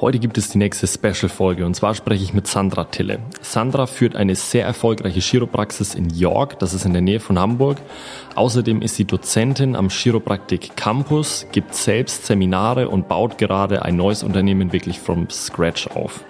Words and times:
Heute 0.00 0.18
gibt 0.18 0.38
es 0.38 0.48
die 0.48 0.56
nächste 0.56 0.86
Special-Folge 0.86 1.66
und 1.66 1.76
zwar 1.76 1.94
spreche 1.94 2.24
ich 2.24 2.32
mit 2.32 2.46
Sandra 2.46 2.84
Tille. 2.84 3.18
Sandra 3.42 3.84
führt 3.84 4.16
eine 4.16 4.34
sehr 4.34 4.64
erfolgreiche 4.64 5.20
Chiropraxis 5.20 5.94
in 5.94 6.08
York, 6.08 6.58
das 6.58 6.72
ist 6.72 6.86
in 6.86 6.94
der 6.94 7.02
Nähe 7.02 7.20
von 7.20 7.38
Hamburg. 7.38 7.76
Außerdem 8.34 8.80
ist 8.80 8.96
sie 8.96 9.04
Dozentin 9.04 9.76
am 9.76 9.90
Chiropraktik 9.90 10.74
Campus, 10.74 11.46
gibt 11.52 11.74
selbst 11.74 12.24
Seminare 12.24 12.88
und 12.88 13.08
baut 13.08 13.36
gerade 13.36 13.82
ein 13.82 13.96
neues 13.96 14.22
Unternehmen 14.22 14.72
wirklich 14.72 14.98
from 14.98 15.28
scratch 15.28 15.86
auf. 15.88 16.24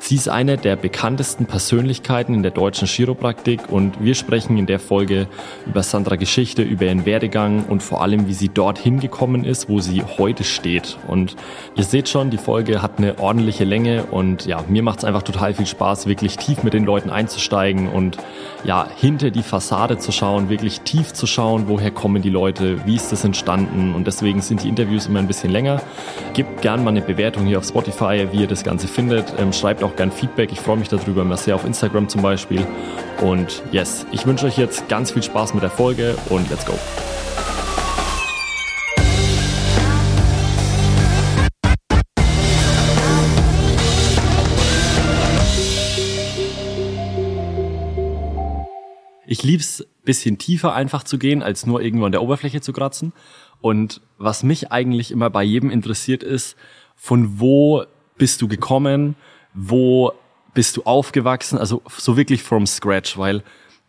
Sie 0.00 0.14
ist 0.14 0.28
eine 0.28 0.56
der 0.56 0.76
bekanntesten 0.76 1.46
Persönlichkeiten 1.46 2.32
in 2.32 2.42
der 2.42 2.52
deutschen 2.52 2.86
Chiropraktik 2.86 3.60
und 3.68 4.02
wir 4.02 4.14
sprechen 4.14 4.56
in 4.56 4.66
der 4.66 4.78
Folge 4.78 5.26
über 5.66 5.82
Sandra 5.82 6.16
Geschichte, 6.16 6.62
über 6.62 6.86
ihren 6.86 7.04
Werdegang 7.04 7.64
und 7.64 7.82
vor 7.82 8.00
allem, 8.00 8.28
wie 8.28 8.32
sie 8.32 8.48
dorthin 8.48 9.00
gekommen 9.00 9.44
ist, 9.44 9.68
wo 9.68 9.80
sie 9.80 10.02
heute 10.16 10.44
steht. 10.44 10.96
Und 11.08 11.36
ihr 11.76 11.84
seht 11.84 12.08
schon, 12.08 12.30
die 12.30 12.38
Folge 12.38 12.80
hat 12.80 12.98
eine 12.98 13.18
ordentliche 13.18 13.64
Länge 13.64 14.04
und 14.04 14.46
ja, 14.46 14.64
mir 14.68 14.82
macht 14.82 15.00
es 15.00 15.04
einfach 15.04 15.22
total 15.22 15.52
viel 15.52 15.66
Spaß, 15.66 16.06
wirklich 16.06 16.36
tief 16.36 16.62
mit 16.62 16.74
den 16.74 16.84
Leuten 16.84 17.10
einzusteigen 17.10 17.88
und 17.88 18.18
ja, 18.64 18.88
hinter 18.96 19.30
die 19.30 19.42
Fassade 19.42 19.98
zu 19.98 20.12
schauen, 20.12 20.48
wirklich 20.48 20.80
tief 20.82 21.12
zu 21.12 21.26
schauen, 21.26 21.64
woher 21.66 21.90
kommen 21.90 22.22
die 22.22 22.30
Leute, 22.30 22.86
wie 22.86 22.96
ist 22.96 23.12
das 23.12 23.24
entstanden 23.24 23.94
und 23.94 24.06
deswegen 24.06 24.40
sind 24.42 24.62
die 24.62 24.68
Interviews 24.68 25.06
immer 25.06 25.18
ein 25.18 25.26
bisschen 25.26 25.50
länger. 25.50 25.82
Gebt 26.34 26.62
gerne 26.62 26.82
mal 26.82 26.90
eine 26.90 27.02
Bewertung 27.02 27.46
hier 27.46 27.58
auf 27.58 27.66
Spotify, 27.66 28.28
wie 28.32 28.40
ihr 28.42 28.46
das 28.46 28.62
Ganze 28.64 28.88
findet. 28.88 29.34
Ähm, 29.38 29.52
schreibt 29.52 29.82
auch 29.82 29.87
gern 29.96 30.10
Feedback. 30.10 30.52
Ich 30.52 30.60
freue 30.60 30.76
mich 30.76 30.88
darüber 30.88 31.22
immer 31.22 31.36
sehr 31.36 31.54
auf 31.54 31.64
Instagram 31.64 32.08
zum 32.08 32.22
Beispiel. 32.22 32.66
Und 33.20 33.62
yes, 33.72 34.06
ich 34.12 34.26
wünsche 34.26 34.46
euch 34.46 34.58
jetzt 34.58 34.88
ganz 34.88 35.10
viel 35.10 35.22
Spaß 35.22 35.54
mit 35.54 35.62
der 35.62 35.70
Folge 35.70 36.16
und 36.28 36.48
let's 36.50 36.64
go. 36.64 36.74
Ich 49.30 49.42
lieb's 49.42 49.84
bisschen 50.04 50.38
tiefer 50.38 50.72
einfach 50.72 51.02
zu 51.02 51.18
gehen, 51.18 51.42
als 51.42 51.66
nur 51.66 51.82
irgendwo 51.82 52.06
an 52.06 52.12
der 52.12 52.22
Oberfläche 52.22 52.62
zu 52.62 52.72
kratzen. 52.72 53.12
Und 53.60 54.00
was 54.16 54.42
mich 54.42 54.72
eigentlich 54.72 55.10
immer 55.10 55.28
bei 55.28 55.42
jedem 55.42 55.70
interessiert 55.70 56.22
ist, 56.22 56.56
von 56.96 57.38
wo 57.38 57.84
bist 58.16 58.40
du 58.40 58.48
gekommen? 58.48 59.16
Wo 59.54 60.12
bist 60.54 60.76
du 60.76 60.82
aufgewachsen, 60.82 61.58
also 61.58 61.82
so 61.96 62.16
wirklich 62.16 62.42
from 62.42 62.66
scratch, 62.66 63.16
weil 63.18 63.42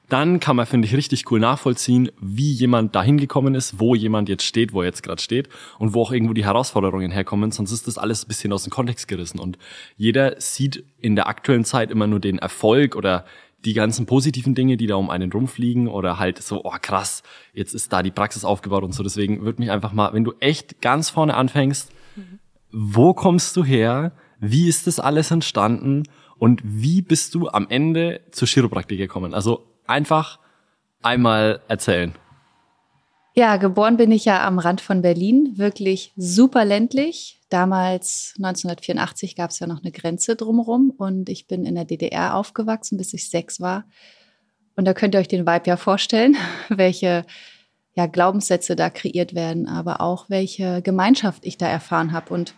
dann 0.09 0.39
kann 0.39 0.55
man, 0.55 0.65
finde 0.65 0.87
ich, 0.87 0.95
richtig 0.95 1.31
cool 1.31 1.39
nachvollziehen, 1.39 2.11
wie 2.19 2.51
jemand 2.51 2.95
dahin 2.95 3.17
gekommen 3.17 3.53
ist, 3.53 3.79
wo 3.79 3.93
jemand 3.93 4.27
jetzt 4.27 4.43
steht, 4.43 4.73
wo 4.73 4.81
er 4.81 4.87
jetzt 4.87 5.03
gerade 5.03 5.21
steht 5.21 5.49
und 5.77 5.93
wo 5.93 6.01
auch 6.01 6.11
irgendwo 6.11 6.33
die 6.33 6.43
Herausforderungen 6.43 7.11
herkommen, 7.11 7.51
sonst 7.51 7.71
ist 7.71 7.87
das 7.87 7.99
alles 7.99 8.25
ein 8.25 8.27
bisschen 8.27 8.51
aus 8.51 8.63
dem 8.63 8.71
Kontext 8.71 9.07
gerissen. 9.07 9.39
Und 9.39 9.59
jeder 9.97 10.41
sieht 10.41 10.83
in 10.99 11.15
der 11.15 11.27
aktuellen 11.27 11.63
Zeit 11.63 11.91
immer 11.91 12.07
nur 12.07 12.19
den 12.19 12.39
Erfolg 12.39 12.95
oder 12.95 13.25
die 13.65 13.73
ganzen 13.73 14.05
positiven 14.05 14.55
Dinge, 14.55 14.77
die 14.77 14.87
da 14.87 14.95
um 14.95 15.09
einen 15.09 15.31
rumfliegen 15.31 15.87
oder 15.87 16.17
halt 16.17 16.41
so, 16.41 16.63
oh 16.63 16.75
krass, 16.81 17.21
jetzt 17.53 17.75
ist 17.75 17.93
da 17.93 18.01
die 18.01 18.11
Praxis 18.11 18.45
aufgebaut 18.45 18.83
und 18.83 18.93
so. 18.93 19.03
Deswegen 19.03 19.41
würde 19.41 19.61
mich 19.61 19.69
einfach 19.69 19.91
mal, 19.91 20.13
wenn 20.13 20.23
du 20.23 20.33
echt 20.39 20.81
ganz 20.81 21.09
vorne 21.09 21.35
anfängst, 21.35 21.91
mhm. 22.15 22.39
wo 22.71 23.13
kommst 23.13 23.55
du 23.55 23.63
her? 23.63 24.13
Wie 24.39 24.67
ist 24.67 24.87
das 24.87 24.99
alles 24.99 25.31
entstanden 25.31 26.03
und 26.37 26.61
wie 26.63 27.01
bist 27.01 27.35
du 27.35 27.49
am 27.49 27.67
Ende 27.69 28.21
zur 28.31 28.47
Chiropraktik 28.47 28.97
gekommen? 28.97 29.33
Also 29.33 29.65
einfach 29.85 30.39
einmal 31.01 31.61
erzählen. 31.67 32.13
Ja, 33.35 33.57
geboren 33.57 33.97
bin 33.97 34.11
ich 34.11 34.25
ja 34.25 34.45
am 34.45 34.59
Rand 34.59 34.81
von 34.81 35.01
Berlin, 35.01 35.53
wirklich 35.55 36.13
super 36.17 36.65
ländlich. 36.65 37.39
Damals, 37.49 38.33
1984, 38.37 39.35
gab 39.35 39.51
es 39.51 39.59
ja 39.59 39.67
noch 39.67 39.81
eine 39.81 39.91
Grenze 39.91 40.35
drumherum 40.35 40.91
und 40.91 41.29
ich 41.29 41.47
bin 41.47 41.65
in 41.65 41.75
der 41.75 41.85
DDR 41.85 42.35
aufgewachsen, 42.35 42.97
bis 42.97 43.13
ich 43.13 43.29
sechs 43.29 43.61
war. 43.61 43.85
Und 44.75 44.85
da 44.85 44.93
könnt 44.93 45.13
ihr 45.13 45.19
euch 45.19 45.27
den 45.27 45.45
Vibe 45.45 45.67
ja 45.67 45.77
vorstellen, 45.77 46.37
welche 46.69 47.25
ja, 47.95 48.07
Glaubenssätze 48.07 48.75
da 48.75 48.89
kreiert 48.89 49.35
werden, 49.35 49.67
aber 49.67 50.01
auch 50.01 50.29
welche 50.29 50.81
Gemeinschaft 50.81 51.45
ich 51.45 51.57
da 51.57 51.67
erfahren 51.67 52.11
habe. 52.11 52.33
Und 52.33 52.55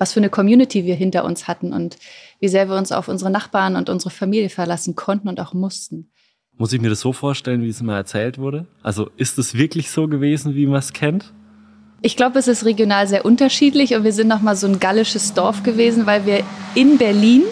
was 0.00 0.14
für 0.14 0.20
eine 0.20 0.30
Community 0.30 0.86
wir 0.86 0.94
hinter 0.94 1.26
uns 1.26 1.46
hatten 1.46 1.74
und 1.74 1.98
wie 2.40 2.48
sehr 2.48 2.68
wir 2.70 2.76
uns 2.76 2.90
auf 2.90 3.08
unsere 3.08 3.30
Nachbarn 3.30 3.76
und 3.76 3.90
unsere 3.90 4.08
Familie 4.08 4.48
verlassen 4.48 4.96
konnten 4.96 5.28
und 5.28 5.38
auch 5.40 5.52
mussten. 5.52 6.10
Muss 6.56 6.72
ich 6.72 6.80
mir 6.80 6.88
das 6.88 7.00
so 7.00 7.12
vorstellen, 7.12 7.62
wie 7.62 7.68
es 7.68 7.82
immer 7.82 7.96
erzählt 7.96 8.38
wurde? 8.38 8.66
Also 8.82 9.10
ist 9.18 9.38
es 9.38 9.54
wirklich 9.54 9.90
so 9.90 10.08
gewesen, 10.08 10.54
wie 10.54 10.66
man 10.66 10.78
es 10.78 10.94
kennt? 10.94 11.34
Ich 12.00 12.16
glaube, 12.16 12.38
es 12.38 12.48
ist 12.48 12.64
regional 12.64 13.06
sehr 13.08 13.26
unterschiedlich 13.26 13.94
und 13.94 14.04
wir 14.04 14.14
sind 14.14 14.28
noch 14.28 14.40
mal 14.40 14.56
so 14.56 14.66
ein 14.66 14.80
gallisches 14.80 15.34
Dorf 15.34 15.62
gewesen, 15.62 16.06
weil 16.06 16.24
wir 16.24 16.44
in 16.74 16.96
Berlin 16.96 17.42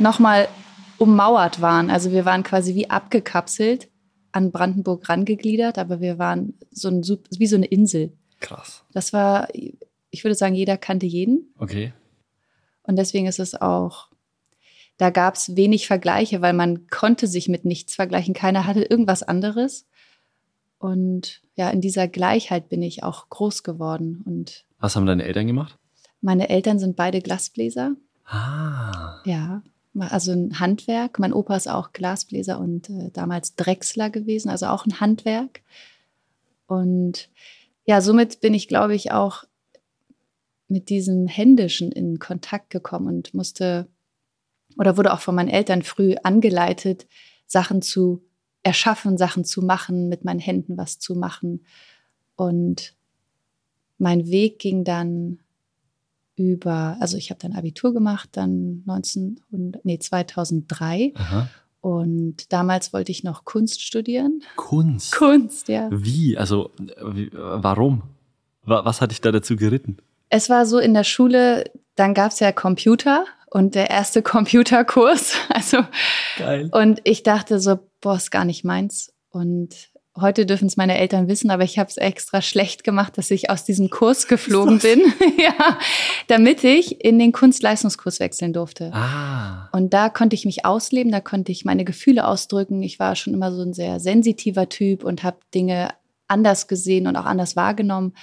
noch 0.00 0.18
mal 0.18 0.48
ummauert 0.98 1.60
waren. 1.60 1.90
Also 1.90 2.10
wir 2.10 2.24
waren 2.24 2.42
quasi 2.42 2.74
wie 2.74 2.90
abgekapselt 2.90 3.88
an 4.32 4.50
Brandenburg 4.50 5.08
rangegliedert, 5.08 5.78
aber 5.78 6.00
wir 6.00 6.18
waren 6.18 6.54
so 6.72 6.88
ein, 6.88 7.02
wie 7.38 7.46
so 7.46 7.54
eine 7.54 7.66
Insel. 7.66 8.12
Krass. 8.40 8.82
Das 8.92 9.12
war 9.12 9.46
ich 10.12 10.22
würde 10.22 10.36
sagen, 10.36 10.54
jeder 10.54 10.76
kannte 10.76 11.06
jeden. 11.06 11.52
Okay. 11.58 11.92
Und 12.84 12.96
deswegen 12.96 13.26
ist 13.26 13.40
es 13.40 13.60
auch, 13.60 14.08
da 14.98 15.10
gab 15.10 15.34
es 15.34 15.56
wenig 15.56 15.86
Vergleiche, 15.86 16.42
weil 16.42 16.52
man 16.52 16.86
konnte 16.88 17.26
sich 17.26 17.48
mit 17.48 17.64
nichts 17.64 17.94
vergleichen. 17.94 18.34
Keiner 18.34 18.66
hatte 18.66 18.82
irgendwas 18.82 19.22
anderes. 19.22 19.86
Und 20.78 21.40
ja, 21.56 21.70
in 21.70 21.80
dieser 21.80 22.08
Gleichheit 22.08 22.68
bin 22.68 22.82
ich 22.82 23.02
auch 23.02 23.28
groß 23.30 23.62
geworden. 23.62 24.22
Und 24.26 24.64
Was 24.78 24.94
haben 24.94 25.06
deine 25.06 25.24
Eltern 25.24 25.46
gemacht? 25.46 25.78
Meine 26.20 26.50
Eltern 26.50 26.78
sind 26.78 26.94
beide 26.94 27.20
Glasbläser. 27.20 27.96
Ah. 28.26 29.20
Ja, 29.24 29.62
also 29.98 30.32
ein 30.32 30.60
Handwerk. 30.60 31.18
Mein 31.18 31.32
Opa 31.32 31.56
ist 31.56 31.68
auch 31.68 31.92
Glasbläser 31.92 32.58
und 32.60 32.90
äh, 32.90 33.10
damals 33.12 33.56
Drechsler 33.56 34.10
gewesen, 34.10 34.50
also 34.50 34.66
auch 34.66 34.84
ein 34.86 35.00
Handwerk. 35.00 35.62
Und 36.66 37.30
ja, 37.86 38.00
somit 38.00 38.40
bin 38.40 38.54
ich, 38.54 38.68
glaube 38.68 38.94
ich, 38.94 39.10
auch 39.12 39.44
mit 40.72 40.88
diesem 40.88 41.26
Händischen 41.26 41.92
in 41.92 42.18
Kontakt 42.18 42.70
gekommen 42.70 43.06
und 43.06 43.34
musste 43.34 43.88
oder 44.78 44.96
wurde 44.96 45.12
auch 45.12 45.20
von 45.20 45.34
meinen 45.34 45.50
Eltern 45.50 45.82
früh 45.82 46.14
angeleitet, 46.22 47.06
Sachen 47.46 47.82
zu 47.82 48.24
erschaffen, 48.62 49.18
Sachen 49.18 49.44
zu 49.44 49.60
machen, 49.60 50.08
mit 50.08 50.24
meinen 50.24 50.40
Händen 50.40 50.78
was 50.78 50.98
zu 50.98 51.14
machen. 51.14 51.64
Und 52.36 52.94
mein 53.98 54.26
Weg 54.28 54.58
ging 54.58 54.82
dann 54.82 55.40
über, 56.36 56.96
also 57.00 57.18
ich 57.18 57.30
habe 57.30 57.40
dann 57.40 57.52
Abitur 57.52 57.92
gemacht, 57.92 58.30
dann 58.32 58.82
1900, 58.88 59.84
nee, 59.84 59.98
2003. 59.98 61.12
Aha. 61.14 61.50
Und 61.82 62.52
damals 62.52 62.92
wollte 62.92 63.12
ich 63.12 63.24
noch 63.24 63.44
Kunst 63.44 63.82
studieren. 63.82 64.42
Kunst? 64.56 65.12
Kunst, 65.12 65.68
ja. 65.68 65.88
Wie? 65.92 66.38
Also, 66.38 66.70
wie, 66.78 67.30
warum? 67.32 68.04
Was 68.64 69.00
hat 69.00 69.10
dich 69.10 69.20
da 69.20 69.32
dazu 69.32 69.56
geritten? 69.56 69.98
Es 70.34 70.48
war 70.48 70.64
so 70.64 70.78
in 70.78 70.94
der 70.94 71.04
Schule, 71.04 71.64
dann 71.94 72.14
gab 72.14 72.32
es 72.32 72.40
ja 72.40 72.52
Computer 72.52 73.26
und 73.50 73.74
der 73.74 73.90
erste 73.90 74.22
Computerkurs. 74.34 75.34
Also 75.50 75.84
Geil. 76.38 76.70
und 76.72 77.02
ich 77.04 77.22
dachte 77.22 77.60
so, 77.60 77.78
boah, 78.00 78.16
ist 78.16 78.30
gar 78.30 78.46
nicht 78.46 78.64
meins. 78.64 79.12
Und 79.28 79.90
heute 80.18 80.46
dürfen 80.46 80.68
es 80.68 80.78
meine 80.78 80.96
Eltern 80.96 81.28
wissen, 81.28 81.50
aber 81.50 81.64
ich 81.64 81.78
habe 81.78 81.90
es 81.90 81.98
extra 81.98 82.40
schlecht 82.40 82.82
gemacht, 82.82 83.18
dass 83.18 83.30
ich 83.30 83.50
aus 83.50 83.64
diesem 83.64 83.90
Kurs 83.90 84.26
geflogen 84.28 84.78
bin, 84.78 85.02
ja, 85.36 85.78
damit 86.28 86.64
ich 86.64 87.04
in 87.04 87.18
den 87.18 87.32
Kunstleistungskurs 87.32 88.18
wechseln 88.18 88.54
durfte. 88.54 88.90
Ah. 88.94 89.68
Und 89.72 89.92
da 89.92 90.08
konnte 90.08 90.32
ich 90.32 90.46
mich 90.46 90.64
ausleben, 90.64 91.12
da 91.12 91.20
konnte 91.20 91.52
ich 91.52 91.66
meine 91.66 91.84
Gefühle 91.84 92.26
ausdrücken. 92.26 92.82
Ich 92.82 92.98
war 92.98 93.16
schon 93.16 93.34
immer 93.34 93.52
so 93.52 93.60
ein 93.60 93.74
sehr 93.74 94.00
sensitiver 94.00 94.70
Typ 94.70 95.04
und 95.04 95.24
habe 95.24 95.36
Dinge 95.54 95.90
anders 96.26 96.68
gesehen 96.68 97.06
und 97.06 97.16
auch 97.16 97.26
anders 97.26 97.54
wahrgenommen. 97.54 98.14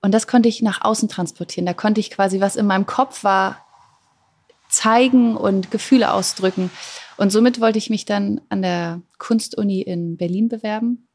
Und 0.00 0.12
das 0.12 0.26
konnte 0.26 0.48
ich 0.48 0.62
nach 0.62 0.82
außen 0.82 1.08
transportieren. 1.08 1.66
Da 1.66 1.74
konnte 1.74 2.00
ich 2.00 2.10
quasi, 2.10 2.40
was 2.40 2.56
in 2.56 2.66
meinem 2.66 2.86
Kopf 2.86 3.24
war, 3.24 3.64
zeigen 4.68 5.36
und 5.36 5.70
Gefühle 5.70 6.12
ausdrücken. 6.12 6.70
Und 7.16 7.30
somit 7.30 7.60
wollte 7.60 7.78
ich 7.78 7.90
mich 7.90 8.04
dann 8.04 8.40
an 8.48 8.62
der 8.62 9.02
Kunstuni 9.18 9.80
in 9.80 10.16
Berlin 10.16 10.48
bewerben. 10.48 11.08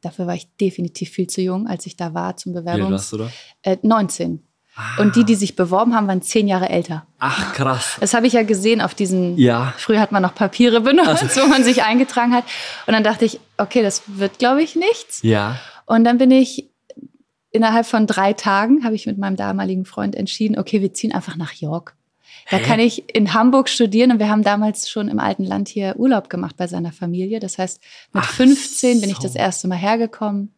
Dafür 0.00 0.26
war 0.26 0.34
ich 0.34 0.48
definitiv 0.56 1.10
viel 1.10 1.26
zu 1.26 1.42
jung, 1.42 1.66
als 1.66 1.84
ich 1.84 1.96
da 1.96 2.14
war 2.14 2.36
zum 2.36 2.54
Bewerbungs. 2.54 2.88
Wie 2.88 2.92
warst 2.92 3.12
du 3.12 3.16
da? 3.18 3.30
Äh, 3.62 3.76
19. 3.82 4.42
Ah. 4.76 5.02
Und 5.02 5.16
die, 5.16 5.24
die 5.24 5.34
sich 5.34 5.56
beworben 5.56 5.94
haben, 5.94 6.06
waren 6.06 6.22
zehn 6.22 6.48
Jahre 6.48 6.70
älter. 6.70 7.06
Ach, 7.18 7.52
krass. 7.52 7.96
Das 8.00 8.14
habe 8.14 8.26
ich 8.26 8.32
ja 8.32 8.44
gesehen 8.44 8.80
auf 8.80 8.94
diesen. 8.94 9.36
Ja. 9.36 9.74
Früher 9.76 10.00
hat 10.00 10.12
man 10.12 10.22
noch 10.22 10.34
Papiere 10.34 10.80
benutzt, 10.80 11.22
also. 11.22 11.42
wo 11.42 11.46
man 11.48 11.64
sich 11.64 11.82
eingetragen 11.82 12.32
hat. 12.32 12.44
Und 12.86 12.94
dann 12.94 13.04
dachte 13.04 13.26
ich, 13.26 13.40
okay, 13.58 13.82
das 13.82 14.02
wird, 14.06 14.38
glaube 14.38 14.62
ich, 14.62 14.76
nichts. 14.76 15.22
Ja. 15.22 15.58
Und 15.84 16.04
dann 16.04 16.16
bin 16.16 16.30
ich 16.30 16.69
innerhalb 17.50 17.86
von 17.86 18.06
drei 18.06 18.32
Tagen 18.32 18.84
habe 18.84 18.94
ich 18.94 19.06
mit 19.06 19.18
meinem 19.18 19.36
damaligen 19.36 19.84
Freund 19.84 20.14
entschieden, 20.14 20.58
okay, 20.58 20.80
wir 20.80 20.92
ziehen 20.92 21.12
einfach 21.12 21.36
nach 21.36 21.52
York. 21.52 21.96
Da 22.50 22.56
Hä? 22.56 22.62
kann 22.62 22.80
ich 22.80 23.14
in 23.14 23.34
Hamburg 23.34 23.68
studieren 23.68 24.12
und 24.12 24.18
wir 24.18 24.28
haben 24.28 24.42
damals 24.42 24.88
schon 24.88 25.08
im 25.08 25.18
alten 25.18 25.44
Land 25.44 25.68
hier 25.68 25.94
Urlaub 25.96 26.30
gemacht 26.30 26.56
bei 26.56 26.66
seiner 26.66 26.92
Familie. 26.92 27.40
Das 27.40 27.58
heißt, 27.58 27.80
mit 28.12 28.24
Ach 28.24 28.30
15 28.30 29.00
bin 29.00 29.10
ich 29.10 29.18
das 29.18 29.34
erste 29.34 29.68
Mal 29.68 29.78
hergekommen, 29.78 30.52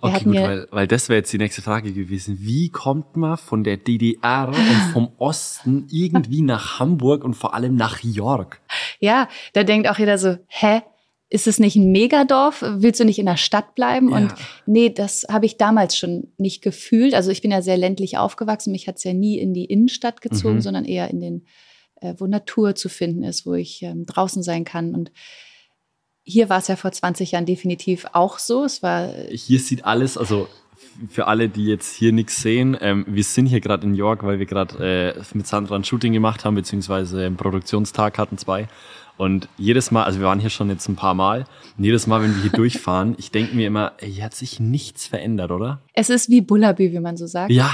Wir 0.00 0.10
okay, 0.10 0.24
gut, 0.24 0.34
weil, 0.34 0.68
weil 0.70 0.86
das 0.86 1.08
wäre 1.08 1.18
jetzt 1.18 1.32
die 1.32 1.38
nächste 1.38 1.62
Frage 1.62 1.92
gewesen. 1.92 2.38
Wie 2.40 2.68
kommt 2.70 3.16
man 3.16 3.36
von 3.36 3.64
der 3.64 3.76
DDR 3.76 4.48
und 4.48 4.92
vom 4.92 5.12
Osten 5.18 5.86
irgendwie 5.90 6.42
nach 6.42 6.78
Hamburg 6.78 7.24
und 7.24 7.34
vor 7.34 7.54
allem 7.54 7.76
nach 7.76 8.00
York? 8.02 8.60
Ja, 9.00 9.28
da 9.54 9.64
denkt 9.64 9.88
auch 9.88 9.98
jeder 9.98 10.18
so, 10.18 10.36
hä? 10.48 10.82
Ist 11.30 11.46
es 11.46 11.58
nicht 11.58 11.76
ein 11.76 11.92
Megadorf? 11.92 12.64
Willst 12.66 13.00
du 13.00 13.04
nicht 13.04 13.18
in 13.18 13.26
der 13.26 13.36
Stadt 13.36 13.74
bleiben? 13.74 14.10
Ja. 14.10 14.16
Und 14.16 14.34
nee, 14.66 14.88
das 14.88 15.26
habe 15.30 15.44
ich 15.44 15.58
damals 15.58 15.96
schon 15.96 16.32
nicht 16.38 16.62
gefühlt. 16.62 17.12
Also 17.14 17.30
ich 17.30 17.42
bin 17.42 17.50
ja 17.50 17.60
sehr 17.60 17.76
ländlich 17.76 18.16
aufgewachsen. 18.16 18.72
Mich 18.72 18.88
hat's 18.88 19.04
ja 19.04 19.12
nie 19.12 19.38
in 19.38 19.52
die 19.52 19.66
Innenstadt 19.66 20.22
gezogen, 20.22 20.56
Mhm. 20.56 20.60
sondern 20.62 20.84
eher 20.86 21.10
in 21.10 21.20
den, 21.20 21.46
äh, 22.00 22.14
wo 22.16 22.26
Natur 22.26 22.74
zu 22.74 22.88
finden 22.88 23.24
ist, 23.24 23.44
wo 23.44 23.52
ich 23.54 23.82
ähm, 23.82 24.06
draußen 24.06 24.42
sein 24.42 24.64
kann. 24.64 24.94
Und 24.94 25.12
hier 26.22 26.48
war 26.48 26.58
es 26.58 26.68
ja 26.68 26.76
vor 26.76 26.92
20 26.92 27.32
Jahren 27.32 27.46
definitiv 27.46 28.06
auch 28.12 28.38
so. 28.38 28.64
Es 28.64 28.82
war 28.82 29.12
Hier 29.30 29.60
sieht 29.60 29.84
alles, 29.84 30.16
also 30.16 30.48
für 31.10 31.26
alle, 31.26 31.48
die 31.48 31.66
jetzt 31.66 31.94
hier 31.94 32.12
nichts 32.12 32.40
sehen, 32.40 32.76
ähm, 32.80 33.04
wir 33.06 33.24
sind 33.24 33.46
hier 33.46 33.60
gerade 33.60 33.86
in 33.86 33.94
York, 33.94 34.24
weil 34.24 34.38
wir 34.38 34.46
gerade 34.46 35.14
äh, 35.16 35.22
mit 35.34 35.46
Sandra 35.46 35.76
ein 35.76 35.84
Shooting 35.84 36.12
gemacht 36.12 36.44
haben, 36.44 36.54
beziehungsweise 36.54 37.26
einen 37.26 37.36
Produktionstag 37.36 38.16
hatten 38.18 38.38
zwei. 38.38 38.66
Und 39.18 39.48
jedes 39.58 39.90
Mal, 39.90 40.04
also 40.04 40.20
wir 40.20 40.26
waren 40.26 40.40
hier 40.40 40.48
schon 40.50 40.70
jetzt 40.70 40.88
ein 40.88 40.96
paar 40.96 41.14
Mal, 41.14 41.44
und 41.76 41.84
jedes 41.84 42.06
Mal, 42.06 42.22
wenn 42.22 42.34
wir 42.34 42.42
hier 42.42 42.52
durchfahren, 42.52 43.14
ich 43.18 43.30
denke 43.30 43.54
mir 43.54 43.66
immer, 43.66 43.92
ey, 43.98 44.10
hier 44.12 44.24
hat 44.24 44.34
sich 44.34 44.60
nichts 44.60 45.06
verändert, 45.06 45.50
oder? 45.50 45.82
es 45.92 46.08
ist 46.08 46.30
wie 46.30 46.40
Bullabü, 46.40 46.92
wie 46.92 47.00
man 47.00 47.16
so 47.16 47.26
sagt. 47.26 47.50
Ja. 47.50 47.70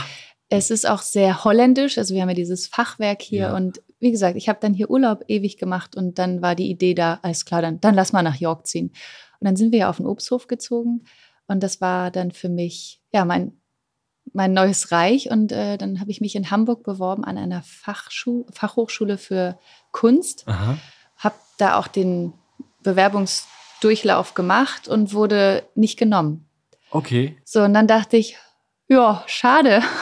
Es 0.49 0.71
ist 0.71 0.89
auch 0.89 1.03
sehr 1.03 1.45
holländisch. 1.45 1.97
Also 1.99 2.15
wir 2.15 2.23
haben 2.23 2.29
ja 2.29 2.35
dieses 2.35 2.67
Fachwerk 2.67 3.23
hier 3.23 3.41
Ja. 3.41 3.57
und 3.57 3.83
wie 4.01 4.11
gesagt, 4.11 4.37
ich 4.37 4.49
habe 4.49 4.59
dann 4.61 4.75
hier 4.75 4.91
Urlaub 4.91 5.25
ewig 5.29 5.57
gemacht 5.57 5.97
und 5.97 6.19
dann 6.19 6.43
war 6.43 6.55
die 6.55 6.69
Idee 6.71 6.95
da, 6.95 7.19
alles 7.23 7.45
klar, 7.45 7.63
dann, 7.63 7.81
dann 7.81 7.95
lass 7.95 8.13
mal 8.13 8.23
nach 8.23 8.37
York 8.37 8.67
ziehen. 8.67 8.89
Und 9.41 9.47
dann 9.47 9.57
sind 9.57 9.73
wir 9.73 9.81
ja 9.81 9.91
auf 9.91 9.97
den 9.97 10.07
Obsthof 10.07 10.47
gezogen 10.47 11.05
und 11.47 11.63
das 11.63 11.81
war 11.81 12.11
dann 12.11 12.31
für 12.31 12.49
mich, 12.51 13.01
ja, 13.13 13.25
mein, 13.25 13.53
mein 14.33 14.53
neues 14.53 14.93
Reich. 14.93 15.31
Und 15.31 15.53
äh, 15.53 15.77
dann 15.79 16.01
habe 16.01 16.11
ich 16.11 16.21
mich 16.21 16.37
in 16.37 16.51
Hamburg 16.51 16.83
beworben 16.85 17.25
an 17.25 17.37
einer 17.39 17.63
Fachschu 17.63 18.45
Fachhochschule 18.53 19.19
für 19.19 19.59
Kunst, 19.93 20.45
Aha. 20.47 20.79
Da 21.59 21.79
auch 21.79 21.87
den 21.89 22.33
Bewerbungsdurchlauf 22.83 24.35
gemacht 24.35 24.89
und 24.89 25.13
wurde 25.13 25.65
nicht 25.75 25.99
genommen. 25.99 26.47
Okay. 26.91 27.37
So, 27.45 27.63
und 27.63 27.75
dann 27.75 27.87
dachte 27.87 28.17
ich, 28.17 28.37
ja, 28.89 29.23
schade. 29.27 29.83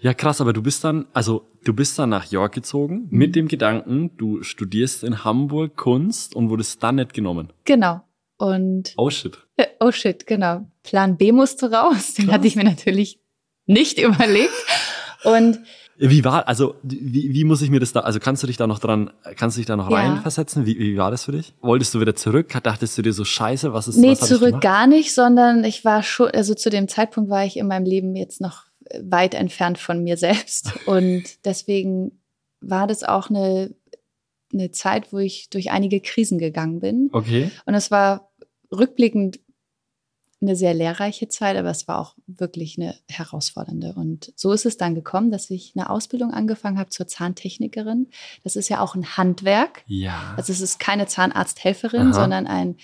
Ja, 0.00 0.14
krass, 0.14 0.40
aber 0.40 0.52
du 0.52 0.62
bist 0.62 0.84
dann, 0.84 1.06
also 1.12 1.50
du 1.64 1.72
bist 1.74 1.98
dann 1.98 2.10
nach 2.10 2.30
York 2.30 2.54
gezogen 2.54 3.08
mit 3.10 3.34
dem 3.34 3.48
Gedanken, 3.48 4.16
du 4.16 4.44
studierst 4.44 5.02
in 5.02 5.24
Hamburg 5.24 5.76
Kunst 5.76 6.36
und 6.36 6.50
wurdest 6.50 6.80
dann 6.84 6.94
nicht 6.94 7.14
genommen. 7.14 7.52
Genau. 7.64 8.02
Und 8.36 8.94
Oh 8.96 9.10
shit. 9.10 9.44
äh, 9.56 9.66
oh 9.80 9.90
shit, 9.90 10.24
genau. 10.24 10.68
Plan 10.84 11.16
B 11.16 11.32
musste 11.32 11.72
raus. 11.72 12.14
Den 12.14 12.26
Krass. 12.26 12.34
hatte 12.36 12.46
ich 12.46 12.54
mir 12.54 12.62
natürlich 12.62 13.18
nicht 13.66 13.98
überlegt. 14.00 14.52
Und 15.24 15.58
Wie 15.98 16.24
war, 16.24 16.46
also 16.46 16.76
wie, 16.82 17.32
wie 17.32 17.44
muss 17.44 17.60
ich 17.60 17.70
mir 17.70 17.80
das 17.80 17.92
da, 17.92 18.00
also 18.00 18.20
kannst 18.20 18.42
du 18.42 18.46
dich 18.46 18.56
da 18.56 18.66
noch 18.66 18.78
dran, 18.78 19.10
kannst 19.36 19.56
du 19.56 19.60
dich 19.60 19.66
da 19.66 19.76
noch 19.76 19.90
Ja. 19.90 19.96
reinversetzen? 19.96 20.64
Wie, 20.64 20.78
wie 20.78 20.96
war 20.96 21.10
das 21.10 21.24
für 21.24 21.32
dich? 21.32 21.54
Wolltest 21.60 21.92
du 21.94 22.00
wieder 22.00 22.14
zurück? 22.14 22.54
Dachtest 22.62 22.96
du 22.96 23.02
dir 23.02 23.12
so 23.12 23.24
scheiße, 23.24 23.72
was 23.72 23.88
ist 23.88 23.96
nee, 23.96 24.12
was 24.12 24.20
zurück 24.20 24.60
gar 24.60 24.86
nicht, 24.86 25.12
sondern 25.12 25.64
ich 25.64 25.84
war 25.84 26.02
schon, 26.02 26.30
also 26.30 26.54
zu 26.54 26.70
dem 26.70 26.86
Zeitpunkt 26.86 27.30
war 27.30 27.44
ich 27.44 27.56
in 27.56 27.66
meinem 27.66 27.84
Leben 27.84 28.14
jetzt 28.14 28.40
noch 28.40 28.64
weit 29.02 29.34
entfernt 29.34 29.78
von 29.78 30.02
mir 30.02 30.16
selbst. 30.16 30.72
Und 30.86 31.24
deswegen 31.44 32.20
war 32.60 32.86
das 32.86 33.02
auch 33.02 33.28
eine, 33.28 33.74
eine 34.52 34.70
Zeit, 34.70 35.12
wo 35.12 35.18
ich 35.18 35.50
durch 35.50 35.70
einige 35.70 36.00
Krisen 36.00 36.38
gegangen 36.38 36.80
bin. 36.80 37.10
Okay. 37.12 37.50
Und 37.66 37.74
es 37.74 37.90
war 37.90 38.30
rückblickend 38.70 39.40
eine 40.40 40.54
sehr 40.54 40.72
lehrreiche 40.72 41.28
Zeit, 41.28 41.56
aber 41.56 41.70
es 41.70 41.88
war 41.88 41.98
auch 41.98 42.14
wirklich 42.26 42.78
eine 42.78 42.94
herausfordernde. 43.08 43.94
Und 43.94 44.32
so 44.36 44.52
ist 44.52 44.66
es 44.66 44.76
dann 44.76 44.94
gekommen, 44.94 45.30
dass 45.32 45.50
ich 45.50 45.72
eine 45.76 45.90
Ausbildung 45.90 46.32
angefangen 46.32 46.78
habe 46.78 46.90
zur 46.90 47.08
Zahntechnikerin. 47.08 48.08
Das 48.44 48.54
ist 48.54 48.68
ja 48.68 48.80
auch 48.80 48.94
ein 48.94 49.16
Handwerk. 49.16 49.82
Ja. 49.86 50.34
Also 50.36 50.52
es 50.52 50.60
ist 50.60 50.78
keine 50.78 51.06
Zahnarzthelferin, 51.06 52.08
Aha. 52.08 52.12
sondern 52.12 52.46
ein, 52.46 52.76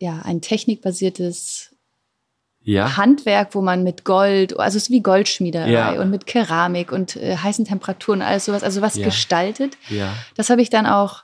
ja, 0.00 0.20
ein 0.22 0.42
technikbasiertes 0.42 1.74
ja. 2.62 2.96
Handwerk, 2.96 3.54
wo 3.54 3.60
man 3.60 3.82
mit 3.82 4.04
Gold, 4.04 4.58
also 4.58 4.76
es 4.76 4.84
ist 4.84 4.90
wie 4.90 5.00
Goldschmiederei 5.02 5.70
Ja. 5.70 6.00
und 6.00 6.10
mit 6.10 6.26
Keramik 6.26 6.92
und 6.92 7.16
äh, 7.16 7.36
heißen 7.36 7.64
Temperaturen 7.66 8.20
und 8.20 8.26
alles 8.26 8.46
sowas, 8.46 8.62
also 8.62 8.80
was 8.80 8.96
Ja. 8.96 9.04
gestaltet. 9.04 9.76
Ja. 9.88 10.14
Das 10.36 10.50
habe 10.50 10.62
ich 10.62 10.70
dann 10.70 10.86
auch 10.86 11.23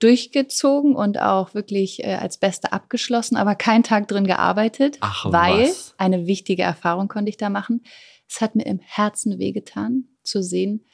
durchgezogen 0.00 0.96
und 0.96 1.20
auch 1.20 1.54
wirklich 1.54 2.02
äh, 2.02 2.14
als 2.14 2.38
Beste 2.38 2.72
abgeschlossen, 2.72 3.36
aber 3.36 3.54
keinen 3.54 3.84
Tag 3.84 4.08
drin 4.08 4.26
gearbeitet, 4.26 4.98
Ach, 5.00 5.26
weil 5.26 5.68
was? 5.68 5.94
eine 5.98 6.26
wichtige 6.26 6.62
Erfahrung 6.62 7.08
konnte 7.08 7.28
ich 7.28 7.36
da 7.36 7.50
machen. 7.50 7.82
Es 8.28 8.40
hat 8.40 8.56
mir 8.56 8.66
im 8.66 8.80
Herzen 8.80 9.38
wehgetan, 9.38 10.04
zu 10.22 10.42
sehen, 10.42 10.86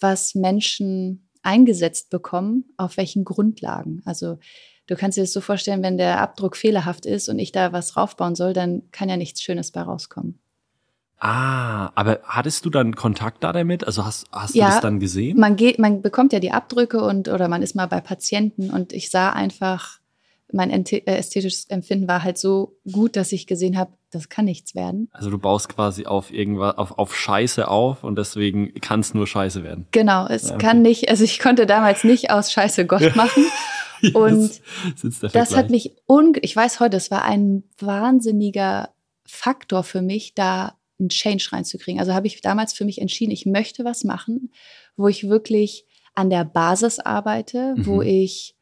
was 0.00 0.34
Menschen 0.34 1.30
eingesetzt 1.42 2.10
bekommen, 2.10 2.64
auf 2.76 2.96
welchen 2.96 3.24
Grundlagen. 3.24 4.02
Also 4.04 4.38
du 4.86 4.96
kannst 4.96 5.16
dir 5.16 5.22
das 5.22 5.32
so 5.32 5.40
vorstellen, 5.40 5.82
wenn 5.82 5.98
der 5.98 6.20
Abdruck 6.20 6.56
fehlerhaft 6.56 7.06
ist 7.06 7.28
und 7.28 7.38
ich 7.38 7.52
da 7.52 7.72
was 7.72 7.96
raufbauen 7.96 8.34
soll, 8.34 8.52
dann 8.52 8.90
kann 8.90 9.08
ja 9.08 9.16
nichts 9.16 9.42
Schönes 9.42 9.70
bei 9.70 9.82
rauskommen. 9.82 10.40
Ah, 11.20 11.92
aber 11.94 12.20
hattest 12.24 12.64
du 12.64 12.70
dann 12.70 12.96
Kontakt 12.96 13.44
da 13.44 13.52
damit? 13.52 13.84
Also 13.86 14.04
hast, 14.06 14.26
hast 14.32 14.54
Ja, 14.54 14.66
du 14.66 14.72
das 14.72 14.80
dann 14.80 15.00
gesehen? 15.00 15.38
Man 15.38 15.56
geht, 15.56 15.78
man 15.78 16.00
bekommt 16.02 16.32
ja 16.32 16.40
die 16.40 16.50
Abdrücke 16.50 17.02
und 17.02 17.28
oder 17.28 17.48
man 17.48 17.62
ist 17.62 17.74
mal 17.76 17.86
bei 17.86 18.00
Patienten 18.00 18.70
und 18.70 18.92
ich 18.94 19.10
sah 19.10 19.30
einfach, 19.30 19.98
mein 20.50 20.70
äh, 20.70 21.00
ästhetisches 21.04 21.66
Empfinden 21.68 22.08
war 22.08 22.22
halt 22.22 22.38
so 22.38 22.74
gut, 22.90 23.16
dass 23.16 23.32
ich 23.32 23.46
gesehen 23.46 23.76
habe, 23.76 23.92
das 24.10 24.28
kann 24.30 24.46
nichts 24.46 24.74
werden. 24.74 25.08
Also 25.12 25.30
du 25.30 25.38
baust 25.38 25.68
quasi 25.68 26.06
auf 26.06 26.32
irgendwas, 26.32 26.78
auf, 26.78 26.98
auf 26.98 27.14
Scheiße 27.14 27.68
auf 27.68 28.02
und 28.02 28.16
deswegen 28.16 28.72
kann 28.80 29.00
es 29.00 29.12
nur 29.12 29.26
Scheiße 29.26 29.62
werden. 29.62 29.86
Genau, 29.92 30.26
es 30.26 30.48
Ja, 30.48 30.54
okay. 30.54 30.66
kann 30.66 30.82
nicht, 30.82 31.10
also 31.10 31.22
ich 31.22 31.38
konnte 31.38 31.66
damals 31.66 32.02
nicht 32.02 32.30
aus 32.30 32.50
Scheiße 32.50 32.86
Gott 32.86 33.14
machen. 33.14 33.44
Und 34.14 34.60
sitzt 34.96 35.22
der 35.22 35.28
Das 35.30 35.54
hat 35.54 35.68
mich, 35.68 35.94
un 36.08 36.32
ich 36.40 36.56
weiß 36.56 36.80
heute, 36.80 36.96
es 36.96 37.10
war 37.10 37.22
ein 37.24 37.64
wahnsinniger 37.78 38.88
Faktor 39.26 39.84
für 39.84 40.00
mich, 40.00 40.34
da 40.34 40.74
einen 41.00 41.08
Change 41.08 41.48
reinzukriegen. 41.52 41.98
Also 42.00 42.14
habe 42.14 42.26
ich 42.26 42.40
damals 42.40 42.72
für 42.72 42.84
mich 42.84 43.00
entschieden, 43.00 43.32
ich 43.32 43.46
möchte 43.46 43.84
was 43.84 44.04
machen, 44.04 44.52
wo 44.96 45.08
ich 45.08 45.28
wirklich 45.28 45.86
an 46.14 46.30
der 46.30 46.44
Basis 46.44 46.98
arbeite, 46.98 47.74
wo 47.78 47.96
Mhm. 47.96 48.02
ich 48.08 48.54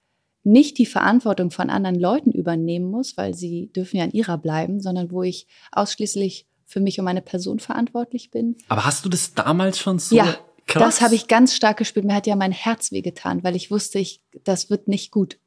nicht 0.45 0.79
die 0.79 0.87
Verantwortung 0.87 1.51
von 1.51 1.69
anderen 1.69 1.99
Leuten 1.99 2.31
übernehmen 2.31 2.91
muss, 2.91 3.17
weil 3.17 3.35
sie 3.35 3.71
dürfen 3.75 3.97
ja 3.99 4.05
an 4.05 4.13
ihrer 4.13 4.39
bleiben, 4.39 4.81
sondern 4.81 5.11
wo 5.11 5.23
ich 5.23 5.47
ausschließlich 5.73 6.47
für 6.65 6.81
mich 6.81 6.99
und 6.99 7.05
meine 7.05 7.23
Person 7.23 7.59
verantwortlich 7.59 8.31
bin. 8.31 8.57
Aber 8.69 8.85
hast 8.85 9.05
du 9.05 9.09
das 9.09 9.35
damals 9.35 9.79
schon 9.79 9.99
so 9.99 10.17
ja, 10.17 10.37
krass? 10.67 10.83
das 10.83 11.01
habe 11.01 11.15
ich 11.15 11.27
ganz 11.29 11.55
stark 11.55 11.79
gespürt. 11.79 12.05
Mir 12.07 12.15
hat 12.15 12.27
ja 12.27 12.37
mein 12.37 12.53
Herz 12.53 12.93
wehgetan, 12.93 13.43
weil 13.43 13.57
ich 13.57 13.71
wusste, 13.71 13.99
ich, 13.99 14.23
das 14.45 14.71
wird 14.71 14.89
nicht 14.89 15.11
gut. 15.11 15.39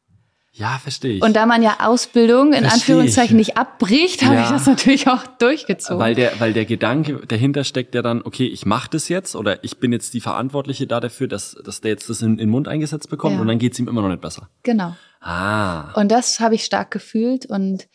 Ja, 0.53 0.79
verstehe 0.79 1.13
ich. 1.15 1.21
Und 1.23 1.35
da 1.37 1.45
man 1.45 1.63
ja 1.63 1.77
Ausbildung 1.79 2.47
in 2.51 2.59
Versteh 2.59 2.73
Anführungszeichen 2.73 3.39
ich. 3.39 3.47
nicht 3.47 3.57
abbricht, 3.57 4.23
habe 4.23 4.35
Ja. 4.35 4.43
ich 4.43 4.49
das 4.49 4.65
natürlich 4.65 5.07
auch 5.07 5.25
durchgezogen. 5.25 5.99
weil 5.99 6.13
der, 6.13 6.39
weil 6.41 6.51
der 6.51 6.65
Gedanke 6.65 7.25
dahinter 7.25 7.63
steckt 7.63 7.95
ja 7.95 8.01
dann, 8.01 8.21
okay, 8.21 8.47
ich 8.47 8.65
mache 8.65 8.89
das 8.89 9.07
jetzt 9.07 9.35
oder 9.35 9.63
ich 9.63 9.79
bin 9.79 9.93
jetzt 9.93 10.13
die 10.13 10.19
Verantwortliche 10.19 10.87
da 10.87 10.99
dafür, 10.99 11.27
dass, 11.29 11.55
dass 11.63 11.79
der 11.79 11.91
jetzt 11.91 12.09
das 12.09 12.21
in, 12.21 12.31
in 12.33 12.37
den 12.37 12.49
Mund 12.49 12.67
eingesetzt 12.67 13.09
bekommt 13.09 13.35
Ja. 13.35 13.41
und 13.41 13.47
dann 13.47 13.59
geht's 13.59 13.79
ihm 13.79 13.87
immer 13.87 14.01
noch 14.01 14.09
nicht 14.09 14.21
besser. 14.21 14.49
genau. 14.63 14.95
Ah. 15.21 15.93
Und 15.93 16.11
das 16.11 16.39
habe 16.39 16.55
ich 16.55 16.65
stark 16.65 16.89
gefühlt. 16.91 17.45
Und 17.45 17.87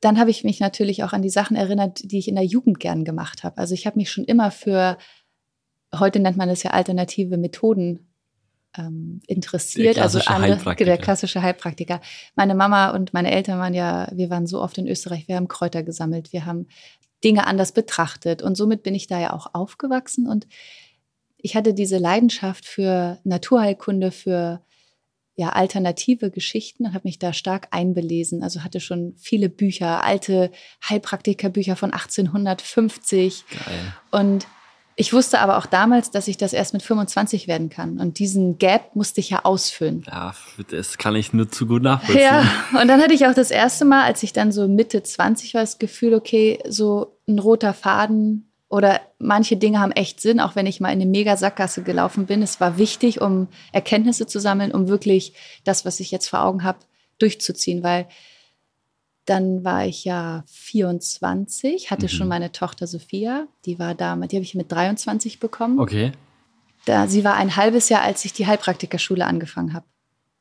dann 0.00 0.18
habe 0.18 0.30
ich 0.30 0.42
mich 0.44 0.58
natürlich 0.60 1.04
auch 1.04 1.12
an 1.12 1.22
die 1.22 1.30
Sachen 1.30 1.56
erinnert, 1.56 2.00
die 2.02 2.18
ich 2.18 2.26
in 2.26 2.34
der 2.34 2.44
Jugend 2.44 2.80
gern 2.80 3.04
gemacht 3.04 3.44
habe. 3.44 3.58
Also 3.58 3.74
ich 3.74 3.86
habe 3.86 3.98
mich 3.98 4.10
schon 4.10 4.24
immer 4.24 4.50
für, 4.50 4.96
heute 5.96 6.18
nennt 6.20 6.38
man 6.38 6.48
das 6.48 6.62
ja 6.64 6.70
alternative 6.72 7.36
Methoden 7.36 8.08
ähm, 8.76 9.20
interessiert. 9.26 9.98
Also 9.98 10.20
Heilpraktiker. 10.20 10.84
der 10.86 10.98
klassische 10.98 11.42
Heilpraktiker. 11.42 12.00
Meine 12.34 12.54
Mama 12.54 12.90
und 12.90 13.12
meine 13.12 13.30
Eltern 13.30 13.58
waren 13.58 13.74
ja, 13.74 14.08
wir 14.12 14.30
waren 14.30 14.46
so 14.46 14.60
oft 14.60 14.78
in 14.78 14.88
Österreich, 14.88 15.28
wir 15.28 15.36
haben 15.36 15.48
Kräuter 15.48 15.82
gesammelt, 15.82 16.32
wir 16.32 16.46
haben 16.46 16.66
Dinge 17.24 17.46
anders 17.46 17.72
betrachtet. 17.72 18.42
Und 18.42 18.56
somit 18.56 18.82
bin 18.82 18.94
ich 18.94 19.06
da 19.06 19.20
ja 19.20 19.32
auch 19.32 19.54
aufgewachsen. 19.54 20.26
Und 20.26 20.46
ich 21.38 21.56
hatte 21.56 21.74
diese 21.74 21.98
Leidenschaft 21.98 22.64
für 22.66 23.18
Naturheilkunde, 23.24 24.10
für 24.10 24.62
ja, 25.34 25.48
alternative 25.48 26.30
Geschichten 26.30 26.86
und 26.86 26.94
habe 26.94 27.08
mich 27.08 27.18
da 27.18 27.32
stark 27.32 27.68
einbelesen. 27.70 28.42
Also 28.42 28.62
hatte 28.62 28.80
schon 28.80 29.14
viele 29.16 29.48
Bücher, 29.48 30.04
alte 30.04 30.50
Heilpraktikerbücher 30.88 31.74
von 31.76 31.92
1850. 31.92 33.44
Geil. 33.48 33.94
Und 34.10 34.46
ich 34.96 35.12
wusste 35.12 35.40
aber 35.40 35.56
auch 35.58 35.66
damals, 35.66 36.10
dass 36.10 36.28
ich 36.28 36.36
das 36.36 36.52
erst 36.52 36.74
mit 36.74 36.82
25 36.82 37.48
werden 37.48 37.70
kann. 37.70 37.98
Und 37.98 38.18
diesen 38.18 38.58
Gap 38.58 38.94
musste 38.94 39.20
ich 39.20 39.30
ja 39.30 39.44
ausfüllen. 39.44 40.04
Ja, 40.06 40.34
das 40.70 40.98
kann 40.98 41.16
ich 41.16 41.32
nur 41.32 41.50
zu 41.50 41.66
gut 41.66 41.82
nachvollziehen. 41.82 42.22
Ja, 42.22 42.44
und 42.80 42.88
dann 42.88 43.00
hatte 43.00 43.14
ich 43.14 43.26
auch 43.26 43.34
das 43.34 43.50
erste 43.50 43.84
Mal, 43.84 44.04
als 44.04 44.22
ich 44.22 44.32
dann 44.32 44.52
so 44.52 44.68
Mitte 44.68 45.02
20 45.02 45.54
war, 45.54 45.62
das 45.62 45.78
Gefühl, 45.78 46.14
okay, 46.14 46.58
so 46.68 47.16
ein 47.26 47.38
roter 47.38 47.72
Faden 47.72 48.52
oder 48.68 49.00
manche 49.18 49.56
Dinge 49.56 49.80
haben 49.80 49.92
echt 49.92 50.20
Sinn, 50.20 50.40
auch 50.40 50.56
wenn 50.56 50.66
ich 50.66 50.80
mal 50.80 50.88
in 50.88 51.00
eine 51.00 51.10
Mega-Sackgasse 51.10 51.82
gelaufen 51.82 52.26
bin. 52.26 52.42
Es 52.42 52.60
war 52.60 52.78
wichtig, 52.78 53.20
um 53.20 53.48
Erkenntnisse 53.72 54.26
zu 54.26 54.40
sammeln, 54.40 54.72
um 54.72 54.88
wirklich 54.88 55.34
das, 55.64 55.84
was 55.84 56.00
ich 56.00 56.10
jetzt 56.10 56.28
vor 56.28 56.42
Augen 56.42 56.64
habe, 56.64 56.78
durchzuziehen, 57.18 57.82
weil 57.82 58.06
dann 59.24 59.64
war 59.64 59.86
ich 59.86 60.04
ja 60.04 60.44
24, 60.48 61.90
hatte 61.90 62.06
mhm. 62.06 62.10
schon 62.10 62.28
meine 62.28 62.52
Tochter 62.52 62.86
Sophia. 62.86 63.46
Die 63.66 63.78
war 63.78 63.94
da, 63.94 64.16
die 64.16 64.36
habe 64.36 64.44
ich 64.44 64.54
mit 64.54 64.72
23 64.72 65.38
bekommen. 65.38 65.78
Okay. 65.78 66.12
Da, 66.84 67.06
sie 67.06 67.24
war 67.24 67.34
ein 67.34 67.56
halbes 67.56 67.88
Jahr, 67.88 68.02
als 68.02 68.24
ich 68.24 68.32
die 68.32 68.46
Heilpraktikerschule 68.46 69.24
angefangen 69.24 69.72
habe. 69.74 69.86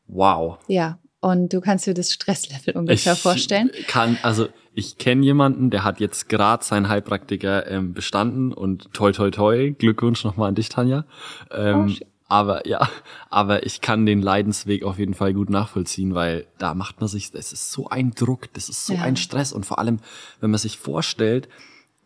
Wow. 0.08 0.58
Ja. 0.68 0.98
Und 1.20 1.54
du 1.54 1.62
kannst 1.62 1.86
dir 1.86 1.94
das 1.94 2.12
Stresslevel 2.12 2.76
ungefähr 2.76 3.14
ich 3.14 3.20
vorstellen. 3.20 3.70
Kann, 3.88 4.18
also 4.24 4.48
ich 4.74 4.98
kenne 4.98 5.24
jemanden, 5.24 5.70
der 5.70 5.84
hat 5.84 6.00
jetzt 6.00 6.30
gerade 6.30 6.64
seinen 6.64 6.90
Heilpraktiker 6.90 7.70
ähm, 7.70 7.94
bestanden 7.94 8.52
und 8.54 8.92
toi 8.94 9.12
toi 9.12 9.30
toi, 9.30 9.72
Glückwunsch 9.72 10.24
nochmal 10.24 10.50
an 10.50 10.56
dich, 10.56 10.70
Tanja. 10.70 11.06
Ähm, 11.52 11.96
oh, 12.02 12.06
aber 12.32 12.66
ja, 12.66 12.90
aber 13.30 13.66
ich 13.66 13.82
kann 13.82 14.06
den 14.06 14.22
Leidensweg 14.22 14.84
auf 14.84 14.98
jeden 14.98 15.14
Fall 15.14 15.34
gut 15.34 15.50
nachvollziehen, 15.50 16.16
weil 16.16 16.48
da 16.58 16.74
macht 16.74 17.02
man 17.02 17.10
sich, 17.10 17.32
das 17.32 17.52
ist 17.52 17.74
so 17.74 17.90
ein 17.90 18.12
Druck, 18.12 18.54
das 18.54 18.70
ist 18.70 18.86
so 18.86 18.94
ja. 18.94 19.02
ein 19.02 19.18
Stress 19.18 19.52
und 19.52 19.66
vor 19.66 19.80
allem, 19.80 20.00
wenn 20.40 20.50
man 20.50 20.58
sich 20.58 20.78
vorstellt, 20.78 21.50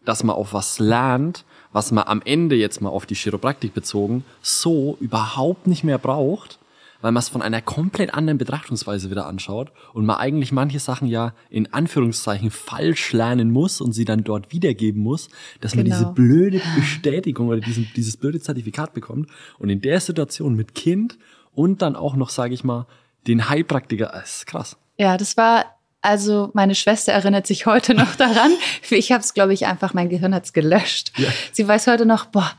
dass 0.03 0.23
man 0.23 0.35
auf 0.35 0.53
was 0.53 0.79
lernt, 0.79 1.45
was 1.71 1.91
man 1.91 2.05
am 2.07 2.23
Ende 2.23 2.55
jetzt 2.55 2.81
mal 2.81 2.89
auf 2.89 3.05
die 3.05 3.13
Chiropraktik 3.13 3.75
bezogen 3.75 4.25
so 4.41 4.97
überhaupt 4.99 5.67
nicht 5.67 5.83
mehr 5.83 5.99
braucht 5.99 6.57
weil 7.01 7.11
man 7.11 7.21
es 7.21 7.29
von 7.29 7.41
einer 7.41 7.61
komplett 7.61 8.13
anderen 8.13 8.37
Betrachtungsweise 8.37 9.09
wieder 9.09 9.25
anschaut 9.25 9.71
und 9.93 10.05
man 10.05 10.17
eigentlich 10.17 10.51
manche 10.51 10.79
Sachen 10.79 11.07
ja 11.07 11.33
in 11.49 11.73
Anführungszeichen 11.73 12.51
falsch 12.51 13.13
lernen 13.13 13.51
muss 13.51 13.81
und 13.81 13.93
sie 13.93 14.05
dann 14.05 14.23
dort 14.23 14.51
wiedergeben 14.51 15.01
muss, 15.01 15.29
dass 15.61 15.73
genau. 15.73 15.83
man 15.83 15.91
diese 15.91 16.03
genau. 16.03 16.13
blöde 16.13 16.61
Bestätigung 16.75 17.47
oder 17.47 17.59
diesen, 17.59 17.87
dieses 17.95 18.17
blöde 18.17 18.39
Zertifikat 18.39 18.93
bekommt. 18.93 19.29
Und 19.59 19.69
in 19.69 19.81
der 19.81 19.99
Situation 19.99 20.55
mit 20.55 20.75
Kind 20.75 21.17
und 21.53 21.81
dann 21.81 21.95
auch 21.95 22.15
noch, 22.15 22.29
sage 22.29 22.53
ich 22.53 22.63
mal, 22.63 22.87
den 23.27 23.49
Heilpraktiker, 23.49 24.11
das 24.13 24.37
ist 24.37 24.47
krass. 24.47 24.77
Ja, 24.97 25.17
das 25.17 25.37
war 25.37 25.65
also 26.05 26.51
meine 26.53 26.75
Schwester 26.75 27.13
erinnert 27.13 27.47
sich 27.47 27.65
heute 27.65 27.95
noch 27.95 28.15
daran. 28.17 28.51
Ich 28.91 29.11
habe 29.11 29.21
es, 29.21 29.33
glaube 29.33 29.53
ich, 29.53 29.65
einfach, 29.65 29.95
mein 29.95 30.07
Gehirn 30.07 30.35
hat 30.35 30.45
es 30.45 30.53
gelöscht. 30.53 31.11
Ja. 31.17 31.29
Sie 31.51 31.67
weiß 31.67 31.87
heute 31.87 32.05
noch, 32.05 32.25
boah, 32.27 32.51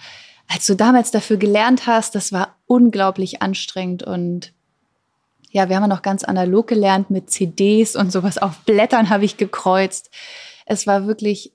als 0.48 0.66
du 0.66 0.74
damals 0.74 1.12
dafür 1.12 1.36
gelernt 1.36 1.86
hast, 1.86 2.16
das 2.16 2.32
war 2.32 2.55
unglaublich 2.66 3.42
anstrengend 3.42 4.02
und 4.02 4.52
ja, 5.50 5.68
wir 5.68 5.76
haben 5.76 5.84
ja 5.84 5.88
noch 5.88 6.02
ganz 6.02 6.24
analog 6.24 6.66
gelernt 6.66 7.10
mit 7.10 7.30
CDs 7.30 7.96
und 7.96 8.12
sowas. 8.12 8.36
Auf 8.36 8.58
Blättern 8.64 9.08
habe 9.08 9.24
ich 9.24 9.38
gekreuzt. 9.38 10.10
Es 10.66 10.86
war 10.86 11.06
wirklich 11.06 11.54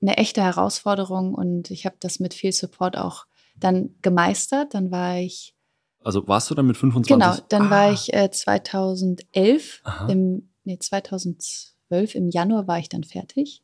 eine 0.00 0.16
echte 0.16 0.42
Herausforderung 0.42 1.34
und 1.34 1.70
ich 1.70 1.84
habe 1.84 1.96
das 2.00 2.20
mit 2.20 2.34
viel 2.34 2.52
Support 2.52 2.96
auch 2.96 3.26
dann 3.58 3.94
gemeistert. 4.00 4.74
Dann 4.74 4.90
war 4.90 5.18
ich. 5.18 5.54
Also 6.02 6.26
warst 6.28 6.50
du 6.50 6.54
dann 6.54 6.66
mit 6.66 6.76
25? 6.76 7.12
Genau, 7.12 7.36
dann 7.48 7.66
ah. 7.66 7.70
war 7.70 7.92
ich 7.92 8.14
äh, 8.14 8.30
2011 8.30 9.80
Aha. 9.84 10.08
im, 10.08 10.48
nee, 10.64 10.78
2012 10.78 12.14
im 12.14 12.28
Januar 12.30 12.68
war 12.68 12.78
ich 12.78 12.88
dann 12.88 13.04
fertig. 13.04 13.62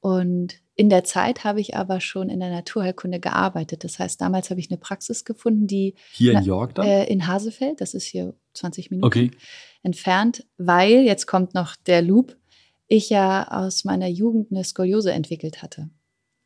Und 0.00 0.54
in 0.80 0.88
der 0.88 1.04
Zeit 1.04 1.44
habe 1.44 1.60
ich 1.60 1.76
aber 1.76 2.00
schon 2.00 2.30
in 2.30 2.40
der 2.40 2.48
Naturheilkunde 2.48 3.20
gearbeitet. 3.20 3.84
Das 3.84 3.98
heißt, 3.98 4.18
damals 4.18 4.48
habe 4.48 4.60
ich 4.60 4.70
eine 4.70 4.78
Praxis 4.78 5.26
gefunden, 5.26 5.66
die 5.66 5.94
hier 6.10 6.32
in 6.32 6.42
York 6.42 6.74
dann? 6.74 6.86
Äh, 6.86 7.04
in 7.04 7.26
Hasefeld, 7.26 7.82
das 7.82 7.92
ist 7.92 8.04
hier 8.04 8.32
20 8.54 8.90
Minuten 8.90 9.06
okay. 9.06 9.30
entfernt, 9.82 10.46
weil 10.56 11.02
jetzt 11.02 11.26
kommt 11.26 11.52
noch 11.52 11.76
der 11.76 12.00
Loop, 12.00 12.34
ich 12.86 13.10
ja 13.10 13.46
aus 13.48 13.84
meiner 13.84 14.08
Jugend 14.08 14.52
eine 14.52 14.64
Skoliose 14.64 15.12
entwickelt 15.12 15.60
hatte 15.60 15.90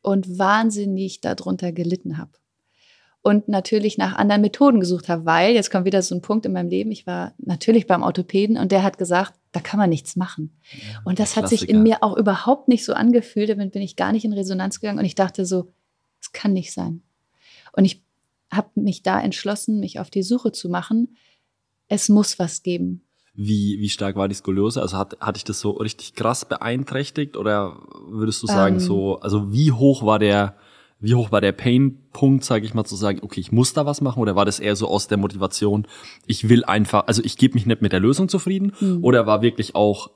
und 0.01 0.37
wahnsinnig 0.37 1.21
darunter 1.21 1.71
gelitten 1.71 2.17
habe 2.17 2.33
und 3.25 3.47
natürlich 3.47 3.97
nach 3.97 4.15
anderen 4.15 4.41
Methoden 4.41 4.79
gesucht 4.79 5.09
habe, 5.09 5.25
weil 5.25 5.55
jetzt 5.55 5.71
kommt 5.71 5.85
wieder 5.85 6.03
so 6.03 6.13
ein 6.13 6.21
Punkt 6.21 6.45
in 6.45 6.53
meinem 6.53 6.69
Leben. 6.69 6.91
Ich 6.91 7.07
war 7.07 7.33
natürlich 7.39 7.87
beim 7.87 8.03
Orthopäden 8.03 8.55
und 8.55 8.71
der 8.71 8.83
hat 8.83 8.99
gesagt, 8.99 9.33
da 9.51 9.61
kann 9.61 9.79
man 9.79 9.89
nichts 9.89 10.15
machen. 10.15 10.55
Ja, 10.71 11.01
und 11.05 11.17
das 11.17 11.35
hat 11.35 11.49
sich 11.49 11.67
in 11.67 11.81
mir 11.81 12.03
auch 12.03 12.15
überhaupt 12.15 12.67
nicht 12.67 12.85
so 12.85 12.93
angefühlt. 12.93 13.49
Damit 13.49 13.71
bin 13.71 13.81
ich 13.81 13.95
gar 13.95 14.11
nicht 14.11 14.25
in 14.25 14.33
Resonanz 14.33 14.79
gegangen 14.79 14.99
und 14.99 15.05
ich 15.05 15.15
dachte 15.15 15.43
so, 15.47 15.73
es 16.21 16.33
kann 16.33 16.53
nicht 16.53 16.71
sein. 16.71 17.01
Und 17.73 17.85
ich 17.85 18.03
habe 18.51 18.69
mich 18.75 19.01
da 19.01 19.19
entschlossen, 19.19 19.79
mich 19.79 19.99
auf 19.99 20.11
die 20.11 20.21
Suche 20.21 20.51
zu 20.51 20.69
machen. 20.69 21.17
Es 21.87 22.09
muss 22.09 22.37
was 22.37 22.61
geben. 22.61 23.01
Wie, 23.33 23.79
wie 23.79 23.89
stark 23.89 24.17
war 24.17 24.27
die 24.27 24.35
Skoliose? 24.35 24.83
Also 24.83 24.97
hat, 24.97 25.19
hatte 25.19 25.37
ich 25.37 25.45
das 25.45 25.59
so 25.59 25.71
richtig 25.71 26.13
krass 26.13 26.45
beeinträchtigt 26.45 27.37
oder 27.37 27.79
würdest 28.07 28.43
du 28.43 28.47
sagen 28.47 28.75
ähm, 28.75 28.81
so, 28.81 29.19
also 29.19 29.51
wie 29.51 29.71
hoch 29.71 30.05
war 30.05 30.19
der, 30.19 30.57
wie 31.05 31.15
hoch 31.15 31.31
war 31.31 31.39
der 31.39 31.51
Pain-Punkt, 31.51 32.43
sage 32.43 32.65
ich 32.65 32.73
mal, 32.73 32.83
zu 32.83 32.95
sagen, 32.95 33.19
okay, 33.21 33.39
ich 33.39 33.51
muss 33.51 33.73
da 33.73 33.85
was 33.85 34.01
machen? 34.01 34.19
Oder 34.19 34.35
war 34.35 34.45
das 34.45 34.59
eher 34.59 34.75
so 34.75 34.87
aus 34.87 35.07
der 35.07 35.17
Motivation, 35.17 35.87
ich 36.25 36.49
will 36.49 36.65
einfach, 36.65 37.05
also 37.07 37.23
ich 37.23 37.37
gebe 37.37 37.53
mich 37.53 37.65
nicht 37.65 37.81
mit 37.81 37.91
der 37.91 37.99
Lösung 37.99 38.27
zufrieden? 38.27 38.73
Mhm. 38.79 39.03
Oder 39.03 39.27
war 39.27 39.41
wirklich 39.41 39.75
auch 39.75 40.09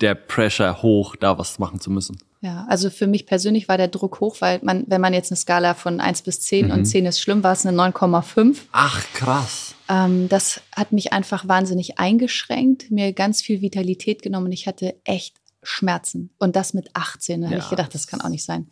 der 0.00 0.14
Pressure 0.14 0.82
hoch, 0.82 1.16
da 1.16 1.38
was 1.38 1.58
machen 1.58 1.80
zu 1.80 1.90
müssen? 1.90 2.16
Ja, 2.40 2.66
also 2.68 2.90
für 2.90 3.06
mich 3.06 3.26
persönlich 3.26 3.68
war 3.68 3.78
der 3.78 3.88
Druck 3.88 4.20
hoch, 4.20 4.36
weil 4.40 4.60
man, 4.62 4.84
wenn 4.86 5.00
man 5.00 5.14
jetzt 5.14 5.32
eine 5.32 5.36
Skala 5.36 5.74
von 5.74 6.00
1 6.00 6.22
bis 6.22 6.40
10 6.42 6.66
mhm. 6.66 6.72
und 6.72 6.84
10 6.84 7.06
ist 7.06 7.20
schlimm, 7.20 7.42
war 7.42 7.52
es 7.52 7.64
eine 7.64 7.76
9,5. 7.76 8.58
Ach, 8.72 9.02
krass. 9.14 9.74
Ähm, 9.88 10.28
das 10.28 10.60
hat 10.76 10.92
mich 10.92 11.12
einfach 11.12 11.48
wahnsinnig 11.48 11.98
eingeschränkt, 11.98 12.90
mir 12.90 13.12
ganz 13.12 13.40
viel 13.42 13.62
Vitalität 13.62 14.22
genommen. 14.22 14.52
Ich 14.52 14.66
hatte 14.66 14.94
echt 15.04 15.36
Schmerzen. 15.64 16.30
Und 16.38 16.56
das 16.56 16.74
mit 16.74 16.90
18. 16.94 17.40
Da 17.40 17.46
ja, 17.46 17.50
habe 17.52 17.62
ich 17.62 17.70
gedacht, 17.70 17.94
das 17.94 18.06
kann 18.06 18.20
auch 18.20 18.28
nicht 18.28 18.44
sein. 18.44 18.68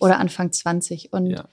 Oder 0.00 0.18
Anfang 0.18 0.52
20. 0.52 1.12
Und 1.12 1.26
ja. 1.26 1.44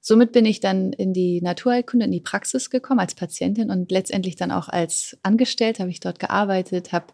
somit 0.00 0.32
bin 0.32 0.44
ich 0.46 0.60
dann 0.60 0.92
in 0.92 1.12
die 1.12 1.40
Naturheilkunde, 1.42 2.06
in 2.06 2.12
die 2.12 2.20
Praxis 2.20 2.70
gekommen 2.70 3.00
als 3.00 3.14
Patientin 3.14 3.70
und 3.70 3.90
letztendlich 3.90 4.36
dann 4.36 4.50
auch 4.50 4.68
als 4.68 5.16
Angestellte 5.22 5.82
habe 5.82 5.90
ich 5.90 6.00
dort 6.00 6.18
gearbeitet, 6.18 6.92
habe 6.92 7.06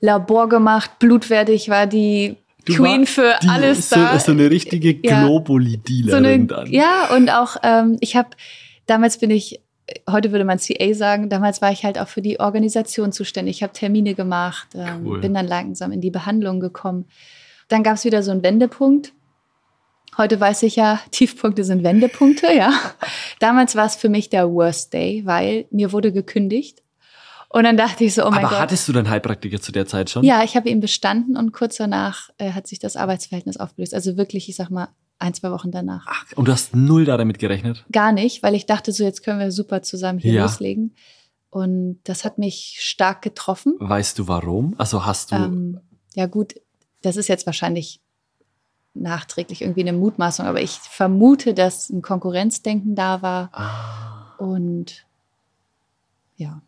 Labor 0.00 0.48
gemacht, 0.48 0.98
blutwerte. 0.98 1.52
Ich 1.52 1.68
war 1.68 1.86
die 1.86 2.36
Du 2.64 2.74
Queen 2.74 3.06
für 3.06 3.34
die, 3.42 3.48
alles 3.48 3.88
so, 3.88 3.96
da. 3.96 4.18
So 4.18 4.32
eine 4.32 4.50
richtige 4.50 4.94
Globuli-Dealerin 4.94 6.48
so 6.48 6.54
dann. 6.54 6.70
Ja, 6.70 7.08
und 7.14 7.30
auch, 7.30 7.56
ähm, 7.62 7.96
ich 8.00 8.16
habe, 8.16 8.30
damals 8.86 9.18
bin 9.18 9.30
ich 9.30 9.60
heute 10.08 10.32
würde 10.32 10.44
man 10.44 10.58
CA 10.58 10.94
sagen, 10.94 11.28
damals 11.28 11.62
war 11.62 11.72
ich 11.72 11.84
halt 11.84 11.98
auch 11.98 12.08
für 12.08 12.22
die 12.22 12.40
Organisation 12.40 13.12
zuständig. 13.12 13.56
Ich 13.56 13.62
habe 13.62 13.72
Termine 13.72 14.14
gemacht, 14.14 14.68
ähm, 14.74 15.06
cool. 15.06 15.20
bin 15.20 15.34
dann 15.34 15.46
langsam 15.46 15.92
in 15.92 16.00
die 16.00 16.10
Behandlung 16.10 16.60
gekommen. 16.60 17.06
Dann 17.68 17.82
gab 17.82 17.94
es 17.94 18.04
wieder 18.04 18.22
so 18.22 18.30
einen 18.30 18.42
Wendepunkt. 18.42 19.12
Heute 20.16 20.40
weiß 20.40 20.62
ich 20.64 20.76
ja, 20.76 21.00
Tiefpunkte 21.10 21.64
sind 21.64 21.84
Wendepunkte, 21.84 22.52
ja. 22.52 22.72
Damals 23.38 23.76
war 23.76 23.86
es 23.86 23.96
für 23.96 24.08
mich 24.08 24.30
der 24.30 24.50
Worst 24.50 24.92
Day, 24.92 25.22
weil 25.24 25.66
mir 25.70 25.92
wurde 25.92 26.12
gekündigt. 26.12 26.82
Und 27.48 27.64
dann 27.64 27.76
dachte 27.76 28.04
ich 28.04 28.14
so, 28.14 28.24
oh 28.24 28.30
mein 28.30 28.44
Aber 28.44 28.50
Gott. 28.50 28.60
hattest 28.60 28.86
du 28.86 28.92
deinen 28.92 29.10
Heilpraktiker 29.10 29.60
zu 29.60 29.72
der 29.72 29.86
Zeit 29.86 30.08
schon? 30.08 30.22
Ja, 30.22 30.44
ich 30.44 30.56
habe 30.56 30.68
ihn 30.68 30.78
bestanden 30.78 31.36
und 31.36 31.52
kurz 31.52 31.76
danach 31.76 32.30
äh, 32.38 32.52
hat 32.52 32.68
sich 32.68 32.78
das 32.78 32.96
Arbeitsverhältnis 32.96 33.56
aufgelöst. 33.56 33.92
Also 33.92 34.16
wirklich, 34.16 34.48
ich 34.48 34.54
sag 34.54 34.70
mal, 34.70 34.88
ein, 35.20 35.34
zwei 35.34 35.50
Wochen 35.50 35.70
danach. 35.70 36.06
Ach, 36.08 36.24
und 36.36 36.48
du 36.48 36.52
hast 36.52 36.74
null 36.74 37.04
da 37.04 37.16
damit 37.16 37.38
gerechnet? 37.38 37.84
Gar 37.92 38.12
nicht, 38.12 38.42
weil 38.42 38.54
ich 38.54 38.66
dachte 38.66 38.92
so, 38.92 39.04
jetzt 39.04 39.22
können 39.22 39.38
wir 39.38 39.52
super 39.52 39.82
zusammen 39.82 40.18
hier 40.18 40.32
ja. 40.32 40.42
loslegen. 40.42 40.94
Und 41.50 42.00
das 42.04 42.24
hat 42.24 42.38
mich 42.38 42.76
stark 42.80 43.22
getroffen. 43.22 43.74
Weißt 43.78 44.18
du 44.18 44.28
warum? 44.28 44.74
Also 44.78 45.04
hast 45.04 45.32
du. 45.32 45.36
Ähm, 45.36 45.80
ja, 46.14 46.26
gut, 46.26 46.54
das 47.02 47.16
ist 47.16 47.28
jetzt 47.28 47.46
wahrscheinlich 47.46 48.00
nachträglich 48.94 49.62
irgendwie 49.62 49.80
eine 49.80 49.92
Mutmaßung, 49.92 50.46
aber 50.46 50.60
ich 50.60 50.72
vermute, 50.72 51.54
dass 51.54 51.90
ein 51.90 52.02
Konkurrenzdenken 52.02 52.94
da 52.94 53.22
war. 53.22 53.50
Ah. 53.52 54.34
Und 54.38 55.06
ja. 56.36 56.62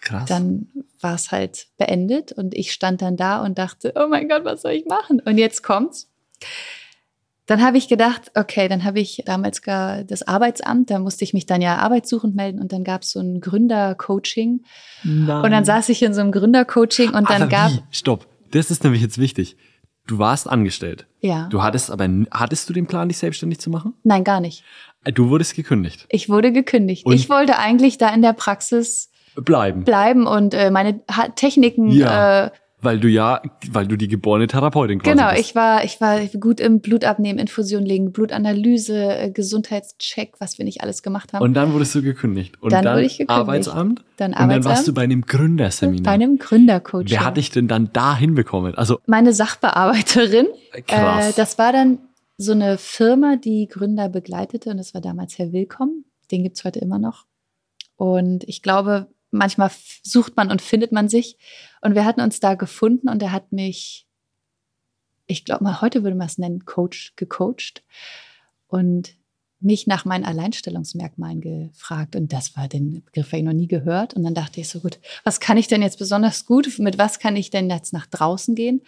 Krass. 0.00 0.28
Dann 0.28 0.68
war 1.00 1.14
es 1.14 1.32
halt 1.32 1.68
beendet 1.78 2.32
und 2.32 2.54
ich 2.54 2.72
stand 2.72 3.00
dann 3.00 3.16
da 3.16 3.42
und 3.42 3.58
dachte, 3.58 3.94
oh 3.96 4.06
mein 4.08 4.28
Gott, 4.28 4.44
was 4.44 4.62
soll 4.62 4.72
ich 4.72 4.84
machen? 4.84 5.20
Und 5.20 5.38
jetzt 5.38 5.62
kommt's. 5.62 6.10
Dann 7.46 7.62
habe 7.62 7.76
ich 7.76 7.88
gedacht, 7.88 8.30
okay, 8.34 8.68
dann 8.68 8.84
habe 8.84 9.00
ich 9.00 9.22
damals 9.26 9.60
gar 9.60 10.02
das 10.02 10.26
Arbeitsamt, 10.26 10.90
da 10.90 10.98
musste 10.98 11.24
ich 11.24 11.34
mich 11.34 11.44
dann 11.44 11.60
ja 11.60 11.76
arbeitssuchend 11.76 12.34
melden 12.34 12.58
und 12.58 12.72
dann 12.72 12.84
gab 12.84 13.02
es 13.02 13.10
so 13.10 13.20
ein 13.20 13.40
Gründercoaching. 13.40 14.64
Und 15.04 15.26
dann 15.26 15.64
saß 15.64 15.90
ich 15.90 16.02
in 16.02 16.14
so 16.14 16.22
einem 16.22 16.32
Gründercoaching 16.32 17.10
und 17.10 17.28
dann 17.28 17.42
aber 17.42 17.50
gab. 17.50 17.72
Wie? 17.72 17.82
Stopp, 17.90 18.26
das 18.50 18.70
ist 18.70 18.82
nämlich 18.82 19.02
jetzt 19.02 19.18
wichtig. 19.18 19.56
Du 20.06 20.18
warst 20.18 20.48
angestellt. 20.48 21.06
Ja. 21.20 21.48
Du 21.48 21.62
hattest 21.62 21.90
aber, 21.90 22.08
hattest 22.30 22.68
du 22.68 22.72
den 22.72 22.86
Plan, 22.86 23.08
dich 23.08 23.18
selbstständig 23.18 23.58
zu 23.58 23.70
machen? 23.70 23.94
Nein, 24.02 24.24
gar 24.24 24.40
nicht. 24.40 24.64
Äh, 25.04 25.12
du 25.12 25.30
wurdest 25.30 25.54
gekündigt. 25.54 26.06
Ich 26.10 26.28
wurde 26.28 26.52
gekündigt. 26.52 27.06
Und 27.06 27.14
ich 27.14 27.30
wollte 27.30 27.58
eigentlich 27.58 27.98
da 27.98 28.08
in 28.08 28.22
der 28.22 28.34
Praxis 28.34 29.10
bleiben. 29.34 29.84
Bleiben 29.84 30.26
und 30.26 30.54
äh, 30.54 30.70
meine 30.70 31.00
Techniken 31.36 31.90
ja. 31.90 32.46
äh, 32.46 32.50
weil 32.84 33.00
du 33.00 33.08
ja, 33.08 33.42
weil 33.70 33.86
du 33.86 33.96
die 33.96 34.08
geborene 34.08 34.46
Therapeutin 34.46 35.00
quasi 35.00 35.16
Genau, 35.16 35.30
bist. 35.30 35.40
ich 35.40 35.54
war, 35.54 35.84
ich 35.84 36.00
war 36.00 36.20
gut 36.26 36.60
im 36.60 36.80
Blutabnehmen, 36.80 37.38
Infusion 37.38 37.84
legen, 37.84 38.12
Blutanalyse, 38.12 39.16
äh, 39.18 39.30
Gesundheitscheck, 39.30 40.34
was 40.38 40.58
wir 40.58 40.64
nicht 40.64 40.82
alles 40.82 41.02
gemacht 41.02 41.32
haben. 41.32 41.42
Und 41.42 41.54
dann 41.54 41.72
wurdest 41.72 41.94
du 41.94 42.02
gekündigt. 42.02 42.60
Und 42.62 42.72
dann, 42.72 42.84
dann 42.84 42.94
wurde 42.96 43.06
ich 43.06 43.18
gekündigt. 43.18 43.30
Arbeitsamt. 43.30 44.04
Dann 44.16 44.34
Arbeitsamt. 44.34 44.42
Und 44.42 44.64
dann 44.64 44.70
warst 44.70 44.88
du 44.88 44.94
bei 44.94 45.02
einem 45.02 45.22
Gründerseminar. 45.22 46.04
Bei 46.04 46.10
einem 46.12 46.38
Gründercoach. 46.38 47.04
Wer 47.08 47.24
hat 47.24 47.36
dich 47.36 47.50
denn 47.50 47.68
dann 47.68 47.90
da 47.92 48.16
hinbekommen? 48.16 48.74
Also 48.74 48.98
meine 49.06 49.32
Sachbearbeiterin. 49.32 50.46
Krass. 50.86 51.30
Äh, 51.30 51.32
das 51.36 51.58
war 51.58 51.72
dann 51.72 51.98
so 52.36 52.52
eine 52.52 52.78
Firma, 52.78 53.36
die 53.36 53.68
Gründer 53.68 54.08
begleitete 54.08 54.70
und 54.70 54.76
das 54.78 54.92
war 54.94 55.00
damals 55.00 55.38
Herr 55.38 55.52
Willkommen. 55.52 56.04
Den 56.30 56.42
gibt's 56.42 56.64
heute 56.64 56.80
immer 56.80 56.98
noch. 56.98 57.26
Und 57.96 58.44
ich 58.44 58.62
glaube, 58.62 59.06
manchmal 59.34 59.70
sucht 60.02 60.36
man 60.36 60.50
und 60.50 60.62
findet 60.62 60.92
man 60.92 61.08
sich. 61.08 61.36
Und 61.80 61.94
wir 61.94 62.04
hatten 62.04 62.20
uns 62.20 62.40
da 62.40 62.54
gefunden 62.54 63.08
und 63.08 63.22
er 63.22 63.32
hat 63.32 63.52
mich, 63.52 64.06
ich 65.26 65.44
glaube 65.44 65.64
mal, 65.64 65.80
heute 65.80 66.02
würde 66.02 66.16
man 66.16 66.26
es 66.26 66.38
nennen, 66.38 66.64
Coach, 66.64 67.14
gecoacht. 67.16 67.82
Und 68.66 69.16
mich 69.60 69.86
nach 69.86 70.04
meinen 70.04 70.24
Alleinstellungsmerkmalen 70.24 71.40
gefragt. 71.40 72.16
Und 72.16 72.32
das 72.32 72.56
war 72.56 72.68
den 72.68 73.02
Begriff, 73.04 73.28
habe 73.28 73.38
ich 73.38 73.44
noch 73.44 73.52
nie 73.52 73.66
gehört. 73.66 74.14
Und 74.14 74.22
dann 74.22 74.34
dachte 74.34 74.60
ich 74.60 74.68
so, 74.68 74.80
gut, 74.80 75.00
was 75.24 75.40
kann 75.40 75.56
ich 75.56 75.68
denn 75.68 75.82
jetzt 75.82 75.98
besonders 75.98 76.44
gut? 76.44 76.78
Mit 76.78 76.98
was 76.98 77.18
kann 77.18 77.34
ich 77.34 77.50
denn 77.50 77.70
jetzt 77.70 77.92
nach 77.92 78.06
draußen 78.06 78.54
gehen? 78.54 78.82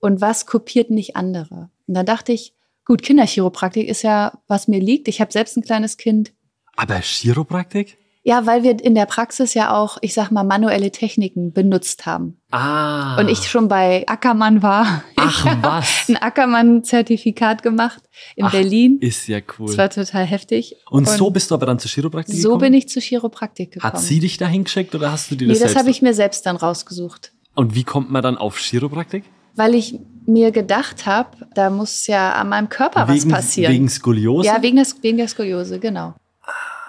Und 0.00 0.20
was 0.20 0.46
kopiert 0.46 0.90
nicht 0.90 1.16
andere? 1.16 1.70
Und 1.86 1.94
dann 1.94 2.06
dachte 2.06 2.32
ich, 2.32 2.52
gut, 2.84 3.02
Kinderchiropraktik 3.02 3.88
ist 3.88 4.02
ja, 4.02 4.38
was 4.46 4.68
mir 4.68 4.80
liegt. 4.80 5.08
Ich 5.08 5.20
habe 5.20 5.32
selbst 5.32 5.56
ein 5.56 5.62
kleines 5.62 5.96
Kind. 5.96 6.32
Aber 6.76 7.00
Chiropraktik? 7.00 7.96
Ja, 8.28 8.44
weil 8.44 8.62
wir 8.62 8.84
in 8.84 8.94
der 8.94 9.06
Praxis 9.06 9.54
ja 9.54 9.74
auch, 9.74 9.96
ich 10.02 10.12
sag 10.12 10.30
mal, 10.30 10.44
manuelle 10.44 10.90
Techniken 10.90 11.54
benutzt 11.54 12.04
haben. 12.04 12.36
Ah. 12.50 13.18
Und 13.18 13.28
ich 13.28 13.48
schon 13.48 13.68
bei 13.68 14.06
Ackermann 14.06 14.62
war. 14.62 15.02
Ach, 15.16 15.46
Ich 15.46 15.62
was? 15.62 16.10
Ein 16.10 16.18
Ackermann-Zertifikat 16.18 17.62
gemacht 17.62 18.02
in 18.36 18.44
Ach, 18.44 18.52
Berlin. 18.52 18.98
Ist 19.00 19.28
ja 19.28 19.38
cool. 19.58 19.68
Das 19.68 19.78
war 19.78 19.88
total 19.88 20.26
heftig. 20.26 20.76
Und, 20.90 21.08
so 21.08 21.30
bist 21.30 21.50
du 21.50 21.54
aber 21.54 21.64
dann 21.64 21.78
zur 21.78 21.90
Chiropraktik 21.90 22.34
so 22.34 22.48
gekommen? 22.48 22.60
bin 22.60 22.74
ich 22.74 22.90
zu 22.90 23.00
Chiropraktik 23.00 23.72
gekommen. 23.72 23.94
Hat 23.94 23.98
sie 23.98 24.20
dich 24.20 24.36
da 24.36 24.46
hingeschickt 24.46 24.94
oder 24.94 25.10
hast 25.10 25.30
du 25.30 25.34
dir 25.34 25.46
nee, 25.46 25.54
das 25.54 25.60
das 25.60 25.70
selbst? 25.70 25.78
habe 25.80 25.90
ich 25.90 26.02
mir 26.02 26.12
selbst 26.12 26.44
dann 26.44 26.56
rausgesucht. 26.56 27.32
Und 27.54 27.74
wie 27.74 27.84
kommt 27.84 28.10
man 28.10 28.22
dann 28.22 28.36
auf 28.36 28.58
Chiropraktik? 28.58 29.24
Weil 29.54 29.74
ich 29.74 29.98
mir 30.26 30.50
gedacht 30.50 31.06
habe, 31.06 31.30
da 31.54 31.70
muss 31.70 32.06
ja 32.06 32.32
an 32.32 32.50
meinem 32.50 32.68
Körper 32.68 33.08
was 33.08 33.22
wegen, 33.22 33.30
passieren. 33.30 33.72
Wegen 33.72 33.88
Skoliose? 33.88 34.46
ja, 34.46 34.60
wegen, 34.60 34.76
des, 34.76 35.02
wegen 35.02 35.16
der 35.16 35.28
Skoliose, 35.28 35.78
genau. 35.78 36.14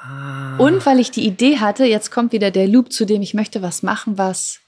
Ah. 0.10 0.58
Und 0.58 0.86
weil 0.86 1.00
ich 1.00 1.12
die 1.12 1.25
Idee 1.25 1.58
hatte, 1.58 1.86
jetzt 1.86 2.12
kommt 2.12 2.32
wieder 2.32 2.51
der 2.51 2.68
Loop, 2.68 2.92
zu 2.92 3.06
dem 3.06 3.22
ich 3.22 3.34
möchte 3.34 3.62
was 3.62 3.84
machen, 3.84 4.18
was 4.18 4.60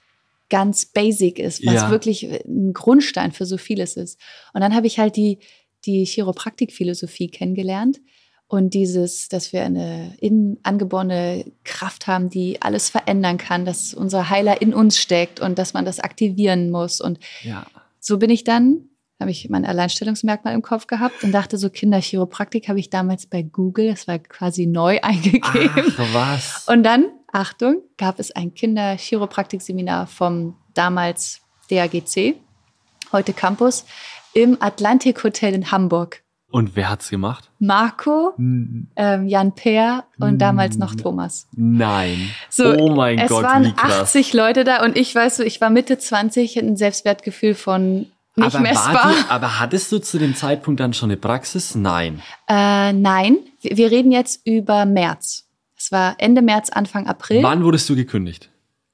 ganz 0.50 0.86
basic 0.86 1.40
ist, 1.40 1.66
was 1.66 1.76
Ja. 1.76 1.90
wirklich 1.92 2.24
ein 2.24 2.74
Grundstein 2.74 3.32
für 3.32 3.46
so 3.46 3.58
vieles 3.58 3.96
ist. 3.96 4.20
Und 4.54 4.62
dann 4.62 4.76
habe 4.76 4.88
ich 4.88 5.00
halt 5.00 5.16
die, 5.16 5.40
die 5.86 6.06
Chiropraktik-Philosophie 6.06 7.30
kennengelernt 7.30 8.02
und 8.48 8.74
dieses, 8.74 9.30
dass 9.30 9.54
wir 9.54 9.64
eine 9.64 10.14
innen 10.20 10.60
angeborene 10.64 11.46
Kraft 11.64 12.08
haben, 12.08 12.30
die 12.30 12.62
alles 12.62 12.90
verändern 12.90 13.38
kann, 13.38 13.64
dass 13.64 13.94
unser 13.94 14.30
Heiler 14.30 14.62
in 14.62 14.74
uns 14.74 15.00
steckt 15.00 15.40
und 15.40 15.58
dass 15.58 15.74
man 15.74 15.86
das 15.86 16.02
aktivieren 16.02 16.70
muss. 16.70 17.00
Und 17.00 17.18
ja. 17.44 17.66
so 18.02 18.18
bin 18.20 18.30
ich 18.30 18.44
dann, 18.44 18.90
habe 19.22 19.32
ich 19.32 19.50
mein 19.50 19.64
Alleinstellungsmerkmal 19.66 20.54
im 20.54 20.62
Kopf 20.62 20.88
gehabt 20.88 21.24
und 21.24 21.32
dachte, 21.32 21.58
so 21.58 21.70
Kinderchiropraktik 21.70 22.68
habe 22.68 22.80
ich 22.80 22.90
damals 22.90 23.26
bei 23.28 23.42
Google, 23.44 23.90
das 23.92 24.08
war 24.08 24.20
quasi 24.20 24.66
neu 24.66 25.00
eingegeben. 25.04 25.94
Ach, 25.98 26.14
was? 26.14 26.68
Und 26.68 26.84
dann, 26.84 27.06
Achtung, 27.32 27.78
gab 27.98 28.20
es 28.20 28.32
ein 28.36 28.54
Kinderchiropraktik-Seminar 28.54 30.08
vom 30.08 30.56
damals 30.74 31.42
DAGC, 31.70 32.36
heute 33.12 33.34
Campus, 33.34 33.86
im 34.34 34.58
Atlantik 34.62 35.24
Hotel 35.24 35.54
in 35.54 35.72
Hamburg. 35.72 36.24
Und 36.50 36.76
wer 36.76 36.90
hat's 36.90 37.10
gemacht? 37.10 37.50
Marco, 37.60 38.34
N- 38.38 38.90
ähm, 38.98 39.26
Jan 39.28 39.56
Peer 39.56 40.04
und 40.20 40.40
damals 40.40 40.78
noch 40.78 40.94
Mm. 40.96 40.98
Thomas. 40.98 41.48
Nein. 41.56 42.30
So, 42.50 42.76
oh 42.76 42.94
mein 42.94 43.20
es 43.20 43.30
Gott, 43.30 43.44
waren 43.44 43.66
wie 43.66 43.72
krass. 43.72 44.02
80 44.16 44.34
Leute 44.34 44.64
da 44.66 44.84
und 44.84 44.98
ich 44.98 45.16
weiß 45.16 45.38
so, 45.38 45.44
ich 45.44 45.62
war 45.62 45.70
Mitte 45.70 45.98
20, 45.98 46.58
hatte 46.58 46.66
ein 46.66 46.76
Selbstwertgefühl 46.76 47.56
von 47.56 48.08
nicht 48.36 48.56
aber, 48.56 48.60
messbar. 48.60 49.14
die, 49.14 49.30
aber 49.30 49.60
hattest 49.60 49.92
du 49.92 50.00
zu 50.00 50.18
dem 50.18 50.36
Zeitpunkt 50.36 50.80
dann 50.80 50.94
schon 50.94 51.10
eine 51.10 51.18
Praxis? 51.18 51.76
Nein. 51.76 52.22
Äh, 52.48 52.94
nein, 52.94 53.38
wir 53.62 53.92
reden 53.92 54.12
jetzt 54.12 54.46
über 54.46 54.86
März. 54.86 55.48
Es 55.78 55.92
war 55.92 56.16
Ende 56.20 56.42
März, 56.42 56.70
Anfang 56.70 57.08
April 57.08 57.44
Wann 57.44 57.64
wurdest 57.64 57.90
du 57.90 57.96
gekündigt? 57.96 58.52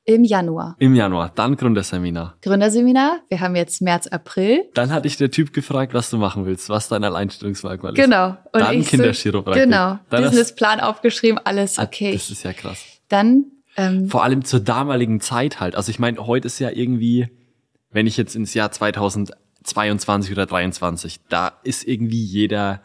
im 0.07 0.23
Januar. 0.23 0.75
Im 0.79 0.95
Januar, 0.95 1.31
dann 1.35 1.57
Gründerseminar. 1.57 2.37
Gründerseminar, 2.41 3.19
wir 3.27 3.41
haben 3.41 3.57
jetzt 3.57 3.81
März, 3.81 4.07
April. 4.07 4.63
Dann 4.73 4.91
hat 4.91 5.03
dich 5.03 5.17
der 5.17 5.31
Typ 5.31 5.51
gefragt, 5.51 5.93
was 5.93 6.09
du 6.09 6.17
machen 6.17 6.45
willst, 6.45 6.69
was 6.69 6.87
dein 6.87 7.03
Alleinstellungsmerkmal 7.03 7.91
ist. 7.91 8.01
Genau. 8.01 8.37
Und 8.53 8.61
Dann 8.61 8.79
ich 8.79 8.89
so-. 8.89 9.43
Genau. 9.43 9.99
Dann 10.09 10.23
Businessplan 10.23 10.79
aufgeschrieben, 10.79 11.39
alles 11.43 11.77
Ah, 11.77 11.83
okay. 11.83 12.13
Das 12.13 12.31
ist 12.31 12.43
ja 12.43 12.53
krass. 12.53 12.85
Dann, 13.09 13.47
ähm, 13.75 14.07
Vor 14.07 14.23
allem 14.23 14.45
zur 14.45 14.61
damaligen 14.61 15.19
Zeit 15.19 15.59
halt. 15.59 15.75
Also 15.75 15.89
ich 15.89 15.99
meine, 15.99 16.25
heute 16.25 16.47
ist 16.47 16.59
ja 16.59 16.69
irgendwie, 16.69 17.27
wenn 17.97 18.05
ich 18.05 18.15
jetzt 18.15 18.35
ins 18.35 18.53
Jahr 18.53 18.71
2022 18.71 20.31
oder 20.31 20.45
23, 20.45 21.19
da 21.29 21.53
ist 21.63 21.87
irgendwie 21.87 22.23
jeder 22.23 22.79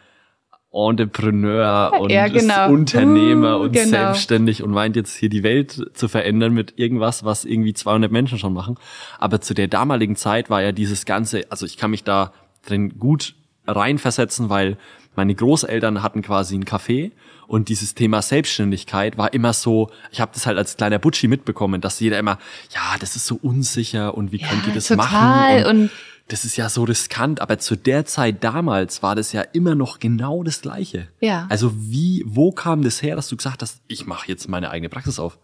Entrepreneur 0.72 2.00
und 2.00 2.10
Ja, 2.10 2.28
genau. 2.28 2.70
Unternehmer 2.70 3.58
Uh, 3.58 3.64
und 3.64 3.72
genau. 3.72 3.90
selbstständig 3.90 4.62
und 4.62 4.70
meint 4.70 4.96
jetzt 4.96 5.14
hier 5.14 5.28
die 5.28 5.42
Welt 5.42 5.90
zu 5.92 6.08
verändern 6.08 6.54
mit 6.54 6.78
irgendwas, 6.78 7.26
was 7.26 7.44
irgendwie 7.44 7.74
200 7.74 8.10
Menschen 8.10 8.38
schon 8.38 8.54
machen. 8.54 8.76
Aber 9.18 9.42
zu 9.42 9.52
der 9.52 9.68
damaligen 9.68 10.16
Zeit 10.16 10.48
war 10.48 10.62
ja 10.62 10.72
dieses 10.72 11.04
Ganze, 11.04 11.42
also 11.50 11.66
ich 11.66 11.76
kann 11.76 11.90
mich 11.90 12.04
da 12.04 12.32
drin 12.64 12.98
gut 12.98 13.34
reinversetzen, 13.66 14.48
weil 14.48 14.78
meine 15.14 15.34
Großeltern 15.34 16.02
hatten 16.02 16.22
quasi 16.22 16.56
ein 16.56 16.64
Café 16.64 17.10
und 17.52 17.68
dieses 17.68 17.94
Thema 17.94 18.22
Selbstständigkeit 18.22 19.18
war 19.18 19.34
immer 19.34 19.52
so, 19.52 19.90
ich 20.10 20.20
habe 20.22 20.30
das 20.34 20.46
halt 20.46 20.56
als 20.56 20.76
kleiner 20.78 20.98
Butschi 20.98 21.28
mitbekommen, 21.28 21.82
dass 21.82 22.00
jeder 22.00 22.18
immer, 22.18 22.38
ja, 22.74 22.96
das 22.98 23.14
ist 23.14 23.26
so 23.26 23.38
unsicher 23.42 24.14
und 24.16 24.32
wie 24.32 24.38
Ja, 24.40 24.48
könnt 24.48 24.66
ihr 24.66 24.72
das 24.72 24.86
total. 24.88 25.62
machen? 25.62 25.64
Und- 25.82 25.90
das 26.28 26.44
ist 26.46 26.56
ja 26.56 26.70
so 26.70 26.84
riskant, 26.84 27.42
aber 27.42 27.58
zu 27.58 27.76
der 27.76 28.06
Zeit 28.06 28.42
damals 28.42 29.02
war 29.02 29.14
das 29.14 29.32
ja 29.32 29.42
immer 29.42 29.74
noch 29.74 29.98
genau 29.98 30.42
das 30.42 30.62
Gleiche. 30.62 31.08
Ja. 31.20 31.46
Also 31.50 31.72
wie, 31.76 32.22
wo 32.26 32.52
kam 32.52 32.82
das 32.82 33.02
her, 33.02 33.16
dass 33.16 33.28
du 33.28 33.36
gesagt 33.36 33.60
hast, 33.60 33.80
ich 33.86 34.06
mache 34.06 34.28
jetzt 34.28 34.48
meine 34.48 34.70
eigene 34.70 34.88
Praxis 34.88 35.18
auf? 35.18 35.36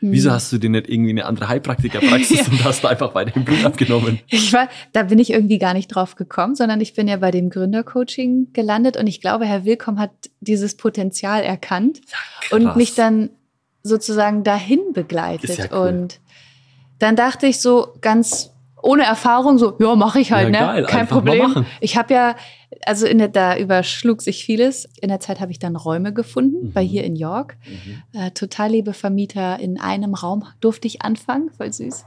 Hm. 0.00 0.12
Wieso 0.12 0.30
hast 0.30 0.52
du 0.52 0.58
dir 0.58 0.70
nicht 0.70 0.88
irgendwie 0.88 1.10
eine 1.10 1.26
andere 1.26 1.48
Heilpraktikerpraxis 1.48 2.48
und 2.50 2.64
hast 2.64 2.84
einfach 2.84 3.14
weiter 3.14 3.36
im 3.36 3.44
Blut 3.44 3.64
abgenommen? 3.64 4.20
ich 4.28 4.52
war, 4.52 4.68
da 4.92 5.04
bin 5.04 5.18
ich 5.18 5.30
irgendwie 5.30 5.58
gar 5.58 5.74
nicht 5.74 5.88
drauf 5.88 6.16
gekommen, 6.16 6.54
sondern 6.54 6.80
ich 6.80 6.94
bin 6.94 7.06
ja 7.06 7.16
bei 7.16 7.30
dem 7.30 7.50
Gründercoaching 7.50 8.52
gelandet 8.52 8.96
und 8.96 9.06
ich 9.06 9.20
glaube, 9.20 9.46
Herr 9.46 9.64
Willkomm 9.64 9.98
hat 9.98 10.10
dieses 10.40 10.76
Potenzial 10.76 11.42
erkannt 11.42 12.00
und 12.50 12.64
krass. 12.64 12.76
mich 12.76 12.94
dann 12.94 13.30
sozusagen 13.82 14.42
dahin 14.42 14.80
begleitet. 14.92 15.58
Ja 15.58 15.66
cool. 15.70 15.88
Und 15.88 16.20
dann 16.98 17.16
dachte 17.16 17.46
ich 17.46 17.60
so 17.60 17.94
ganz 18.00 18.50
ohne 18.82 19.04
Erfahrung 19.04 19.58
so, 19.58 19.76
ja, 19.78 19.94
mache 19.96 20.20
ich 20.20 20.32
halt, 20.32 20.52
Ja, 20.54 20.60
ne? 20.66 20.72
geil, 20.72 20.86
Kein 20.86 21.06
Problem. 21.06 21.64
Ich 21.80 21.96
habe 21.96 22.14
ja, 22.14 22.34
also 22.86 23.06
in 23.06 23.18
der, 23.18 23.28
da 23.28 23.56
überschlug 23.56 24.22
sich 24.22 24.44
vieles. 24.44 24.88
In 25.00 25.08
der 25.08 25.20
Zeit 25.20 25.40
habe 25.40 25.50
ich 25.52 25.58
dann 25.58 25.76
Räume 25.76 26.12
gefunden, 26.12 26.68
Mhm. 26.68 26.72
bei 26.72 26.82
hier 26.82 27.04
in 27.04 27.16
York. 27.16 27.56
Äh, 28.12 28.30
total 28.30 28.70
liebe 28.70 28.92
Vermieter 28.92 29.58
in 29.58 29.80
einem 29.80 30.14
Raum 30.14 30.44
durfte 30.60 30.86
ich 30.86 31.02
anfangen, 31.02 31.50
voll 31.56 31.72
süß. 31.72 32.04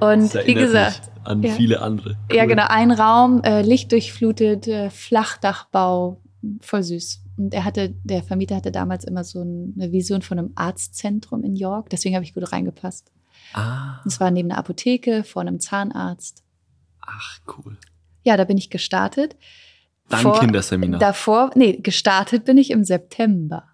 Und 0.00 0.34
Das 0.34 0.46
wie 0.46 0.54
gesagt, 0.54 1.10
an 1.24 1.42
ja. 1.42 1.52
viele 1.52 1.80
andere. 1.80 2.16
ja, 2.32 2.42
Cool. 2.42 2.48
genau, 2.48 2.64
ein 2.68 2.90
Raum, 2.90 3.42
äh, 3.44 3.62
lichtdurchflutet, 3.62 4.66
äh, 4.68 4.90
Flachdachbau, 4.90 6.20
voll 6.60 6.82
süß. 6.82 7.22
Und 7.36 7.54
er 7.54 7.64
hatte, 7.64 7.94
der 8.04 8.22
Vermieter 8.22 8.56
hatte 8.56 8.72
damals 8.72 9.04
immer 9.04 9.22
so 9.24 9.42
ein, 9.42 9.74
eine 9.78 9.92
Vision 9.92 10.22
von 10.22 10.38
einem 10.38 10.52
Arztzentrum 10.56 11.44
in 11.44 11.54
York, 11.54 11.88
deswegen 11.90 12.14
habe 12.16 12.24
ich 12.24 12.34
gut 12.34 12.50
reingepasst. 12.52 13.12
Ah, 13.54 14.00
Es 14.06 14.20
war 14.20 14.30
neben 14.30 14.50
einer 14.50 14.58
Apotheke, 14.58 15.24
vor 15.24 15.42
einem 15.42 15.60
Zahnarzt. 15.60 16.42
ach 17.00 17.38
cool. 17.58 17.78
Ja, 18.24 18.36
da 18.36 18.44
bin 18.44 18.58
ich 18.58 18.68
gestartet. 18.70 19.36
Dann 20.08 20.20
Vor- 20.22 20.40
Kinderseminar. 20.40 20.98
Davor, 21.00 21.50
nee, 21.54 21.76
gestartet 21.76 22.44
bin 22.44 22.58
ich 22.58 22.70
im 22.70 22.84
September. 22.84 23.67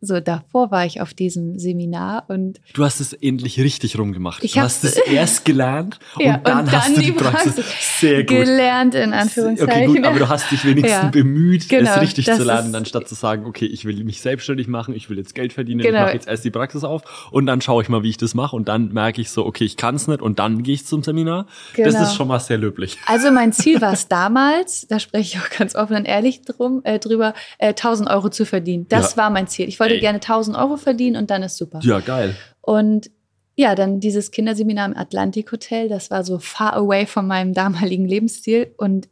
So, 0.00 0.20
davor 0.20 0.70
war 0.70 0.86
ich 0.86 1.00
auf 1.00 1.14
diesem 1.14 1.58
Seminar 1.58 2.24
und 2.28 2.60
Du 2.74 2.84
hast 2.84 3.00
es 3.00 3.12
endlich 3.12 3.58
richtig 3.60 3.98
rumgemacht. 3.98 4.42
Ich 4.44 4.52
du 4.52 4.60
hast 4.60 4.84
es 4.84 4.96
erst 4.96 5.44
gelernt 5.44 5.98
und, 6.16 6.24
Ja, 6.24 6.36
dann 6.38 6.70
hast 6.70 6.96
du 6.96 7.00
die 7.00 7.12
Praxis. 7.12 7.54
Sehr 7.98 8.24
gut. 8.24 8.28
gelernt 8.44 8.94
in 8.94 9.12
Anführungszeichen. 9.12 9.88
Okay, 9.90 9.98
gut, 10.00 10.04
aber 10.06 10.18
du 10.18 10.28
hast 10.28 10.50
dich 10.50 10.64
wenigstens 10.64 11.02
Ja. 11.02 11.08
bemüht, 11.10 11.68
Genau, 11.68 11.90
es 11.90 12.00
richtig 12.00 12.26
das 12.26 12.38
zu 12.38 12.44
lernen, 12.44 12.74
anstatt 12.74 13.08
zu 13.08 13.14
sagen, 13.14 13.44
okay, 13.46 13.66
ich 13.66 13.84
will 13.84 14.02
mich 14.04 14.20
selbstständig 14.20 14.68
machen, 14.68 14.94
ich 14.94 15.10
will 15.10 15.18
jetzt 15.18 15.34
Geld 15.34 15.52
verdienen, 15.52 15.80
Genau. 15.80 15.98
ich 15.98 16.04
mache 16.06 16.14
jetzt 16.14 16.28
erst 16.28 16.44
die 16.44 16.50
Praxis 16.50 16.84
auf 16.84 17.28
und 17.32 17.46
dann 17.46 17.60
schaue 17.60 17.82
ich 17.82 17.88
mal, 17.88 18.02
wie 18.02 18.10
ich 18.10 18.16
das 18.18 18.34
mache 18.34 18.54
und 18.56 18.68
dann 18.68 18.92
merke 18.92 19.20
ich 19.20 19.30
so, 19.30 19.44
okay, 19.46 19.64
ich 19.64 19.76
kann 19.76 19.94
es 19.96 20.06
nicht 20.08 20.22
und 20.22 20.38
dann 20.38 20.62
gehe 20.62 20.74
ich 20.74 20.86
zum 20.86 21.02
Seminar. 21.02 21.46
Das 21.76 21.94
Genau. 21.94 22.02
ist 22.04 22.14
schon 22.14 22.28
mal 22.28 22.40
sehr 22.40 22.58
löblich. 22.58 22.96
Also 23.06 23.30
mein 23.30 23.52
Ziel 23.52 23.80
war 23.80 23.92
es 23.92 24.08
damals, 24.08 24.86
da 24.88 24.98
spreche 24.98 25.36
ich 25.38 25.42
auch 25.44 25.50
ganz 25.58 25.74
offen 25.74 25.96
und 25.96 26.04
ehrlich 26.04 26.42
drum, 26.42 26.80
äh, 26.84 26.98
drüber, 26.98 27.34
äh, 27.58 27.74
1000 27.74 28.08
Euro 28.10 28.28
zu 28.28 28.44
verdienen. 28.46 28.86
Das 28.88 29.12
Ja. 29.12 29.16
war 29.24 29.30
mein 29.30 29.46
Ziel. 29.48 29.67
Ich 29.68 29.78
wollte 29.78 29.94
Ey. 29.94 30.00
gerne 30.00 30.16
1000 30.20 30.56
Euro 30.56 30.76
verdienen 30.76 31.16
und 31.16 31.30
dann 31.30 31.42
ist 31.42 31.56
super. 31.56 31.80
Ja, 31.82 32.00
geil. 32.00 32.34
Und 32.60 33.10
ja, 33.56 33.74
dann 33.74 34.00
dieses 34.00 34.30
Kinderseminar 34.30 34.86
im 34.86 34.96
Atlantik 34.96 35.50
Hotel, 35.50 35.88
das 35.88 36.10
war 36.10 36.24
so 36.24 36.38
far 36.38 36.74
away 36.74 37.06
von 37.06 37.26
meinem 37.26 37.54
damaligen 37.54 38.06
Lebensstil 38.06 38.72
und 38.76 39.08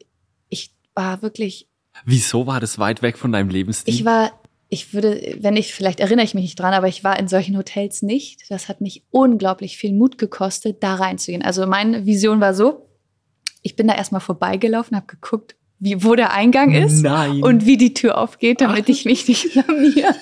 ich 0.49 0.73
war 0.95 1.23
wirklich, 1.23 1.69
Wieso 2.05 2.47
war 2.47 2.61
das 2.61 2.79
weit 2.79 3.03
weg 3.03 3.19
von 3.19 3.33
deinem 3.33 3.49
Lebensstil? 3.49 3.92
ich 3.92 4.05
war, 4.05 4.33
ich 4.69 4.92
würde, 4.92 5.37
wenn 5.40 5.57
ich, 5.57 5.73
vielleicht 5.75 6.01
erinnere 6.01 6.25
ich 6.25 6.35
mich 6.35 6.45
nicht 6.45 6.61
dran, 6.61 6.75
aber 6.75 6.88
ich 6.88 7.03
war 7.05 7.19
in 7.19 7.27
solchen 7.29 7.57
Hotels 7.57 8.03
nicht. 8.03 8.51
Das 8.51 8.69
hat 8.69 8.81
mich 8.81 9.03
unglaublich 9.11 9.79
viel 9.79 9.92
Mut 9.92 10.19
gekostet, 10.19 10.83
da 10.83 10.95
reinzugehen. 10.97 11.42
Also 11.42 11.66
meine 11.66 12.07
Vision 12.07 12.40
war 12.40 12.55
so, 12.55 12.87
ich 13.62 13.75
bin 13.77 13.88
da 13.88 13.95
erstmal 13.95 14.21
vorbeigelaufen, 14.21 14.97
habe 14.97 15.07
geguckt, 15.07 15.57
wie, 15.79 16.05
wo 16.05 16.14
der 16.14 16.33
Eingang 16.33 16.73
ist 16.73 17.03
Nein. 17.03 17.42
und 17.42 17.66
wie 17.66 17.77
die 17.77 17.95
Tür 17.95 18.19
aufgeht, 18.19 18.61
damit 18.61 18.88
ich 18.88 19.05
mich 19.05 19.27
nicht 19.29 19.53
blamier. 19.53 20.14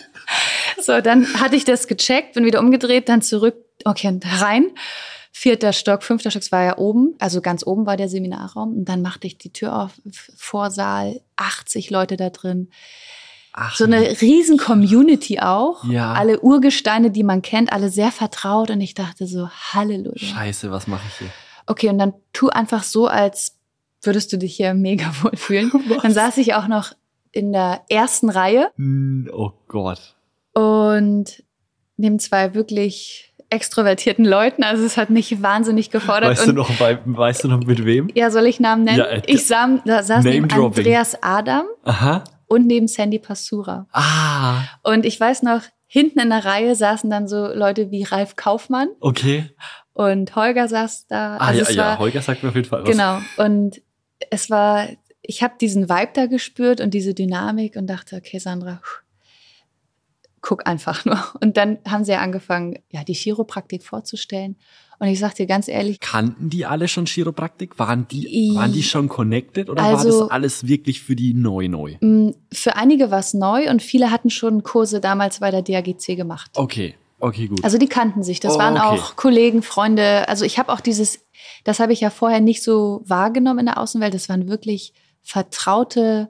So, 0.80 1.00
dann 1.00 1.26
hatte 1.40 1.56
ich 1.56 1.64
das 1.64 1.86
gecheckt, 1.86 2.34
bin 2.34 2.44
wieder 2.44 2.60
umgedreht, 2.60 3.08
dann 3.08 3.22
zurück 3.22 3.56
Okay, 3.84 4.08
und 4.08 4.24
rein. 4.40 4.70
Vierter 5.32 5.72
Stock, 5.72 6.02
fünfter 6.04 6.30
Stock, 6.30 6.42
es 6.42 6.52
war 6.52 6.62
ja 6.64 6.78
oben, 6.78 7.14
also 7.18 7.40
ganz 7.40 7.66
oben 7.66 7.86
war 7.86 7.96
der 7.96 8.08
Seminarraum. 8.08 8.76
Und 8.78 8.84
dann 8.84 9.02
machte 9.02 9.26
ich 9.26 9.36
die 9.36 9.52
Tür 9.52 9.76
auf, 9.76 9.90
Vorsaal, 10.36 11.20
80 11.36 11.90
Leute 11.90 12.16
da 12.16 12.30
drin. 12.30 12.70
Ach, 13.52 13.74
So 13.74 13.84
eine 13.84 14.20
riesen 14.20 14.58
Community 14.58 15.40
auch. 15.40 15.84
Ja. 15.84 16.12
Alle 16.12 16.40
Urgesteine, 16.40 17.10
die 17.10 17.24
man 17.24 17.42
kennt, 17.42 17.72
alle 17.72 17.90
sehr 17.90 18.12
vertraut. 18.12 18.70
Und 18.70 18.80
ich 18.80 18.94
dachte 18.94 19.26
so, 19.26 19.48
Halleluja. 19.72 20.16
Scheiße, 20.18 20.70
was 20.70 20.86
mache 20.86 21.02
ich 21.08 21.18
hier? 21.18 21.30
Okay, 21.66 21.88
und 21.88 21.98
dann 21.98 22.14
tu 22.32 22.48
einfach 22.48 22.84
so, 22.84 23.06
als 23.08 23.56
würdest 24.02 24.32
du 24.32 24.38
dich 24.38 24.56
hier 24.56 24.74
mega 24.74 25.12
wohl 25.22 25.36
fühlen. 25.36 25.70
Was? 25.88 26.02
Dann 26.02 26.12
saß 26.12 26.36
ich 26.38 26.54
auch 26.54 26.68
noch 26.68 26.92
in 27.34 27.52
der 27.52 27.82
ersten 27.88 28.30
Reihe 28.30 28.70
Hm, 28.76 29.28
Oh 29.32 29.52
Gott. 29.68 30.14
und 30.54 31.42
neben 31.96 32.18
zwei 32.18 32.54
wirklich 32.54 33.32
extrovertierten 33.50 34.24
Leuten. 34.24 34.64
Also 34.64 34.84
es 34.84 34.96
hat 34.96 35.10
mich 35.10 35.40
wahnsinnig 35.42 35.90
gefordert. 35.90 36.30
Weißt 36.30 36.46
du, 36.46 36.50
und 36.50 36.56
noch, 36.56 36.70
bei, 36.78 36.98
weißt 37.04 37.44
du 37.44 37.48
noch 37.48 37.64
mit 37.64 37.84
wem? 37.84 38.08
ja, 38.14 38.30
soll 38.30 38.46
ich 38.46 38.58
Namen 38.58 38.84
nennen? 38.84 38.98
Ja, 38.98 39.04
äh, 39.04 39.22
ich 39.26 39.46
sah, 39.46 39.68
da 39.84 40.02
saß 40.02 40.24
neben. 40.24 40.50
Andreas 40.50 41.16
Adam 41.22 41.66
Aha. 41.84 42.24
und 42.46 42.66
neben 42.66 42.88
Sandy 42.88 43.18
Passura. 43.20 43.86
Ah, 43.92 44.62
Und 44.82 45.04
ich 45.06 45.20
weiß 45.20 45.42
noch, 45.42 45.60
hinten 45.86 46.18
in 46.18 46.30
der 46.30 46.44
Reihe 46.44 46.74
saßen 46.74 47.08
dann 47.10 47.28
so 47.28 47.46
Leute 47.46 47.90
wie 47.92 48.02
Ralf 48.02 48.34
Kaufmann 48.34 48.88
okay. 49.00 49.50
und 49.92 50.34
Holger 50.34 50.66
saß 50.66 51.06
da. 51.06 51.36
Ah, 51.36 51.46
Also 51.48 51.60
ja, 51.60 51.68
es 51.68 51.74
ja, 51.76 51.82
war, 51.84 51.98
Holger 52.00 52.22
sagt 52.22 52.42
mir 52.42 52.48
auf 52.48 52.56
jeden 52.56 52.68
Fall 52.68 52.82
was. 52.82 52.90
Genau. 52.90 53.18
Und 53.36 53.80
es 54.30 54.50
war, 54.50 54.86
ich 55.26 55.42
habe 55.42 55.54
diesen 55.60 55.88
Vibe 55.88 56.10
da 56.14 56.26
gespürt 56.26 56.80
und 56.80 56.92
diese 56.94 57.14
Dynamik 57.14 57.76
und 57.76 57.86
dachte, 57.88 58.16
okay, 58.16 58.38
Sandra, 58.38 58.80
guck 60.40 60.66
einfach 60.66 61.04
nur. 61.06 61.18
Und 61.40 61.56
dann 61.56 61.78
haben 61.88 62.04
sie 62.04 62.12
ja 62.12 62.20
angefangen, 62.20 62.78
ja, 62.90 63.02
die 63.04 63.14
Chiropraktik 63.14 63.82
vorzustellen. 63.82 64.56
Und 64.98 65.08
ich 65.08 65.18
sag 65.18 65.34
dir 65.34 65.46
ganz 65.46 65.66
ehrlich, 65.68 65.98
Kannten 66.00 66.50
die 66.50 66.66
alle 66.66 66.86
schon 66.86 67.06
Chiropraktik? 67.06 67.78
Waren 67.78 68.06
die, 68.08 68.52
waren 68.54 68.72
die 68.72 68.82
schon 68.82 69.08
connected 69.08 69.68
oder 69.70 69.82
war 69.82 69.98
Also- 69.98 70.20
das 70.22 70.30
alles 70.30 70.66
wirklich 70.68 71.00
für 71.02 71.16
die 71.16 71.34
neu 71.34 71.68
neu? 71.68 71.96
mh, 72.00 72.32
für 72.52 72.76
einige 72.76 73.10
war 73.10 73.18
es 73.20 73.34
neu 73.34 73.70
und 73.70 73.82
viele 73.82 74.10
hatten 74.10 74.30
schon 74.30 74.62
Kurse 74.62 75.00
damals 75.00 75.40
bei 75.40 75.50
der 75.50 75.62
DAGC 75.62 76.14
gemacht. 76.16 76.50
Okay, 76.54 76.94
okay, 77.18 77.48
gut. 77.48 77.64
Also 77.64 77.78
die 77.78 77.88
kannten 77.88 78.22
sich. 78.22 78.38
Das 78.40 78.54
Oh, 78.56 78.58
waren 78.58 78.76
okay. 78.76 78.84
auch 78.86 79.16
Kollegen, 79.16 79.62
Freunde. 79.62 80.28
Also 80.28 80.44
ich 80.44 80.58
habe 80.58 80.72
auch 80.72 80.80
dieses, 80.80 81.20
das 81.64 81.80
habe 81.80 81.92
ich 81.94 82.00
ja 82.00 82.10
vorher 82.10 82.40
nicht 82.40 82.62
so 82.62 83.02
wahrgenommen 83.06 83.60
in 83.60 83.66
der 83.66 83.78
Außenwelt. 83.78 84.14
Das 84.14 84.28
waren 84.28 84.46
wirklich 84.48 84.92
vertraute 85.24 86.28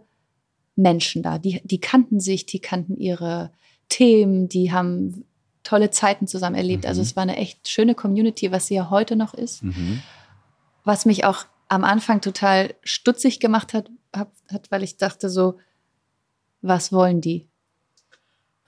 Menschen 0.76 1.22
da. 1.22 1.38
Die, 1.38 1.60
die 1.64 1.80
kannten 1.80 2.20
sich, 2.20 2.46
die 2.46 2.60
kannten 2.60 2.96
ihre 2.96 3.50
Themen, 3.88 4.48
die 4.48 4.72
haben 4.72 5.24
tolle 5.62 5.90
Zeiten 5.90 6.26
zusammen 6.26 6.56
erlebt. 6.56 6.86
Also 6.86 7.00
Mhm. 7.00 7.06
es 7.06 7.16
war 7.16 7.22
eine 7.22 7.36
echt 7.36 7.68
schöne 7.68 7.94
Community, 7.94 8.50
was 8.52 8.66
sie 8.68 8.74
ja 8.76 8.90
heute 8.90 9.16
noch 9.16 9.34
ist. 9.34 9.62
mhm. 9.62 10.02
Was 10.84 11.04
mich 11.06 11.24
auch 11.24 11.46
am 11.68 11.82
Anfang 11.84 12.20
total 12.20 12.74
stutzig 12.82 13.40
gemacht 13.40 13.72
hat, 13.72 13.90
hat 14.12 14.70
weil 14.70 14.82
ich 14.82 14.96
dachte 14.96 15.28
so, 15.30 15.58
was 16.62 16.92
wollen 16.92 17.20
die? 17.20 17.46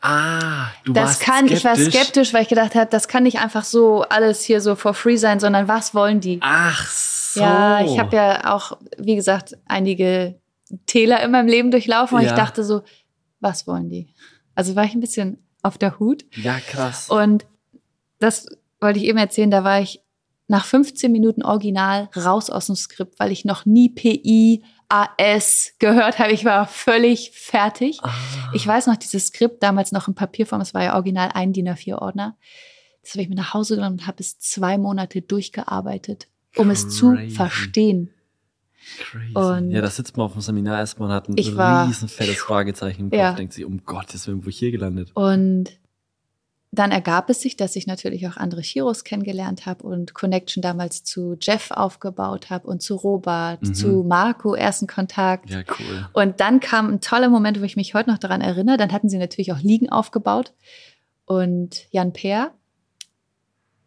Ah, 0.00 0.68
du 0.84 0.92
Das 0.92 1.04
warst 1.04 1.20
kann, 1.20 1.46
ich 1.46 1.64
war 1.64 1.74
skeptisch. 1.76 1.94
skeptisch, 1.94 2.32
weil 2.34 2.42
ich 2.42 2.48
gedacht 2.48 2.74
habe, 2.74 2.88
das 2.90 3.08
kann 3.08 3.24
nicht 3.24 3.38
einfach 3.40 3.64
so 3.64 4.02
alles 4.02 4.42
hier 4.44 4.60
so 4.60 4.76
for 4.76 4.94
free 4.94 5.16
sein, 5.16 5.40
sondern 5.40 5.68
was 5.68 5.94
wollen 5.94 6.20
die? 6.20 6.38
Ach 6.42 6.88
so. 6.90 7.15
Ja, 7.42 7.80
ich 7.84 7.98
habe 7.98 8.16
ja 8.16 8.54
auch, 8.54 8.78
wie 8.98 9.16
gesagt, 9.16 9.56
einige 9.66 10.40
Täler 10.86 11.22
in 11.22 11.30
meinem 11.30 11.46
Leben 11.48 11.70
durchlaufen 11.70 12.18
und 12.18 12.24
Ja. 12.24 12.30
ich 12.30 12.34
dachte 12.36 12.64
so, 12.64 12.82
was 13.40 13.66
wollen 13.66 13.88
die? 13.88 14.08
Also 14.54 14.74
war 14.76 14.84
ich 14.84 14.94
ein 14.94 15.00
bisschen 15.00 15.46
auf 15.62 15.78
der 15.78 15.98
Hut 15.98 16.24
Ja, 16.34 16.58
krass. 16.60 17.08
und 17.10 17.46
das 18.18 18.46
wollte 18.80 18.98
ich 18.98 19.04
eben 19.06 19.18
erzählen, 19.18 19.50
da 19.50 19.62
war 19.64 19.80
ich 19.80 20.00
nach 20.48 20.64
15 20.64 21.10
Minuten 21.10 21.42
Original 21.42 22.08
raus 22.16 22.50
aus 22.50 22.66
dem 22.66 22.76
Skript, 22.76 23.18
weil 23.18 23.32
ich 23.32 23.44
noch 23.44 23.66
nie 23.66 23.88
PI, 23.88 24.62
AS 24.88 25.72
gehört 25.80 26.20
habe. 26.20 26.30
Ich 26.30 26.44
war 26.44 26.68
völlig 26.68 27.32
fertig. 27.32 27.98
Ah. 28.02 28.12
Ich 28.54 28.64
weiß 28.64 28.86
noch, 28.86 28.94
dieses 28.96 29.26
Skript 29.26 29.60
damals 29.62 29.90
noch 29.90 30.06
in 30.06 30.14
Papierform, 30.14 30.60
es 30.60 30.72
war 30.72 30.84
ja 30.84 30.94
original 30.94 31.30
ein 31.34 31.52
DIN 31.52 31.68
A4-Ordner. 31.68 32.36
Das 33.02 33.12
habe 33.12 33.22
ich 33.22 33.28
mit 33.28 33.38
nach 33.38 33.52
Hause 33.54 33.74
genommen 33.76 33.98
und 33.98 34.06
habe 34.06 34.18
es 34.20 34.38
zwei 34.38 34.78
Monate 34.78 35.20
durchgearbeitet, 35.22 36.28
um 36.56 36.70
es 36.70 36.88
zu 36.88 37.16
verstehen. 37.30 38.10
Crazy. 38.98 39.34
Und- 39.34 39.70
ja, 39.72 39.80
da 39.80 39.90
sitzt 39.90 40.16
man 40.16 40.26
auf 40.26 40.32
dem 40.32 40.40
Seminar 40.42 40.78
erstmal 40.78 41.08
und 41.08 41.14
hat 41.14 41.28
ein 41.28 41.56
war- 41.56 41.88
riesen 41.88 42.08
fettes 42.08 42.38
Fragezeichen 42.38 43.02
im 43.02 43.10
Kopf. 43.10 43.18
Ja. 43.18 43.32
Denkt 43.32 43.52
sich, 43.52 43.64
um 43.64 43.84
Gottes 43.84 44.26
Willen, 44.26 44.44
wo 44.44 44.48
ich 44.48 44.58
hier 44.58 44.70
gelandet? 44.70 45.10
Und 45.14 45.70
dann 46.72 46.90
ergab 46.92 47.30
es 47.30 47.40
sich, 47.40 47.56
dass 47.56 47.74
ich 47.74 47.86
natürlich 47.86 48.28
auch 48.28 48.36
andere 48.36 48.60
Chiros 48.60 49.02
kennengelernt 49.02 49.64
habe 49.66 49.82
und 49.84 50.12
Connection 50.14 50.62
damals 50.62 51.04
zu 51.04 51.36
Jeff 51.40 51.70
aufgebaut 51.70 52.50
habe 52.50 52.66
und 52.68 52.82
zu 52.82 52.96
Robert, 52.96 53.62
Mhm. 53.62 53.74
zu 53.74 54.04
Marco, 54.06 54.54
ersten 54.54 54.86
Kontakt. 54.86 55.48
Ja, 55.50 55.62
cool. 55.78 56.08
Und 56.12 56.40
dann 56.40 56.60
kam 56.60 56.90
ein 56.90 57.00
toller 57.00 57.30
Moment, 57.30 57.60
wo 57.60 57.64
ich 57.64 57.76
mich 57.76 57.94
heute 57.94 58.10
noch 58.10 58.18
daran 58.18 58.40
erinnere. 58.42 58.76
Dann 58.76 58.92
hatten 58.92 59.08
sie 59.08 59.18
natürlich 59.18 59.52
auch 59.52 59.60
Liegen 59.60 59.88
aufgebaut. 59.88 60.52
Und 61.24 61.86
Jan 61.92 62.12
Peer, 62.12 62.52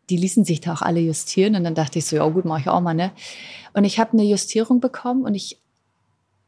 die 0.09 0.17
ließen 0.17 0.45
sich 0.45 0.61
da 0.61 0.73
auch 0.73 0.81
alle 0.81 0.99
justieren. 0.99 1.55
Und 1.55 1.63
dann 1.63 1.75
dachte 1.75 1.99
ich 1.99 2.05
so, 2.05 2.15
ja 2.15 2.27
gut, 2.27 2.45
mache 2.45 2.61
ich 2.61 2.67
auch 2.69 2.81
mal, 2.81 2.93
ne? 2.93 3.11
Und 3.73 3.83
ich 3.83 3.99
habe 3.99 4.13
eine 4.13 4.23
Justierung 4.23 4.79
bekommen 4.79 5.23
und 5.23 5.35
ich 5.35 5.59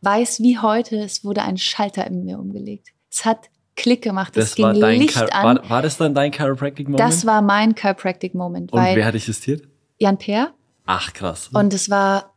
weiß 0.02 0.40
wie 0.42 0.58
heute, 0.58 0.98
es 0.98 1.24
wurde 1.24 1.44
ein 1.44 1.58
Schalter 1.58 2.06
in 2.08 2.26
mir 2.26 2.40
umgelegt. 2.40 2.88
Es 3.12 3.24
hat 3.26 3.50
Klick 3.76 4.02
gemacht, 4.02 4.36
es 4.36 4.46
Das 4.50 4.56
ging 4.56 4.66
war 4.66 4.74
dein 4.74 5.00
Licht 5.00 5.16
Chiro- 5.16 5.32
an. 5.32 5.58
war, 5.58 5.70
war 5.70 5.82
das 5.82 5.98
dann 5.98 6.14
dein 6.14 6.32
Chiropractic 6.32 6.88
Moment? 6.90 7.00
das 7.00 7.26
war 7.26 7.42
mein 7.42 7.74
Chiropractic-Moment, 7.76 8.74
und 8.74 8.80
weil 8.80 8.96
wer 8.96 9.06
hat 9.06 9.14
dich 9.14 9.28
justiert? 9.28 9.64
Jan 10.00 10.18
Peer 10.18 10.54
Ach, 10.86 11.14
krass. 11.14 11.50
und 11.54 11.74
es 11.74 11.90
war, 11.90 12.34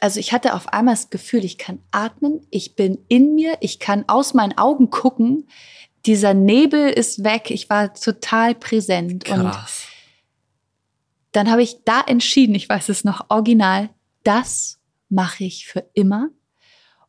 also 0.00 0.20
ich 0.20 0.32
hatte 0.32 0.54
auf 0.54 0.68
einmal 0.72 0.94
das 0.94 1.08
Gefühl, 1.10 1.44
ich 1.44 1.56
kann 1.56 1.78
atmen, 1.90 2.46
ich 2.50 2.74
bin 2.74 2.98
in 3.08 3.34
mir, 3.34 3.56
ich 3.60 3.78
kann 3.78 4.04
aus 4.08 4.34
meinen 4.34 4.58
Augen 4.58 4.90
gucken. 4.90 5.46
Dieser 6.04 6.34
Nebel 6.34 6.90
ist 6.90 7.22
weg, 7.24 7.50
ich 7.50 7.70
war 7.70 7.94
total 7.94 8.54
präsent. 8.56 9.12
Und 9.12 9.24
krass. 9.24 9.84
Dann 11.32 11.50
habe 11.50 11.62
ich 11.62 11.84
da 11.84 12.00
entschieden, 12.00 12.54
ich 12.54 12.68
weiß 12.68 12.88
es 12.88 13.04
noch 13.04 13.30
original, 13.30 13.90
das 14.22 14.80
mache 15.08 15.44
ich 15.44 15.66
für 15.66 15.84
immer. 15.94 16.30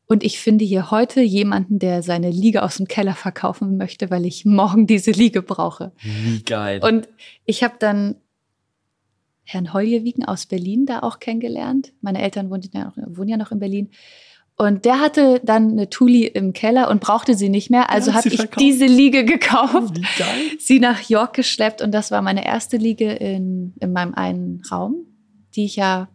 Und 0.05 0.23
ich 0.23 0.39
finde 0.39 0.65
hier 0.65 0.91
heute 0.91 1.21
jemanden, 1.21 1.79
der 1.79 2.03
seine 2.03 2.29
Liege 2.29 2.61
aus 2.63 2.77
dem 2.77 2.87
Keller 2.87 3.15
verkaufen 3.15 3.77
möchte, 3.77 4.11
weil 4.11 4.25
ich 4.25 4.45
morgen 4.45 4.85
diese 4.87 5.11
Liege 5.11 5.41
brauche. 5.41 5.93
Wie 6.01 6.43
geil. 6.43 6.81
Und 6.83 7.07
ich 7.45 7.63
habe 7.63 7.75
dann 7.79 8.15
Herrn 9.45 9.73
Holjewigen 9.73 10.25
aus 10.25 10.45
Berlin 10.45 10.85
da 10.85 10.99
auch 10.99 11.19
kennengelernt. 11.19 11.93
Meine 12.01 12.21
Eltern 12.21 12.49
wohnen 12.49 13.29
ja 13.29 13.37
noch 13.37 13.51
in 13.51 13.59
Berlin. 13.59 13.91
Und 14.63 14.85
der 14.85 14.99
hatte 14.99 15.41
dann 15.43 15.71
eine 15.71 15.89
Tuli 15.89 16.25
im 16.25 16.53
Keller 16.53 16.89
und 16.89 17.01
brauchte 17.01 17.35
sie 17.35 17.49
nicht 17.49 17.69
mehr. 17.69 17.89
Also 17.89 18.13
habe 18.13 18.27
ich 18.27 18.35
verkauft. 18.35 18.59
diese 18.59 18.85
Liege 18.85 19.25
gekauft, 19.25 19.95
Wie 19.97 20.01
geil. 20.17 20.41
sie 20.59 20.79
nach 20.79 21.01
York 21.01 21.33
geschleppt 21.33 21.81
und 21.81 21.91
das 21.91 22.11
war 22.11 22.21
meine 22.21 22.45
erste 22.45 22.77
Liege 22.77 23.11
in, 23.11 23.73
in 23.79 23.91
meinem 23.93 24.13
einen 24.13 24.61
Raum, 24.71 24.95
die 25.55 25.65
ich 25.65 25.75
ja 25.75 26.07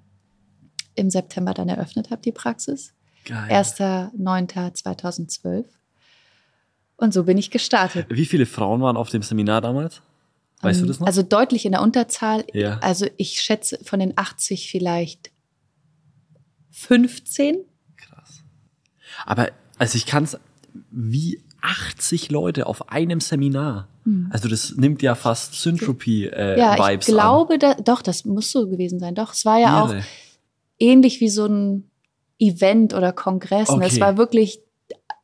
im 0.95 1.11
September 1.11 1.55
dann 1.55 1.69
eröffnet 1.69 2.11
habe, 2.11 2.23
die 2.23 2.33
Praxis. 2.33 2.93
Geil. 3.25 3.49
1.9.2012. 3.51 5.65
Und 6.97 7.15
so 7.15 7.25
bin 7.25 7.39
ich 7.39 7.51
gestartet. 7.51 8.07
Wie 8.09 8.27
viele 8.27 8.47
Frauen 8.47 8.81
waren 8.81 8.97
auf 8.97 9.11
dem 9.11 9.23
Seminar 9.23 9.61
damals? 9.61 10.03
Weißt 10.63 10.81
du 10.83 10.87
das 10.87 10.99
noch? 10.99 11.07
Also 11.07 11.23
deutlich 11.23 11.65
in 11.67 11.73
der 11.73 11.83
Unterzahl. 11.83 12.45
Ja. 12.53 12.79
Also 12.79 13.07
ich 13.17 13.41
schätze 13.41 13.79
von 13.85 14.01
den 14.01 14.15
80 14.17 14.69
vielleicht 14.71 15.31
15. 16.73 17.59
Aber 19.27 19.49
also 19.79 19.97
ich 19.97 20.07
kann 20.07 20.25
es 20.25 20.39
wie 20.91 21.43
80 21.63 22.31
Leute 22.31 22.67
auf 22.67 22.91
einem 22.91 23.21
Seminar. 23.21 23.89
Also 24.31 24.49
das 24.49 24.75
nimmt 24.77 25.03
ja 25.03 25.15
fast 25.15 25.61
Syntropy 25.61 26.27
äh, 26.29 26.53
Hm. 26.55 26.59
ja, 26.59 26.79
Vibes 26.79 27.09
ich 27.09 27.15
glaube, 27.15 27.59
da, 27.59 27.75
doch, 27.75 28.01
das 28.01 28.25
muss 28.25 28.51
so 28.51 28.67
gewesen 28.67 28.99
sein. 29.01 29.15
Doch, 29.15 29.35
es 29.35 29.45
war 29.45 29.59
ja 29.59 29.67
an. 29.67 29.83
auch 29.83 29.91
Irre. 29.93 30.03
ähnlich 30.79 31.21
wie 31.21 31.29
so 31.29 31.45
ein 31.45 31.91
Event 32.39 32.95
oder 32.95 33.13
Kongress. 33.13 33.69
Und 33.69 33.83
Es 33.83 33.93
Okay. 33.95 34.01
war 34.01 34.17
wirklich 34.17 34.61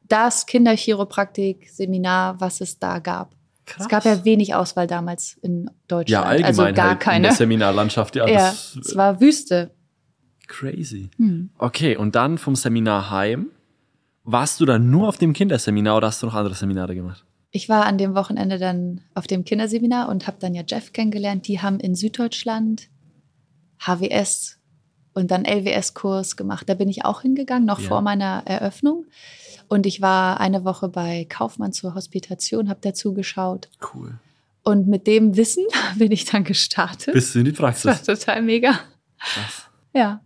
das 0.07 0.45
Kinderchiropraktik-Seminar, 0.45 2.41
was 2.41 2.61
es 2.61 2.79
da 2.79 2.99
gab. 2.99 3.35
Krass. 3.67 3.85
Es 3.85 3.89
gab 3.89 4.05
ja 4.05 4.25
wenig 4.27 4.55
Auswahl 4.55 4.87
damals 4.87 5.39
in 5.41 5.71
Deutschland. 5.89 6.11
ja 6.11 6.23
allgemein 6.23 6.49
also 6.67 6.75
gar 6.75 6.85
halt 6.89 6.93
in 6.95 6.99
keine. 6.99 7.23
der 7.29 7.33
Seminarlandschaft. 7.37 8.15
Ja, 8.17 8.29
Ja, 8.29 8.51
es 8.51 8.95
war 8.95 9.21
Wüste. 9.21 9.71
crazy. 10.47 11.09
Hm. 11.17 11.49
Okay, 11.57 11.97
und 11.97 12.15
dann 12.15 12.37
vom 12.37 12.55
Seminar 12.55 13.11
heim. 13.11 13.47
Warst 14.25 14.59
du 14.61 14.65
dann 14.65 14.91
nur 14.91 15.09
auf 15.09 15.19
dem 15.19 15.33
Kinderseminar 15.33 15.97
oder 15.99 16.07
hast 16.09 16.23
du 16.23 16.27
noch 16.27 16.35
andere 16.35 16.55
Seminare 16.55 16.95
gemacht? 16.95 17.25
Ich 17.51 17.69
war 17.69 17.87
an 17.87 17.99
dem 17.99 18.15
Wochenende 18.15 18.59
dann 18.59 19.01
auf 19.15 19.27
dem 19.27 19.45
Kinderseminar 19.45 20.09
und 20.09 20.27
habe 20.27 20.39
dann 20.41 20.55
ja 20.55 20.63
Jeff 20.67 20.93
kennengelernt. 20.93 21.47
Die 21.47 21.61
haben 21.61 21.79
in 21.79 21.95
Süddeutschland 21.95 22.89
HWS 23.81 24.59
und 25.13 25.31
dann 25.31 25.45
LWS-Kurs 25.45 26.37
gemacht. 26.37 26.69
Da 26.69 26.75
bin 26.75 26.89
ich 26.89 27.05
auch 27.05 27.23
hingegangen, 27.23 27.67
noch 27.67 27.81
Ja. 27.81 27.89
vor 27.89 28.01
meiner 28.01 28.43
Eröffnung. 28.47 29.05
Und 29.69 29.87
ich 29.87 30.01
war 30.01 30.41
eine 30.41 30.65
Woche 30.65 30.89
bei 30.89 31.27
Kaufmann 31.29 31.73
zur 31.73 31.95
Hospitation, 31.95 32.69
habe 32.69 32.81
dazu 32.83 33.15
geschaut. 33.15 33.69
Cool. 33.95 34.15
Und 34.63 34.89
mit 34.89 35.07
dem 35.07 35.37
Wissen 35.37 35.65
bin 35.99 36.11
ich 36.13 36.25
dann 36.25 36.45
gestartet. 36.45 37.15
Bist 37.15 37.35
du 37.35 37.41
in 37.41 37.45
die 37.45 37.53
Das 37.53 37.61
war 37.61 37.71
Praxis? 37.73 38.03
total 38.03 38.43
mega. 38.43 38.81
Krass. 39.19 39.67
Ja. 39.93 40.21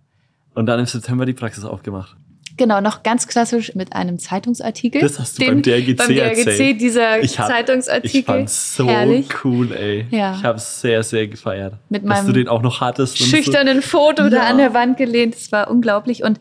Und 0.55 0.67
dann 0.67 0.81
im 0.81 0.87
September 0.87 1.27
die 1.27 1.35
Praxis 1.35 1.65
aufgemacht. 1.65 2.17
Genau, 2.59 2.81
noch 2.83 3.03
ganz 3.03 3.27
klassisch 3.27 3.75
mit 3.75 3.94
einem 3.94 4.18
Zeitungsartikel. 4.18 5.01
Das 5.01 5.18
hast 5.18 5.40
du 5.40 5.47
beim 5.47 5.62
DRGC 5.62 5.97
beim 5.97 6.09
DRGC, 6.09 6.47
erzählt. 6.47 6.81
dieser 6.81 7.21
Ich 7.21 7.38
hab- 7.38 7.47
Zeitungsartikel. 7.49 8.21
Ich 8.21 8.27
fand's 8.27 8.77
so 8.77 8.87
Herrlich. 8.87 9.29
cool, 9.44 9.73
ey. 9.73 10.07
Ja. 10.11 10.35
Ich 10.37 10.44
habe 10.44 10.59
es 10.59 10.81
sehr, 10.81 11.03
sehr 11.03 11.27
gefeiert. 11.29 11.75
Mit 11.88 12.03
dass 12.03 12.09
meinem 12.09 12.27
du 12.27 12.33
den 12.33 12.49
auch 12.49 12.61
noch 12.62 12.81
hattest. 12.83 13.16
schüchternen 13.16 13.81
Foto 13.81 14.29
da 14.29 14.37
Ja. 14.37 14.42
an 14.49 14.59
der 14.59 14.75
Wand 14.75 14.97
gelehnt. 14.99 15.35
Das 15.35 15.51
war 15.53 15.71
unglaublich. 15.71 16.23
Und 16.25 16.38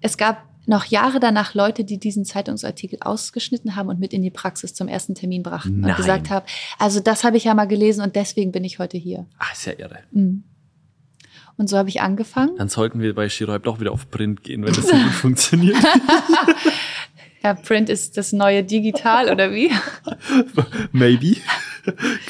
es 0.00 0.16
gab 0.16 0.42
noch 0.66 0.84
Jahre 0.86 1.20
danach 1.20 1.54
Leute, 1.54 1.84
die 1.84 1.98
diesen 1.98 2.24
Zeitungsartikel 2.24 2.98
ausgeschnitten 3.02 3.76
haben 3.76 3.88
und 3.88 3.98
mit 4.00 4.12
in 4.12 4.22
die 4.22 4.30
Praxis 4.30 4.72
zum 4.72 4.88
ersten 4.88 5.14
Termin 5.14 5.42
brachten 5.42 5.80
Nein. 5.80 5.90
und 5.90 5.96
gesagt 5.96 6.30
haben, 6.30 6.46
also 6.78 7.00
das 7.00 7.24
habe 7.24 7.36
ich 7.36 7.44
ja 7.44 7.54
mal 7.54 7.66
gelesen 7.66 8.02
und 8.02 8.14
deswegen 8.16 8.52
bin 8.52 8.62
ich 8.64 8.78
heute 8.78 8.96
hier. 8.96 9.18
So. 9.30 9.36
Ah, 9.40 9.46
ist 9.52 9.66
ja 9.66 9.72
irre. 9.78 9.98
Mhm. 10.12 10.44
Und 11.60 11.68
so 11.68 11.76
habe 11.76 11.90
ich 11.90 12.00
angefangen. 12.00 12.56
Dann 12.56 12.70
sollten 12.70 13.00
wir 13.02 13.14
bei 13.14 13.28
Chirohype 13.28 13.64
doch 13.64 13.80
wieder 13.80 13.92
auf 13.92 14.10
Print 14.10 14.42
gehen, 14.42 14.64
wenn 14.64 14.72
das 14.72 14.86
so 14.88 14.94
gut 14.96 15.12
funktioniert. 15.12 15.76
Ja, 17.42 17.54
Print 17.54 17.88
ist 17.88 18.18
das 18.18 18.32
neue 18.32 18.62
Digital 18.62 19.30
oder 19.32 19.50
wie? 19.52 19.70
Maybe. 20.92 21.36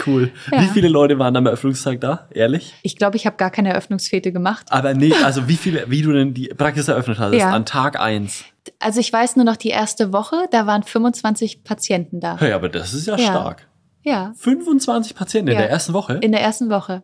cool. 0.06 0.30
Ja. 0.52 0.62
Wie 0.62 0.66
viele 0.68 0.86
Leute 0.88 1.18
waren 1.18 1.34
am 1.34 1.46
Eröffnungstag 1.46 2.00
da? 2.00 2.28
Ehrlich? 2.30 2.74
Ich 2.82 2.96
glaube, 2.96 3.16
ich 3.16 3.26
habe 3.26 3.36
gar 3.36 3.50
keine 3.50 3.70
Eröffnungsfete 3.70 4.30
gemacht. 4.30 4.66
Aber 4.70 4.94
nee, 4.94 5.12
also 5.24 5.48
wie 5.48 5.56
viele, 5.56 5.90
wie 5.90 6.02
du 6.02 6.12
denn 6.12 6.32
die 6.32 6.46
Praxis 6.56 6.86
eröffnet 6.86 7.18
hattest 7.18 7.40
Ja. 7.40 7.50
an 7.50 7.66
Tag 7.66 7.98
eins. 7.98 8.44
Also 8.78 9.00
ich 9.00 9.12
weiß 9.12 9.34
nur 9.34 9.44
noch 9.44 9.56
die 9.56 9.70
erste 9.70 10.12
Woche, 10.12 10.36
da 10.52 10.68
waren 10.68 10.84
25 10.84 11.64
Patienten 11.64 12.20
da. 12.20 12.36
Hey, 12.38 12.52
aber 12.52 12.68
das 12.68 12.94
ist 12.94 13.08
ja, 13.08 13.16
Ja. 13.16 13.26
stark. 13.26 13.66
Ja, 14.04 14.32
25 14.36 15.16
Patienten 15.16 15.50
in 15.50 15.58
der 15.58 15.68
ersten 15.70 15.92
Woche? 15.92 16.20
in 16.22 16.30
der 16.30 16.40
ersten 16.40 16.70
Woche. 16.70 17.02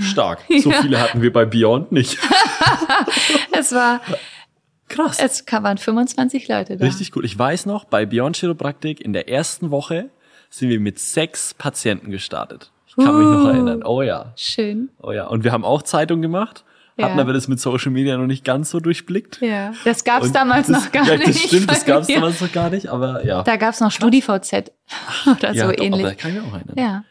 Stark. 0.00 0.40
So 0.62 0.70
Ja. 0.70 0.82
viele 0.82 1.00
hatten 1.00 1.22
wir 1.22 1.32
bei 1.32 1.44
Beyond 1.44 1.92
nicht. 1.92 2.18
Es 3.52 3.72
war, 3.72 4.00
Krass. 4.88 5.18
es 5.20 5.44
waren 5.50 5.78
25 5.78 6.48
Leute 6.48 6.76
da. 6.76 6.84
Richtig 6.84 7.14
cool. 7.16 7.24
Ich 7.24 7.38
weiß 7.38 7.66
noch, 7.66 7.84
bei 7.84 8.06
Beyond 8.06 8.36
Chiropraktik 8.36 9.00
in 9.00 9.12
der 9.12 9.28
ersten 9.28 9.70
Woche 9.70 10.10
sind 10.50 10.68
wir 10.70 10.80
mit 10.80 10.98
sechs 10.98 11.54
Patienten 11.54 12.10
gestartet. 12.10 12.70
Ich 12.86 12.96
kann 12.96 13.16
mich 13.18 13.26
noch 13.26 13.44
Uh. 13.44 13.48
erinnern. 13.48 13.82
Oh 13.84 14.02
ja. 14.02 14.32
Schön. 14.36 14.88
Oh 15.02 15.12
ja. 15.12 15.26
Und 15.26 15.44
wir 15.44 15.52
haben 15.52 15.64
auch 15.64 15.82
Zeitung 15.82 16.22
gemacht, 16.22 16.64
hatten 17.00 17.16
Ja. 17.16 17.22
aber 17.22 17.32
das 17.32 17.48
mit 17.48 17.60
Social 17.60 17.90
Media 17.92 18.16
noch 18.16 18.26
nicht 18.26 18.44
ganz 18.44 18.70
so 18.70 18.80
durchblickt. 18.80 19.40
Ja, 19.40 19.72
das 19.84 20.04
gab 20.04 20.22
es 20.22 20.28
Und 20.28 20.36
damals 20.36 20.68
das, 20.68 20.84
noch 20.84 20.92
gar 20.92 21.04
ja, 21.06 21.16
nicht. 21.16 21.28
Das 21.28 21.38
stimmt, 21.42 21.70
das 21.70 21.84
bei 21.84 21.92
gab 21.92 22.02
es 22.02 22.08
mir. 22.08 22.14
damals 22.16 22.40
noch 22.40 22.52
gar 22.52 22.70
nicht, 22.70 22.88
aber 22.88 23.24
ja. 23.26 23.42
Da 23.42 23.56
gab 23.56 23.74
es 23.74 23.80
noch 23.80 23.90
StudiVZ 23.92 24.52
oder 25.26 25.52
ja, 25.52 25.66
so 25.66 25.72
doch, 25.72 25.82
ähnlich. 25.84 26.00
Aber 26.04 26.08
da 26.10 26.14
kann 26.14 26.30
ich 26.30 26.36
mich 26.42 26.44
auch 26.50 26.54
erinnern. 26.56 26.74
ja, 26.78 27.04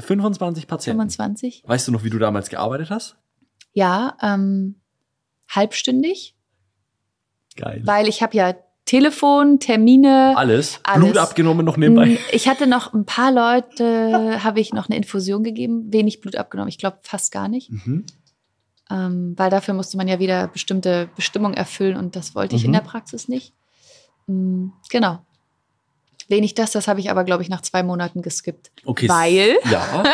25 0.00 0.66
Patienten. 0.66 0.98
25. 1.00 1.62
Weißt 1.66 1.86
du 1.88 1.92
noch, 1.92 2.04
wie 2.04 2.10
du 2.10 2.18
damals 2.18 2.48
gearbeitet 2.48 2.90
hast? 2.90 3.16
Ja, 3.72 4.16
ähm, 4.22 4.76
halbstündig, 5.48 6.36
Geil. 7.56 7.82
weil 7.84 8.08
ich 8.08 8.22
habe 8.22 8.36
ja 8.36 8.54
Telefon, 8.86 9.60
Termine. 9.60 10.32
Alles? 10.36 10.80
Alles. 10.82 11.04
Blut 11.04 11.18
abgenommen 11.18 11.66
noch 11.66 11.76
nebenbei? 11.76 12.06
Mm, 12.06 12.18
Ich 12.32 12.48
hatte 12.48 12.66
noch 12.66 12.94
ein 12.94 13.04
paar 13.04 13.30
Leute, 13.30 14.40
habe 14.44 14.60
ich 14.60 14.72
noch 14.72 14.88
eine 14.88 14.96
Infusion 14.96 15.44
gegeben, 15.44 15.92
wenig 15.92 16.20
Blut 16.20 16.36
abgenommen. 16.36 16.68
Ich 16.70 16.78
glaube 16.78 16.98
fast 17.02 17.30
gar 17.30 17.48
nicht, 17.48 17.70
Mhm. 17.70 18.06
ähm, 18.90 19.34
weil 19.36 19.50
dafür 19.50 19.74
musste 19.74 19.98
man 19.98 20.08
ja 20.08 20.18
wieder 20.18 20.48
bestimmte 20.48 21.10
Bestimmungen 21.16 21.54
erfüllen 21.54 21.98
und 21.98 22.16
das 22.16 22.34
wollte 22.34 22.56
ich 22.56 22.64
in 22.64 22.70
Mhm. 22.70 22.74
der 22.76 22.80
Praxis 22.80 23.28
nicht. 23.28 23.52
Mm, 24.26 24.68
Genau. 24.88 25.18
Wenig 26.28 26.54
das, 26.54 26.72
das 26.72 26.86
habe 26.88 27.00
ich 27.00 27.10
aber, 27.10 27.24
glaube 27.24 27.42
ich, 27.42 27.48
nach 27.48 27.62
zwei 27.62 27.82
Monaten 27.82 28.20
geskippt. 28.22 28.70
Okay. 28.84 29.08
Weil, 29.08 29.56
Ja. 29.70 30.04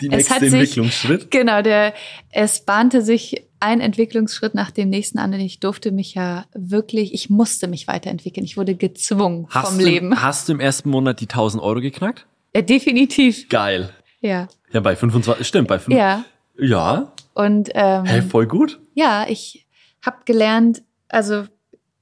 Die 0.00 0.06
Es 0.06 0.12
nächste 0.12 0.34
hat 0.34 0.40
sich- 0.40 0.52
Entwicklungsschritt. 0.52 1.30
genau, 1.30 1.62
der, 1.62 1.94
es 2.30 2.60
bahnte 2.64 3.00
sich 3.02 3.44
ein 3.60 3.80
Entwicklungsschritt 3.80 4.54
nach 4.54 4.70
dem 4.70 4.90
nächsten 4.90 5.18
an 5.18 5.32
und 5.32 5.40
ich 5.40 5.60
durfte 5.60 5.90
mich 5.90 6.14
ja 6.14 6.44
wirklich, 6.54 7.14
ich 7.14 7.30
musste 7.30 7.66
mich 7.68 7.88
weiterentwickeln. 7.88 8.44
Ich 8.44 8.56
wurde 8.58 8.74
gezwungen 8.74 9.46
Hast 9.50 9.68
vom 9.70 9.78
du, 9.78 9.84
Leben. 9.84 10.22
Hast 10.22 10.48
du 10.48 10.52
im 10.52 10.60
ersten 10.60 10.90
Monat 10.90 11.20
die 11.20 11.24
1000 11.28 11.62
Euro 11.62 11.80
geknackt? 11.80 12.26
Ja, 12.54 12.60
definitiv. 12.62 13.48
Geil. 13.48 13.90
Ja. 14.20 14.48
Ja, 14.72 14.80
bei 14.80 14.96
25, 14.96 15.46
stimmt, 15.46 15.68
bei 15.68 15.78
5. 15.78 15.96
Ja. 15.96 16.24
Ja. 16.58 17.12
Und 17.34 17.70
ähm, 17.74 18.04
Hey, 18.04 18.22
voll 18.22 18.46
gut. 18.46 18.78
ja, 18.94 19.26
ich 19.28 19.66
habe 20.04 20.18
gelernt, 20.26 20.82
also 21.08 21.44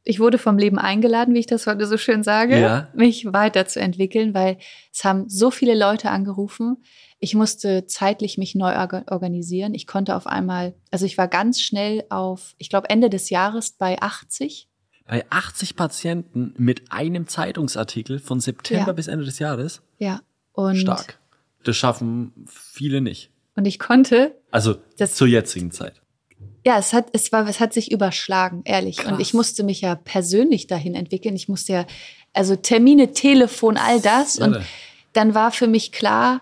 ich 0.04 0.20
wurde 0.20 0.38
vom 0.38 0.58
Leben 0.58 0.78
eingeladen, 0.78 1.34
wie 1.34 1.38
ich 1.40 1.46
das 1.46 1.66
heute 1.66 1.86
so 1.86 1.96
schön 1.96 2.22
sage, 2.22 2.60
Ja. 2.60 2.88
mich 2.94 3.26
weiterzuentwickeln, 3.32 4.34
weil 4.34 4.58
es 4.92 5.02
haben 5.04 5.28
so 5.28 5.50
viele 5.50 5.74
Leute 5.74 6.10
angerufen. 6.10 6.82
Ich 7.18 7.34
musste 7.34 7.86
zeitlich 7.86 8.36
mich 8.36 8.54
neu 8.54 8.74
orga- 8.74 9.10
organisieren. 9.10 9.72
Ich 9.74 9.86
konnte 9.86 10.14
auf 10.14 10.26
einmal, 10.26 10.74
also 10.90 11.06
ich 11.06 11.16
war 11.16 11.26
ganz 11.28 11.60
schnell 11.60 12.04
auf, 12.10 12.54
ich 12.58 12.68
glaube 12.68 12.90
Ende 12.90 13.08
des 13.08 13.30
Jahres 13.30 13.72
bei 13.72 14.00
80. 14.02 14.68
Bei 15.06 15.24
80 15.30 15.76
Patienten 15.76 16.54
mit 16.58 16.90
einem 16.92 17.26
Zeitungsartikel 17.26 18.18
von 18.18 18.40
September 18.40 18.86
Ja. 18.88 18.92
bis 18.92 19.06
Ende 19.08 19.24
des 19.24 19.38
Jahres. 19.38 19.82
Ja. 19.98 20.20
Und, 20.52 20.76
Stark. 20.76 21.18
Das 21.64 21.76
schaffen 21.76 22.32
viele 22.46 23.00
nicht. 23.00 23.30
Und 23.56 23.64
ich 23.66 23.78
konnte, 23.78 24.34
Also 24.50 24.76
Das- 24.98 25.14
zur 25.14 25.26
jetzigen 25.26 25.70
Zeit. 25.70 26.00
Ja, 26.64 26.78
es 26.78 26.92
hat, 26.92 27.08
es 27.12 27.30
war, 27.30 27.46
es 27.46 27.60
hat 27.60 27.74
sich 27.74 27.92
überschlagen, 27.92 28.62
ehrlich. 28.64 28.96
Krass. 28.96 29.12
Und 29.12 29.20
ich 29.20 29.34
musste 29.34 29.62
mich 29.64 29.82
ja 29.82 29.94
persönlich 29.94 30.66
dahin 30.66 30.94
entwickeln. 30.94 31.36
Ich 31.36 31.48
musste 31.48 31.72
ja, 31.72 31.86
also 32.32 32.56
Termine, 32.56 33.12
Telefon, 33.12 33.76
all 33.76 34.00
das. 34.00 34.38
Und 34.38 34.54
Irre. 34.54 34.64
dann 35.12 35.34
war 35.34 35.52
für 35.52 35.66
mich 35.66 35.92
klar, 35.92 36.40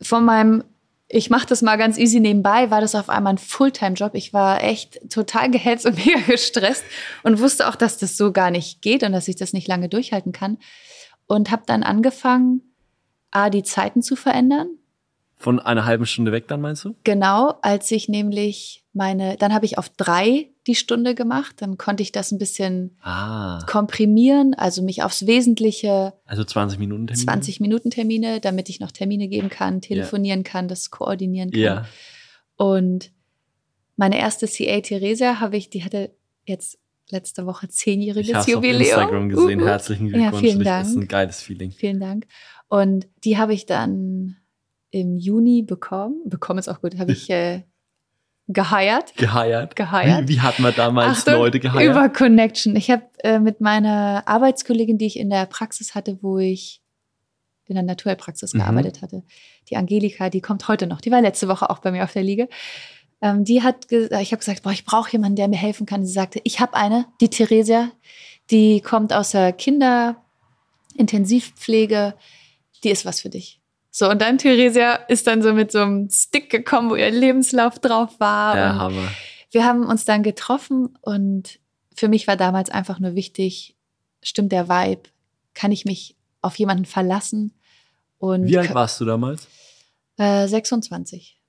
von 0.00 0.24
meinem, 0.24 0.64
ich 1.08 1.28
mache 1.28 1.46
das 1.46 1.60
mal 1.60 1.76
ganz 1.76 1.98
easy 1.98 2.18
nebenbei, 2.18 2.70
war 2.70 2.80
das 2.80 2.94
auf 2.94 3.10
einmal 3.10 3.34
ein 3.34 3.38
Fulltime-Job. 3.38 4.14
Ich 4.14 4.32
war 4.32 4.64
echt 4.64 5.10
total 5.10 5.50
gehetzt 5.50 5.84
und 5.84 5.96
mega 6.06 6.20
gestresst 6.20 6.84
und 7.22 7.38
wusste 7.38 7.68
auch, 7.68 7.76
dass 7.76 7.98
das 7.98 8.16
so 8.16 8.32
gar 8.32 8.50
nicht 8.50 8.80
geht 8.80 9.02
und 9.02 9.12
dass 9.12 9.28
ich 9.28 9.36
das 9.36 9.52
nicht 9.52 9.68
lange 9.68 9.90
durchhalten 9.90 10.32
kann. 10.32 10.58
Und 11.26 11.50
habe 11.50 11.64
dann 11.66 11.82
angefangen, 11.82 12.62
A, 13.32 13.50
die 13.50 13.64
Zeiten 13.64 14.00
zu 14.00 14.16
verändern. 14.16 14.68
Von 15.38 15.60
einer 15.60 15.84
halben 15.84 16.06
Stunde 16.06 16.32
weg 16.32 16.48
dann, 16.48 16.60
meinst 16.62 16.84
du? 16.84 16.94
Genau, 17.04 17.56
als 17.60 17.90
ich 17.90 18.08
nämlich 18.08 18.84
meine, 18.94 19.36
dann 19.36 19.52
habe 19.52 19.66
ich 19.66 19.76
auf 19.76 19.90
drei 19.90 20.48
die 20.66 20.74
Stunde 20.74 21.14
gemacht, 21.14 21.56
dann 21.60 21.76
konnte 21.76 22.02
ich 22.02 22.10
das 22.10 22.32
ein 22.32 22.38
bisschen 22.38 22.96
Ah. 23.02 23.60
komprimieren, 23.66 24.54
also 24.54 24.82
mich 24.82 25.02
aufs 25.02 25.26
Wesentliche 25.26 26.14
Also 26.24 26.42
20 26.42 26.78
Minuten 26.78 27.06
Termin? 27.06 27.22
20 27.24 27.60
Minuten 27.60 27.90
Termine, 27.90 28.40
damit 28.40 28.68
ich 28.70 28.80
noch 28.80 28.90
Termine 28.90 29.28
geben 29.28 29.50
kann, 29.50 29.80
telefonieren 29.82 30.42
kann, 30.42 30.68
das 30.68 30.90
koordinieren 30.90 31.50
kann. 31.50 31.60
Ja. 31.60 31.84
Und 32.56 33.12
meine 33.96 34.18
erste 34.18 34.46
CA 34.48 34.80
Theresia 34.80 35.38
habe 35.40 35.56
ich, 35.58 35.68
die 35.70 35.84
hatte 35.84 36.10
jetzt 36.46 36.78
letzte 37.10 37.46
Woche 37.46 37.66
Ich 37.66 37.72
zehnjähriges 37.72 38.34
auf 38.34 38.48
Jubiläum. 38.48 38.80
Instagram 38.80 39.28
gesehen. 39.28 39.60
Uh, 39.60 39.64
uh. 39.64 39.66
Herzlichen 39.68 40.06
Ja, 40.08 40.12
Glückwunsch. 40.30 40.40
vielen 40.40 40.64
Das 40.64 40.88
ist 40.88 40.94
Dank. 40.94 41.04
ein 41.04 41.08
geiles 41.08 41.40
Feeling. 41.42 41.70
Vielen 41.70 42.00
Dank. 42.00 42.26
Und 42.68 43.06
die 43.24 43.38
habe 43.38 43.54
ich 43.54 43.66
dann 43.66 44.36
im 44.90 45.16
Juni 45.16 45.62
bekommen. 45.62 46.20
Bekommen 46.26 46.58
ist 46.58 46.68
auch 46.68 46.80
gut. 46.80 46.98
Habe 46.98 47.12
ich 47.12 47.28
äh, 47.44 47.62
geheiert. 48.48 49.14
Geheiert? 49.16 49.76
Geheiert. 49.76 50.28
Wie, 50.28 50.34
wie 50.34 50.40
hat 50.40 50.58
man 50.58 50.74
damals 50.74 51.18
Achtung, 51.20 51.34
Leute 51.34 51.60
geheiert? 51.60 51.90
Über 51.90 52.08
Connection. 52.08 52.74
Ich 52.76 52.90
habe 52.90 53.04
äh, 53.24 53.38
mit 53.38 53.60
meiner 53.60 54.22
Arbeitskollegin, 54.26 54.98
die 54.98 55.06
ich 55.06 55.18
in 55.18 55.30
der 55.30 55.46
Praxis 55.46 55.94
hatte, 55.94 56.18
wo 56.22 56.38
ich 56.38 56.80
in 57.66 57.74
der 57.74 57.82
Naturheilpraxis 57.82 58.54
Mhm. 58.54 58.58
gearbeitet 58.60 59.02
hatte, 59.02 59.24
die 59.70 59.76
Angelika, 59.76 60.30
die 60.30 60.40
kommt 60.40 60.68
heute 60.68 60.86
noch. 60.86 61.00
Die 61.00 61.10
war 61.10 61.20
letzte 61.20 61.48
Woche 61.48 61.68
auch 61.68 61.80
bei 61.80 61.90
mir 61.90 62.04
auf 62.04 62.12
der 62.12 62.22
Liege. 62.22 62.48
Ähm, 63.20 63.42
die 63.44 63.62
hat, 63.64 63.90
ich 63.90 64.30
habe 64.30 64.38
gesagt, 64.38 64.62
boah, 64.62 64.70
ich 64.70 64.84
brauche 64.84 65.10
jemanden, 65.10 65.34
der 65.36 65.48
mir 65.48 65.56
helfen 65.56 65.84
kann. 65.86 66.06
Sie 66.06 66.12
sagte, 66.12 66.40
ich 66.44 66.60
habe 66.60 66.74
eine, 66.74 67.06
die 67.20 67.28
Theresia, 67.28 67.90
die 68.52 68.80
kommt 68.82 69.12
aus 69.12 69.32
der 69.32 69.52
Kinderintensivpflege, 69.52 72.14
die 72.84 72.90
ist 72.90 73.04
was 73.04 73.22
für 73.22 73.30
dich. 73.30 73.55
So, 73.98 74.10
und 74.10 74.20
dann 74.20 74.36
Theresia 74.36 74.96
ist 75.08 75.26
dann 75.26 75.40
so 75.40 75.54
mit 75.54 75.72
so 75.72 75.78
einem 75.78 76.10
Stick 76.10 76.50
gekommen, 76.50 76.90
wo 76.90 76.96
ihr 76.96 77.10
Lebenslauf 77.10 77.78
drauf 77.78 78.20
war. 78.20 78.54
Der 78.54 78.70
und 78.72 78.78
Hammer. 78.78 79.08
wir 79.52 79.64
haben 79.64 79.86
uns 79.86 80.04
dann 80.04 80.22
getroffen 80.22 80.98
und 81.00 81.58
für 81.94 82.08
mich 82.08 82.26
war 82.26 82.36
damals 82.36 82.68
einfach 82.68 82.98
nur 83.00 83.14
wichtig, 83.14 83.74
stimmt 84.22 84.52
der 84.52 84.68
Vibe, 84.68 85.08
kann 85.54 85.72
ich 85.72 85.86
mich 85.86 86.14
auf 86.42 86.58
jemanden 86.58 86.84
verlassen 86.84 87.54
und 88.18 88.44
Wie 88.48 88.58
alt 88.58 88.74
warst 88.74 89.00
du 89.00 89.06
damals? 89.06 89.48
äh, 90.18 90.46
26. 90.46 91.40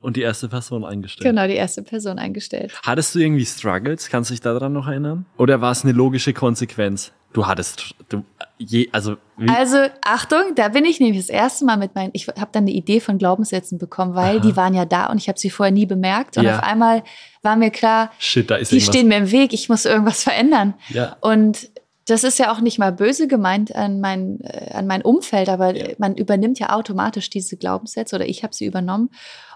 Und 0.00 0.16
die 0.16 0.22
erste 0.22 0.48
Person 0.48 0.84
eingestellt. 0.84 1.28
Genau, 1.28 1.48
die 1.48 1.54
erste 1.54 1.82
Person 1.82 2.20
eingestellt. 2.20 2.72
Hattest 2.84 3.16
du 3.16 3.18
irgendwie 3.18 3.44
Struggles? 3.44 4.08
Kannst 4.10 4.30
du 4.30 4.34
dich 4.34 4.40
daran 4.40 4.72
noch 4.72 4.86
erinnern? 4.86 5.26
Oder 5.38 5.60
war 5.60 5.72
es 5.72 5.82
eine 5.82 5.90
logische 5.90 6.34
Konsequenz? 6.34 7.10
Du 7.32 7.46
hattest, 7.46 7.94
du, 8.08 8.24
je, 8.58 8.88
also, 8.92 9.16
wie, 9.36 9.48
Also 9.48 9.76
Achtung, 10.04 10.54
da 10.56 10.68
bin 10.68 10.84
ich 10.84 10.98
nämlich 10.98 11.18
das 11.18 11.28
erste 11.28 11.64
Mal 11.64 11.76
mit 11.76 11.94
meinen, 11.94 12.10
ich 12.12 12.26
habe 12.26 12.48
dann 12.50 12.64
eine 12.64 12.72
Idee 12.72 12.98
von 13.00 13.18
Glaubenssätzen 13.18 13.78
bekommen, 13.78 14.14
weil 14.16 14.38
Aha. 14.38 14.40
die 14.40 14.56
waren 14.56 14.74
ja 14.74 14.84
da 14.84 15.06
und 15.06 15.18
ich 15.18 15.28
habe 15.28 15.38
sie 15.38 15.48
vorher 15.50 15.72
nie 15.72 15.86
bemerkt 15.86 16.36
und 16.36 16.44
Ja. 16.44 16.56
auf 16.58 16.64
einmal 16.64 17.04
war 17.42 17.54
mir 17.54 17.70
klar, 17.70 18.10
shit, 18.18 18.50
da 18.50 18.56
ist 18.56 18.72
die 18.72 18.76
irgendwas. 18.76 18.94
stehen 18.94 19.08
mir 19.08 19.16
im 19.18 19.30
Weg, 19.30 19.52
ich 19.52 19.68
muss 19.68 19.84
irgendwas 19.84 20.24
verändern. 20.24 20.74
ja, 20.88 21.16
Und 21.20 21.70
das 22.06 22.24
ist 22.24 22.40
ja 22.40 22.52
auch 22.52 22.60
nicht 22.60 22.80
mal 22.80 22.90
böse 22.90 23.28
gemeint 23.28 23.76
an 23.76 24.00
mein, 24.00 24.40
äh, 24.40 24.72
an 24.72 24.88
mein 24.88 25.02
Umfeld, 25.02 25.48
aber 25.48 25.76
Ja. 25.76 25.94
man 25.98 26.16
übernimmt 26.16 26.58
ja 26.58 26.70
automatisch 26.70 27.30
diese 27.30 27.56
Glaubenssätze 27.56 28.16
oder 28.16 28.26
ich 28.26 28.42
habe 28.42 28.52
sie 28.54 28.66
übernommen. 28.66 29.10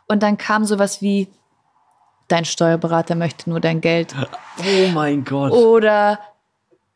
Und 0.06 0.22
dann 0.22 0.38
kam 0.38 0.64
sowas 0.64 1.02
wie, 1.02 1.26
dein 2.28 2.44
Steuerberater 2.44 3.16
möchte 3.16 3.50
nur 3.50 3.58
dein 3.60 3.80
Geld. 3.80 4.14
Oh 4.60 4.88
mein 4.94 5.24
Gott. 5.24 5.50
Oder 5.52 6.20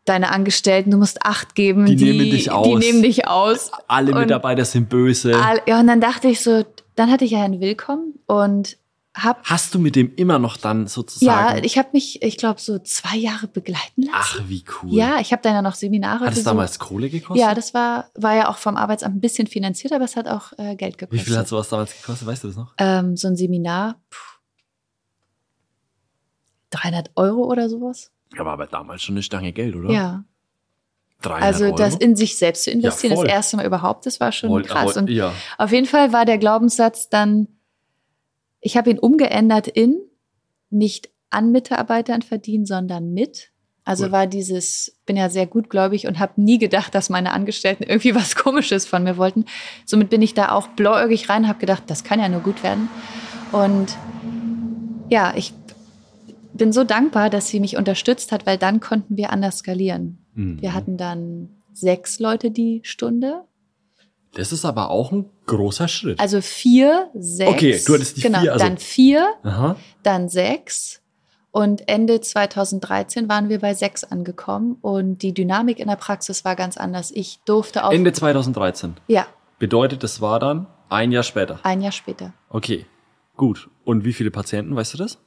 deine 0.08 0.30
Angestellten, 0.30 0.90
du 0.90 0.96
musst 0.98 1.24
Acht 1.24 1.54
geben. 1.54 1.86
Die 1.86 1.96
nehmen 1.96 2.30
dich 2.30 2.44
Die 2.44 2.50
aus. 2.50 2.78
nehmen 2.78 3.02
dich 3.02 3.26
aus. 3.28 3.70
Alle 3.86 4.12
und- 4.12 4.18
Mitarbeiter 4.20 4.64
sind 4.64 4.88
böse. 4.88 5.34
All- 5.36 5.62
Ja, 5.66 5.80
und 5.80 5.86
dann 5.86 6.00
dachte 6.00 6.28
ich 6.28 6.40
so, 6.40 6.64
dann 6.96 7.10
hatte 7.10 7.24
ich 7.24 7.32
ja 7.32 7.42
einen 7.44 7.60
Willkommen 7.60 8.14
und 8.26 8.76
hab, 9.16 9.42
Hast 9.44 9.74
du 9.74 9.80
mit 9.80 9.96
dem 9.96 10.14
immer 10.14 10.38
noch 10.38 10.56
dann 10.56 10.82
ja, 10.82 10.88
sozusagen? 10.88 11.64
ich 11.64 11.76
habe 11.76 11.88
mich, 11.92 12.22
ich 12.22 12.36
glaube, 12.36 12.60
so 12.60 12.78
zwei 12.78 13.16
Jahre 13.16 13.48
begleiten 13.48 14.02
lassen. 14.02 14.12
Ach, 14.14 14.40
wie 14.46 14.64
cool. 14.82 14.92
Ja, 14.94 15.18
ich 15.18 15.32
habe 15.32 15.42
dann 15.42 15.54
ja 15.54 15.62
noch 15.62 15.74
Seminare 15.74 16.24
Hat 16.26 16.34
es 16.34 16.44
damals 16.44 16.78
Kohle 16.78 17.10
gekostet? 17.10 17.44
Ja, 17.44 17.52
das 17.54 17.74
war, 17.74 18.10
war 18.14 18.36
ja 18.36 18.48
auch 18.48 18.58
vom 18.58 18.76
Arbeitsamt 18.76 19.16
ein 19.16 19.20
bisschen 19.20 19.48
finanziert, 19.48 19.92
aber 19.92 20.04
es 20.04 20.14
hat 20.14 20.28
auch 20.28 20.52
äh, 20.58 20.76
Geld 20.76 20.94
Wie 20.94 20.98
gekostet. 20.98 21.26
viel 21.26 21.36
hat 21.36 21.48
sowas 21.48 21.68
damals 21.68 21.96
gekostet? 21.96 22.28
Weißt 22.28 22.44
du 22.44 22.48
das 22.48 22.56
noch? 22.56 22.74
ähm, 22.78 23.16
so 23.16 23.26
ein 23.26 23.34
Seminar? 23.36 23.96
Puh, 24.08 24.18
300 26.70 27.10
Euro 27.16 27.44
oder 27.50 27.68
sowas? 27.68 28.12
Ja, 28.36 28.44
war 28.44 28.52
aber 28.52 28.66
damals 28.66 29.02
schon 29.02 29.14
eine 29.14 29.22
Stange 29.22 29.52
Geld, 29.52 29.74
oder? 29.76 29.90
Ja. 29.90 30.24
300 31.22 31.42
Also 31.42 31.64
Euro? 31.64 31.76
das 31.76 31.96
in 31.96 32.14
sich 32.14 32.36
selbst 32.36 32.64
zu 32.64 32.70
investieren, 32.70 33.14
voll. 33.16 33.26
das 33.26 33.34
erste 33.34 33.56
Mal 33.56 33.66
überhaupt, 33.66 34.06
das 34.06 34.20
war 34.20 34.30
schon 34.32 34.50
Woll- 34.50 34.62
krass. 34.62 34.96
Und 34.96 35.10
ja. 35.10 35.32
auf 35.56 35.72
jeden 35.72 35.86
Fall 35.86 36.12
war 36.12 36.24
der 36.24 36.38
Glaubenssatz 36.38 37.08
dann, 37.08 37.48
ich 38.60 38.76
habe 38.76 38.90
ihn 38.90 38.98
umgeändert 38.98 39.66
in 39.66 39.96
nicht 40.70 41.08
an 41.30 41.50
Mitarbeitern 41.50 42.22
verdienen, 42.22 42.66
sondern 42.66 43.12
mit. 43.12 43.50
Also 43.84 44.04
Cool. 44.04 44.12
war 44.12 44.26
dieses, 44.26 44.98
bin 45.06 45.16
ja 45.16 45.30
sehr 45.30 45.46
gutgläubig 45.46 46.06
und 46.06 46.18
habe 46.18 46.34
nie 46.40 46.58
gedacht, 46.58 46.94
dass 46.94 47.08
meine 47.10 47.32
Angestellten 47.32 47.82
irgendwie 47.84 48.14
was 48.14 48.36
Komisches 48.36 48.86
von 48.86 49.02
mir 49.02 49.16
wollten. 49.16 49.46
Somit 49.86 50.10
bin 50.10 50.22
ich 50.22 50.34
da 50.34 50.52
auch 50.52 50.68
blauäugig 50.68 51.28
rein, 51.30 51.48
habe 51.48 51.58
gedacht, 51.58 51.84
das 51.88 52.04
kann 52.04 52.20
ja 52.20 52.28
nur 52.28 52.40
gut 52.42 52.62
werden. 52.62 52.88
Und 53.50 53.96
ja, 55.08 55.32
ich 55.34 55.54
bin 56.54 56.72
so 56.72 56.84
dankbar, 56.84 57.30
dass 57.30 57.48
sie 57.48 57.60
mich 57.60 57.76
unterstützt 57.76 58.32
hat, 58.32 58.46
weil 58.46 58.58
dann 58.58 58.80
konnten 58.80 59.16
wir 59.16 59.30
anders 59.30 59.58
skalieren. 59.58 60.18
Mhm. 60.34 60.60
Wir 60.60 60.74
hatten 60.74 60.96
dann 60.96 61.50
sechs 61.72 62.18
Leute 62.18 62.50
die 62.50 62.80
Stunde. 62.84 63.42
Das 64.34 64.52
ist 64.52 64.64
aber 64.64 64.90
auch 64.90 65.10
ein 65.12 65.26
großer 65.46 65.88
Schritt. 65.88 66.20
Also 66.20 66.40
vier, 66.40 67.08
sechs. 67.14 67.50
Okay, 67.50 67.80
du 67.86 67.94
hattest 67.94 68.16
die 68.16 68.20
genau, 68.20 68.40
vier, 68.40 68.52
also- 68.52 68.64
Dann 68.64 68.78
vier, 68.78 69.28
Aha. 69.42 69.76
dann 70.02 70.28
sechs. 70.28 71.00
Und 71.50 71.88
Ende 71.88 72.20
2013 72.20 73.28
waren 73.28 73.48
wir 73.48 73.58
bei 73.58 73.72
sechs 73.74 74.04
angekommen. 74.04 74.76
Und 74.82 75.22
die 75.22 75.32
Dynamik 75.32 75.78
in 75.80 75.88
der 75.88 75.96
Praxis 75.96 76.44
war 76.44 76.56
ganz 76.56 76.76
anders. 76.76 77.10
Ich 77.10 77.40
durfte 77.46 77.84
auch. 77.84 77.90
Ende 77.92 78.12
2013. 78.12 78.94
Ja, 79.08 79.26
Bedeutet, 79.58 80.04
das 80.04 80.20
war 80.20 80.38
dann 80.38 80.66
ein 80.88 81.10
Jahr 81.10 81.24
später. 81.24 81.58
ein 81.64 81.80
Jahr 81.80 81.90
später. 81.90 82.32
Okay, 82.48 82.86
gut. 83.36 83.68
Und 83.84 84.04
wie 84.04 84.12
viele 84.12 84.30
Patienten, 84.30 84.76
weißt 84.76 84.94
du 84.94 84.98
das? 84.98 85.18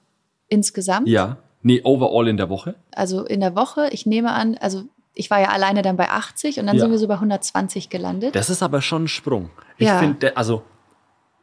Insgesamt. 0.51 1.07
Ja. 1.07 1.37
Nee, 1.63 1.81
overall 1.83 2.27
in 2.27 2.37
der 2.37 2.49
Woche? 2.49 2.75
Also 2.91 3.23
in 3.23 3.39
der 3.39 3.55
Woche, 3.55 3.87
ich 3.91 4.05
nehme 4.05 4.31
an, 4.33 4.57
also 4.59 4.83
ich 5.13 5.29
war 5.29 5.39
ja 5.39 5.49
alleine 5.49 5.81
dann 5.81 5.95
bei 5.97 6.09
80 6.09 6.59
und 6.59 6.67
dann 6.67 6.75
Ja. 6.75 6.81
sind 6.81 6.91
wir 6.91 6.97
so 6.97 7.07
bei 7.07 7.15
120 7.19 7.89
gelandet. 7.89 8.35
Das 8.35 8.49
ist 8.49 8.61
aber 8.63 8.81
schon 8.81 9.03
ein 9.05 9.07
Sprung. 9.07 9.49
Ich 9.77 9.87
Ja. 9.87 9.99
finde, 9.99 10.35
also, 10.35 10.63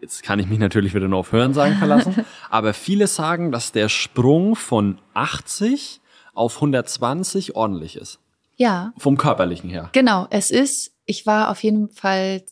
jetzt 0.01 0.23
kann 0.23 0.38
ich 0.40 0.47
mich 0.47 0.59
natürlich 0.59 0.94
wieder 0.94 1.09
nur 1.09 1.21
auf 1.21 1.33
Hörensagen 1.33 1.77
verlassen, 1.79 2.14
aber 2.51 2.75
viele 2.75 3.07
sagen, 3.07 3.51
dass 3.53 3.73
der 3.73 3.88
Sprung 3.88 4.57
von 4.57 5.01
80 5.14 6.01
auf 6.35 6.57
120 6.57 7.57
ordentlich 7.57 7.97
ist. 7.97 8.18
ja, 8.57 8.92
Vom 8.99 9.16
körperlichen 9.16 9.71
her. 9.71 9.88
genau. 9.92 10.27
Es 10.31 10.51
ist, 10.51 10.92
ich 11.07 11.27
war 11.27 11.51
auf 11.51 11.62
jeden 11.62 11.88
Fall 11.90 12.42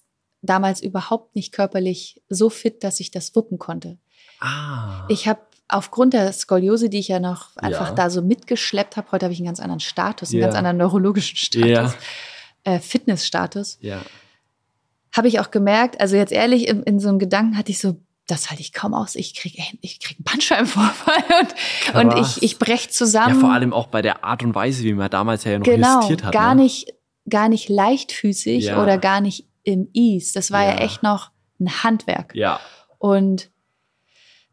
damals 0.43 0.81
überhaupt 0.81 1.35
nicht 1.35 1.53
körperlich 1.53 2.23
so 2.29 2.49
fit, 2.51 2.85
dass 2.85 3.01
ich 3.01 3.11
das 3.11 3.35
wuppen 3.35 3.59
konnte. 3.59 3.99
Ah. 4.41 5.05
Ich 5.09 5.27
habe 5.27 5.41
aufgrund 5.69 6.15
der 6.15 6.33
Skoliose, 6.33 6.89
die 6.89 6.99
ich 6.99 7.09
ja 7.09 7.19
noch 7.21 7.57
einfach 7.57 7.89
Ja. 7.89 7.95
da 7.95 8.11
so 8.11 8.23
mitgeschleppt 8.23 8.97
habe, 8.97 9.11
heute 9.13 9.27
habe 9.27 9.33
ich 9.33 9.41
einen 9.41 9.47
ganz 9.47 9.61
anderen 9.61 9.81
Status, 9.81 10.31
einen 10.31 10.41
Ja. 10.41 10.47
ganz 10.47 10.57
anderen 10.57 10.77
neurologischen 10.77 11.37
Status, 11.37 11.69
Ja. 11.69 11.95
äh, 12.65 12.79
Fitnessstatus, 12.79 13.79
ja. 13.81 14.01
habe 15.17 15.29
ich 15.29 15.41
auch 15.41 15.51
gemerkt, 15.51 16.01
also 16.01 16.17
jetzt 16.17 16.33
ehrlich, 16.33 16.69
in, 16.69 16.83
in 16.85 17.01
so 17.01 17.09
einem 17.09 17.19
Gedanken 17.19 17.57
hatte 17.57 17.71
ich 17.73 17.79
so, 17.79 17.97
das 18.29 18.51
halte 18.51 18.61
ich 18.61 18.73
kaum 18.73 18.93
aus, 18.95 19.15
ich 19.15 19.35
kriege 19.35 19.63
ich 19.83 20.01
krieg 20.01 20.19
einen 20.19 20.25
Bandscheibenvorfall 20.25 21.23
und, 21.95 22.15
und 22.15 22.19
ich, 22.21 22.43
ich 22.43 22.59
brech 22.59 22.85
Ja, 22.87 22.91
zusammen. 22.91 23.41
vor 23.41 23.53
allem 23.53 23.73
auch 23.73 23.87
bei 23.87 24.03
der 24.03 24.25
Art 24.25 24.43
und 24.43 24.55
Weise, 24.55 24.83
wie 24.85 24.93
man 24.95 25.11
damals 25.11 25.45
ja 25.45 25.59
noch 25.59 25.65
genau, 25.65 25.99
justiert 26.01 26.25
hat. 26.25 26.33
gar 26.33 26.55
ne? 26.55 26.63
nicht, 26.63 26.93
gar 27.29 27.49
nicht 27.49 27.69
leichtfüßig 27.69 28.65
Ja. 28.67 28.83
oder 28.83 28.99
gar 28.99 29.21
nicht 29.21 29.47
im 29.63 29.89
Ease. 29.95 30.33
Das 30.35 30.51
war 30.53 30.63
ja. 30.65 30.71
Ja. 30.73 30.79
echt 30.79 31.03
noch 31.03 31.31
ein 31.61 31.83
Handwerk. 31.83 32.35
Ja. 32.35 32.61
Und 32.99 33.51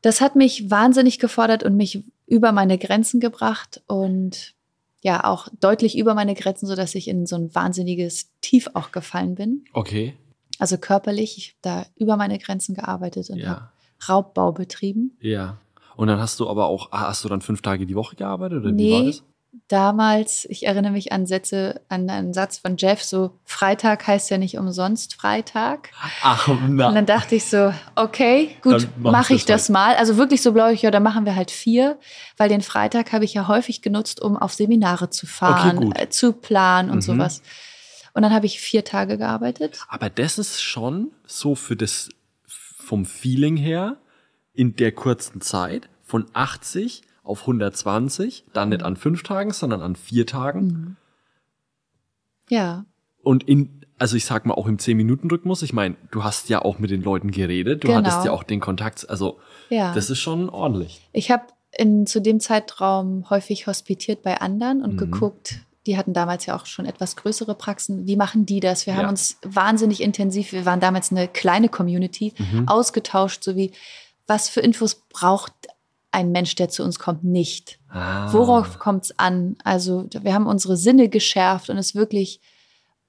das 0.03 0.21
hat 0.21 0.35
mich 0.35 0.69
wahnsinnig 0.69 1.17
gefordert 1.17 1.63
und 1.63 1.75
mich 1.75 2.03
über 2.27 2.51
meine 2.51 2.77
Grenzen 2.77 3.19
gebracht 3.19 3.81
und 3.87 4.53
ja 5.01 5.23
auch 5.25 5.47
deutlich 5.59 5.97
über 5.97 6.13
meine 6.13 6.35
Grenzen, 6.35 6.67
so 6.67 6.75
dass 6.75 6.93
ich 6.95 7.07
in 7.07 7.25
so 7.25 7.35
ein 7.35 7.53
wahnsinniges 7.55 8.29
Tief 8.41 8.69
auch 8.75 8.91
gefallen 8.91 9.33
bin. 9.35 9.65
Okay. 9.73 10.13
Also 10.59 10.77
körperlich, 10.77 11.37
ich 11.37 11.47
habe 11.49 11.57
da 11.61 11.85
über 11.95 12.15
meine 12.15 12.37
Grenzen 12.37 12.75
gearbeitet 12.75 13.29
und 13.31 13.43
habe 13.45 13.61
Ja. 13.61 13.73
Raubbau 14.07 14.51
betrieben. 14.51 15.17
Ja. 15.19 15.57
Und 15.95 16.07
dann 16.07 16.19
hast 16.19 16.39
du 16.39 16.49
aber 16.49 16.65
auch, 16.67 16.89
ah, 16.91 17.07
hast 17.07 17.23
du 17.23 17.29
dann 17.29 17.41
fünf 17.41 17.61
Tage 17.61 17.85
die 17.85 17.95
Woche 17.95 18.15
gearbeitet 18.15 18.59
oder 18.61 18.69
wie 18.71 18.75
Nee. 18.75 18.91
war 18.93 19.03
das? 19.05 19.23
Damals, 19.67 20.45
ich 20.49 20.65
erinnere 20.65 20.91
mich 20.91 21.11
an 21.11 21.25
Sätze, 21.27 21.81
an 21.87 22.09
einen 22.09 22.33
Satz 22.33 22.57
von 22.57 22.75
Jeff, 22.77 23.03
so 23.03 23.39
Freitag 23.45 24.05
heißt 24.07 24.29
ja 24.31 24.37
nicht 24.37 24.57
umsonst 24.57 25.13
Freitag. 25.15 25.89
Ach, 26.21 26.47
Und 26.47 26.75
na. 26.75 26.91
dann 26.91 27.05
dachte 27.05 27.35
ich 27.35 27.45
so, 27.45 27.73
okay, 27.95 28.55
gut, 28.61 28.73
Dann 28.73 28.89
mach 28.97 29.11
mache 29.11 29.33
ich 29.35 29.45
das 29.45 29.63
das 29.63 29.69
mal. 29.69 29.95
Also 29.95 30.17
wirklich 30.17 30.41
so 30.41 30.53
blau 30.53 30.69
ich, 30.69 30.81
ja, 30.81 30.91
dann 30.91 31.03
machen 31.03 31.25
wir 31.25 31.35
halt 31.35 31.51
vier, 31.51 31.99
weil 32.37 32.49
den 32.49 32.61
Freitag 32.61 33.13
habe 33.13 33.25
ich 33.25 33.33
ja 33.35 33.47
häufig 33.47 33.81
genutzt, 33.81 34.21
um 34.21 34.37
auf 34.37 34.53
Seminare 34.53 35.09
zu 35.11 35.27
fahren, 35.27 35.77
gut. 35.77 35.99
äh, 35.99 36.09
zu 36.09 36.33
planen 36.33 36.89
und 36.89 36.97
Mhm. 36.97 37.01
sowas. 37.01 37.41
Und 38.13 38.23
dann 38.23 38.33
habe 38.33 38.45
ich 38.45 38.59
vier 38.59 38.83
Tage 38.83 39.17
gearbeitet. 39.17 39.79
Aber 39.87 40.09
das 40.09 40.37
ist 40.37 40.61
schon 40.61 41.11
so 41.25 41.55
für 41.55 41.75
das, 41.75 42.09
vom 42.47 43.05
Feeling 43.05 43.57
her, 43.57 43.97
in 44.53 44.75
der 44.75 44.91
kurzen 44.91 45.41
Zeit 45.41 45.89
von 46.03 46.25
80 46.33 47.01
auf 47.23 47.41
120, 47.41 48.45
dann 48.53 48.69
nicht 48.69 48.83
an 48.83 48.95
fünf 48.97 49.23
Tagen, 49.23 49.51
sondern 49.53 49.81
an 49.81 49.95
vier 49.95 50.25
Tagen. 50.27 50.61
Mhm. 50.65 50.95
Ja, 52.49 52.85
Und 53.23 53.43
in, 53.47 53.85
also 53.99 54.17
ich 54.17 54.25
sag 54.25 54.45
mal 54.45 54.53
auch 54.55 54.67
im 54.67 54.77
10-Minuten-Rhythmus, 54.77 55.61
ich 55.61 55.71
meine, 55.71 55.95
du 56.11 56.25
hast 56.25 56.49
ja 56.49 56.61
auch 56.61 56.77
mit 56.79 56.91
den 56.91 57.01
Leuten 57.01 57.31
geredet, 57.31 57.83
du 57.83 57.87
Genau. 57.87 57.99
hattest 57.99 58.25
ja 58.25 58.31
auch 58.31 58.43
den 58.43 58.59
Kontakt, 58.59 59.09
also 59.09 59.39
ja. 59.69 59.93
das 59.93 60.09
ist 60.09 60.19
schon 60.19 60.49
ordentlich. 60.49 61.01
Ich 61.13 61.31
habe 61.31 61.43
in 61.77 62.05
zu 62.05 62.19
dem 62.21 62.39
Zeitraum 62.41 63.29
häufig 63.29 63.65
hospitiert 63.65 64.21
bei 64.21 64.41
anderen 64.41 64.83
und 64.83 64.93
Mhm. 64.93 64.97
geguckt. 64.97 65.55
Die 65.85 65.97
hatten 65.97 66.13
damals 66.13 66.45
ja 66.45 66.55
auch 66.55 66.65
schon 66.65 66.85
etwas 66.85 67.15
größere 67.15 67.55
Praxen. 67.55 68.05
Wie 68.05 68.15
machen 68.17 68.45
die 68.45 68.59
das? 68.59 68.85
Wir 68.85 68.93
Ja. 68.93 68.99
haben 68.99 69.09
uns 69.09 69.37
wahnsinnig 69.43 70.01
intensiv, 70.01 70.51
wir 70.51 70.65
waren 70.65 70.79
damals 70.81 71.11
eine 71.11 71.27
kleine 71.29 71.69
Community, 71.69 72.33
Mhm. 72.37 72.67
ausgetauscht, 72.67 73.43
so 73.43 73.55
wie, 73.55 73.71
was 74.27 74.49
für 74.49 74.59
Infos 74.59 74.95
braucht 75.09 75.53
ein 76.13 76.31
Mensch, 76.31 76.55
der 76.55 76.69
zu 76.69 76.83
uns 76.83 76.99
kommt, 76.99 77.23
nicht? 77.23 77.79
Ah. 77.89 78.31
Worauf 78.31 78.79
kommt 78.79 79.05
es 79.05 79.19
an? 79.19 79.55
Also 79.63 80.07
wir 80.21 80.33
haben 80.33 80.47
unsere 80.47 80.77
Sinne 80.77 81.09
geschärft 81.09 81.69
und 81.69 81.77
es 81.77 81.95
wirklich 81.95 82.39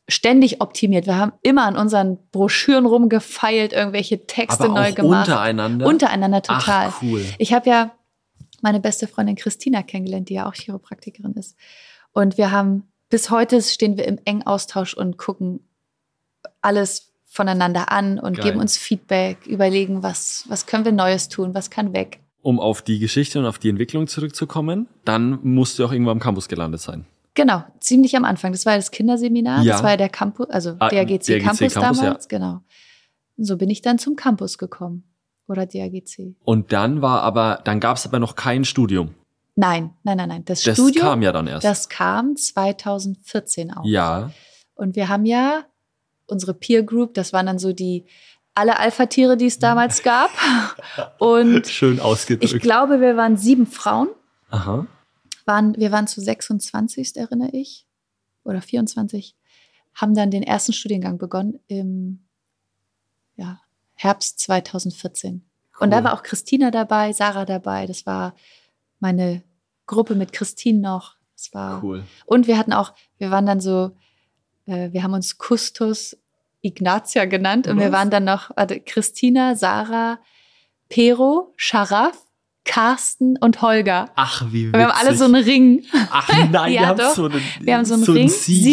ständig 0.08 0.60
optimiert. 0.60 1.06
Wir 1.06 1.16
haben 1.16 1.32
immer 1.42 1.64
an 1.64 1.76
unseren 1.76 2.18
Broschüren 2.30 2.86
rumgefeilt, 2.86 3.72
irgendwelche 3.72 4.26
Texte 4.26 4.64
Aber 4.64 4.74
neu 4.74 4.92
gemacht. 4.92 5.28
untereinander? 5.28 5.86
Untereinander 5.86 6.42
total. 6.42 6.88
Ach, 6.90 7.02
cool. 7.02 7.24
Ich 7.38 7.52
habe 7.52 7.68
ja 7.68 7.92
meine 8.60 8.80
beste 8.80 9.06
Freundin 9.06 9.36
Christina 9.36 9.82
kennengelernt, 9.82 10.28
die 10.28 10.34
ja 10.34 10.48
auch 10.48 10.54
Chiropraktikerin 10.54 11.34
ist. 11.34 11.56
Und 12.12 12.38
wir 12.38 12.50
haben 12.50 12.88
bis 13.10 13.30
heute 13.30 13.62
stehen 13.62 13.96
wir 13.96 14.06
im 14.06 14.18
engen 14.24 14.44
Austausch 14.44 14.94
und 14.94 15.18
gucken 15.18 15.60
alles 16.62 17.12
voneinander 17.26 17.92
an 17.92 18.18
und 18.18 18.36
Geil. 18.36 18.46
geben 18.46 18.60
uns 18.60 18.76
Feedback, 18.76 19.46
überlegen, 19.46 20.02
was, 20.02 20.44
was 20.48 20.66
können 20.66 20.84
wir 20.84 20.92
Neues 20.92 21.28
tun, 21.28 21.54
was 21.54 21.70
kann 21.70 21.92
weg. 21.92 22.20
Um 22.44 22.60
auf 22.60 22.82
die 22.82 22.98
Geschichte 22.98 23.38
und 23.40 23.46
auf 23.46 23.58
die 23.58 23.70
Entwicklung 23.70 24.06
zurückzukommen, 24.06 24.86
dann 25.04 25.38
musst 25.42 25.78
du 25.78 25.84
auch 25.86 25.92
irgendwo 25.92 26.10
am 26.12 26.20
Campus 26.20 26.46
gelandet 26.46 26.80
sein. 26.80 27.06
Genau, 27.34 27.64
ziemlich 27.80 28.16
am 28.16 28.24
Anfang. 28.24 28.52
Das 28.52 28.64
war 28.66 28.74
ja 28.74 28.78
das 28.78 28.90
Kinderseminar, 28.92 29.62
Ja. 29.64 29.72
das 29.72 29.82
war 29.82 29.90
ja 29.90 29.96
der 29.96 30.08
Campus, 30.10 30.48
also 30.50 30.76
Ah, 30.78 30.88
DAGC, 30.90 31.24
DAGC 31.26 31.42
Campus, 31.42 31.74
Campus, 31.74 31.98
damals, 32.00 32.28
genau. 32.28 32.60
Und 33.36 33.44
so 33.46 33.56
bin 33.56 33.70
ich 33.70 33.82
dann 33.82 33.98
zum 33.98 34.14
Campus 34.14 34.58
gekommen. 34.58 35.02
Oder 35.48 35.66
DAGC. 35.66 36.36
Und 36.44 36.72
dann 36.72 37.02
war 37.02 37.22
aber, 37.22 37.60
dann 37.64 37.80
gab 37.80 37.96
es 37.96 38.06
aber 38.06 38.18
noch 38.20 38.36
kein 38.36 38.64
Studium. 38.64 39.14
Nein, 39.56 39.90
nein, 40.04 40.16
nein, 40.18 40.28
nein. 40.28 40.44
Das, 40.44 40.62
Das 40.62 40.74
Studium, 40.76 41.02
kam 41.06 41.22
ja 41.22 41.32
dann 41.32 41.46
erst. 41.46 41.64
das 41.64 41.88
kam 41.88 42.36
2014 42.36 43.72
auf. 43.72 43.84
ja. 43.86 44.30
Und 44.76 44.96
wir 44.96 45.08
haben 45.08 45.24
ja 45.24 45.64
unsere 46.26 46.52
Peer 46.52 46.82
Group, 46.82 47.14
das 47.14 47.32
waren 47.32 47.46
dann 47.46 47.58
so 47.60 47.72
die 47.72 48.04
alle 48.54 48.78
Alpha-Tiere, 48.78 49.36
die 49.36 49.46
es 49.46 49.58
damals 49.58 50.02
gab. 50.02 50.30
Und 51.18 51.66
Schön 51.66 51.94
ich 51.94 52.02
ausgedrückt. 52.02 52.62
glaube, 52.62 53.00
wir 53.00 53.16
waren 53.16 53.36
sieben 53.36 53.66
Frauen. 53.66 54.08
Aha. 54.50 54.86
Waren, 55.46 55.76
wir 55.76 55.90
waren 55.92 56.06
zu 56.06 56.20
26, 56.20 57.16
erinnere 57.16 57.50
ich. 57.52 57.86
oder 58.44 58.60
24, 58.62 59.34
haben 59.94 60.14
dann 60.14 60.30
den 60.30 60.42
ersten 60.42 60.72
Studiengang 60.72 61.18
begonnen 61.18 61.60
im 61.66 62.24
ja, 63.36 63.60
Herbst 63.94 64.38
2014. 64.40 65.44
Und 65.80 65.90
da 65.90 66.04
war 66.04 66.14
auch 66.14 66.22
Christina 66.22 66.70
dabei, 66.70 67.12
Sarah 67.12 67.44
dabei. 67.44 67.86
Das 67.86 68.06
war 68.06 68.34
meine 69.00 69.42
Gruppe 69.86 70.14
mit 70.14 70.32
Christine 70.32 70.78
noch. 70.80 71.16
Das 71.36 71.52
war 71.52 71.82
Cool. 71.82 72.04
und 72.26 72.46
wir 72.46 72.56
hatten 72.58 72.72
auch, 72.72 72.92
wir 73.18 73.30
waren 73.30 73.44
dann 73.46 73.60
so, 73.60 73.96
äh, 74.66 74.92
wir 74.92 75.02
haben 75.02 75.14
uns 75.14 75.36
Kustus 75.36 76.16
Ignatia 76.64 77.24
genannt 77.26 77.66
und 77.66 77.78
wir 77.78 77.92
waren 77.92 78.10
dann 78.10 78.24
noch 78.24 78.50
warte, 78.56 78.80
Christina, 78.80 79.54
Sarah, 79.54 80.18
Pero, 80.88 81.52
Scharaf, 81.56 82.16
Carsten 82.66 83.36
und 83.38 83.60
Holger. 83.60 84.08
Ach, 84.16 84.46
wie 84.50 84.68
witzig. 84.68 84.72
Und 84.74 84.78
wir 84.80 84.88
haben 84.88 84.98
alle 85.06 85.14
so 85.16 85.24
einen 85.26 85.34
Ring. 85.44 85.84
Ach 86.10 86.28
nein, 86.50 86.72
Ja, 86.72 86.80
wir 86.80 86.86
haben 86.88 86.98
doch. 86.98 87.14
so 87.14 87.24
einen, 87.26 87.42
Wir 87.60 87.76
haben 87.76 87.84
so 87.84 87.92
einen 87.92 88.04
einen 88.04 88.16
Ring, 88.16 88.28
Siegelring. 88.30 88.64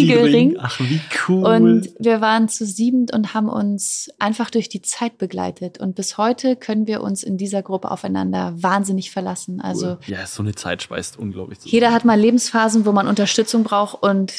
Siegelring. 0.52 0.58
Ach, 0.62 0.80
wie 0.80 1.02
cool. 1.28 1.44
Und 1.46 1.90
wir 2.00 2.22
waren 2.22 2.48
zu 2.48 2.66
siebend 2.66 3.14
und 3.14 3.34
haben 3.34 3.50
uns 3.50 4.10
einfach 4.18 4.50
durch 4.50 4.70
die 4.70 4.82
Zeit 4.82 5.18
begleitet. 5.18 5.78
Und 5.80 5.96
bis 5.96 6.18
heute 6.18 6.56
können 6.56 6.88
wir 6.88 7.02
uns 7.02 7.22
in 7.24 7.36
dieser 7.38 7.64
Gruppe 7.64 7.92
aufeinander 7.92 8.54
wahnsinnig 8.56 9.12
verlassen. 9.12 9.60
Also 9.60 9.88
Cool. 9.88 9.98
ja, 10.08 10.26
so 10.26 10.42
eine 10.42 10.56
Zeit 10.56 10.82
speist 10.82 11.20
unglaublich. 11.20 11.60
zusammen. 11.60 11.74
jeder 11.74 11.92
hat 11.92 12.06
mal 12.06 12.18
Lebensphasen, 12.18 12.86
wo 12.86 12.94
man 12.94 13.08
Unterstützung 13.10 13.64
braucht 13.66 14.02
und 14.02 14.32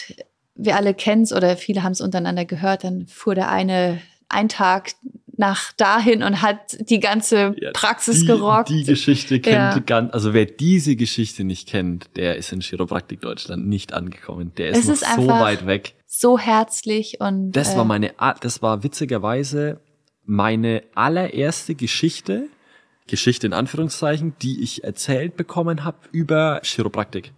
wir 0.65 0.77
alle 0.77 0.95
kennen 0.95 1.23
es 1.23 1.33
oder 1.33 1.57
viele 1.57 1.83
haben 1.83 1.93
es 1.93 2.01
untereinander 2.01 2.45
gehört. 2.45 2.85
Dann 2.85 3.07
fuhr 3.07 3.35
der 3.35 3.51
eine 3.51 4.01
einen 4.29 4.49
Tag 4.49 4.93
nach 5.37 5.73
dahin 5.73 6.23
und 6.23 6.43
hat 6.43 6.77
die 6.91 7.01
ganze 7.01 7.55
Ja, 7.59 7.71
Praxis 7.73 8.21
die, 8.21 8.27
gerockt. 8.27 8.69
Die 8.69 8.85
Geschichte 8.85 9.41
kennt 9.41 9.75
Ja. 9.75 9.79
ganz, 9.81 10.13
also 10.13 10.35
wer 10.35 10.45
diese 10.47 10.95
Geschichte 10.95 11.45
nicht 11.45 11.69
kennt, 11.69 12.11
der 12.17 12.37
ist 12.37 12.53
in 12.53 12.61
Chiropraktik 12.61 13.21
Deutschland 13.23 13.67
nicht 13.67 13.93
angekommen. 13.93 14.53
Der 14.57 14.71
ist 14.71 14.89
ist 14.89 15.05
so 15.15 15.27
weit 15.29 15.67
weg. 15.67 15.95
so 16.07 16.39
herzlich 16.39 17.21
und 17.21 17.53
Das 17.53 17.75
äh, 17.75 17.77
war 17.79 17.85
meine, 17.85 18.13
das 18.41 18.63
war 18.63 18.83
witzigerweise 18.85 19.81
meine 20.25 20.83
allererste 20.95 21.75
Geschichte, 21.75 22.49
Geschichte 23.09 23.47
in 23.47 23.53
Anführungszeichen, 23.53 24.35
die 24.43 24.63
ich 24.63 24.85
erzählt 24.85 25.37
bekommen 25.37 25.83
habe 25.85 25.99
über 26.13 26.61
Chiropraktik. 26.63 27.33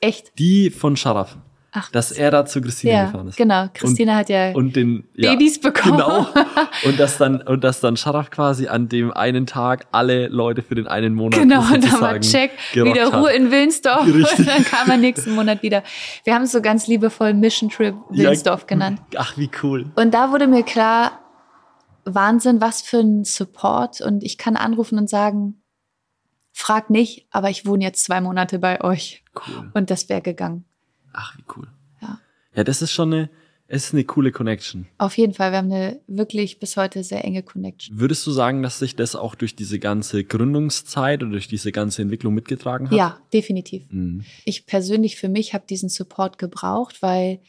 echt. 0.00 0.32
Die 0.38 0.70
von 0.70 0.96
Sharaf. 0.96 1.36
Ach, 1.72 1.88
Dass 1.92 2.10
er 2.10 2.32
da 2.32 2.44
zu 2.46 2.60
Christine 2.60 2.92
ja, 2.92 3.04
gefahren 3.04 3.28
ist. 3.28 3.36
genau. 3.36 3.68
Christina 3.72 4.16
hat 4.16 4.28
ja 4.28 4.52
Und 4.54 4.74
den 4.74 5.04
ja, 5.14 5.30
Babys 5.30 5.60
bekommen. 5.60 5.98
Genau. 5.98 6.26
Und 6.84 6.98
dass 6.98 7.16
dann 7.18 7.40
und 7.42 7.62
dass 7.62 7.80
dann 7.80 7.96
Sharaf 7.96 8.30
quasi 8.30 8.66
an 8.66 8.88
dem 8.88 9.12
einen 9.12 9.46
Tag 9.46 9.86
alle 9.92 10.26
Leute 10.28 10.62
für 10.62 10.74
den 10.74 10.88
einen 10.88 11.14
Monat 11.14 11.38
Genau, 11.38 11.60
und 11.60 11.84
dann 11.84 12.00
war 12.00 12.14
sozusagen 12.14 12.20
Check, 12.22 12.50
wieder 12.72 13.12
hat. 13.12 13.14
Ruhe 13.14 13.32
in 13.32 13.50
Willensdorf 13.50 14.06
Richtig. 14.06 14.38
und 14.40 14.48
dann 14.48 14.64
kam 14.64 14.90
er 14.90 14.96
nächsten 14.96 15.32
Monat 15.34 15.62
wieder. 15.62 15.82
Wir 16.24 16.34
haben 16.34 16.42
es 16.42 16.52
so 16.52 16.60
ganz 16.60 16.86
liebevoll 16.88 17.34
Mission 17.34 17.68
Trip 17.70 17.94
Willensdorf 18.08 18.66
genannt. 18.66 19.00
Ach, 19.16 19.36
wie 19.36 19.50
cool. 19.62 19.90
Und 19.94 20.12
da 20.12 20.32
wurde 20.32 20.46
mir 20.48 20.62
klar, 20.64 21.20
Wahnsinn, 22.04 22.60
was 22.60 22.82
für 22.82 22.98
ein 22.98 23.24
Support. 23.24 24.00
Und 24.00 24.24
ich 24.24 24.38
kann 24.38 24.56
anrufen 24.56 24.98
und 24.98 25.08
sagen, 25.08 25.62
frag 26.52 26.90
nicht, 26.90 27.26
aber 27.30 27.50
ich 27.50 27.66
wohne 27.66 27.84
jetzt 27.84 28.04
zwei 28.04 28.20
Monate 28.20 28.58
bei 28.58 28.82
euch. 28.82 29.22
Cool. 29.34 29.70
Und 29.74 29.90
das 29.90 30.08
wäre 30.08 30.22
gegangen. 30.22 30.64
Ach, 31.12 31.36
wie 31.38 31.44
cool. 31.56 31.68
Ja. 32.00 32.18
Ja, 32.54 32.64
das 32.64 32.82
ist 32.82 32.92
schon 32.92 33.12
eine, 33.12 33.30
es 33.68 33.84
ist 33.86 33.92
eine 33.94 34.04
coole 34.04 34.32
Connection. 34.32 34.86
Auf 34.98 35.16
jeden 35.16 35.32
Fall, 35.34 35.52
wir 35.52 35.58
haben 35.58 35.70
eine 35.72 36.00
wirklich 36.08 36.58
bis 36.58 36.76
heute 36.76 37.04
sehr 37.04 37.24
enge 37.24 37.42
Connection. 37.42 38.00
Würdest 38.00 38.26
du 38.26 38.32
sagen, 38.32 38.62
dass 38.62 38.78
sich 38.80 38.96
das 38.96 39.14
auch 39.14 39.34
durch 39.36 39.54
diese 39.54 39.78
ganze 39.78 40.24
Gründungszeit 40.24 41.22
oder 41.22 41.32
durch 41.32 41.46
diese 41.48 41.70
ganze 41.70 42.02
Entwicklung 42.02 42.34
mitgetragen 42.34 42.90
hat? 42.90 42.96
Ja, 42.96 43.20
definitiv. 43.32 43.84
Mhm. 43.90 44.24
Ich 44.44 44.66
persönlich 44.66 45.16
für 45.16 45.28
mich 45.28 45.54
habe 45.54 45.64
diesen 45.68 45.88
Support 45.88 46.38
gebraucht, 46.38 47.00
weil 47.02 47.40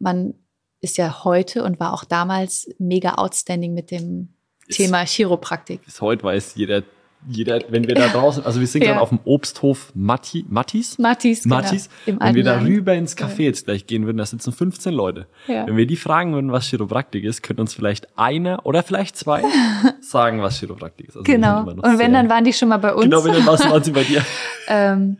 man 0.00 0.34
ist 0.80 0.96
ja 0.96 1.24
heute 1.24 1.64
und 1.64 1.78
war 1.80 1.92
auch 1.92 2.04
damals 2.04 2.68
mega 2.78 3.14
outstanding 3.14 3.74
mit 3.74 3.90
dem 3.90 4.30
Ist- 4.66 4.76
Thema 4.76 5.04
Chiropraktik. 5.04 5.84
Bis 5.84 6.00
heute 6.00 6.22
weiß 6.24 6.54
jeder, 6.56 6.82
jeder, 7.26 7.60
wenn 7.70 7.86
wir 7.88 7.94
da 7.94 8.08
draußen, 8.08 8.44
also 8.46 8.60
wir 8.60 8.66
sind 8.66 8.82
Ja. 8.84 8.90
gerade 8.90 9.00
auf 9.02 9.08
dem 9.08 9.18
Obsthof 9.24 9.90
Matti, 9.94 10.44
Mattis. 10.48 10.98
Mattis, 10.98 11.42
genau, 11.42 11.56
Mattis. 11.56 11.88
im 12.06 12.20
Wenn 12.20 12.34
wir 12.34 12.44
da 12.44 12.60
rüber 12.60 12.94
ins 12.94 13.16
Café 13.16 13.42
jetzt 13.42 13.64
gleich 13.66 13.86
gehen 13.86 14.06
würden, 14.06 14.18
da 14.18 14.26
sitzen 14.26 14.52
15 14.52 14.94
Leute. 14.94 15.26
Ja. 15.48 15.66
Wenn 15.66 15.76
wir 15.76 15.86
die 15.86 15.96
fragen 15.96 16.32
würden, 16.32 16.52
was 16.52 16.66
Chiropraktik 16.68 17.24
ist, 17.24 17.42
könnte 17.42 17.60
uns 17.62 17.74
vielleicht 17.74 18.16
einer 18.18 18.64
oder 18.64 18.82
vielleicht 18.82 19.16
zwei 19.16 19.42
sagen, 20.00 20.40
was 20.42 20.58
Chiropraktik 20.60 21.08
ist. 21.08 21.16
Also 21.16 21.24
Genau. 21.24 21.62
Und 21.62 21.82
wenn, 21.82 21.96
sehr- 21.96 22.08
dann 22.10 22.28
waren 22.30 22.44
die 22.44 22.52
schon 22.52 22.68
mal 22.68 22.76
bei 22.78 22.94
uns. 22.94 23.04
Genau, 23.04 23.24
wenn 23.24 23.32
dann 23.32 23.46
was 23.46 23.64
waren 23.68 23.82
sie 23.82 23.92
bei 23.92 24.04
dir. 24.04 24.22
Ähm, 24.70 25.16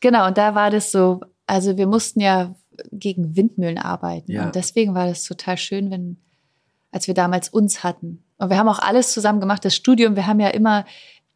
genau, 0.00 0.26
und 0.26 0.36
da 0.36 0.54
war 0.54 0.70
das 0.70 0.92
so, 0.92 1.22
also 1.46 1.76
wir 1.78 1.86
mussten 1.86 2.20
ja 2.20 2.54
gegen 2.92 3.36
Windmühlen 3.36 3.78
arbeiten. 3.78 4.30
Ja. 4.30 4.44
Und 4.44 4.54
deswegen 4.54 4.94
war 4.94 5.06
das 5.06 5.24
total 5.24 5.56
schön, 5.56 5.90
wenn, 5.90 6.18
als 6.90 7.06
wir 7.06 7.14
damals 7.14 7.48
uns 7.48 7.82
hatten. 7.82 8.22
Und 8.38 8.50
wir 8.50 8.58
haben 8.58 8.68
auch 8.68 8.80
alles 8.80 9.12
zusammen 9.12 9.40
gemacht, 9.40 9.64
das 9.64 9.74
Studium, 9.74 10.14
wir 10.14 10.26
haben 10.26 10.40
ja 10.40 10.48
immer, 10.48 10.84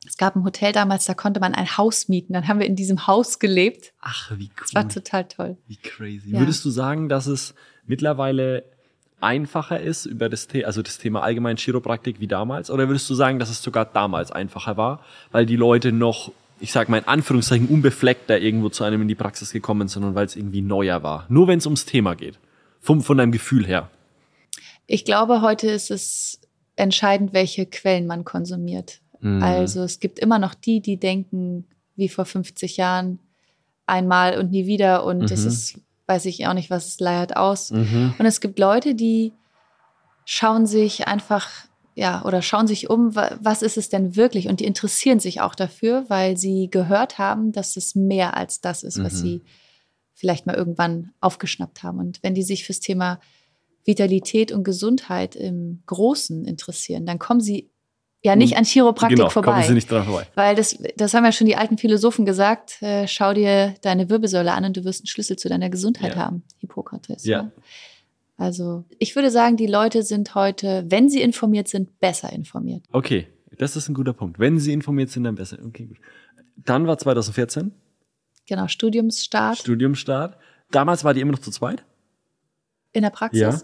es 0.06 0.16
gab 0.16 0.36
ein 0.36 0.44
Hotel 0.44 0.72
damals, 0.72 1.04
da 1.04 1.14
konnte 1.14 1.40
man 1.40 1.54
ein 1.54 1.76
Haus 1.76 2.08
mieten. 2.08 2.32
Dann 2.32 2.48
haben 2.48 2.60
wir 2.60 2.66
in 2.66 2.76
diesem 2.76 3.06
Haus 3.06 3.38
gelebt. 3.38 3.92
Ach, 4.00 4.30
wie 4.36 4.44
cool. 4.44 4.50
Das 4.60 4.74
war 4.74 4.88
total 4.88 5.24
toll. 5.28 5.56
Wie 5.66 5.76
crazy. 5.76 6.30
Ja. 6.30 6.40
Würdest 6.40 6.64
du 6.64 6.70
sagen, 6.70 7.08
dass 7.08 7.26
es 7.26 7.54
mittlerweile 7.86 8.64
einfacher 9.20 9.80
ist 9.80 10.06
über 10.06 10.28
das, 10.28 10.48
The 10.50 10.64
also 10.64 10.82
das 10.82 10.98
Thema 10.98 11.22
allgemein 11.22 11.56
Chiropraktik 11.56 12.20
wie 12.20 12.26
damals? 12.26 12.70
Oder 12.70 12.88
würdest 12.88 13.08
du 13.08 13.14
sagen, 13.14 13.38
dass 13.38 13.50
es 13.50 13.62
sogar 13.62 13.84
damals 13.86 14.30
einfacher 14.30 14.76
war, 14.76 15.00
weil 15.32 15.46
die 15.46 15.56
Leute 15.56 15.92
noch, 15.92 16.32
ich 16.60 16.72
sag 16.72 16.88
mal 16.88 16.98
in 16.98 17.08
Anführungszeichen, 17.08 17.68
unbefleckter 17.68 18.38
irgendwo 18.38 18.68
zu 18.68 18.84
einem 18.84 19.02
in 19.02 19.08
die 19.08 19.14
Praxis 19.14 19.52
gekommen 19.52 19.88
sind 19.88 20.04
und 20.04 20.14
weil 20.14 20.26
es 20.26 20.36
irgendwie 20.36 20.62
neuer 20.62 21.02
war? 21.02 21.26
Nur 21.28 21.48
wenn 21.48 21.58
es 21.58 21.66
ums 21.66 21.86
Thema 21.86 22.14
geht. 22.14 22.38
Vom, 22.80 23.02
von 23.02 23.18
deinem 23.18 23.32
Gefühl 23.32 23.66
her. 23.66 23.90
Ich 24.86 25.04
glaube, 25.04 25.40
heute 25.40 25.68
ist 25.68 25.90
es 25.90 26.40
entscheidend, 26.76 27.32
welche 27.32 27.66
Quellen 27.66 28.06
man 28.06 28.24
konsumiert. 28.24 29.00
Mhm. 29.20 29.42
Also 29.42 29.82
es 29.82 30.00
gibt 30.00 30.18
immer 30.18 30.38
noch 30.38 30.54
die, 30.54 30.80
die 30.80 30.98
denken, 30.98 31.66
wie 31.96 32.08
vor 32.08 32.24
50 32.24 32.76
Jahren, 32.76 33.18
einmal 33.86 34.38
und 34.38 34.50
nie 34.50 34.66
wieder 34.66 35.04
und 35.04 35.30
das 35.30 35.42
Mhm. 35.42 35.48
ist, 35.48 35.80
weiß 36.06 36.24
ich 36.26 36.46
auch 36.46 36.54
nicht, 36.54 36.70
was 36.70 36.86
es 36.88 36.98
leiert 37.00 37.36
aus. 37.36 37.70
Mhm. 37.70 38.14
Und 38.18 38.26
es 38.26 38.40
gibt 38.40 38.58
Leute, 38.58 38.94
die 38.96 39.32
schauen 40.24 40.66
sich 40.66 41.06
einfach, 41.06 41.48
ja, 41.94 42.24
oder 42.24 42.42
schauen 42.42 42.66
sich 42.66 42.90
um, 42.90 43.14
wa- 43.14 43.38
was 43.40 43.62
ist 43.62 43.76
es 43.76 43.88
denn 43.88 44.16
wirklich? 44.16 44.48
Und 44.48 44.58
die 44.60 44.64
interessieren 44.66 45.20
sich 45.20 45.40
auch 45.40 45.54
dafür, 45.54 46.04
weil 46.08 46.36
sie 46.36 46.68
gehört 46.70 47.18
haben, 47.18 47.52
dass 47.52 47.76
es 47.76 47.94
mehr 47.94 48.36
als 48.36 48.60
das 48.60 48.82
ist, 48.82 49.02
was 49.02 49.14
Mhm. 49.14 49.18
sie 49.18 49.42
vielleicht 50.14 50.46
mal 50.46 50.56
irgendwann 50.56 51.12
aufgeschnappt 51.20 51.82
haben. 51.82 51.98
Und 52.00 52.22
wenn 52.22 52.34
die 52.34 52.42
sich 52.42 52.64
fürs 52.64 52.80
Thema 52.80 53.20
Vitalität 53.84 54.50
und 54.50 54.64
Gesundheit 54.64 55.36
im 55.36 55.82
Großen 55.86 56.44
interessieren, 56.44 57.06
dann 57.06 57.18
kommen 57.20 57.40
sie 57.40 57.70
ja 58.26 58.36
nicht 58.36 58.56
an 58.56 58.64
Chiropraktik 58.64 59.16
genau, 59.18 59.30
vorbei. 59.30 59.52
kommen 59.52 59.62
sie 59.64 59.74
nicht 59.74 59.90
dran 59.90 60.04
vorbei. 60.04 60.26
Weil 60.34 60.54
das, 60.54 60.78
das 60.96 61.14
haben 61.14 61.24
ja 61.24 61.32
schon 61.32 61.46
die 61.46 61.56
alten 61.56 61.78
Philosophen 61.78 62.26
gesagt, 62.26 62.80
äh, 62.82 63.06
schau 63.08 63.32
dir 63.34 63.74
deine 63.82 64.08
Wirbelsäule 64.10 64.52
an 64.52 64.64
und 64.64 64.76
du 64.76 64.84
wirst 64.84 65.00
einen 65.00 65.06
Schlüssel 65.06 65.36
zu 65.36 65.48
deiner 65.48 65.70
Gesundheit 65.70 66.14
Ja. 66.14 66.24
haben. 66.26 66.42
Hippokrates. 66.60 67.24
Ja. 67.24 67.44
ne? 67.44 67.52
Also 68.36 68.84
ich 68.98 69.14
würde 69.16 69.30
sagen, 69.30 69.56
die 69.56 69.66
Leute 69.66 70.02
sind 70.02 70.34
heute, 70.34 70.84
wenn 70.88 71.08
sie 71.08 71.22
informiert 71.22 71.68
sind, 71.68 71.98
besser 72.00 72.30
informiert. 72.32 72.82
Okay, 72.92 73.26
das 73.56 73.76
ist 73.76 73.88
ein 73.88 73.94
guter 73.94 74.12
Punkt. 74.12 74.38
Wenn 74.38 74.58
sie 74.58 74.72
informiert 74.74 75.08
sind, 75.10 75.24
dann 75.24 75.36
besser. 75.36 75.58
Okay, 75.64 75.86
gut. 75.86 75.96
Dann 76.56 76.86
war 76.86 76.98
2014 76.98 77.72
Genau, 78.48 78.68
Studiumsstart 78.68 79.58
Studiumstart. 79.58 80.36
Damals 80.70 81.02
war 81.04 81.14
die 81.14 81.20
immer 81.20 81.32
noch 81.32 81.38
zu 81.40 81.50
zweit? 81.50 81.84
in 82.92 83.02
der 83.02 83.10
Praxis. 83.10 83.40
Ja. 83.40 83.60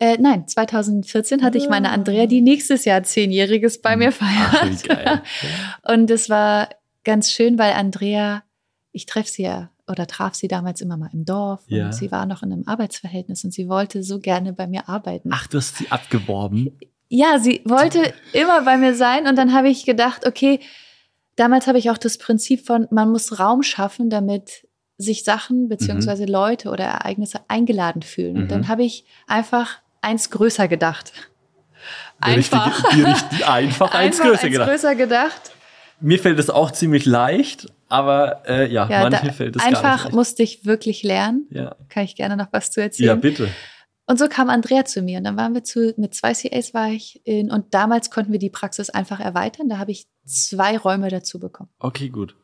Äh, 0.00 0.16
nein, 0.18 0.48
2014 0.48 1.42
hatte 1.42 1.58
ich 1.58 1.68
meine 1.68 1.90
Andrea, 1.90 2.24
die 2.26 2.40
nächstes 2.40 2.86
Jahr 2.86 3.02
zehnjähriges 3.02 3.82
bei 3.82 3.96
mir 3.96 4.08
Ach, 4.18 4.56
feiert. 4.56 4.82
geil. 4.88 5.22
Und 5.86 6.10
es 6.10 6.30
war 6.30 6.70
ganz 7.04 7.30
schön, 7.30 7.58
weil 7.58 7.74
Andrea, 7.74 8.42
ich 8.92 9.04
treffe 9.06 9.30
sie 9.30 9.42
ja 9.42 9.70
oder 9.86 10.06
traf 10.06 10.34
sie 10.34 10.48
damals 10.48 10.80
immer 10.80 10.96
mal 10.96 11.10
im 11.12 11.24
Dorf 11.26 11.62
Ja. 11.68 11.86
und 11.86 11.92
sie 11.94 12.10
war 12.10 12.24
noch 12.24 12.42
in 12.42 12.52
einem 12.52 12.62
Arbeitsverhältnis 12.66 13.44
und 13.44 13.52
sie 13.52 13.68
wollte 13.68 14.02
so 14.02 14.20
gerne 14.20 14.52
bei 14.54 14.66
mir 14.66 14.88
arbeiten. 14.88 15.30
Ach, 15.32 15.46
du 15.46 15.58
hast 15.58 15.76
sie 15.76 15.90
abgeworben. 15.90 16.78
Ja, 17.08 17.38
sie 17.38 17.60
wollte 17.66 18.14
immer 18.32 18.62
bei 18.62 18.78
mir 18.78 18.94
sein 18.94 19.26
und 19.26 19.36
dann 19.36 19.52
habe 19.52 19.68
ich 19.68 19.84
gedacht, 19.84 20.26
okay, 20.26 20.60
damals 21.36 21.66
habe 21.66 21.78
ich 21.78 21.90
auch 21.90 21.98
das 21.98 22.16
Prinzip 22.18 22.64
von, 22.64 22.86
man 22.90 23.10
muss 23.10 23.38
Raum 23.38 23.62
schaffen, 23.62 24.08
damit 24.10 24.66
sich 24.96 25.24
Sachen 25.24 25.68
beziehungsweise 25.68 26.24
Leute 26.24 26.70
oder 26.70 26.84
Ereignisse 26.84 27.40
eingeladen 27.48 28.02
fühlen. 28.02 28.34
Mhm. 28.34 28.42
Und 28.42 28.50
dann 28.50 28.68
habe 28.68 28.84
ich 28.84 29.04
einfach 29.26 29.78
eins 30.00 30.30
größer 30.30 30.68
gedacht. 30.68 31.12
Einfach. 32.20 32.90
Die, 32.92 33.02
richtig, 33.02 33.46
einfach 33.46 33.94
eins 33.94 34.20
Einfach 34.20 34.30
größer 34.30 34.42
eins 34.44 34.52
gedacht. 34.52 34.68
größer 34.70 34.94
gedacht. 34.94 35.50
Mir 36.00 36.18
fällt 36.18 36.38
es 36.38 36.50
auch 36.50 36.70
ziemlich 36.70 37.04
leicht, 37.06 37.66
aber 37.88 38.42
äh, 38.48 38.70
ja, 38.72 38.88
Ja, 38.88 39.02
manche 39.08 39.26
da, 39.26 39.32
fällt 39.32 39.56
es 39.56 39.62
gar 39.62 39.68
einfach 39.68 40.04
nicht 40.06 40.14
musste 40.14 40.42
ich 40.42 40.64
wirklich 40.64 41.02
lernen. 41.02 41.46
leicht. 41.50 41.64
Ja. 41.64 41.76
Kann 41.88 42.04
ich 42.04 42.16
gerne 42.16 42.36
noch 42.36 42.48
was 42.52 42.70
zu 42.70 42.80
ja, 42.80 42.86
erzählen. 42.86 43.20
bitte. 43.20 43.48
Und 44.06 44.18
so 44.18 44.26
kam 44.28 44.50
Andrea 44.50 44.84
zu 44.84 45.02
mir 45.02 45.18
und 45.18 45.24
dann 45.24 45.36
waren 45.36 45.54
wir 45.54 45.62
zu, 45.62 45.94
mit 45.96 46.14
zwei 46.14 46.32
CAs 46.34 46.74
war 46.74 46.88
ich 46.88 47.20
in, 47.24 47.50
und 47.50 47.74
damals 47.74 48.10
konnten 48.10 48.32
wir 48.32 48.38
die 48.40 48.50
Praxis 48.50 48.90
einfach 48.90 49.20
erweitern. 49.20 49.68
Da 49.68 49.78
habe 49.78 49.92
ich 49.92 50.08
zwei 50.26 50.76
Räume 50.76 51.08
dazu 51.10 51.38
bekommen. 51.38 51.70
Okay, 51.78 52.08
gut. 52.08 52.34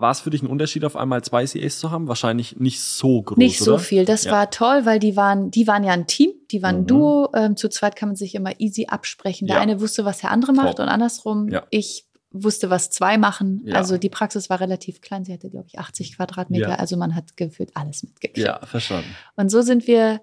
War 0.00 0.10
es 0.12 0.20
für 0.20 0.30
dich 0.30 0.42
ein 0.42 0.46
Unterschied, 0.46 0.84
auf 0.84 0.96
einmal 0.96 1.22
zwei 1.22 1.44
CAs 1.46 1.78
zu 1.78 1.90
haben? 1.90 2.08
Wahrscheinlich 2.08 2.56
nicht 2.58 2.80
so 2.80 3.22
groß. 3.22 3.36
Nicht 3.38 3.58
so 3.58 3.72
oder? 3.74 3.78
viel. 3.80 4.04
Das 4.04 4.24
Ja. 4.24 4.32
war 4.32 4.50
toll, 4.50 4.84
weil 4.84 4.98
die 4.98 5.16
waren, 5.16 5.50
die 5.50 5.66
waren 5.66 5.84
ja 5.84 5.92
ein 5.92 6.06
Team, 6.06 6.32
die 6.50 6.62
waren 6.62 6.76
ein 6.76 6.80
Mhm. 6.82 6.86
Duo. 6.86 7.28
Ähm, 7.34 7.56
zu 7.56 7.68
zweit 7.68 7.96
kann 7.96 8.10
man 8.10 8.16
sich 8.16 8.34
immer 8.34 8.58
easy 8.60 8.86
absprechen. 8.88 9.46
Der 9.46 9.56
Ja. 9.56 9.62
eine 9.62 9.80
wusste, 9.80 10.04
was 10.04 10.18
der 10.18 10.30
andere 10.30 10.52
macht 10.52 10.76
Top. 10.76 10.80
und 10.80 10.88
andersrum. 10.88 11.48
Ja. 11.48 11.64
Ich 11.70 12.06
wusste, 12.32 12.70
was 12.70 12.90
zwei 12.90 13.18
machen. 13.18 13.62
Ja. 13.64 13.74
Also 13.76 13.98
die 13.98 14.08
Praxis 14.08 14.48
war 14.50 14.60
relativ 14.60 15.00
klein. 15.00 15.24
Sie 15.24 15.32
hatte, 15.32 15.50
glaube 15.50 15.66
ich, 15.68 15.78
80 15.78 16.16
Quadratmeter. 16.16 16.68
Ja. 16.70 16.74
Also 16.76 16.96
man 16.96 17.14
hat 17.16 17.36
gefühlt 17.36 17.70
alles 17.76 18.02
mitgekriegt. 18.04 18.38
Ja, 18.38 18.64
verstanden. 18.64 19.08
Und 19.36 19.50
so 19.50 19.62
sind 19.62 19.86
wir 19.88 20.20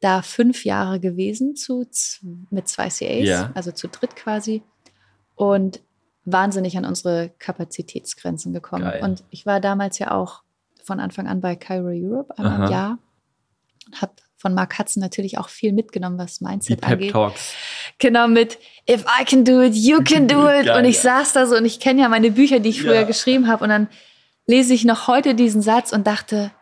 da 0.00 0.22
fünf 0.22 0.64
Jahre 0.64 0.98
gewesen 1.00 1.54
zu, 1.56 1.86
mit 2.50 2.68
zwei 2.68 2.88
CAs, 2.88 3.26
Ja. 3.28 3.50
also 3.54 3.70
zu 3.70 3.88
dritt 3.88 4.16
quasi. 4.16 4.62
Und 5.34 5.80
wahnsinnig 6.26 6.76
an 6.76 6.84
unsere 6.84 7.30
Kapazitätsgrenzen 7.38 8.52
gekommen. 8.52 8.84
Geil. 8.84 9.02
Und 9.02 9.24
ich 9.30 9.46
war 9.46 9.60
damals 9.60 9.98
ja 9.98 10.10
auch 10.10 10.42
von 10.84 11.00
Anfang 11.00 11.26
an 11.26 11.40
bei 11.40 11.56
Cairo 11.56 11.88
Europe, 11.88 12.36
einmal 12.36 12.54
Aha. 12.54 12.64
im 12.66 12.70
Jahr. 12.72 12.98
Und 13.86 14.02
habe 14.02 14.12
von 14.36 14.52
Mark 14.54 14.78
Hudson 14.78 15.00
natürlich 15.00 15.38
auch 15.38 15.48
viel 15.48 15.72
mitgenommen, 15.72 16.18
was 16.18 16.38
Die 16.38 16.44
Mindset 16.44 16.80
Pep 16.80 16.92
angeht. 16.92 17.12
Talks. 17.12 17.54
Genau 17.98 18.28
mit 18.28 18.58
If 18.88 19.04
I 19.20 19.24
can 19.24 19.44
do 19.44 19.62
it, 19.62 19.74
you 19.74 20.02
can 20.02 20.28
do 20.28 20.48
it. 20.48 20.66
Geil, 20.66 20.78
und 20.78 20.84
ich 20.84 21.00
saß 21.00 21.32
da 21.32 21.46
so 21.46 21.56
und 21.56 21.64
ich 21.64 21.80
kenne 21.80 22.02
ja 22.02 22.08
meine 22.08 22.30
Bücher, 22.30 22.60
die 22.60 22.68
ich 22.68 22.82
früher 22.82 22.94
Ja. 23.00 23.02
geschrieben 23.04 23.48
habe. 23.48 23.64
Und 23.64 23.70
dann 23.70 23.88
lese 24.46 24.74
ich 24.74 24.84
noch 24.84 25.08
heute 25.08 25.34
diesen 25.34 25.62
Satz 25.62 25.92
und 25.92 26.06
dachte, 26.06 26.52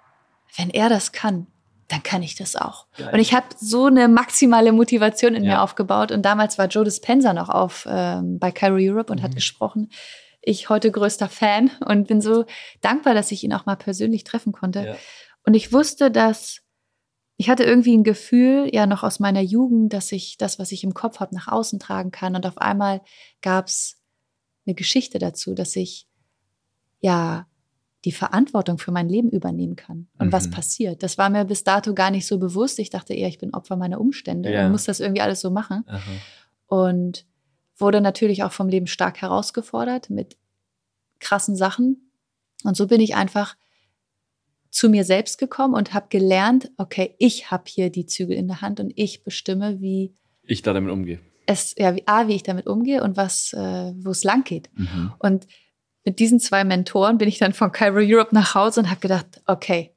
wenn 0.56 0.70
er 0.70 0.88
das 0.88 1.12
kann, 1.12 1.48
dann 1.88 2.02
kann 2.02 2.22
ich 2.22 2.34
das 2.34 2.56
auch. 2.56 2.86
Geil. 2.96 3.10
Und 3.12 3.18
ich 3.20 3.34
habe 3.34 3.46
so 3.58 3.86
eine 3.86 4.08
maximale 4.08 4.72
Motivation 4.72 5.34
in 5.34 5.44
Ja. 5.44 5.54
mir 5.56 5.62
aufgebaut. 5.62 6.12
Und 6.12 6.22
damals 6.22 6.56
war 6.58 6.66
Joe 6.66 6.84
Dispenza 6.84 7.32
noch 7.34 7.48
auf 7.48 7.86
ähm, 7.90 8.38
bei 8.38 8.50
Cairo 8.52 8.76
Europe 8.78 9.12
und 9.12 9.20
Mhm. 9.20 9.24
hat 9.24 9.34
gesprochen. 9.34 9.90
Ich 10.40 10.68
heute 10.68 10.90
größter 10.90 11.28
Fan 11.28 11.70
und 11.86 12.06
bin 12.08 12.20
so 12.20 12.44
dankbar, 12.80 13.14
dass 13.14 13.30
ich 13.32 13.44
ihn 13.44 13.52
auch 13.54 13.66
mal 13.66 13.76
persönlich 13.76 14.24
treffen 14.24 14.52
konnte. 14.52 14.84
Ja. 14.86 14.96
Und 15.46 15.54
ich 15.54 15.72
wusste, 15.72 16.10
dass 16.10 16.60
ich 17.36 17.48
hatte 17.50 17.64
irgendwie 17.64 17.96
ein 17.96 18.04
Gefühl, 18.04 18.70
ja 18.72 18.86
noch 18.86 19.02
aus 19.02 19.18
meiner 19.18 19.40
Jugend, 19.40 19.92
dass 19.92 20.12
ich 20.12 20.36
das, 20.38 20.58
was 20.60 20.70
ich 20.70 20.84
im 20.84 20.94
Kopf 20.94 21.18
habe, 21.18 21.34
nach 21.34 21.48
außen 21.48 21.80
tragen 21.80 22.12
kann. 22.12 22.36
Und 22.36 22.46
auf 22.46 22.58
einmal 22.58 23.00
gab 23.42 23.66
es 23.66 24.00
eine 24.66 24.74
Geschichte 24.76 25.18
dazu, 25.18 25.52
dass 25.54 25.74
ich 25.74 26.06
ja 27.00 27.46
die 28.04 28.12
Verantwortung 28.12 28.78
für 28.78 28.92
mein 28.92 29.08
Leben 29.08 29.30
übernehmen 29.30 29.76
kann 29.76 30.08
und 30.18 30.30
was 30.32 30.46
Mhm. 30.48 30.50
passiert. 30.52 31.02
Das 31.02 31.16
war 31.18 31.30
mir 31.30 31.44
bis 31.44 31.64
dato 31.64 31.94
gar 31.94 32.10
nicht 32.10 32.26
so 32.26 32.38
bewusst. 32.38 32.78
Ich 32.78 32.90
dachte 32.90 33.14
eher, 33.14 33.28
ich 33.28 33.38
bin 33.38 33.54
Opfer 33.54 33.76
meiner 33.76 34.00
Umstände 34.00 34.52
Ja. 34.52 34.66
und 34.66 34.72
muss 34.72 34.84
das 34.84 35.00
irgendwie 35.00 35.22
alles 35.22 35.40
so 35.40 35.50
machen. 35.50 35.84
Aha. 35.86 36.00
Und 36.66 37.24
wurde 37.76 38.00
natürlich 38.00 38.42
auch 38.44 38.52
vom 38.52 38.68
Leben 38.68 38.86
stark 38.86 39.20
herausgefordert 39.22 40.10
mit 40.10 40.36
krassen 41.18 41.56
Sachen. 41.56 42.10
Und 42.62 42.76
so 42.76 42.86
bin 42.86 43.00
ich 43.00 43.14
einfach 43.14 43.56
zu 44.70 44.88
mir 44.88 45.04
selbst 45.04 45.38
gekommen 45.38 45.74
und 45.74 45.94
habe 45.94 46.06
gelernt, 46.08 46.70
okay, 46.78 47.14
ich 47.18 47.50
habe 47.50 47.64
hier 47.66 47.90
die 47.90 48.06
Zügel 48.06 48.36
in 48.36 48.48
der 48.48 48.60
Hand 48.60 48.80
und 48.80 48.92
ich 48.96 49.22
bestimme, 49.22 49.80
wie 49.80 50.12
Ich 50.42 50.62
da 50.62 50.72
damit 50.72 50.92
umgehe. 50.92 51.20
es, 51.46 51.74
ja, 51.78 51.94
wie, 51.94 52.02
A, 52.06 52.26
wie 52.28 52.34
ich 52.34 52.42
damit 52.42 52.66
umgehe 52.66 53.02
und 53.02 53.16
was, 53.16 53.52
äh, 53.52 53.92
wo 53.96 54.10
es 54.10 54.24
lang 54.24 54.44
geht. 54.44 54.68
Mhm. 54.74 55.12
Und 55.18 55.46
mit 56.04 56.18
diesen 56.18 56.38
zwei 56.40 56.64
Mentoren 56.64 57.18
bin 57.18 57.28
ich 57.28 57.38
dann 57.38 57.52
von 57.52 57.72
Cairo 57.72 57.98
Europe 58.00 58.34
nach 58.34 58.54
Hause 58.54 58.80
und 58.80 58.90
habe 58.90 59.00
gedacht, 59.00 59.42
okay, 59.46 59.94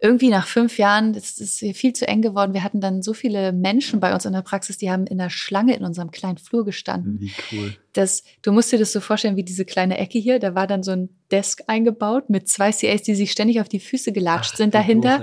irgendwie 0.00 0.28
nach 0.28 0.46
fünf 0.46 0.78
Jahren, 0.78 1.12
das 1.12 1.38
ist 1.38 1.58
hier 1.60 1.74
viel 1.74 1.92
zu 1.92 2.06
eng 2.06 2.20
geworden. 2.20 2.52
Wir 2.52 2.62
hatten 2.62 2.80
dann 2.80 3.02
so 3.02 3.14
viele 3.14 3.52
Menschen 3.52 4.00
bei 4.00 4.12
uns 4.12 4.26
in 4.26 4.32
der 4.32 4.42
Praxis, 4.42 4.76
die 4.76 4.90
haben 4.90 5.06
in 5.06 5.18
der 5.18 5.30
Schlange 5.30 5.74
in 5.74 5.84
unserem 5.84 6.10
kleinen 6.10 6.38
Flur 6.38 6.64
gestanden. 6.64 7.18
Wie 7.20 7.32
cool. 7.52 7.76
Das, 7.94 8.22
du 8.42 8.52
musst 8.52 8.72
dir 8.72 8.78
das 8.78 8.92
so 8.92 9.00
vorstellen 9.00 9.36
wie 9.36 9.42
diese 9.42 9.64
kleine 9.64 9.98
Ecke 9.98 10.18
hier. 10.18 10.38
Da 10.38 10.54
war 10.54 10.66
dann 10.66 10.82
so 10.82 10.92
ein 10.92 11.08
Desk 11.30 11.62
eingebaut 11.66 12.28
mit 12.28 12.48
zwei 12.48 12.72
CAs, 12.72 13.02
die 13.02 13.14
sich 13.14 13.32
ständig 13.32 13.60
auf 13.60 13.68
die 13.68 13.80
Füße 13.80 14.12
gelatscht 14.12 14.52
Ach, 14.54 14.58
sind 14.58 14.74
dahinter. 14.74 15.22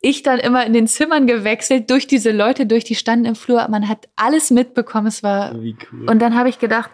Ich 0.00 0.22
dann 0.22 0.38
immer 0.38 0.66
in 0.66 0.72
den 0.72 0.86
Zimmern 0.86 1.26
gewechselt, 1.26 1.88
durch 1.88 2.06
diese 2.06 2.30
Leute, 2.30 2.66
durch 2.66 2.84
die 2.84 2.94
standen 2.94 3.24
im 3.24 3.34
Flur. 3.36 3.66
Man 3.68 3.88
hat 3.88 4.08
alles 4.16 4.50
mitbekommen. 4.50 5.06
Es 5.06 5.22
war, 5.22 5.54
Wie 5.62 5.76
cool. 5.92 6.10
und 6.10 6.18
dann 6.18 6.34
habe 6.34 6.48
ich 6.48 6.58
gedacht, 6.58 6.90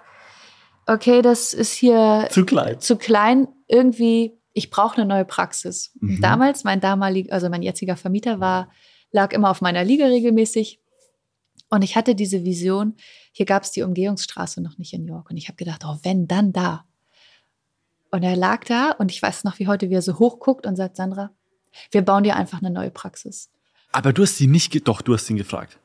okay, 0.86 1.22
das 1.22 1.54
ist 1.54 1.72
hier 1.72 2.28
zu 2.30 2.44
klein. 2.44 2.80
zu 2.80 2.96
klein. 2.96 3.48
Irgendwie, 3.68 4.38
ich 4.52 4.70
brauche 4.70 4.96
eine 4.96 5.06
neue 5.06 5.24
Praxis. 5.24 5.92
Mhm. 6.00 6.20
Damals, 6.20 6.64
mein 6.64 6.80
damaliger, 6.80 7.32
also 7.32 7.48
mein 7.48 7.62
jetziger 7.62 7.96
Vermieter 7.96 8.40
war, 8.40 8.70
lag 9.12 9.32
immer 9.32 9.50
auf 9.50 9.60
meiner 9.60 9.84
Liga 9.84 10.06
regelmäßig. 10.06 10.80
Und 11.68 11.82
ich 11.82 11.94
hatte 11.96 12.14
diese 12.14 12.44
Vision, 12.44 12.96
hier 13.32 13.46
gab 13.46 13.62
es 13.62 13.70
die 13.70 13.82
Umgehungsstraße 13.82 14.60
noch 14.60 14.76
nicht 14.78 14.92
in 14.92 15.06
York. 15.06 15.30
Und 15.30 15.36
ich 15.36 15.48
habe 15.48 15.56
gedacht, 15.56 15.82
oh, 15.84 15.96
wenn, 16.02 16.26
dann 16.26 16.52
da. 16.52 16.84
Und 18.10 18.24
er 18.24 18.36
lag 18.36 18.64
da 18.64 18.90
und 18.90 19.12
ich 19.12 19.22
weiß 19.22 19.44
noch 19.44 19.58
wie 19.60 19.68
heute, 19.68 19.88
wie 19.88 19.94
er 19.94 20.02
so 20.02 20.18
hoch 20.18 20.40
guckt 20.40 20.66
und 20.66 20.74
sagt, 20.74 20.96
Sandra, 20.96 21.30
wir 21.92 22.02
bauen 22.02 22.24
dir 22.24 22.34
einfach 22.34 22.60
eine 22.60 22.70
neue 22.70 22.90
Praxis. 22.90 23.50
Aber 23.92 24.12
du 24.12 24.22
hast 24.22 24.36
sie 24.36 24.48
nicht, 24.48 24.88
doch, 24.88 25.00
du 25.00 25.14
hast 25.14 25.30
ihn 25.30 25.36
gefragt. 25.36 25.78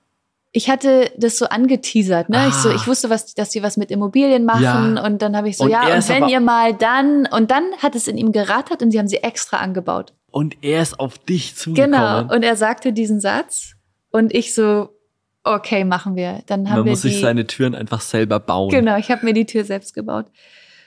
Ich 0.58 0.70
hatte 0.70 1.12
das 1.18 1.38
so 1.38 1.48
angeteasert, 1.48 2.30
ne? 2.30 2.48
Ich 2.48 2.54
so, 2.54 2.70
Ah. 2.70 2.76
ich 2.76 2.88
wusste, 2.88 3.10
was, 3.10 3.34
dass 3.36 3.52
sie 3.52 3.62
was 3.62 3.76
mit 3.76 3.92
Immobilien 3.92 4.46
machen 4.46 4.64
Ja. 4.96 5.04
und 5.06 5.22
dann 5.22 5.36
habe 5.36 5.50
ich 5.50 5.58
so, 5.58 5.66
Und 5.66 5.72
ja, 5.72 5.82
und 5.94 6.08
wenn 6.08 6.30
ihr 6.30 6.40
mal 6.40 6.74
dann 6.74 7.28
und 7.30 7.52
dann 7.52 7.64
hat 7.80 7.94
es 7.94 8.08
in 8.08 8.18
ihm 8.18 8.32
gerattert 8.32 8.82
und 8.82 8.92
sie 8.92 9.00
haben 9.00 9.10
sie 9.10 9.18
extra 9.18 9.58
angebaut. 9.58 10.14
Und 10.32 10.56
er 10.64 10.82
ist 10.82 10.98
auf 11.00 11.18
dich 11.18 11.56
zugekommen. 11.58 11.92
Genau. 11.92 12.34
Und 12.34 12.44
er 12.44 12.56
sagte 12.56 12.94
diesen 12.94 13.20
Satz 13.20 13.74
und 14.12 14.34
ich 14.34 14.54
so, 14.54 14.90
okay, 15.44 15.84
machen 15.84 16.16
wir. 16.16 16.40
Dann 16.46 16.70
haben 16.70 16.78
Man 16.78 16.86
wir 16.86 16.92
muss 16.92 17.02
die, 17.02 17.10
sich 17.10 17.20
seine 17.22 17.48
Türen 17.48 17.76
einfach 17.76 18.00
selber 18.02 18.40
bauen. 18.40 18.70
genau, 18.70 18.98
ich 18.98 19.12
habe 19.12 19.26
mir 19.26 19.34
die 19.34 19.46
Tür 19.46 19.66
selbst 19.66 19.94
gebaut. 19.94 20.26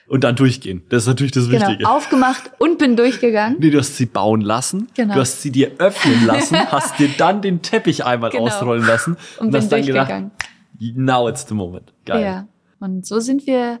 Und 0.09 0.23
dann 0.23 0.35
durchgehen. 0.35 0.81
Das 0.89 1.03
ist 1.03 1.07
natürlich 1.07 1.31
das 1.33 1.47
Genau, 1.49 1.67
Wichtige. 1.67 1.87
aufgemacht 1.89 2.51
und 2.57 2.79
bin 2.79 2.95
durchgegangen. 2.95 3.57
Nee, 3.59 3.69
du 3.69 3.77
hast 3.77 3.95
sie 3.95 4.07
bauen 4.07 4.41
lassen. 4.41 4.87
Genau. 4.95 5.13
Du 5.13 5.19
hast 5.21 5.41
sie 5.43 5.51
dir 5.51 5.71
öffnen 5.77 6.25
lassen, 6.25 6.57
hast 6.71 6.97
dir 6.97 7.09
dann 7.17 7.41
den 7.43 7.61
Teppich 7.61 8.03
einmal 8.03 8.31
Genau. 8.31 8.45
ausrollen 8.45 8.83
lassen 8.85 9.17
Und 9.39 9.53
hast 9.55 9.69
bin 9.69 9.77
dann 9.77 9.85
gedacht, 9.85 10.09
durchgegangen. 10.09 11.05
now 11.05 11.29
it's 11.29 11.45
the 11.47 11.53
moment. 11.53 11.93
Geil. 12.05 12.23
Ja. 12.23 12.47
Und 12.79 13.05
so 13.05 13.19
sind 13.19 13.45
wir, 13.45 13.79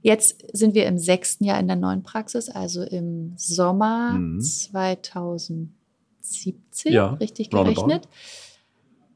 jetzt 0.00 0.44
sind 0.56 0.74
wir 0.74 0.86
im 0.86 0.96
sechsten 0.98 1.42
Jahr 1.44 1.58
in 1.58 1.66
der 1.66 1.76
neuen 1.76 2.04
Praxis, 2.04 2.48
also 2.48 2.82
im 2.84 3.32
Sommer 3.36 4.12
Mhm. 4.12 4.40
2017, 4.40 6.92
Ja, 6.92 7.14
richtig 7.14 7.52
roundabout. 7.52 7.86
gerechnet, 7.86 8.08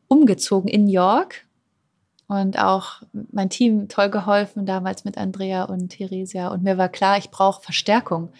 umgezogen 0.08 0.68
in 0.68 0.88
York. 0.88 1.45
Und 2.28 2.58
auch 2.58 3.02
mein 3.30 3.50
Team 3.50 3.88
toll 3.88 4.10
geholfen, 4.10 4.66
damals 4.66 5.04
mit 5.04 5.16
Andrea 5.16 5.64
und 5.64 5.90
Theresia. 5.90 6.48
Und 6.48 6.64
mir 6.64 6.76
war 6.76 6.88
klar, 6.88 7.18
ich 7.18 7.30
brauche 7.30 7.62
Verstärkung. 7.62 8.32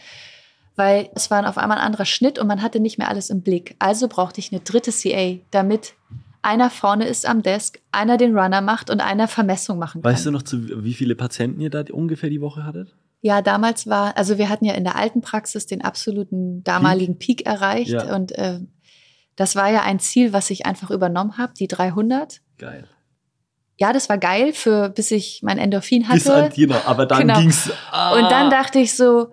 Weil 0.75 1.09
es 1.15 1.31
war 1.31 1.49
auf 1.49 1.57
einmal 1.57 1.79
ein 1.79 1.85
anderer 1.85 2.05
Schnitt 2.05 2.39
und 2.39 2.49
man 2.49 2.63
hatte 2.63 2.81
nicht 2.81 2.99
mehr 2.99 3.09
alles 3.09 3.31
im 3.31 3.43
Blick. 3.43 3.77
Also 3.79 4.09
brauchte 4.09 4.41
ich 4.41 4.53
eine 4.53 4.61
dritte 4.61 4.91
CA, 4.93 5.39
damit 5.51 5.95
einer 6.43 6.69
vorne 6.71 7.07
ist 7.07 7.27
am 7.27 7.43
Desk, 7.43 7.81
einer 7.93 8.17
den 8.19 8.37
Runner 8.37 8.61
macht 8.61 8.91
und 8.91 9.01
einer 9.01 9.27
Vermessung 9.27 9.79
machen 9.79 10.03
kann. 10.03 10.13
Weißt 10.13 10.27
du 10.27 10.31
noch, 10.31 10.43
zu 10.43 10.85
wie 10.85 10.95
viele 10.95 11.15
Patienten 11.17 11.61
ihr 11.61 11.71
da 11.71 11.83
ungefähr 11.93 12.29
die 12.29 12.41
Woche 12.41 12.65
hattet? 12.65 12.95
Ja, 13.21 13.41
damals 13.43 13.89
war, 13.89 14.17
also 14.17 14.39
wir 14.39 14.49
hatten 14.49 14.65
ja 14.65 14.75
in 14.75 14.85
der 14.85 14.97
alten 14.97 15.23
Praxis 15.23 15.67
den 15.67 15.83
absoluten 15.83 16.63
damaligen 16.63 17.19
Peak, 17.19 17.47
erreicht 17.47 17.91
Ja. 17.91 18.15
und 18.15 18.33
äh, 18.33 18.61
das 19.35 19.57
war 19.57 19.71
ja 19.71 19.83
ein 19.83 19.99
Ziel, 19.99 20.33
was 20.33 20.51
ich 20.51 20.67
einfach 20.67 20.91
übernommen 20.91 21.37
habe, 21.39 21.53
die 21.59 21.67
300. 21.67 22.41
Geil. 22.59 22.87
Ja, 23.79 23.93
das 23.93 24.09
war 24.09 24.19
geil 24.19 24.53
für 24.53 24.89
bis 24.89 25.11
ich 25.11 25.41
mein 25.43 25.59
Endorphin 25.59 26.07
Bis 26.11 26.29
an 26.29 26.45
hatte. 26.45 26.67
noch. 26.67 26.87
Aber 26.87 27.07
dann 27.07 27.21
Genau. 27.21 27.41
ging's. 27.41 27.71
Ah, 27.91 28.15
Und 28.15 28.31
dann 28.31 28.51
dachte 28.51 28.79
ich 28.79 28.97
so, 28.97 29.29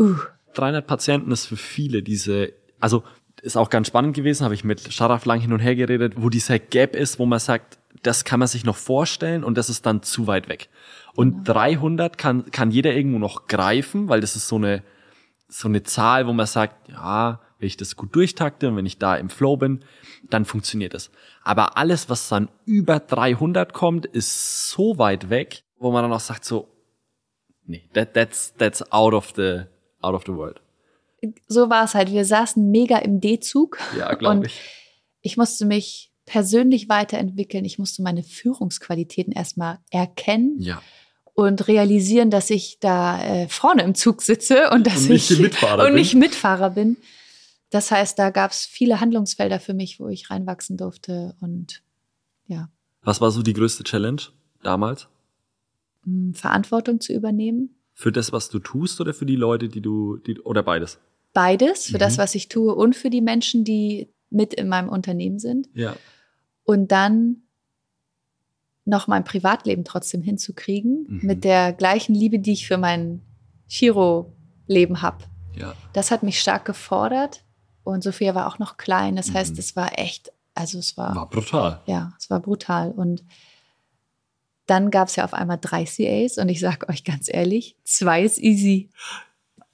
uh, 0.00 0.14
300 0.54 0.86
Patienten 0.86 1.30
ist 1.30 1.46
für 1.46 1.56
viele 1.56 2.02
diese, 2.02 2.52
also 2.80 3.04
ist 3.42 3.56
auch 3.56 3.70
ganz 3.70 3.86
spannend 3.86 4.16
gewesen, 4.16 4.44
habe 4.44 4.54
ich 4.54 4.64
mit 4.64 4.92
Sharaf 4.92 5.24
lang 5.24 5.40
hin 5.40 5.52
und 5.52 5.60
her 5.60 5.76
geredet, 5.76 6.14
wo 6.16 6.28
dieser 6.28 6.58
Gap 6.58 6.96
ist, 6.96 7.20
wo 7.20 7.26
man 7.26 7.38
sagt, 7.38 7.78
das 8.02 8.24
kann 8.24 8.40
man 8.40 8.48
sich 8.48 8.64
noch 8.64 8.76
vorstellen 8.76 9.44
und 9.44 9.56
das 9.56 9.70
ist 9.70 9.86
dann 9.86 10.02
zu 10.02 10.26
weit 10.26 10.48
weg. 10.48 10.68
Und 11.14 11.44
300 11.44 12.18
kann, 12.18 12.50
kann 12.50 12.70
jeder 12.70 12.94
irgendwo 12.94 13.18
noch 13.18 13.46
greifen, 13.46 14.08
weil 14.08 14.20
das 14.20 14.34
ist 14.36 14.48
so 14.48 14.56
eine, 14.56 14.82
so 15.48 15.68
eine 15.68 15.82
Zahl, 15.84 16.26
wo 16.26 16.32
man 16.32 16.46
sagt, 16.46 16.88
ja, 16.88 17.40
wenn 17.58 17.66
ich 17.66 17.76
das 17.76 17.96
gut 17.96 18.14
durchtakte 18.14 18.68
und 18.68 18.76
wenn 18.76 18.86
ich 18.86 18.98
da 18.98 19.16
im 19.16 19.30
Flow 19.30 19.56
bin, 19.56 19.84
dann 20.30 20.44
funktioniert 20.44 20.94
es. 20.94 21.10
Aber 21.42 21.76
alles, 21.76 22.08
was 22.08 22.28
dann 22.28 22.48
über 22.64 23.00
300 23.00 23.72
kommt, 23.72 24.06
ist 24.06 24.70
so 24.70 24.98
weit 24.98 25.28
weg, 25.30 25.62
wo 25.78 25.90
man 25.90 26.02
dann 26.02 26.12
auch 26.12 26.20
sagt 26.20 26.44
so, 26.44 26.68
nee, 27.66 27.88
that, 27.94 28.14
that's, 28.14 28.54
that's 28.58 28.92
out 28.92 29.12
of 29.14 29.32
the, 29.36 29.62
out 30.00 30.14
of 30.14 30.22
the 30.26 30.32
world. 30.32 30.60
so 31.48 31.68
war 31.68 31.84
es 31.84 31.94
halt. 31.94 32.12
Wir 32.12 32.24
saßen 32.24 32.70
mega 32.70 32.98
im 32.98 33.20
D-Zug. 33.20 33.78
Ja, 33.98 34.14
glaube 34.14 34.36
Und 34.38 34.46
ich. 34.46 34.60
ich 35.22 35.36
musste 35.36 35.66
mich 35.66 36.12
persönlich 36.26 36.88
weiterentwickeln. 36.88 37.64
Ich 37.64 37.78
musste 37.78 38.02
meine 38.02 38.22
Führungsqualitäten 38.22 39.32
erstmal 39.32 39.78
erkennen 39.90 40.56
Ja. 40.60 40.80
und 41.34 41.66
realisieren, 41.66 42.30
dass 42.30 42.50
ich 42.50 42.78
da 42.80 43.20
äh, 43.24 43.48
vorne 43.48 43.82
im 43.82 43.94
Zug 43.94 44.22
sitze 44.22 44.70
und 44.70 44.86
dass 44.86 45.06
Und 45.06 45.10
ich 45.12 45.38
Mitfahrer 45.40 45.86
und 45.86 45.94
nicht 45.94 46.14
Mitfahrer 46.14 46.70
bin. 46.70 46.98
Das 47.70 47.90
heißt, 47.90 48.18
da 48.18 48.30
gab 48.30 48.50
es 48.52 48.64
viele 48.64 49.00
Handlungsfelder 49.00 49.60
für 49.60 49.74
mich, 49.74 50.00
wo 50.00 50.08
ich 50.08 50.30
reinwachsen 50.30 50.76
durfte 50.76 51.36
und 51.40 51.82
ja, 52.46 52.70
Was 53.02 53.20
war 53.20 53.30
so 53.30 53.42
die 53.42 53.52
größte 53.52 53.84
Challenge 53.84 54.22
damals? 54.62 55.08
mh, 56.04 56.34
Verantwortung 56.38 57.00
zu 57.00 57.12
übernehmen. 57.12 57.74
Für 57.94 58.12
das, 58.12 58.32
was 58.32 58.48
du 58.48 58.58
tust 58.60 59.00
oder 59.00 59.12
für 59.12 59.26
die 59.26 59.36
Leute, 59.36 59.68
die 59.68 59.80
du, 59.82 60.16
die, 60.18 60.38
oder 60.40 60.62
beides? 60.62 60.98
Beides, 61.34 61.86
für 61.86 61.94
Mhm. 61.96 62.00
das, 62.00 62.16
was 62.18 62.34
ich 62.34 62.48
tue 62.48 62.74
und 62.74 62.96
für 62.96 63.10
die 63.10 63.20
Menschen, 63.20 63.64
die 63.64 64.08
mit 64.30 64.54
in 64.54 64.68
meinem 64.68 64.88
Unternehmen 64.88 65.38
sind. 65.38 65.68
Ja. 65.74 65.94
Und 66.64 66.90
dann 66.92 67.42
noch 68.84 69.06
mein 69.08 69.24
Privatleben 69.24 69.84
trotzdem 69.84 70.22
hinzukriegen, 70.22 71.06
Mhm. 71.08 71.20
mit 71.26 71.44
der 71.44 71.72
gleichen 71.74 72.14
Liebe, 72.14 72.38
die 72.38 72.52
ich 72.52 72.66
für 72.66 72.78
mein 72.78 73.20
Chiro-Leben 73.68 75.02
habe. 75.02 75.24
Ja. 75.56 75.74
Das 75.92 76.10
hat 76.10 76.22
mich 76.22 76.40
stark 76.40 76.64
gefordert. 76.64 77.44
Und 77.88 78.02
Sophia 78.02 78.34
war 78.34 78.46
auch 78.46 78.58
noch 78.58 78.76
klein. 78.76 79.16
Das 79.16 79.32
heißt, 79.32 79.54
Mhm. 79.54 79.58
es 79.58 79.76
war 79.76 79.98
echt, 79.98 80.32
also 80.54 80.78
es 80.78 80.96
war, 80.96 81.14
War 81.14 81.28
brutal. 81.28 81.80
ja, 81.86 82.12
es 82.18 82.28
war 82.30 82.40
brutal. 82.40 82.90
Und 82.92 83.24
dann 84.66 84.90
gab 84.90 85.08
es 85.08 85.16
ja 85.16 85.24
auf 85.24 85.32
einmal 85.34 85.58
drei 85.60 85.84
CAs 85.84 86.36
und 86.38 86.48
ich 86.48 86.60
sage 86.60 86.88
euch 86.88 87.04
ganz 87.04 87.28
ehrlich, 87.32 87.76
zwei 87.84 88.22
ist 88.22 88.38
easy. 88.38 88.90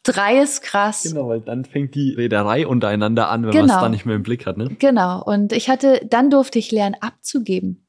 Drei 0.05 0.41
ist 0.43 0.63
krass. 0.63 1.03
Genau, 1.03 1.29
weil 1.29 1.41
dann 1.41 1.65
fängt 1.65 1.95
die 1.95 2.13
Reederei 2.13 2.67
untereinander 2.67 3.31
an, 3.31 3.43
wenn 3.43 3.49
man 3.55 3.63
Genau. 3.63 3.75
es 3.77 3.81
dann 3.81 3.91
nicht 3.91 4.05
mehr 4.05 4.17
im 4.17 4.23
Blick 4.23 4.45
hat, 4.47 4.57
ne? 4.59 4.69
Genau. 4.79 5.23
Und 5.25 5.53
ich 5.53 5.69
hatte, 5.71 6.01
dann 6.09 6.29
durfte 6.31 6.59
ich 6.59 6.71
lernen, 6.71 6.95
abzugeben. 7.01 7.87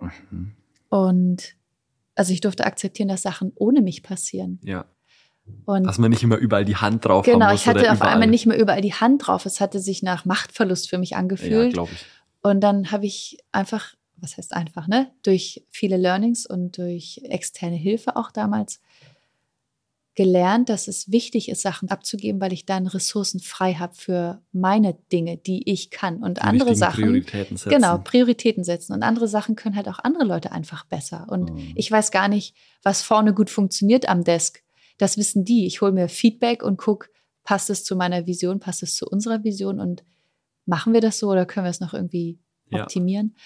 Mhm. 0.00 0.52
Und 0.90 1.54
also 2.16 2.32
ich 2.32 2.40
durfte 2.40 2.64
akzeptieren, 2.66 3.08
dass 3.08 3.22
Sachen 3.22 3.52
ohne 3.54 3.80
mich 3.82 4.02
passieren. 4.02 4.58
Ja. 4.64 4.84
Und 5.66 5.84
Dass 5.84 5.98
man 5.98 6.10
nicht 6.10 6.22
immer 6.22 6.36
überall 6.36 6.64
die 6.64 6.76
Hand 6.76 7.04
drauf 7.04 7.24
genau, 7.24 7.46
haben 7.46 7.52
muss 7.52 7.60
ich 7.62 7.66
hatte 7.66 7.90
auf 7.92 8.00
einmal 8.02 8.28
nicht 8.28 8.46
mehr 8.46 8.58
überall 8.58 8.80
die 8.80 8.94
Hand 8.94 9.26
drauf. 9.26 9.44
Es 9.46 9.60
hatte 9.60 9.78
sich 9.78 10.02
nach 10.02 10.24
Machtverlust 10.24 10.88
für 10.88 10.98
mich 10.98 11.10
Ja, 11.10 11.18
angefühlt. 11.18 11.72
glaube 11.74 11.92
ich. 11.92 12.04
und 12.42 12.60
dann 12.60 12.90
habe 12.90 13.06
ich 13.06 13.38
einfach, 13.52 13.94
was 14.16 14.36
heißt 14.36 14.54
einfach, 14.54 14.86
ne? 14.88 15.10
Durch 15.22 15.64
viele 15.70 15.96
Learnings 15.96 16.46
und 16.46 16.78
durch 16.78 17.20
externe 17.24 17.76
Hilfe 17.76 18.16
auch 18.16 18.30
damals 18.30 18.80
gelernt, 20.16 20.68
dass 20.68 20.86
es 20.86 21.10
wichtig 21.10 21.48
ist, 21.48 21.62
Sachen 21.62 21.90
abzugeben, 21.90 22.40
weil 22.40 22.52
ich 22.52 22.64
dann 22.66 22.86
Ressourcen 22.86 23.40
frei 23.40 23.74
habe 23.74 23.94
für 23.96 24.40
meine 24.52 24.94
Dinge, 25.12 25.36
die 25.38 25.68
ich 25.68 25.90
kann. 25.90 26.22
Und 26.22 26.38
Die 26.38 26.42
andere 26.42 26.76
Sachen. 26.76 27.02
Prioritäten 27.02 27.56
setzen. 27.56 27.70
Genau, 27.74 27.98
Prioritäten 27.98 28.62
setzen. 28.62 28.92
Und 28.92 29.02
andere 29.02 29.26
Sachen 29.26 29.56
können 29.56 29.74
halt 29.74 29.88
auch 29.88 29.98
andere 29.98 30.24
Leute 30.24 30.52
einfach 30.52 30.84
besser. 30.84 31.26
Und 31.28 31.52
Mhm. 31.52 31.72
ich 31.74 31.90
weiß 31.90 32.12
gar 32.12 32.28
nicht, 32.28 32.54
was 32.84 33.02
vorne 33.02 33.34
gut 33.34 33.50
funktioniert 33.50 34.08
am 34.08 34.22
Desk. 34.22 34.62
Das 34.98 35.16
wissen 35.18 35.44
die. 35.44 35.66
Ich 35.66 35.80
hole 35.80 35.92
mir 35.92 36.08
Feedback 36.08 36.62
und 36.62 36.76
gucke, 36.76 37.08
passt 37.42 37.68
es 37.70 37.84
zu 37.84 37.96
meiner 37.96 38.26
Vision, 38.26 38.60
passt 38.60 38.82
es 38.82 38.94
zu 38.96 39.06
unserer 39.06 39.42
Vision 39.44 39.80
und 39.80 40.04
machen 40.66 40.92
wir 40.92 41.00
das 41.00 41.18
so 41.18 41.30
oder 41.30 41.44
können 41.46 41.66
wir 41.66 41.70
es 41.70 41.80
noch 41.80 41.94
irgendwie 41.94 42.38
Ja. 42.70 42.82
optimieren? 42.84 43.36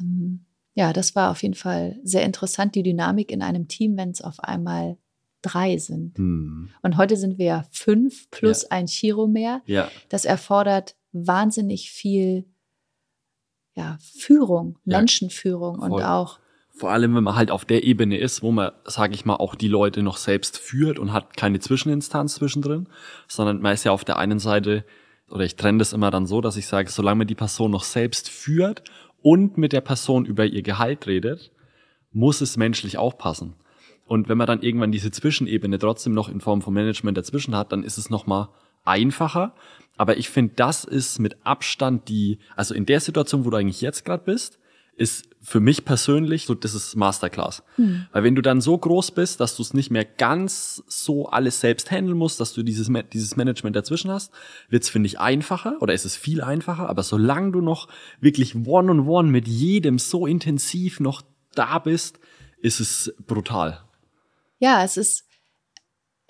Ähm, 0.00 0.44
ja, 0.74 0.92
das 0.92 1.14
war 1.14 1.30
auf 1.30 1.42
jeden 1.42 1.54
Fall 1.54 1.98
sehr 2.02 2.22
interessant, 2.24 2.74
die 2.74 2.82
Dynamik 2.82 3.30
in 3.30 3.42
einem 3.42 3.68
Team, 3.68 3.96
wenn 3.96 4.10
es 4.10 4.22
auf 4.22 4.40
einmal 4.40 4.96
drei 5.42 5.76
sind. 5.76 6.16
Hm. 6.18 6.70
Und 6.82 6.96
heute 6.96 7.16
sind 7.16 7.36
wir 7.36 7.46
ja 7.46 7.64
fünf 7.72 8.30
plus 8.30 8.62
Ja. 8.62 8.68
ein 8.70 8.86
Chiro 8.86 9.26
mehr. 9.26 9.60
Ja. 9.66 9.90
Das 10.08 10.24
erfordert 10.24 10.94
wahnsinnig 11.12 11.90
viel 11.90 12.46
ja, 13.74 13.98
Führung, 14.00 14.78
Ja, 14.84 14.98
Menschenführung 14.98 15.78
und 15.78 15.92
auch 16.02 16.38
Vor 16.74 16.90
allem, 16.90 17.14
wenn 17.14 17.24
man 17.24 17.36
halt 17.36 17.50
auf 17.50 17.64
der 17.64 17.84
Ebene 17.84 18.18
ist, 18.18 18.42
wo 18.42 18.50
man, 18.50 18.72
sage 18.84 19.14
ich 19.14 19.24
mal, 19.24 19.36
auch 19.36 19.54
die 19.54 19.68
Leute 19.68 20.02
noch 20.02 20.16
selbst 20.16 20.58
führt 20.58 20.98
und 20.98 21.12
hat 21.12 21.36
keine 21.36 21.60
Zwischeninstanz 21.60 22.36
zwischendrin, 22.36 22.88
sondern 23.28 23.60
man 23.60 23.74
ist 23.74 23.84
ja 23.84 23.92
auf 23.92 24.04
der 24.04 24.16
einen 24.16 24.38
Seite, 24.38 24.84
oder 25.28 25.44
ich 25.44 25.56
trenne 25.56 25.78
das 25.78 25.92
immer 25.92 26.10
dann 26.10 26.26
so, 26.26 26.40
dass 26.40 26.56
ich 26.56 26.66
sage, 26.66 26.90
solange 26.90 27.18
man 27.18 27.26
die 27.26 27.34
Person 27.34 27.70
noch 27.70 27.84
selbst 27.84 28.30
führt 28.30 28.82
und 29.20 29.58
mit 29.58 29.72
der 29.72 29.82
Person 29.82 30.24
über 30.24 30.44
ihr 30.44 30.62
Gehalt 30.62 31.06
redet, 31.06 31.52
muss 32.10 32.40
es 32.40 32.56
menschlich 32.56 32.98
auch 32.98 33.16
passen. 33.16 33.54
Und 34.04 34.28
wenn 34.28 34.38
man 34.38 34.46
dann 34.46 34.62
irgendwann 34.62 34.92
diese 34.92 35.10
Zwischenebene 35.10 35.78
trotzdem 35.78 36.12
noch 36.12 36.28
in 36.28 36.40
Form 36.40 36.62
von 36.62 36.74
Management 36.74 37.16
dazwischen 37.16 37.56
hat, 37.56 37.72
dann 37.72 37.84
ist 37.84 37.98
es 37.98 38.10
nochmal 38.10 38.48
einfacher. 38.84 39.54
Aber 39.96 40.16
ich 40.16 40.28
finde, 40.28 40.54
das 40.56 40.84
ist 40.84 41.18
mit 41.18 41.46
Abstand 41.46 42.08
die, 42.08 42.38
also 42.56 42.74
in 42.74 42.86
der 42.86 43.00
Situation, 43.00 43.44
wo 43.44 43.50
du 43.50 43.56
eigentlich 43.56 43.80
jetzt 43.80 44.04
gerade 44.04 44.24
bist, 44.24 44.58
ist 44.96 45.28
für 45.40 45.58
mich 45.58 45.84
persönlich 45.84 46.46
so, 46.46 46.54
das 46.54 46.74
ist 46.74 46.94
Masterclass. 46.94 47.64
Weil 48.12 48.22
wenn 48.22 48.34
du 48.34 48.42
dann 48.42 48.60
so 48.60 48.78
groß 48.78 49.10
bist, 49.10 49.40
dass 49.40 49.56
du 49.56 49.62
es 49.62 49.74
nicht 49.74 49.90
mehr 49.90 50.04
ganz 50.04 50.84
so 50.86 51.26
alles 51.26 51.60
selbst 51.60 51.90
handeln 51.90 52.16
musst, 52.16 52.38
dass 52.38 52.52
du 52.52 52.62
dieses, 52.62 52.88
dieses 53.12 53.36
Management 53.36 53.74
dazwischen 53.74 54.10
hast, 54.10 54.32
wird's 54.68 54.88
finde 54.88 55.08
ich, 55.08 55.18
einfacher 55.18 55.78
oder 55.80 55.94
ist 55.94 56.04
es 56.04 56.16
viel 56.16 56.42
einfacher. 56.42 56.88
Aber 56.88 57.02
solange 57.02 57.52
du 57.52 57.60
noch 57.60 57.88
wirklich 58.20 58.54
one-on-one 58.54 59.30
mit 59.30 59.48
jedem 59.48 59.98
so 59.98 60.26
intensiv 60.26 61.00
noch 61.00 61.22
da 61.54 61.80
bist, 61.80 62.20
ist 62.60 62.78
es 62.78 63.12
brutal. 63.26 63.80
ja, 64.60 64.84
es 64.84 64.96
ist 64.96 65.26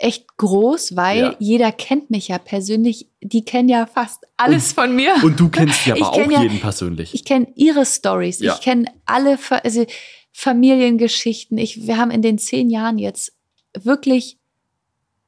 echt 0.02 0.36
groß, 0.36 0.96
weil 0.96 1.18
Ja. 1.18 1.36
jeder 1.38 1.72
kennt 1.72 2.10
mich 2.10 2.28
ja 2.28 2.38
persönlich. 2.38 3.08
Die 3.20 3.44
kennen 3.44 3.68
ja 3.68 3.86
fast 3.86 4.24
alles 4.36 4.72
von 4.72 4.94
mir. 4.94 5.14
Und 5.22 5.38
du 5.38 5.48
kennst 5.48 5.86
ja 5.86 5.94
aber 6.00 6.10
auch 6.12 6.30
ja- 6.30 6.42
jeden 6.42 6.60
persönlich. 6.60 7.14
Ich 7.14 7.24
kenne 7.24 7.46
ihre 7.54 7.86
Stories. 7.86 8.40
Ja. 8.40 8.54
Ich 8.54 8.60
kenne 8.60 8.86
alle 9.06 9.38
also 9.62 9.86
Familiengeschichten. 10.32 11.58
Ich, 11.58 11.86
wir 11.86 11.98
haben 11.98 12.10
in 12.10 12.22
den 12.22 12.38
zehn 12.38 12.70
Jahren 12.70 12.98
jetzt 12.98 13.32
wirklich 13.78 14.38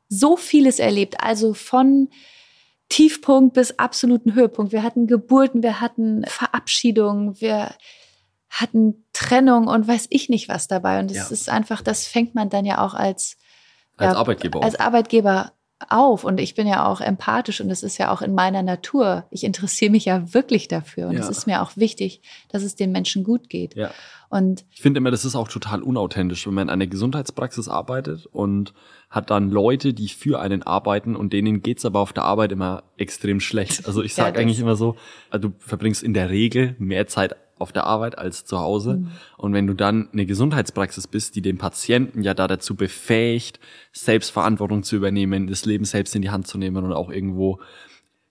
so 0.08 0.36
vieles 0.36 0.78
erlebt. 0.78 1.20
Also 1.20 1.54
von 1.54 2.08
Tiefpunkt 2.88 3.54
bis 3.54 3.78
absoluten 3.78 4.34
Höhepunkt. 4.34 4.72
Wir 4.72 4.82
hatten 4.82 5.06
Geburten, 5.06 5.62
wir 5.62 5.80
hatten 5.80 6.24
Verabschiedungen, 6.26 7.40
wir 7.40 7.74
hatten 8.50 9.04
Trennung 9.12 9.66
und 9.66 9.88
weiß 9.88 10.06
ich 10.10 10.28
nicht 10.28 10.48
was 10.48 10.68
dabei. 10.68 11.00
Und 11.00 11.10
es 11.10 11.30
ist 11.30 11.48
einfach, 11.48 11.82
das 11.82 12.06
fängt 12.06 12.34
man 12.34 12.50
dann 12.50 12.64
ja 12.64 12.84
auch 12.84 12.94
als 12.94 13.36
als 13.96 14.16
Arbeitgeber 14.16 14.62
als. 14.62 14.76
Arbeitgeber 14.76 15.52
auf 15.88 16.24
und 16.24 16.38
ich 16.38 16.54
bin 16.54 16.66
ja 16.66 16.86
auch 16.86 17.00
empathisch 17.00 17.60
und 17.60 17.70
es 17.70 17.82
ist 17.82 17.98
ja 17.98 18.10
auch 18.10 18.22
in 18.22 18.34
meiner 18.34 18.62
Natur. 18.62 19.24
Ich 19.30 19.44
interessiere 19.44 19.90
mich 19.90 20.04
ja 20.06 20.32
wirklich 20.32 20.68
dafür 20.68 21.08
und 21.08 21.14
Ja. 21.14 21.20
es 21.20 21.28
ist 21.28 21.46
mir 21.46 21.62
auch 21.62 21.76
wichtig, 21.76 22.22
dass 22.48 22.62
es 22.62 22.74
den 22.76 22.92
Menschen 22.92 23.24
gut 23.24 23.50
geht. 23.50 23.74
Ja. 23.74 23.90
Und 24.36 24.64
Ich 24.72 24.82
finde 24.82 24.98
immer, 24.98 25.12
das 25.12 25.24
ist 25.24 25.36
auch 25.36 25.46
total 25.46 25.80
unauthentisch, 25.82 26.46
wenn 26.46 26.54
man 26.54 26.66
in 26.68 26.70
einer 26.70 26.88
Gesundheitspraxis 26.88 27.68
arbeitet 27.68 28.26
und 28.26 28.74
hat 29.08 29.30
dann 29.30 29.48
Leute, 29.50 29.94
die 29.94 30.08
für 30.08 30.40
einen 30.40 30.64
arbeiten 30.64 31.14
und 31.14 31.32
denen 31.32 31.62
geht's 31.62 31.84
aber 31.84 32.00
auf 32.00 32.12
der 32.12 32.24
Arbeit 32.24 32.50
immer 32.50 32.82
extrem 32.96 33.38
schlecht. 33.38 33.86
Also 33.86 34.02
ich 34.02 34.12
Ja, 34.16 34.24
sage 34.24 34.32
das- 34.34 34.42
eigentlich 34.42 34.58
immer 34.58 34.74
so, 34.74 34.96
also 35.30 35.48
du 35.50 35.54
verbringst 35.60 36.02
in 36.02 36.14
der 36.14 36.30
Regel 36.30 36.74
mehr 36.80 37.06
Zeit 37.06 37.36
auf 37.60 37.70
der 37.70 37.84
Arbeit 37.84 38.18
als 38.18 38.44
zu 38.44 38.58
Hause. 38.58 38.94
Mhm. 38.94 39.08
Und 39.36 39.52
wenn 39.52 39.68
du 39.68 39.74
dann 39.74 40.08
eine 40.12 40.26
Gesundheitspraxis 40.26 41.06
bist, 41.06 41.36
die 41.36 41.40
den 41.42 41.56
Patienten 41.56 42.24
ja 42.24 42.34
da 42.34 42.48
dazu 42.48 42.74
befähigt, 42.74 43.60
Selbstverantwortung 43.92 44.82
zu 44.82 44.96
übernehmen, 44.96 45.46
das 45.46 45.64
Leben 45.64 45.84
selbst 45.84 46.16
in 46.16 46.22
die 46.22 46.30
Hand 46.30 46.48
zu 46.48 46.58
nehmen 46.58 46.84
und 46.84 46.92
auch 46.92 47.10
irgendwo 47.10 47.60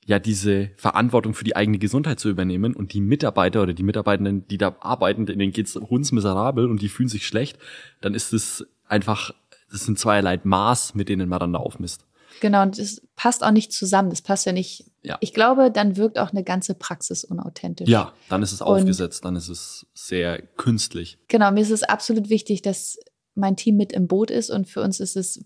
ja 0.05 0.19
diese 0.19 0.71
Verantwortung 0.77 1.33
für 1.33 1.43
die 1.43 1.55
eigene 1.55 1.77
Gesundheit 1.79 2.19
zu 2.19 2.29
übernehmen 2.29 2.75
und 2.75 2.93
die 2.93 3.01
Mitarbeiter 3.01 3.61
oder 3.63 3.73
die 3.73 3.83
Mitarbeitenden, 3.83 4.47
die 4.47 4.57
da 4.57 4.75
arbeiten, 4.81 5.25
denen 5.25 5.51
geht's 5.51 5.75
hundsmiserabel 5.75 6.65
und 6.69 6.81
die 6.81 6.89
fühlen 6.89 7.09
sich 7.09 7.25
schlecht, 7.25 7.57
dann 8.01 8.13
ist 8.13 8.33
es 8.33 8.65
einfach, 8.87 9.31
das 9.71 9.85
sind 9.85 9.97
zweierlei 9.99 10.39
Maß, 10.43 10.95
mit 10.95 11.09
denen 11.09 11.29
man 11.29 11.39
dann 11.39 11.53
da 11.53 11.59
aufmisst. 11.59 12.05
genau, 12.41 12.61
und 12.63 12.77
es 12.79 13.01
passt 13.15 13.43
auch 13.43 13.51
nicht 13.51 13.71
zusammen. 13.71 14.09
Das 14.09 14.21
passt 14.21 14.45
ja 14.45 14.51
nicht. 14.51 14.85
Ja. 15.03 15.17
Ich 15.21 15.33
glaube, 15.33 15.71
dann 15.71 15.95
wirkt 15.97 16.17
auch 16.19 16.31
eine 16.31 16.43
ganze 16.43 16.73
Praxis 16.75 17.23
unauthentisch. 17.23 17.87
Ja, 17.87 18.13
dann 18.29 18.41
ist 18.43 18.51
es 18.51 18.61
Und- 18.61 18.67
aufgesetzt, 18.67 19.23
dann 19.25 19.35
ist 19.35 19.49
es 19.49 19.85
sehr 19.93 20.41
künstlich. 20.57 21.17
Genau, 21.27 21.51
mir 21.51 21.61
ist 21.61 21.71
es 21.71 21.83
absolut 21.83 22.29
wichtig, 22.29 22.61
dass 22.61 22.97
mein 23.35 23.55
Team 23.55 23.77
mit 23.77 23.93
im 23.93 24.07
Boot 24.07 24.29
ist 24.31 24.49
und 24.49 24.67
für 24.67 24.81
uns 24.81 24.99
ist 24.99 25.15
es 25.15 25.43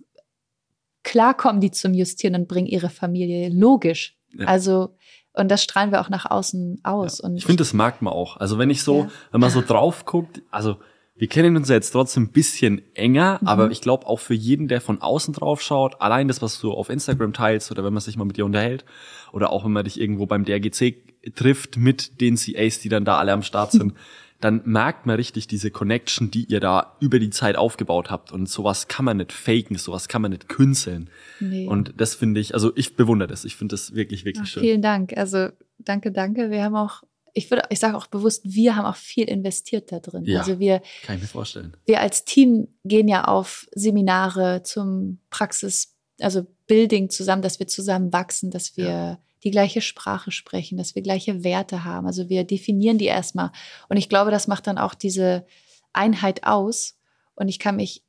klar 1.03 1.35
kommen 1.37 1.61
die 1.61 1.71
zum 1.71 1.93
Justieren 1.93 2.35
und 2.35 2.47
bringen 2.47 2.67
ihre 2.67 2.89
Familie 2.89 3.49
logisch. 3.49 4.16
Ja. 4.37 4.47
Also 4.47 4.95
und 5.33 5.49
das 5.49 5.61
strahlen 5.63 5.91
wir 5.91 6.01
auch 6.01 6.09
nach 6.09 6.25
außen 6.29 6.79
aus. 6.83 7.19
Und 7.19 7.37
Ich 7.37 7.45
finde, 7.45 7.61
das 7.61 7.73
mag 7.73 8.01
man 8.01 8.11
auch. 8.11 8.37
Also 8.37 8.57
wenn 8.57 8.69
ich 8.71 8.81
so, 8.81 9.01
Ja. 9.03 9.09
wenn 9.31 9.41
man 9.41 9.51
so 9.51 9.61
drauf 9.61 10.05
guckt, 10.05 10.41
also 10.49 10.77
wir 11.15 11.27
kennen 11.27 11.55
uns 11.57 11.69
ja 11.69 11.75
jetzt 11.75 11.91
trotzdem 11.91 12.23
ein 12.23 12.31
bisschen 12.31 12.81
enger, 12.95 13.37
Mhm. 13.41 13.47
aber 13.47 13.71
ich 13.71 13.81
glaube 13.81 14.07
auch 14.07 14.19
für 14.19 14.33
jeden, 14.33 14.67
der 14.67 14.81
von 14.81 15.01
außen 15.01 15.33
drauf 15.35 15.61
schaut, 15.61 16.01
allein 16.01 16.27
das, 16.27 16.41
was 16.41 16.59
du 16.59 16.71
auf 16.71 16.89
Instagram 16.89 17.33
teilst 17.33 17.69
oder 17.71 17.83
wenn 17.83 17.93
man 17.93 18.01
sich 18.01 18.17
mal 18.17 18.25
mit 18.25 18.37
dir 18.37 18.45
unterhält 18.45 18.83
oder 19.31 19.51
auch 19.51 19.63
wenn 19.65 19.71
man 19.73 19.83
dich 19.85 19.99
irgendwo 19.99 20.25
beim 20.25 20.43
DRGC 20.43 21.03
trifft 21.35 21.77
mit 21.77 22.19
den 22.21 22.35
CAs, 22.35 22.79
die 22.79 22.89
dann 22.89 23.05
da 23.05 23.17
alle 23.17 23.33
am 23.33 23.41
Start 23.43 23.71
sind, 23.71 23.93
dann 24.39 24.61
merkt 24.65 25.05
man 25.05 25.15
richtig 25.15 25.47
diese 25.47 25.71
Connection, 25.71 26.29
die 26.29 26.45
ihr 26.45 26.59
da 26.59 26.95
über 26.99 27.19
die 27.19 27.31
Zeit 27.31 27.55
aufgebaut 27.55 28.11
habt. 28.11 28.31
Und 28.31 28.47
sowas 28.47 28.87
kann 28.87 29.05
man 29.05 29.17
nicht 29.17 29.31
faken, 29.31 29.77
sowas 29.77 30.07
kann 30.07 30.21
man 30.21 30.31
nicht 30.31 30.47
künzeln. 30.47 31.09
Nee. 31.39 31.67
Und 31.67 31.93
das 31.97 32.15
finde 32.15 32.39
ich, 32.39 32.53
also 32.53 32.71
ich 32.75 32.95
bewundere 32.95 33.27
das. 33.27 33.45
Ich 33.45 33.55
finde 33.55 33.73
das 33.73 33.95
wirklich, 33.95 34.25
wirklich 34.25 34.43
Ach, 34.43 34.49
schön. 34.49 34.63
vielen 34.63 34.81
Dank. 34.81 35.17
Also 35.17 35.49
danke, 35.79 36.11
danke. 36.11 36.51
Wir 36.51 36.63
haben 36.63 36.75
auch, 36.75 37.01
ich 37.33 37.49
würde, 37.49 37.63
ich 37.69 37.79
sage 37.79 37.97
auch 37.97 38.07
bewusst, 38.07 38.41
wir 38.43 38.75
haben 38.75 38.85
auch 38.85 38.95
viel 38.95 39.25
investiert 39.27 39.91
da 39.91 39.99
drin. 39.99 40.23
Ja. 40.25 40.39
Also 40.39 40.59
wir, 40.59 40.81
Kann 41.03 41.15
ich 41.15 41.23
mir 41.23 41.27
vorstellen. 41.27 41.75
wir 41.85 42.01
als 42.01 42.23
Team 42.25 42.67
gehen 42.83 43.07
ja 43.07 43.23
auf 43.25 43.67
Seminare 43.73 44.61
zum 44.63 45.19
Praxis, 45.31 45.95
also 46.19 46.45
Building 46.67 47.09
zusammen, 47.09 47.41
dass 47.41 47.59
wir 47.59 47.67
zusammen 47.67 48.13
wachsen, 48.13 48.51
dass 48.51 48.77
wir 48.77 49.19
die 49.43 49.51
gleiche 49.51 49.81
Sprache 49.81 50.31
sprechen, 50.31 50.77
dass 50.77 50.95
wir 50.95 51.01
gleiche 51.01 51.43
Werte 51.43 51.83
haben. 51.83 52.07
Also 52.07 52.29
wir 52.29 52.43
definieren 52.43 52.97
die 52.97 53.05
erstmal. 53.05 53.51
Und 53.89 53.97
ich 53.97 54.09
glaube, 54.09 54.31
das 54.31 54.47
macht 54.47 54.67
dann 54.67 54.77
auch 54.77 54.93
diese 54.93 55.45
Einheit 55.93 56.43
aus. 56.43 56.97
Und 57.35 57.47
ich 57.47 57.59
kann 57.59 57.75
mich 57.75 58.03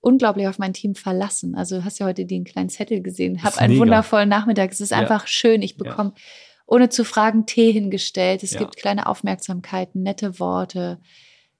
unglaublich 0.00 0.46
auf 0.46 0.58
mein 0.58 0.72
Team 0.72 0.94
verlassen. 0.94 1.54
Also 1.54 1.78
du 1.78 1.84
hast 1.84 1.98
ja 1.98 2.06
heute 2.06 2.24
den 2.24 2.44
kleinen 2.44 2.68
Zettel 2.68 3.02
gesehen, 3.02 3.42
habe 3.42 3.58
einen 3.58 3.74
mega. 3.74 3.82
wundervollen 3.82 4.28
Nachmittag. 4.28 4.70
Es 4.70 4.80
ist 4.80 4.90
ja. 4.90 4.98
einfach 4.98 5.26
schön. 5.26 5.62
Ich 5.62 5.76
bekomme 5.76 6.12
ja. 6.14 6.22
ohne 6.66 6.88
zu 6.88 7.04
fragen 7.04 7.46
Tee 7.46 7.72
hingestellt. 7.72 8.42
Es 8.42 8.52
ja. 8.52 8.60
gibt 8.60 8.76
kleine 8.76 9.06
Aufmerksamkeiten, 9.06 10.02
nette 10.02 10.38
Worte. 10.38 11.00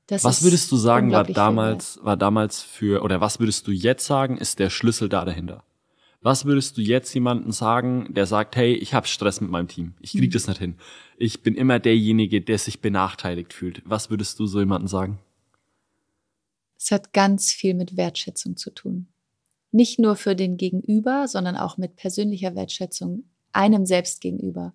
Das 0.07 0.25
was 0.25 0.43
würdest 0.43 0.73
du 0.73 0.77
sagen, 0.77 1.11
war 1.11 1.25
damals, 1.25 1.99
war 2.03 2.16
damals 2.16 2.62
für, 2.62 3.03
oder 3.03 3.21
was 3.21 3.41
würdest 3.41 3.66
du 3.66 3.73
jetzt 3.73 4.07
sagen, 4.07 4.39
ist 4.39 4.59
der 4.59 4.71
Schlüssel 4.71 5.09
da 5.09 5.25
dahinter? 5.25 5.64
Was 6.21 6.45
würdest 6.45 6.77
du 6.77 6.83
jetzt 6.83 7.14
jemandem 7.14 7.53
sagen, 7.53 8.12
der 8.12 8.27
sagt, 8.27 8.57
hey, 8.57 8.75
ich 8.75 8.93
habe 8.93 9.07
Stress 9.07 9.41
mit 9.41 9.51
meinem 9.51 9.69
Team, 9.69 9.95
ich 10.01 10.12
krieg 10.12 10.31
mhm. 10.31 10.33
das 10.33 10.49
nicht 10.49 10.59
hin. 10.59 10.75
Ich 11.16 11.43
bin 11.43 11.55
immer 11.55 11.79
derjenige, 11.79 12.41
der 12.41 12.59
sich 12.59 12.81
benachteiligt 12.81 13.53
fühlt. 13.53 13.83
Was 13.85 14.11
würdest 14.11 14.39
du 14.39 14.47
so 14.47 14.59
jemandem 14.59 14.89
sagen? 14.89 15.19
Es 16.77 16.91
hat 16.91 17.12
ganz 17.12 17.53
viel 17.53 17.75
mit 17.75 17.97
Wertschätzung 17.97 18.57
zu 18.57 18.71
tun. 18.71 19.09
Nicht 19.71 19.99
nur 19.99 20.16
für 20.16 20.35
den 20.35 20.57
Gegenüber, 20.57 21.29
sondern 21.29 21.57
auch 21.57 21.77
mit 21.77 21.97
persönlicher 21.97 22.55
Wertschätzung 22.55 23.25
einem 23.53 23.87
selbst 23.87 24.21
gegenüber. 24.21 24.75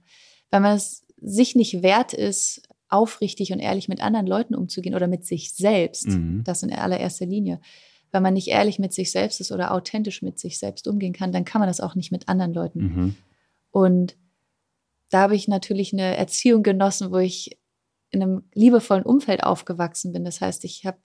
Weil 0.50 0.62
man 0.62 0.76
es 0.76 1.06
sich 1.22 1.56
nicht 1.56 1.82
wert 1.82 2.14
ist, 2.14 2.62
aufrichtig 2.89 3.52
und 3.52 3.60
ehrlich 3.60 3.88
mit 3.88 4.02
anderen 4.02 4.28
Leuten 4.28 4.54
umzugehen 4.54 4.94
oder 4.94 5.08
mit 5.08 5.26
sich 5.26 5.54
selbst, 5.54 6.08
mhm. 6.08 6.44
das 6.44 6.62
in 6.62 6.72
allererster 6.72 7.26
Linie. 7.26 7.60
Wenn 8.14 8.24
man 8.24 8.36
nicht 8.36 8.47
ehrlich 8.47 8.80
mit 8.80 8.93
sich 8.93 9.11
selbst 9.11 9.41
ist 9.41 9.51
oder 9.51 9.74
authentisch 9.74 10.22
mit 10.22 10.39
sich 10.39 10.59
selbst 10.59 10.88
umgehen 10.88 11.14
kann, 11.14 11.32
dann 11.32 11.43
kann 11.43 11.59
man 11.59 11.68
das 11.68 11.82
auch 11.82 11.95
nicht 11.95 12.11
mit 12.11 12.30
anderen 12.30 12.53
Leuten. 12.53 12.80
Mhm. 12.80 13.16
Und 13.72 14.16
da 15.09 15.22
habe 15.22 15.36
ich 15.36 15.47
natürlich 15.47 15.93
eine 15.93 16.16
Erziehung 16.16 16.64
genossen, 16.64 17.11
wo 17.11 17.18
ich 17.18 17.59
in 18.11 18.22
einem 18.22 18.43
liebevollen 18.53 19.03
Umfeld 19.03 19.43
aufgewachsen 19.43 20.14
bin. 20.14 20.24
Das 20.24 20.39
heißt, 20.39 20.64
ich 20.64 20.86
habe 20.86 20.99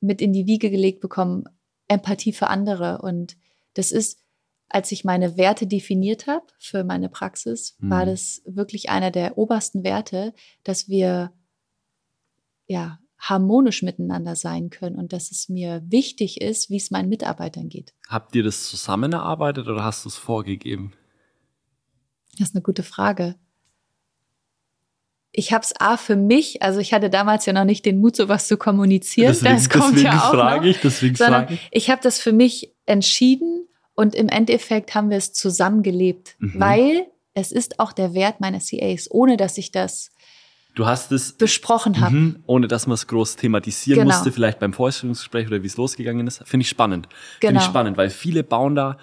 mit 0.00 0.22
in 0.22 0.32
die 0.32 0.46
Wiege 0.46 0.70
gelegt 0.70 1.00
bekommen, 1.00 1.44
Empathie 1.88 2.32
für 2.32 2.48
andere. 2.48 3.02
Und 3.02 3.36
das 3.74 3.92
ist, 3.92 4.18
als 4.68 4.90
ich 4.92 5.04
meine 5.04 5.36
Werte 5.36 5.66
definiert 5.66 6.26
habe 6.26 6.46
für 6.58 6.84
meine 6.84 7.10
Praxis, 7.10 7.76
mhm. 7.78 7.90
war 7.90 8.06
das 8.06 8.42
wirklich 8.46 8.88
einer 8.88 9.10
der 9.10 9.36
obersten 9.36 9.84
Werte, 9.84 10.32
dass 10.62 10.88
wir 10.88 11.32
ja 12.66 12.98
harmonisch 13.28 13.82
miteinander 13.82 14.36
sein 14.36 14.70
können 14.70 14.96
und 14.96 15.12
dass 15.12 15.30
es 15.30 15.48
mir 15.48 15.82
wichtig 15.86 16.40
ist, 16.40 16.70
wie 16.70 16.76
es 16.76 16.90
meinen 16.90 17.08
Mitarbeitern 17.08 17.68
geht. 17.68 17.94
Habt 18.08 18.34
ihr 18.34 18.42
das 18.42 18.64
zusammen 18.64 19.12
erarbeitet 19.12 19.68
oder 19.68 19.84
hast 19.84 20.04
du 20.04 20.08
es 20.08 20.16
vorgegeben? 20.16 20.92
Das 22.38 22.48
ist 22.48 22.54
eine 22.54 22.62
gute 22.62 22.82
Frage 22.82 23.36
ich 25.36 25.52
habe 25.52 25.64
es 25.64 25.74
A 25.80 25.96
für 25.96 26.16
mich, 26.16 26.62
also 26.62 26.78
ich 26.78 26.94
hatte 26.94 27.10
damals 27.10 27.44
ja 27.44 27.52
noch 27.52 27.64
nicht 27.64 27.84
den 27.84 28.00
Mut, 28.00 28.14
sowas 28.14 28.46
zu 28.46 28.56
kommunizieren. 28.56 29.32
Deswegen, 29.32 29.54
das 29.54 29.68
kommt 29.68 29.96
deswegen 29.96 30.06
ja 30.06 30.18
auch 30.18 30.32
frage 30.32 30.68
ich, 30.68 30.80
deswegen 30.80 31.16
frage 31.16 31.54
ich. 31.54 31.68
Ich 31.72 31.90
habe 31.90 32.00
das 32.02 32.20
für 32.20 32.32
mich 32.32 32.72
entschieden 32.86 33.66
und 33.94 34.14
im 34.14 34.28
Endeffekt 34.28 34.94
haben 34.94 35.10
wir 35.10 35.16
es 35.16 35.32
zusammengelebt, 35.32 36.36
mhm. 36.38 36.54
weil 36.56 37.06
es 37.34 37.50
ist 37.50 37.80
auch 37.80 37.92
der 37.92 38.14
Wert 38.14 38.40
meiner 38.40 38.60
CAs, 38.60 39.10
ohne 39.10 39.36
dass 39.36 39.58
ich 39.58 39.72
das 39.72 40.12
Du 40.74 40.86
hast 40.86 41.12
es 41.12 41.32
besprochen 41.32 42.00
habe, 42.00 42.14
mhm, 42.14 42.42
ohne 42.46 42.66
dass 42.66 42.86
man 42.86 42.94
es 42.94 43.06
groß 43.06 43.36
thematisieren 43.36 44.00
genau. 44.00 44.14
musste, 44.14 44.32
vielleicht 44.32 44.58
beim 44.58 44.72
Vorstellungsgespräch 44.72 45.46
oder 45.46 45.62
wie 45.62 45.66
es 45.68 45.76
losgegangen 45.76 46.26
ist. 46.26 46.42
Finde 46.46 46.62
ich 46.62 46.68
spannend. 46.68 47.08
Genau. 47.40 47.50
Finde 47.50 47.60
ich 47.60 47.66
spannend, 47.66 47.96
weil 47.96 48.10
viele 48.10 48.42
bauen 48.42 48.74
da. 48.74 48.98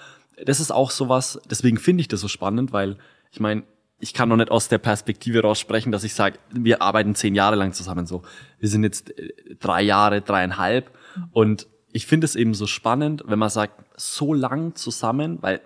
Das 0.45 0.59
ist 0.59 0.71
auch 0.71 0.91
sowas. 0.91 1.39
Deswegen 1.49 1.77
finde 1.77 2.01
ich 2.01 2.07
das 2.09 2.19
so 2.19 2.27
spannend, 2.27 2.73
weil 2.73 2.97
ich 3.31 3.39
meine, 3.39 3.63
ich 4.01 4.13
kann 4.13 4.27
noch 4.27 4.35
nicht 4.35 4.51
aus 4.51 4.67
der 4.67 4.79
Perspektive 4.79 5.41
raus 5.43 5.59
sprechen, 5.59 5.91
dass 5.91 6.03
ich 6.03 6.13
sage, 6.13 6.39
wir 6.51 6.81
arbeiten 6.81 7.15
zehn 7.15 7.35
Jahre 7.35 7.55
lang 7.55 7.71
zusammen 7.71 8.05
so. 8.05 8.23
Wir 8.59 8.67
sind 8.67 8.83
jetzt 8.83 9.17
äh, 9.17 9.29
drei 9.59 9.81
Jahre, 9.81 10.21
dreieinhalb. 10.21 10.91
Und 11.31 11.67
ich 11.93 12.07
finde 12.07 12.25
es 12.25 12.35
eben 12.35 12.53
so 12.53 12.67
spannend, 12.67 13.23
wenn 13.27 13.39
man 13.39 13.49
sagt, 13.49 13.85
so 13.95 14.33
lang 14.33 14.75
zusammen, 14.75 15.37
weil, 15.41 15.61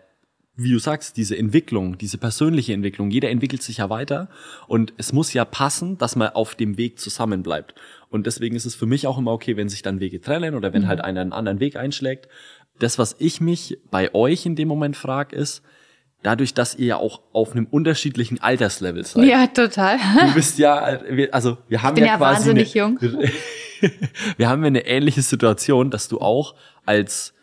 wie 0.57 0.71
du 0.71 0.79
sagst, 0.79 1.17
diese 1.17 1.37
Entwicklung, 1.37 1.97
diese 1.97 2.17
persönliche 2.17 2.73
Entwicklung, 2.73 3.11
jeder 3.11 3.29
entwickelt 3.29 3.61
sich 3.61 3.77
ja 3.77 3.89
weiter. 3.89 4.29
Und 4.67 4.93
es 4.97 5.11
muss 5.11 5.33
ja 5.33 5.43
passen, 5.43 5.97
dass 5.97 6.15
man 6.15 6.29
auf 6.29 6.55
dem 6.55 6.77
Weg 6.77 6.99
zusammen 6.99 7.43
bleibt. 7.43 7.75
Und 8.09 8.25
deswegen 8.25 8.55
ist 8.55 8.65
es 8.65 8.75
für 8.75 8.85
mich 8.85 9.07
auch 9.07 9.17
immer 9.17 9.31
okay, 9.31 9.57
wenn 9.57 9.67
sich 9.67 9.81
dann 9.81 9.99
Wege 9.99 10.21
trennen 10.21 10.55
oder 10.55 10.71
wenn 10.71 10.83
mhm. 10.83 10.87
halt 10.87 11.01
einer 11.01 11.21
einen 11.21 11.33
anderen 11.33 11.59
Weg 11.59 11.75
einschlägt. 11.75 12.29
Das, 12.79 12.97
was 12.97 13.15
ich 13.19 13.41
mich 13.41 13.79
bei 13.91 14.13
euch 14.13 14.45
in 14.45 14.55
dem 14.55 14.67
Moment 14.67 14.95
frage, 14.95 15.35
ist, 15.35 15.61
dadurch, 16.23 16.53
dass 16.53 16.75
ihr 16.75 16.87
ja 16.87 16.97
auch 16.97 17.21
auf 17.33 17.51
einem 17.51 17.67
unterschiedlichen 17.67 18.41
Alterslevel 18.41 19.05
seid. 19.05 19.25
Ja, 19.25 19.47
total. 19.47 19.97
Du 20.27 20.33
bist 20.33 20.57
ja, 20.57 20.75
also 21.31 21.57
wir 21.67 21.83
haben 21.83 21.95
ich 21.97 22.01
bin 22.01 22.05
ja, 22.05 22.13
ja 22.13 22.17
quasi 22.17 22.49
wahnsinnig 22.49 22.81
eine, 22.81 22.97
jung. 22.99 23.21
wir 24.37 24.49
haben 24.49 24.61
ja 24.63 24.67
eine 24.67 24.87
ähnliche 24.87 25.21
Situation, 25.21 25.91
dass 25.91 26.07
du 26.07 26.19
auch 26.19 26.55
als 26.85 27.34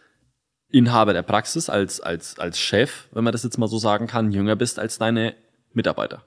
Inhaber 0.73 1.13
der 1.13 1.23
Praxis, 1.23 1.69
als, 1.69 2.01
als, 2.01 2.39
als 2.39 2.59
Chef, 2.59 3.09
wenn 3.13 3.25
man 3.25 3.33
das 3.33 3.43
jetzt 3.43 3.59
mal 3.59 3.69
so 3.69 3.79
sagen 3.79 4.07
kann, 4.07 4.33
jünger 4.33 4.57
bist 4.57 4.79
als 4.79 4.99
deine 4.99 5.35
Mitarbeiter. 5.73 6.25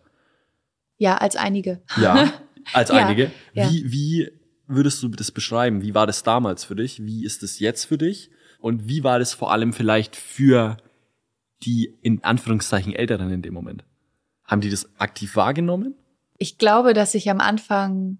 Ja, 0.97 1.17
als 1.17 1.35
einige. 1.35 1.81
Ja, 1.97 2.31
als 2.73 2.89
ja, 2.89 2.95
einige. 2.95 3.31
Ja. 3.53 3.69
Wie, 3.69 3.91
wie 3.91 4.31
würdest 4.67 5.01
du 5.03 5.09
das 5.09 5.31
beschreiben? 5.31 5.81
Wie 5.81 5.93
war 5.93 6.07
das 6.07 6.23
damals 6.23 6.63
für 6.63 6.75
dich? 6.75 7.03
Wie 7.03 7.25
ist 7.25 7.43
es 7.43 7.59
jetzt 7.59 7.85
für 7.85 7.97
dich? 7.97 8.29
Und 8.59 8.87
wie 8.87 9.03
war 9.03 9.19
das 9.19 9.33
vor 9.33 9.51
allem 9.51 9.73
vielleicht 9.73 10.15
für 10.15 10.77
die 11.63 11.97
in 12.01 12.23
Anführungszeichen 12.23 12.93
Älteren 12.93 13.31
in 13.31 13.41
dem 13.41 13.53
Moment? 13.53 13.83
Haben 14.43 14.61
die 14.61 14.69
das 14.69 14.89
aktiv 14.99 15.35
wahrgenommen? 15.35 15.95
Ich 16.37 16.57
glaube, 16.57 16.93
dass 16.93 17.15
ich 17.15 17.29
am 17.29 17.39
Anfang, 17.39 18.19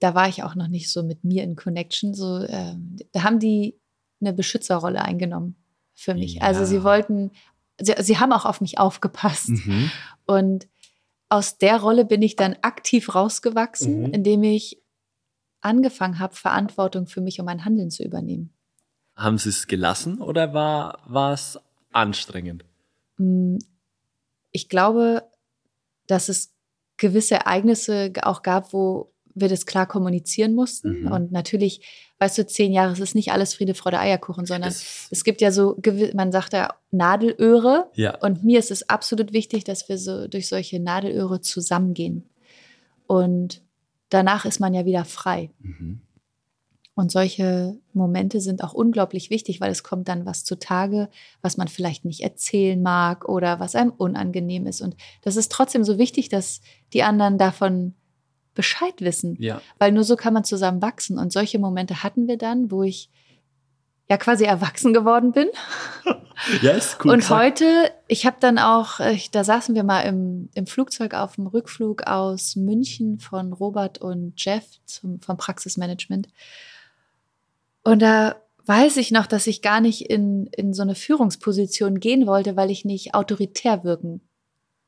da 0.00 0.14
war 0.14 0.28
ich 0.28 0.42
auch 0.42 0.54
noch 0.54 0.68
nicht 0.68 0.90
so 0.90 1.02
mit 1.02 1.24
mir 1.24 1.44
in 1.44 1.56
Connection, 1.56 2.14
so, 2.14 2.38
äh, 2.38 2.74
da 3.12 3.22
haben 3.22 3.38
die 3.38 3.78
eine 4.20 4.32
Beschützerrolle 4.32 5.02
eingenommen 5.02 5.56
für 5.94 6.14
mich. 6.14 6.34
Ja. 6.34 6.42
Also 6.42 6.64
sie 6.64 6.82
wollten, 6.84 7.32
sie, 7.80 7.94
sie, 7.98 8.18
haben 8.18 8.32
auch 8.32 8.44
auf 8.44 8.60
mich 8.60 8.78
aufgepasst. 8.78 9.48
Mhm. 9.48 9.90
Und 10.26 10.68
aus 11.28 11.58
der 11.58 11.80
Rolle 11.80 12.04
bin 12.04 12.22
ich 12.22 12.36
dann 12.36 12.56
aktiv 12.62 13.14
rausgewachsen, 13.14 14.02
mhm. 14.02 14.14
indem 14.14 14.42
ich 14.42 14.82
angefangen 15.60 16.18
habe, 16.18 16.34
Verantwortung 16.34 17.06
für 17.06 17.20
mich 17.20 17.40
und 17.40 17.46
mein 17.46 17.64
Handeln 17.64 17.90
zu 17.90 18.04
übernehmen. 18.04 18.52
Haben 19.16 19.38
Sie 19.38 19.48
es 19.48 19.66
gelassen 19.66 20.20
oder 20.20 20.54
war, 20.54 21.00
war 21.06 21.32
es 21.32 21.58
anstrengend? 21.92 22.64
Mm, 23.16 23.56
ich 24.52 24.68
glaube, 24.68 25.24
dass 26.06 26.28
es 26.28 26.54
gewisse 26.96 27.34
Ereignisse 27.34 28.12
auch 28.22 28.42
gab, 28.42 28.72
wo 28.72 29.12
wir 29.40 29.48
das 29.48 29.66
klar 29.66 29.86
kommunizieren 29.86 30.54
mussten. 30.54 31.02
Mhm. 31.02 31.12
Und 31.12 31.32
natürlich, 31.32 31.80
weißt 32.18 32.38
du, 32.38 32.46
zehn 32.46 32.72
Jahre, 32.72 32.92
es 32.92 33.00
ist 33.00 33.14
nicht 33.14 33.32
alles 33.32 33.54
Friede, 33.54 33.74
Freude, 33.74 33.98
Eierkuchen, 33.98 34.46
sondern 34.46 34.70
es, 34.70 35.08
es 35.10 35.24
gibt 35.24 35.40
ja 35.40 35.50
so, 35.50 35.76
man 36.14 36.32
sagt 36.32 36.52
ja 36.52 36.74
Nadelöhre. 36.90 37.90
Ja. 37.94 38.16
Und 38.18 38.44
mir 38.44 38.58
ist 38.58 38.70
es 38.70 38.88
absolut 38.88 39.32
wichtig, 39.32 39.64
dass 39.64 39.88
wir 39.88 39.98
so 39.98 40.28
durch 40.28 40.48
solche 40.48 40.80
Nadelöhre 40.80 41.40
zusammengehen. 41.40 42.28
Und 43.06 43.62
danach 44.10 44.44
ist 44.44 44.60
man 44.60 44.74
ja 44.74 44.84
wieder 44.84 45.04
frei. 45.04 45.50
Mhm. 45.60 46.00
Und 46.98 47.12
solche 47.12 47.78
Momente 47.92 48.40
sind 48.40 48.64
auch 48.64 48.74
unglaublich 48.74 49.30
wichtig, 49.30 49.60
weil 49.60 49.70
es 49.70 49.84
kommt 49.84 50.08
dann 50.08 50.26
was 50.26 50.42
zutage, 50.42 51.08
was 51.42 51.56
man 51.56 51.68
vielleicht 51.68 52.04
nicht 52.04 52.22
erzählen 52.22 52.82
mag 52.82 53.28
oder 53.28 53.60
was 53.60 53.76
einem 53.76 53.92
unangenehm 53.92 54.66
ist. 54.66 54.80
Und 54.80 54.96
das 55.22 55.36
ist 55.36 55.52
trotzdem 55.52 55.84
so 55.84 55.96
wichtig, 55.96 56.28
dass 56.28 56.60
die 56.92 57.04
anderen 57.04 57.38
davon 57.38 57.94
Bescheid 58.58 58.94
wissen. 58.98 59.36
Ja. 59.38 59.62
Weil 59.78 59.92
nur 59.92 60.02
so 60.02 60.16
kann 60.16 60.34
man 60.34 60.42
zusammen 60.42 60.82
wachsen. 60.82 61.16
Und 61.16 61.32
solche 61.32 61.60
Momente 61.60 62.02
hatten 62.02 62.26
wir 62.26 62.36
dann, 62.36 62.72
wo 62.72 62.82
ich 62.82 63.08
ja 64.10 64.16
quasi 64.16 64.42
erwachsen 64.42 64.92
geworden 64.92 65.30
bin. 65.30 65.46
ja, 66.62 66.72
ist 66.72 66.98
cool. 67.04 67.12
Und 67.12 67.20
gesagt. 67.20 67.40
heute, 67.40 67.92
ich 68.08 68.26
habe 68.26 68.38
dann 68.40 68.58
auch, 68.58 68.98
ich, 68.98 69.30
da 69.30 69.44
saßen 69.44 69.76
wir 69.76 69.84
mal 69.84 70.00
im, 70.00 70.48
im 70.54 70.66
Flugzeug 70.66 71.14
auf 71.14 71.36
dem 71.36 71.46
Rückflug 71.46 72.08
aus 72.08 72.56
München 72.56 73.20
von 73.20 73.52
Robert 73.52 73.98
und 73.98 74.32
Jeff 74.36 74.64
zum, 74.86 75.20
vom 75.20 75.36
Praxismanagement. 75.36 76.26
Und 77.84 78.02
da 78.02 78.34
weiß 78.66 78.96
ich 78.96 79.12
noch, 79.12 79.26
dass 79.26 79.46
ich 79.46 79.62
gar 79.62 79.80
nicht 79.80 80.10
in, 80.10 80.48
in 80.48 80.74
so 80.74 80.82
eine 80.82 80.96
Führungsposition 80.96 82.00
gehen 82.00 82.26
wollte, 82.26 82.56
weil 82.56 82.72
ich 82.72 82.84
nicht 82.84 83.14
autoritär 83.14 83.84
wirken 83.84 84.20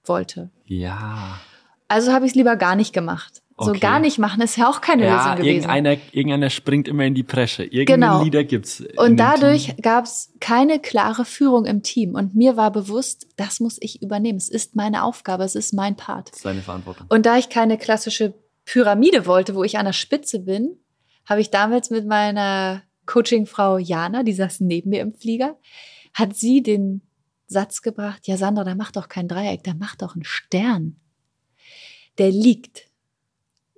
wollte. 0.02 0.50
Ja. 0.64 1.38
Also 1.86 2.12
habe 2.12 2.24
ich 2.24 2.32
es 2.32 2.36
lieber 2.36 2.56
gar 2.56 2.76
nicht 2.76 2.92
gemacht. 2.92 3.42
Okay. 3.61 3.74
So 3.74 3.78
gar 3.78 4.00
nicht 4.00 4.18
machen 4.18 4.40
ist 4.40 4.56
ja 4.56 4.70
auch 4.70 4.80
keine 4.80 5.04
ja, 5.04 5.16
Lösung 5.16 5.36
gewesen. 5.36 5.68
Irgendeiner, 5.68 5.96
irgendeiner 6.12 6.48
springt 6.48 6.88
immer 6.88 7.04
in 7.04 7.14
die 7.14 7.22
Presche. 7.22 7.62
Irgendeinen 7.62 8.12
genau. 8.12 8.24
Leader 8.24 8.42
gibt's. 8.42 8.82
Und 8.96 9.18
dadurch 9.18 9.76
gab 9.82 10.06
es 10.06 10.32
keine 10.40 10.78
klare 10.78 11.26
Führung 11.26 11.66
im 11.66 11.82
Team. 11.82 12.14
Und 12.14 12.34
mir 12.34 12.56
war 12.56 12.70
bewusst, 12.72 13.26
das 13.36 13.61
muss 13.61 13.76
ich 13.80 14.00
übernehmen. 14.00 14.38
Es 14.38 14.48
ist 14.48 14.76
meine 14.76 15.04
Aufgabe, 15.04 15.44
es 15.44 15.54
ist 15.54 15.74
mein 15.74 15.94
Part. 15.94 16.30
Das 16.30 16.38
ist 16.38 16.44
deine 16.46 16.62
Verantwortung. 16.62 17.06
Und 17.11 17.26
da 17.26 17.36
ich 17.36 17.50
keine 17.50 17.76
klassische 17.76 18.32
Pyramide 18.64 19.26
wollte, 19.26 19.54
wo 19.54 19.62
ich 19.62 19.76
an 19.76 19.84
der 19.84 19.92
Spitze 19.92 20.38
bin, 20.40 20.78
habe 21.26 21.42
ich 21.42 21.50
damals 21.50 21.90
mit 21.90 22.06
meiner 22.06 22.82
Coachingfrau 23.04 23.76
Jana, 23.76 24.22
die 24.22 24.32
saß 24.32 24.61
neben 24.61 24.88
mir 24.88 25.02
im 25.02 25.12
Flieger, 25.12 25.58
hat 26.14 26.34
sie 26.34 26.62
den 26.62 27.02
Satz 27.46 27.82
gebracht, 27.82 28.26
ja 28.26 28.38
Sandra, 28.38 28.64
da 28.64 28.74
macht 28.74 28.96
doch 28.96 29.11
kein 29.11 29.28
Dreieck, 29.28 29.64
da 29.64 29.74
macht 29.74 30.00
doch 30.00 30.14
einen 30.14 30.24
Stern. 30.24 30.96
Der 32.16 32.30
liegt 32.30 32.89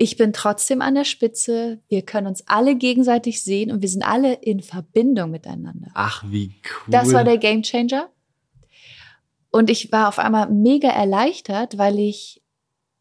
Ich 0.02 0.16
bin 0.16 0.32
trotzdem 0.32 0.82
an 0.82 0.96
der 0.96 1.04
Spitze. 1.04 1.78
Wir 1.86 2.02
können 2.02 2.26
uns 2.26 2.42
alle 2.48 2.74
gegenseitig 2.74 3.44
sehen 3.44 3.70
und 3.70 3.82
wir 3.82 3.88
sind 3.88 4.02
alle 4.02 4.32
in 4.32 4.60
Verbindung 4.60 5.30
miteinander. 5.30 5.92
Ach, 5.94 6.24
wie 6.26 6.56
cool. 6.64 6.90
Das 6.90 7.12
war 7.12 7.22
der 7.22 7.38
Game 7.38 7.62
Changer. 7.62 8.08
Und 9.52 9.70
ich 9.70 9.92
war 9.92 10.08
auf 10.08 10.18
einmal 10.18 10.50
mega 10.50 10.88
erleichtert, 10.88 11.78
weil 11.78 12.00
ich 12.00 12.42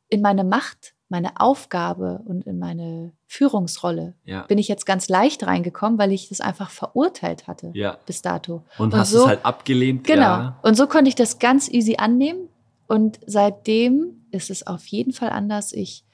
in 0.09 0.21
meine 0.21 0.43
Macht, 0.43 0.93
meine 1.09 1.39
Aufgabe 1.39 2.21
und 2.25 2.45
in 2.45 2.59
meine 2.59 3.13
Führungsrolle 3.25 4.13
ja. 4.23 4.43
bin 4.43 4.59
ich 4.59 4.67
jetzt 4.67 4.85
ganz 4.85 5.09
leicht 5.09 5.47
reingekommen, 5.47 5.97
weil 5.97 6.11
ich 6.11 6.29
das 6.29 6.39
einfach 6.39 6.69
verurteilt 6.69 7.47
hatte 7.47 7.71
ja. 7.73 7.97
bis 8.05 8.21
dato. 8.21 8.61
Und, 8.77 8.93
und 8.93 8.99
hast 8.99 9.09
so, 9.09 9.21
es 9.21 9.27
halt 9.27 9.43
abgelehnt. 9.43 10.03
Genau. 10.03 10.21
Ja. 10.21 10.59
Und 10.61 10.75
so 10.77 10.85
konnte 10.85 11.09
ich 11.09 11.15
das 11.15 11.39
ganz 11.39 11.67
easy 11.67 11.95
annehmen. 11.97 12.47
Und 12.87 13.19
seitdem 13.25 14.27
ist 14.29 14.51
es 14.51 14.67
auf 14.67 14.85
jeden 14.85 15.13
Fall 15.13 15.31
anders. 15.31 15.73
Ich 15.73 16.05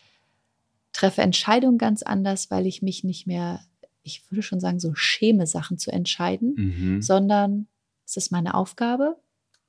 treffe 0.97 1.21
Entscheidungen 1.21 1.77
ganz 1.77 2.01
anders, 2.03 2.49
weil 2.49 2.65
ich 2.65 2.81
mich 2.81 3.03
nicht 3.03 3.27
mehr, 3.27 3.59
ich 4.03 4.23
würde 4.31 4.41
schon 4.41 4.59
sagen, 4.59 4.79
so 4.79 4.93
schäme, 4.95 5.45
Sachen 5.47 5.77
zu 5.77 5.91
entscheiden, 5.91 6.53
Mhm. 6.57 7.01
sondern 7.01 7.67
es 8.05 8.17
ist 8.17 8.31
meine 8.31 8.53
Aufgabe. 8.55 9.17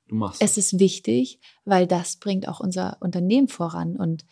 Du 0.07 0.15
machst 0.15 0.41
Es 0.41 0.57
ist 0.57 0.79
wichtig, 0.79 1.39
weil 1.65 1.85
das 1.85 2.15
bringt 2.17 2.47
auch 2.47 2.59
unser 2.59 2.97
Unternehmen 2.99 3.47
voran 3.47 3.95
und 3.95 4.25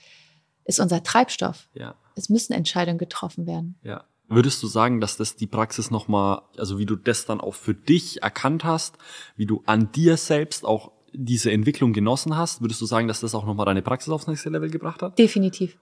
ist 0.65 0.79
unser 0.79 1.03
Treibstoff. 1.03 1.69
Ja, 1.75 1.95
Es 2.15 2.29
müssen 2.29 2.53
Entscheidungen 2.53 2.97
getroffen 2.97 3.45
werden. 3.45 3.75
ja. 3.83 4.03
Würdest 4.29 4.61
du 4.61 4.67
sagen, 4.67 4.99
dass 4.99 5.15
das 5.15 5.37
die 5.37 5.47
Praxis 5.47 5.89
nochmal, 5.89 6.41
also 6.57 6.77
wie 6.79 6.85
du 6.85 6.97
das 6.97 7.25
dann 7.25 7.39
auch 7.39 7.53
für 7.55 7.73
dich 7.73 8.23
erkannt 8.23 8.65
hast, 8.65 8.97
wie 9.37 9.45
du 9.45 9.63
an 9.65 9.89
dir 9.93 10.17
selbst 10.17 10.65
auch 10.65 10.91
diese 11.13 11.49
Entwicklung 11.49 11.93
genossen 11.93 12.35
hast, 12.35 12.59
würdest 12.59 12.81
du 12.81 12.85
sagen, 12.85 13.07
dass 13.07 13.21
das 13.21 13.33
auch 13.35 13.45
nochmal 13.45 13.65
deine 13.65 13.81
Praxis 13.81 14.11
aufs 14.11 14.27
nächste 14.27 14.49
Level 14.49 14.69
gebracht 14.69 15.01
hat? 15.01 15.17
Definitiv. 15.17 15.77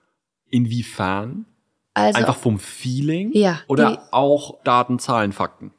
Inwiefern? 0.50 1.46
Also 1.94 2.18
Einfach 2.18 2.36
vom 2.36 2.58
Feeling? 2.58 3.30
Ja, 3.32 3.60
Oder 3.68 4.08
auch 4.12 4.62
Daten, 4.64 4.98
Zahlen, 4.98 5.32
Fakten? 5.32 5.72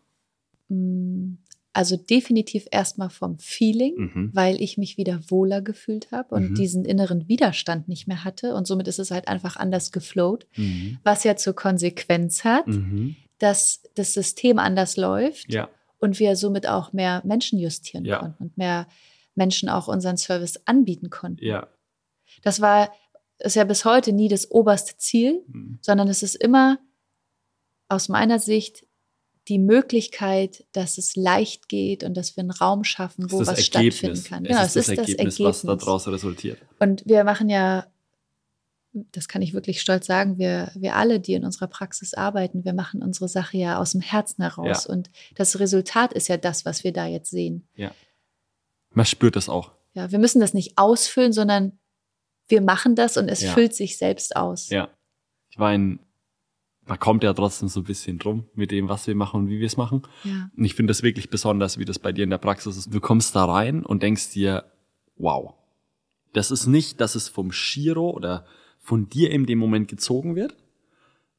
mh, 0.70 1.38
also 1.74 1.96
definitiv 1.96 2.68
erstmal 2.72 3.10
vom 3.12 3.38
Feeling, 3.38 3.94
Mhm. 3.98 4.30
weil 4.34 4.60
ich 4.62 4.78
mich 4.80 4.98
wieder 4.98 5.20
wohler 5.30 5.62
gefühlt 5.62 6.12
habe 6.12 6.34
und 6.36 6.52
Mhm. 6.52 6.56
diesen 6.56 6.86
inneren 6.86 7.28
Widerstand 7.28 7.88
nicht 7.88 8.08
mehr 8.08 8.24
hatte 8.24 8.56
und 8.56 8.66
somit 8.66 8.88
ist 8.88 8.98
es 9.00 9.12
halt 9.12 9.28
einfach 9.28 9.56
anders 9.58 9.92
geflowt, 9.92 10.48
Mhm. 10.58 10.98
was 11.04 11.24
ja 11.24 11.36
zur 11.36 11.54
Konsequenz 11.54 12.44
hat, 12.44 12.66
Mhm. 12.68 13.16
dass 13.38 13.84
das 13.96 14.14
System 14.14 14.58
anders 14.58 14.98
läuft 14.98 15.54
Ja, 15.54 15.70
und 16.00 16.18
wir 16.20 16.36
somit 16.36 16.68
auch 16.68 16.94
mehr 16.94 17.22
Menschen 17.24 17.60
justieren 17.60 18.06
Ja. 18.06 18.18
konnten 18.20 18.44
und 18.44 18.58
mehr 18.58 18.88
Menschen 19.36 19.70
auch 19.70 19.88
unseren 19.88 20.18
Service 20.18 20.60
anbieten 20.66 21.10
konnten. 21.12 21.46
ja. 21.46 21.68
Das 22.44 22.60
war 22.60 22.92
ist 23.40 23.56
ja 23.56 23.64
bis 23.64 23.86
heute 23.86 24.12
nie 24.14 24.28
das 24.28 24.50
oberste 24.52 24.98
Ziel, 24.98 25.44
Mhm. 25.48 25.80
sondern 25.82 26.08
es 26.08 26.24
ist 26.24 26.36
immer 26.36 26.80
aus 27.88 28.10
meiner 28.10 28.40
Sicht 28.40 28.86
die 29.48 29.60
Möglichkeit, 29.60 30.66
dass 30.74 30.98
es 30.98 31.16
leicht 31.16 31.70
geht 31.70 32.04
und 32.04 32.16
dass 32.18 32.36
wir 32.36 32.42
einen 32.42 32.52
Raum 32.52 32.84
schaffen, 32.84 33.32
wo 33.32 33.40
Das 33.40 33.48
was 33.48 33.60
ist 33.60 33.66
stattfinden 33.68 34.24
kann. 34.24 34.44
Genau, 34.44 34.62
es 34.62 34.76
ist 34.76 34.90
das 34.90 34.98
Ergebnis, 34.98 35.40
was 35.40 35.62
daraus 35.62 36.08
resultiert. 36.08 36.60
Und 36.80 37.04
wir 37.06 37.24
machen 37.24 37.48
ja, 37.50 37.88
das 38.92 39.28
kann 39.30 39.42
ich 39.42 39.54
wirklich 39.54 39.80
stolz 39.80 40.06
sagen, 40.06 40.38
wir, 40.38 40.72
wir 40.76 40.96
alle, 40.96 41.20
die 41.22 41.34
in 41.34 41.46
unserer 41.46 41.68
Praxis 41.68 42.14
arbeiten, 42.14 42.66
wir 42.66 42.74
machen 42.74 43.02
unsere 43.02 43.30
Sache 43.30 43.58
ja 43.58 43.80
aus 43.80 43.92
dem 43.92 44.02
Herzen 44.02 44.42
heraus. 44.42 44.86
Ja. 44.86 44.94
Und 44.94 45.10
das 45.36 45.60
Resultat 45.60 46.12
ist 46.14 46.28
ja 46.28 46.36
das, 46.36 46.66
was 46.66 46.84
wir 46.84 46.92
da 46.92 47.06
jetzt 47.06 47.30
sehen. 47.30 47.68
Man 48.92 49.06
spürt 49.06 49.36
das 49.36 49.48
auch. 49.48 49.72
Ja, 49.94 50.12
wir 50.12 50.20
müssen 50.20 50.40
das 50.42 50.54
nicht 50.54 50.78
ausfüllen, 50.78 51.32
sondern 51.32 51.80
wir 52.48 52.62
machen 52.62 52.96
das 52.96 53.18
und 53.18 53.30
es 53.30 53.42
Ja. 53.42 53.54
füllt 53.54 53.74
sich 53.76 53.98
selbst 53.98 54.36
aus. 54.36 54.70
Ja. 54.70 54.90
Ich 55.50 55.58
meine, 55.58 56.00
man 56.86 57.00
kommt 57.00 57.24
ja 57.24 57.34
trotzdem 57.34 57.68
so 57.68 57.82
ein 57.82 57.84
bisschen 57.84 58.18
drum 58.20 58.46
mit 58.54 58.72
dem, 58.72 58.88
was 58.90 59.08
wir 59.08 59.16
machen 59.16 59.42
und 59.42 59.50
wie 59.50 59.60
wir 59.60 59.68
es 59.68 59.78
machen. 59.78 60.04
Ja. 60.24 60.50
Und 60.56 60.64
ich 60.66 60.76
finde 60.76 60.92
das 60.92 61.04
wirklich 61.04 61.30
besonders, 61.30 61.78
wie 61.78 61.86
das 61.86 62.00
bei 62.00 62.12
dir 62.12 62.24
in 62.24 62.30
der 62.30 62.38
Praxis 62.38 62.78
ist. 62.78 62.94
Du 62.94 63.00
kommst 63.02 63.36
da 63.36 63.46
rein 63.46 63.86
und 63.86 64.04
denkst 64.04 64.32
dir, 64.32 64.66
wow, 65.18 65.54
das 66.34 66.52
ist 66.52 66.68
nicht, 66.68 67.02
dass 67.02 67.16
es 67.16 67.28
vom 67.28 67.52
Shiro 67.52 68.10
oder 68.12 68.46
von 68.80 69.10
dir 69.10 69.32
in 69.32 69.46
dem 69.46 69.60
Moment 69.60 69.90
gezogen 69.90 70.36
wird, 70.36 70.56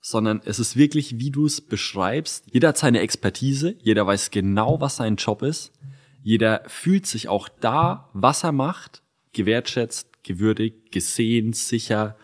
sondern 0.01 0.43
es 0.45 0.59
ist 0.59 0.77
wirklich, 0.77 1.19
wie 1.19 1.31
du 1.31 1.47
es 1.47 1.61
beschreibst. 1.61 2.45
Jeder 2.53 2.69
hat 2.69 2.79
seine 2.79 3.01
Expertise, 3.01 3.77
jeder 3.81 4.07
weiß 4.07 4.31
genau, 4.31 4.81
was 4.81 4.97
sein 4.97 5.17
Job 5.17 5.43
ist. 5.43 5.73
Jeder 6.23 6.63
fühlt 6.67 7.07
sich 7.07 7.29
auch 7.29 7.49
da, 7.49 8.11
was 8.13 8.45
er 8.45 8.53
macht, 8.53 9.03
gewertschätzt, 9.33 10.18
gewürdigt, 10.29 10.93
gesehen, 10.93 11.53
sicher 11.53 12.17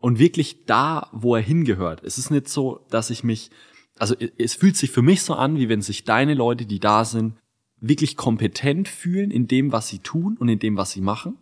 und 0.00 0.18
wirklich 0.18 0.64
da, 0.66 1.08
wo 1.12 1.34
er 1.34 1.42
hingehört. 1.42 2.02
Es 2.04 2.18
ist 2.18 2.30
nicht 2.30 2.48
so, 2.48 2.86
dass 2.90 3.10
ich 3.10 3.24
mich, 3.24 3.50
also 3.98 4.14
es 4.36 4.54
fühlt 4.54 4.76
sich 4.76 4.90
für 4.90 5.02
mich 5.02 5.22
so 5.22 5.34
an, 5.34 5.56
wie 5.56 5.68
wenn 5.68 5.80
sich 5.80 6.04
deine 6.04 6.34
Leute, 6.34 6.66
die 6.66 6.80
da 6.80 7.04
sind, 7.04 7.34
wirklich 7.80 8.16
kompetent 8.16 8.88
fühlen 8.88 9.30
in 9.30 9.46
dem, 9.46 9.72
was 9.72 9.88
sie 9.88 10.00
tun 10.00 10.36
und 10.38 10.48
in 10.48 10.58
dem, 10.58 10.76
was 10.76 10.90
sie 10.90 11.00
machen 11.00 11.38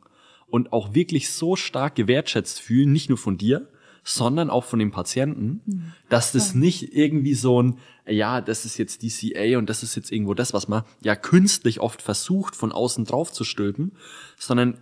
und 0.47 0.73
auch 0.73 0.95
wirklich 0.95 1.31
so 1.31 1.57
stark 1.57 1.95
gewertschätzt 1.95 2.61
fühlen, 2.61 2.93
nicht 2.93 3.09
nur 3.09 3.19
von 3.19 3.39
dir, 3.39 3.69
sondern 4.05 4.51
auch 4.51 4.65
von 4.65 4.79
den 4.79 4.93
Patienten, 4.93 5.93
dass 6.09 6.31
das 6.31 6.55
nicht 6.55 6.95
irgendwie 6.95 7.35
so 7.35 7.61
ein, 7.61 7.79
ja, 8.07 8.41
das 8.41 8.65
ist 8.65 8.79
jetzt 8.79 9.03
DCA 9.03 9.59
und 9.59 9.69
das 9.69 9.83
ist 9.83 9.97
jetzt 9.97 10.13
irgendwo 10.13 10.35
das, 10.35 10.53
was 10.53 10.69
man 10.69 10.85
ja 11.03 11.17
künstlich 11.17 11.81
oft 11.81 12.03
versucht, 12.03 12.55
von 12.55 12.71
außen 12.71 13.05
drauf 13.05 13.33
zu 13.33 13.43
stülpen, 13.43 13.97
sondern 14.39 14.79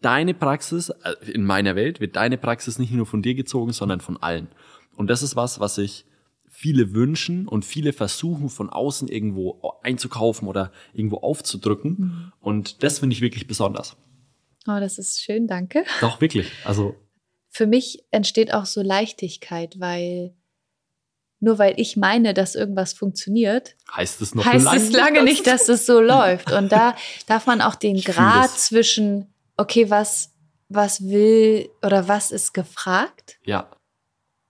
deine 0.00 0.34
Praxis, 0.34 0.90
äh, 0.90 1.14
in 1.30 1.44
meiner 1.44 1.76
Welt 1.76 2.00
wird 2.00 2.16
deine 2.16 2.38
Praxis 2.38 2.78
nicht 2.78 2.92
nur 2.92 3.06
von 3.06 3.22
dir 3.22 3.34
gezogen, 3.34 3.72
sondern 3.72 4.00
von 4.00 4.16
allen. 4.16 4.48
Und 4.96 5.08
das 5.08 5.22
ist 5.22 5.36
was, 5.36 5.60
was 5.60 5.76
sich 5.76 6.04
viele 6.48 6.92
wünschen 6.92 7.46
und 7.46 7.64
viele 7.64 7.92
versuchen, 7.92 8.48
von 8.48 8.70
außen 8.70 9.08
irgendwo 9.08 9.78
einzukaufen 9.82 10.48
oder 10.48 10.72
irgendwo 10.92 11.18
aufzudrücken. 11.18 12.32
Und 12.40 12.82
das 12.82 12.98
finde 12.98 13.14
ich 13.14 13.20
wirklich 13.20 13.46
besonders. 13.46 13.96
Oh, 14.66 14.80
das 14.80 14.98
ist 14.98 15.22
schön, 15.22 15.46
danke. 15.46 15.84
Doch, 16.00 16.20
wirklich. 16.20 16.50
Also, 16.64 16.96
Für 17.48 17.66
mich 17.66 18.04
entsteht 18.10 18.52
auch 18.52 18.66
so 18.66 18.82
Leichtigkeit, 18.82 19.78
weil 19.78 20.34
nur 21.40 21.58
weil 21.58 21.74
ich 21.76 21.96
meine, 21.96 22.34
dass 22.34 22.56
irgendwas 22.56 22.92
funktioniert, 22.92 23.76
heißt 23.96 24.20
es 24.20 24.34
noch 24.34 24.44
heißt 24.44 24.64
lange 24.64 24.76
es 24.78 24.92
lange 24.92 25.22
nicht, 25.22 25.46
dass 25.46 25.68
es 25.68 25.86
so 25.86 26.00
läuft. 26.00 26.50
Und 26.50 26.72
da 26.72 26.96
darf 27.26 27.46
man 27.46 27.60
auch 27.60 27.76
den 27.76 27.96
Ich 27.96 28.04
Grad 28.04 28.50
zwischen, 28.50 29.32
okay, 29.58 29.90
was, 29.90 30.34
was 30.70 31.02
will 31.02 31.68
oder 31.82 32.08
was 32.08 32.30
ist 32.30 32.54
gefragt 32.54 33.38
Ja, 33.44 33.70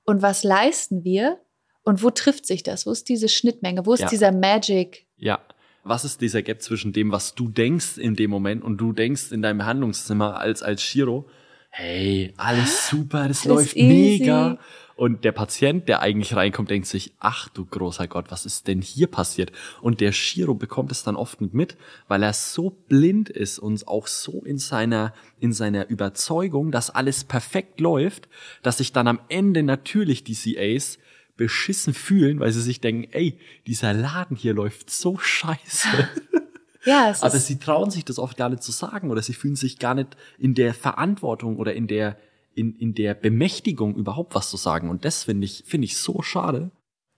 und 0.04 0.22
was 0.22 0.44
leisten 0.44 1.02
wir 1.04 1.38
und 1.82 2.02
wo 2.02 2.10
trifft 2.10 2.46
sich 2.46 2.62
das? 2.62 2.86
Wo 2.86 2.92
ist 2.92 3.08
diese 3.08 3.28
Schnittmenge? 3.28 3.84
Wo 3.86 3.94
ist 3.94 4.00
Ja. 4.00 4.08
dieser 4.08 4.30
Magic? 4.32 5.06
ja. 5.16 5.40
Was 5.84 6.04
ist 6.04 6.20
dieser 6.20 6.42
Gap 6.42 6.60
zwischen 6.60 6.92
dem, 6.92 7.12
was 7.12 7.34
du 7.34 7.48
denkst 7.48 7.96
in 7.96 8.14
dem 8.14 8.30
Moment 8.30 8.62
und 8.62 8.76
du 8.76 8.92
denkst 8.92 9.32
in 9.32 9.40
deinem 9.40 9.64
Handlungszimmer 9.64 10.36
als, 10.38 10.62
als 10.62 10.82
Shiro? 10.82 11.30
Hey, 11.70 12.34
alles 12.36 12.88
super, 12.90 13.26
das 13.28 13.46
Alles 13.46 13.46
läuft 13.46 13.76
mega. 13.76 14.58
Und 14.98 15.22
der 15.22 15.30
Patient, 15.30 15.88
der 15.88 16.00
eigentlich 16.02 16.34
reinkommt, 16.34 16.70
denkt 16.70 16.88
sich, 16.88 17.12
ach 17.20 17.48
du 17.50 17.64
großer 17.64 18.08
Gott, 18.08 18.32
was 18.32 18.44
ist 18.44 18.66
denn 18.66 18.82
hier 18.82 19.06
passiert? 19.06 19.52
Und 19.80 20.00
der 20.00 20.10
Shiro 20.10 20.54
bekommt 20.54 20.90
es 20.90 21.04
dann 21.04 21.14
oft 21.14 21.40
nicht 21.40 21.54
mit, 21.54 21.76
weil 22.08 22.24
er 22.24 22.32
so 22.32 22.70
blind 22.88 23.28
ist 23.28 23.60
und 23.60 23.86
auch 23.86 24.08
so 24.08 24.42
in 24.42 24.58
seiner, 24.58 25.14
in 25.38 25.52
seiner 25.52 25.88
Überzeugung, 25.88 26.72
dass 26.72 26.90
alles 26.90 27.22
perfekt 27.22 27.78
läuft, 27.78 28.28
dass 28.64 28.78
sich 28.78 28.92
dann 28.92 29.06
am 29.06 29.20
Ende 29.28 29.62
natürlich 29.62 30.24
die 30.24 30.34
CAs 30.34 30.98
beschissen 31.36 31.94
fühlen, 31.94 32.40
weil 32.40 32.50
sie 32.50 32.60
sich 32.60 32.80
denken, 32.80 33.06
ey, 33.12 33.38
dieser 33.68 33.92
Laden 33.92 34.36
hier 34.36 34.52
läuft 34.52 34.90
so 34.90 35.16
scheiße. 35.16 35.86
Ja, 36.84 37.10
es 37.10 37.22
Aber 37.22 37.36
sie 37.38 37.58
trauen 37.58 37.90
sich 37.90 38.04
das 38.04 38.18
oft 38.18 38.36
gar 38.36 38.48
nicht 38.48 38.62
zu 38.62 38.72
sagen 38.72 39.10
oder 39.10 39.20
sie 39.20 39.34
fühlen 39.34 39.56
sich 39.56 39.78
gar 39.78 39.94
nicht 39.94 40.16
in 40.38 40.54
der 40.54 40.72
Verantwortung 40.72 41.56
oder 41.56 41.74
in 41.74 41.86
der, 41.86 42.16
in, 42.58 42.74
in 42.76 42.94
der 42.94 43.14
Bemächtigung 43.14 43.94
überhaupt 43.94 44.34
was 44.34 44.50
zu 44.50 44.56
sagen. 44.56 44.90
Und 44.90 45.04
das 45.04 45.24
finde 45.24 45.44
ich, 45.46 45.64
finde 45.66 45.84
ich 45.86 45.96
so 45.96 46.20
schade. 46.22 46.70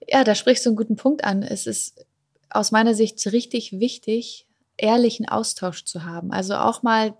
ja, 0.07 0.23
da 0.23 0.35
sprichst 0.35 0.65
du 0.65 0.69
einen 0.69 0.77
guten 0.77 0.95
Punkt 0.95 1.23
an. 1.23 1.43
Es 1.43 1.67
ist 1.67 2.05
aus 2.49 2.71
meiner 2.71 2.93
Sicht 2.93 3.25
richtig 3.31 3.79
wichtig, 3.79 4.45
ehrlichen 4.77 5.27
Austausch 5.27 5.83
zu 5.85 6.03
haben. 6.05 6.31
Also 6.31 6.55
auch 6.55 6.83
mal 6.83 7.13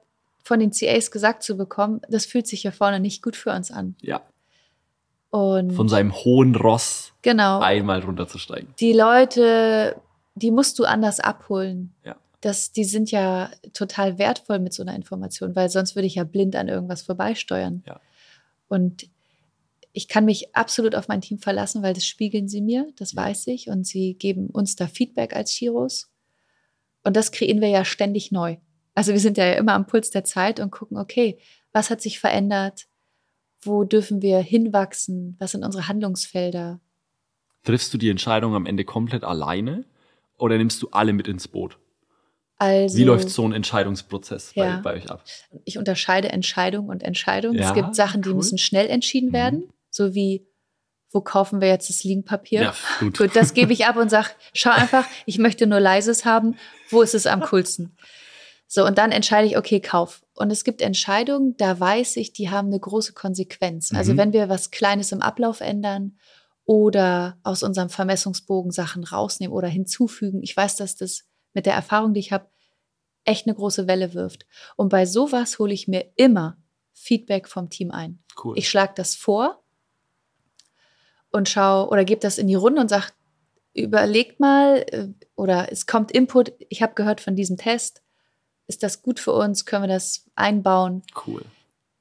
von 0.43 0.59
den 0.59 0.71
CAs 0.71 1.11
gesagt 1.11 1.43
zu 1.43 1.55
bekommen, 1.55 2.01
das 2.09 2.25
fühlt 2.25 2.47
sich 2.47 2.61
hier 2.61 2.71
vorne 2.71 2.99
nicht 2.99 3.21
gut 3.21 3.35
für 3.35 3.51
uns 3.51 3.71
an. 3.71 3.95
Ja. 4.01 4.21
Und 5.29 5.71
Von 5.73 5.87
seinem 5.87 6.13
hohen 6.13 6.55
Ross 6.55 7.13
genau, 7.21 7.59
einmal 7.59 8.01
runterzusteigen. 8.01 8.73
die 8.79 8.91
Leute, 8.93 9.95
die 10.35 10.51
musst 10.51 10.77
du 10.79 10.83
anders 10.83 11.19
abholen. 11.21 11.93
Ja. 12.03 12.17
Das, 12.41 12.71
die 12.71 12.83
sind 12.83 13.11
ja 13.11 13.49
total 13.73 14.17
wertvoll 14.17 14.59
mit 14.59 14.73
so 14.73 14.81
einer 14.81 14.95
Information, 14.95 15.55
weil 15.55 15.69
sonst 15.69 15.95
würde 15.95 16.07
ich 16.07 16.15
ja 16.15 16.23
blind 16.25 16.55
an 16.55 16.67
irgendwas 16.67 17.03
vorbeisteuern. 17.03 17.83
Ja. 17.85 18.01
Und 18.71 19.09
ich 19.91 20.07
kann 20.07 20.23
mich 20.23 20.55
absolut 20.55 20.95
auf 20.95 21.09
mein 21.09 21.19
Team 21.19 21.39
verlassen, 21.39 21.83
weil 21.83 21.93
das 21.93 22.05
spiegeln 22.05 22.47
sie 22.47 22.61
mir, 22.61 22.87
das 22.95 23.13
weiß 23.13 23.47
ich. 23.47 23.67
Und 23.67 23.85
sie 23.85 24.13
geben 24.13 24.47
uns 24.47 24.77
da 24.77 24.87
Feedback 24.87 25.35
als 25.35 25.51
Chiros. 25.51 26.09
Und 27.03 27.17
das 27.17 27.33
kreieren 27.33 27.59
wir 27.59 27.67
ja 27.67 27.83
ständig 27.83 28.31
neu. 28.31 28.55
Also 28.95 29.11
wir 29.11 29.19
sind 29.19 29.37
ja 29.37 29.51
immer 29.53 29.73
am 29.73 29.87
Puls 29.87 30.09
der 30.09 30.23
Zeit 30.23 30.61
und 30.61 30.71
gucken, 30.71 30.97
okay, 30.97 31.37
was 31.73 31.89
hat 31.89 32.01
sich 32.01 32.19
verändert? 32.19 32.87
Wo 33.61 33.83
dürfen 33.83 34.21
wir 34.21 34.39
hinwachsen? 34.39 35.35
Was 35.37 35.51
sind 35.51 35.65
unsere 35.65 35.89
Handlungsfelder? 35.89 36.79
Triffst 37.63 37.93
du 37.93 37.97
die 37.97 38.09
Entscheidung 38.09 38.55
am 38.55 38.65
Ende 38.65 38.85
komplett 38.85 39.25
alleine 39.25 39.83
oder 40.37 40.57
nimmst 40.57 40.81
du 40.81 40.89
alle 40.91 41.11
mit 41.11 41.27
ins 41.27 41.49
Boot? 41.49 41.77
Also, 42.61 42.95
Wie 42.95 43.03
läuft 43.05 43.29
so 43.31 43.43
ein 43.43 43.53
Entscheidungsprozess 43.53 44.51
Ja. 44.53 44.75
bei, 44.83 44.91
bei 44.91 44.93
euch 44.99 45.09
ab? 45.09 45.23
ich 45.65 45.79
unterscheide 45.79 46.29
Entscheidung 46.31 46.89
und 46.89 47.01
Entscheidung. 47.01 47.55
Ja, 47.55 47.69
es 47.69 47.73
gibt 47.73 47.95
Sachen, 47.95 48.21
die 48.21 48.29
cool. 48.29 48.35
müssen 48.35 48.59
schnell 48.59 48.87
entschieden 48.87 49.29
Mhm. 49.29 49.33
werden, 49.33 49.63
so 49.89 50.13
wie 50.13 50.47
wo 51.13 51.19
kaufen 51.19 51.59
wir 51.59 51.67
jetzt 51.67 51.89
das 51.89 52.05
Liegenpapier? 52.05 52.61
Ja, 52.61 52.73
gut. 52.99 53.17
Gut, 53.17 53.35
das 53.35 53.53
gebe 53.53 53.73
ich 53.73 53.85
ab 53.85 53.97
und 53.97 54.09
sage, 54.09 54.29
schau 54.53 54.69
einfach, 54.69 55.05
ich 55.25 55.39
möchte 55.39 55.67
nur 55.67 55.79
leises 55.81 56.23
haben, 56.23 56.55
wo 56.89 57.01
ist 57.01 57.13
es 57.15 57.25
am 57.27 57.41
coolsten? 57.41 57.97
So, 58.67 58.85
und 58.85 58.97
dann 58.97 59.11
entscheide 59.11 59.45
ich, 59.47 59.57
okay, 59.57 59.81
kauf. 59.81 60.21
Und 60.35 60.51
es 60.51 60.63
gibt 60.63 60.81
Entscheidungen, 60.81 61.57
da 61.57 61.77
weiß 61.77 62.15
ich, 62.15 62.31
die 62.31 62.49
haben 62.49 62.67
eine 62.67 62.79
große 62.79 63.11
Konsequenz. 63.11 63.91
Also 63.93 64.13
Mhm. 64.13 64.17
wenn 64.17 64.33
wir 64.33 64.47
was 64.47 64.71
Kleines 64.71 65.11
im 65.11 65.21
Ablauf 65.21 65.59
ändern 65.59 66.17
oder 66.63 67.37
aus 67.43 67.63
unserem 67.63 67.89
Vermessungsbogen 67.89 68.71
Sachen 68.71 69.03
rausnehmen 69.03 69.53
oder 69.53 69.67
hinzufügen, 69.67 70.41
ich 70.43 70.55
weiß, 70.55 70.77
dass 70.77 70.95
das 70.95 71.25
mit 71.53 71.65
der 71.65 71.73
Erfahrung, 71.73 72.13
die 72.13 72.19
ich 72.19 72.31
habe, 72.31 72.47
echt 73.23 73.45
eine 73.45 73.55
große 73.55 73.87
Welle 73.87 74.13
wirft. 74.13 74.45
Und 74.75 74.89
bei 74.89 75.05
sowas 75.05 75.59
hole 75.59 75.73
ich 75.73 75.87
mir 75.87 76.11
immer 76.15 76.57
Feedback 76.93 77.47
vom 77.47 77.69
Team 77.69 77.91
ein. 77.91 78.19
Cool. 78.43 78.57
Ich 78.57 78.69
schlage 78.69 78.93
das 78.95 79.15
vor 79.15 79.63
und 81.31 81.49
schaue 81.49 81.89
oder 81.89 82.05
gebe 82.05 82.21
das 82.21 82.37
in 82.37 82.47
die 82.47 82.55
Runde 82.55 82.81
und 82.81 82.89
sage, 82.89 83.07
überlegt 83.73 84.39
mal 84.39 84.85
äh, 84.91 85.07
oder 85.35 85.71
es 85.71 85.85
kommt 85.85 86.11
Input, 86.11 86.53
ich 86.69 86.81
habe 86.81 86.93
gehört 86.93 87.21
von 87.21 87.35
diesem 87.35 87.57
Test, 87.57 88.01
ist 88.67 88.83
das 88.83 89.01
gut 89.01 89.19
für 89.19 89.33
uns, 89.33 89.65
können 89.65 89.83
wir 89.83 89.93
das 89.93 90.25
einbauen? 90.35 91.03
cool. 91.27 91.43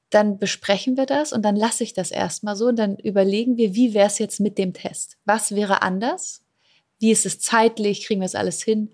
Dann 0.09 0.37
besprechen 0.39 0.97
wir 0.97 1.05
das 1.05 1.31
und 1.31 1.43
dann 1.43 1.55
lasse 1.55 1.85
ich 1.85 1.93
das 1.93 2.11
erstmal 2.11 2.57
so 2.57 2.67
und 2.67 2.75
dann 2.75 2.97
überlegen 2.97 3.55
wir, 3.55 3.75
wie 3.75 3.93
wäre 3.93 4.07
es 4.07 4.19
jetzt 4.19 4.41
mit 4.41 4.57
dem 4.57 4.73
Test? 4.73 5.17
Was 5.23 5.55
wäre 5.55 5.81
anders? 5.81 6.43
Wie 6.99 7.11
ist 7.11 7.25
es 7.25 7.39
zeitlich? 7.39 8.05
Kriegen 8.05 8.19
wir 8.19 8.25
es 8.25 8.35
alles 8.35 8.61
hin? 8.61 8.91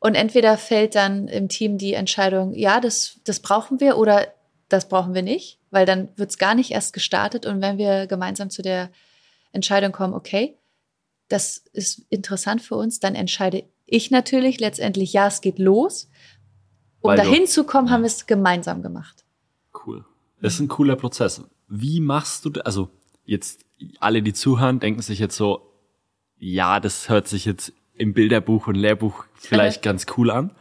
Und 0.00 0.14
entweder 0.14 0.56
fällt 0.56 0.94
dann 0.94 1.28
im 1.28 1.48
Team 1.48 1.76
die 1.78 1.92
Entscheidung, 1.92 2.54
ja, 2.54 2.80
das, 2.80 3.20
das 3.24 3.40
brauchen 3.40 3.80
wir 3.80 3.98
oder 3.98 4.28
das 4.68 4.88
brauchen 4.88 5.14
wir 5.14 5.22
nicht, 5.22 5.58
weil 5.70 5.84
dann 5.84 6.08
wird 6.16 6.30
es 6.30 6.38
gar 6.38 6.54
nicht 6.54 6.70
erst 6.70 6.92
gestartet. 6.94 7.44
Und 7.44 7.60
wenn 7.60 7.76
wir 7.76 8.06
gemeinsam 8.06 8.48
zu 8.48 8.62
der 8.62 8.90
Entscheidung 9.52 9.92
kommen, 9.92 10.14
okay, 10.14 10.56
das 11.28 11.58
ist 11.72 12.06
interessant 12.08 12.62
für 12.62 12.76
uns, 12.76 12.98
dann 12.98 13.14
entscheide 13.14 13.64
ich 13.84 14.10
natürlich 14.10 14.58
letztendlich, 14.58 15.12
ja, 15.12 15.26
es 15.26 15.42
geht 15.42 15.58
los. 15.58 16.08
Um 17.00 17.10
Weil 17.10 17.18
du- 17.18 17.24
dahin 17.24 17.46
zu 17.46 17.64
kommen, 17.64 17.88
ja. 17.88 17.92
haben 17.92 18.02
wir 18.02 18.06
es 18.06 18.26
gemeinsam 18.26 18.82
gemacht. 18.82 19.24
Cool. 19.86 20.04
Das 20.40 20.54
ist 20.54 20.60
ein 20.60 20.68
cooler 20.68 20.96
Prozess. 20.96 21.42
Wie 21.68 22.00
machst 22.00 22.46
du, 22.46 22.52
also 22.64 22.88
jetzt 23.24 23.66
alle, 23.98 24.22
die 24.22 24.32
zuhören, 24.32 24.80
denken 24.80 25.02
sich 25.02 25.18
jetzt 25.18 25.36
so, 25.36 25.72
ja, 26.38 26.80
das 26.80 27.08
hört 27.10 27.28
sich 27.28 27.44
jetzt 27.44 27.74
im 27.94 28.14
Bilderbuch 28.14 28.66
und 28.66 28.76
Lehrbuch 28.76 29.26
vielleicht 29.48 29.82
ganz 29.82 30.06
cool 30.16 30.30
an. 30.30 30.52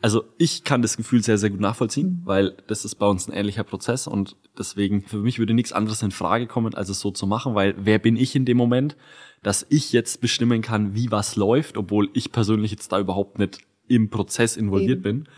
Also 0.00 0.24
ich 0.38 0.62
kann 0.62 0.80
das 0.80 0.96
Gefühl 0.96 1.24
sehr, 1.24 1.38
sehr 1.38 1.50
gut 1.50 1.60
nachvollziehen, 1.60 2.22
weil 2.24 2.56
das 2.68 2.84
ist 2.84 2.94
bei 2.96 3.06
uns 3.06 3.28
ein 3.28 3.32
ähnlicher 3.32 3.64
Prozess 3.64 4.06
und 4.06 4.36
deswegen 4.56 5.02
für 5.02 5.16
mich 5.16 5.40
würde 5.40 5.54
nichts 5.54 5.72
anderes 5.72 6.02
in 6.02 6.12
Frage 6.12 6.46
kommen, 6.46 6.74
als 6.74 6.88
es 6.88 7.00
so 7.00 7.10
zu 7.10 7.26
machen, 7.26 7.56
weil 7.56 7.74
wer 7.78 7.98
bin 7.98 8.16
ich 8.16 8.36
in 8.36 8.44
dem 8.44 8.56
Moment, 8.56 8.96
dass 9.42 9.66
ich 9.70 9.92
jetzt 9.92 10.20
bestimmen 10.20 10.62
kann, 10.62 10.94
wie 10.94 11.10
was 11.10 11.34
läuft, 11.34 11.76
obwohl 11.76 12.10
ich 12.14 12.30
persönlich 12.30 12.70
jetzt 12.70 12.92
da 12.92 13.00
überhaupt 13.00 13.40
nicht 13.40 13.60
im 13.88 14.08
Prozess 14.10 14.56
involviert 14.56 15.04
Eben. 15.04 15.24
bin. 15.24 15.28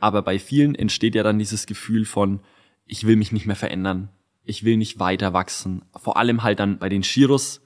Aber 0.00 0.22
bei 0.22 0.38
vielen 0.38 0.74
entsteht 0.74 1.14
ja 1.14 1.22
dann 1.22 1.38
dieses 1.38 1.66
Gefühl 1.66 2.04
von, 2.04 2.40
ich 2.86 3.06
will 3.06 3.16
mich 3.16 3.30
nicht 3.30 3.46
mehr 3.46 3.56
verändern, 3.56 4.08
ich 4.44 4.64
will 4.64 4.76
nicht 4.76 4.98
weiter 4.98 5.32
wachsen. 5.32 5.82
Vor 5.94 6.16
allem 6.16 6.42
halt 6.42 6.58
dann 6.58 6.78
bei 6.78 6.88
den 6.88 7.02
Shiros 7.02 7.60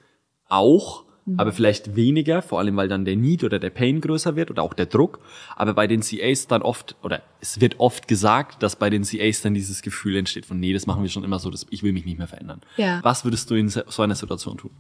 auch, 0.49 1.02
aber 1.37 1.53
vielleicht 1.53 1.95
weniger, 1.95 2.43
vor 2.43 2.59
allem 2.59 2.77
weil 2.77 2.89
dann 2.89 3.05
der 3.05 3.15
Need 3.15 3.45
oder 3.45 3.59
der 3.61 3.71
Pain 3.71 4.01
größer 4.01 4.35
wird 4.35 4.51
oder 4.51 4.63
auch 4.65 4.75
der 4.75 4.87
Druck. 4.87 5.21
Aber 5.55 5.73
bei 5.73 5.87
den 5.87 6.01
CAs 6.01 6.49
dann 6.49 6.63
oft, 6.63 6.97
oder 7.03 7.23
es 7.41 7.61
wird 7.61 7.79
oft 7.79 8.09
gesagt, 8.09 8.63
dass 8.63 8.75
bei 8.77 8.91
den 8.91 9.05
CAs 9.05 9.41
dann 9.41 9.55
dieses 9.55 9.83
Gefühl 9.83 10.17
entsteht 10.17 10.47
von, 10.47 10.59
nee, 10.59 10.73
das 10.73 10.87
machen 10.87 11.03
wir 11.03 11.11
schon 11.11 11.23
immer 11.23 11.39
so, 11.39 11.49
das, 11.51 11.65
ich 11.71 11.83
will 11.85 11.93
mich 11.93 12.05
nicht 12.05 12.19
mehr 12.19 12.27
verändern. 12.27 12.61
Ja. 12.77 12.99
Was 13.05 13.25
würdest 13.25 13.49
du 13.51 13.55
in 13.55 13.69
so 13.69 14.03
einer 14.03 14.17
Situation 14.17 14.57
tun? 14.59 14.73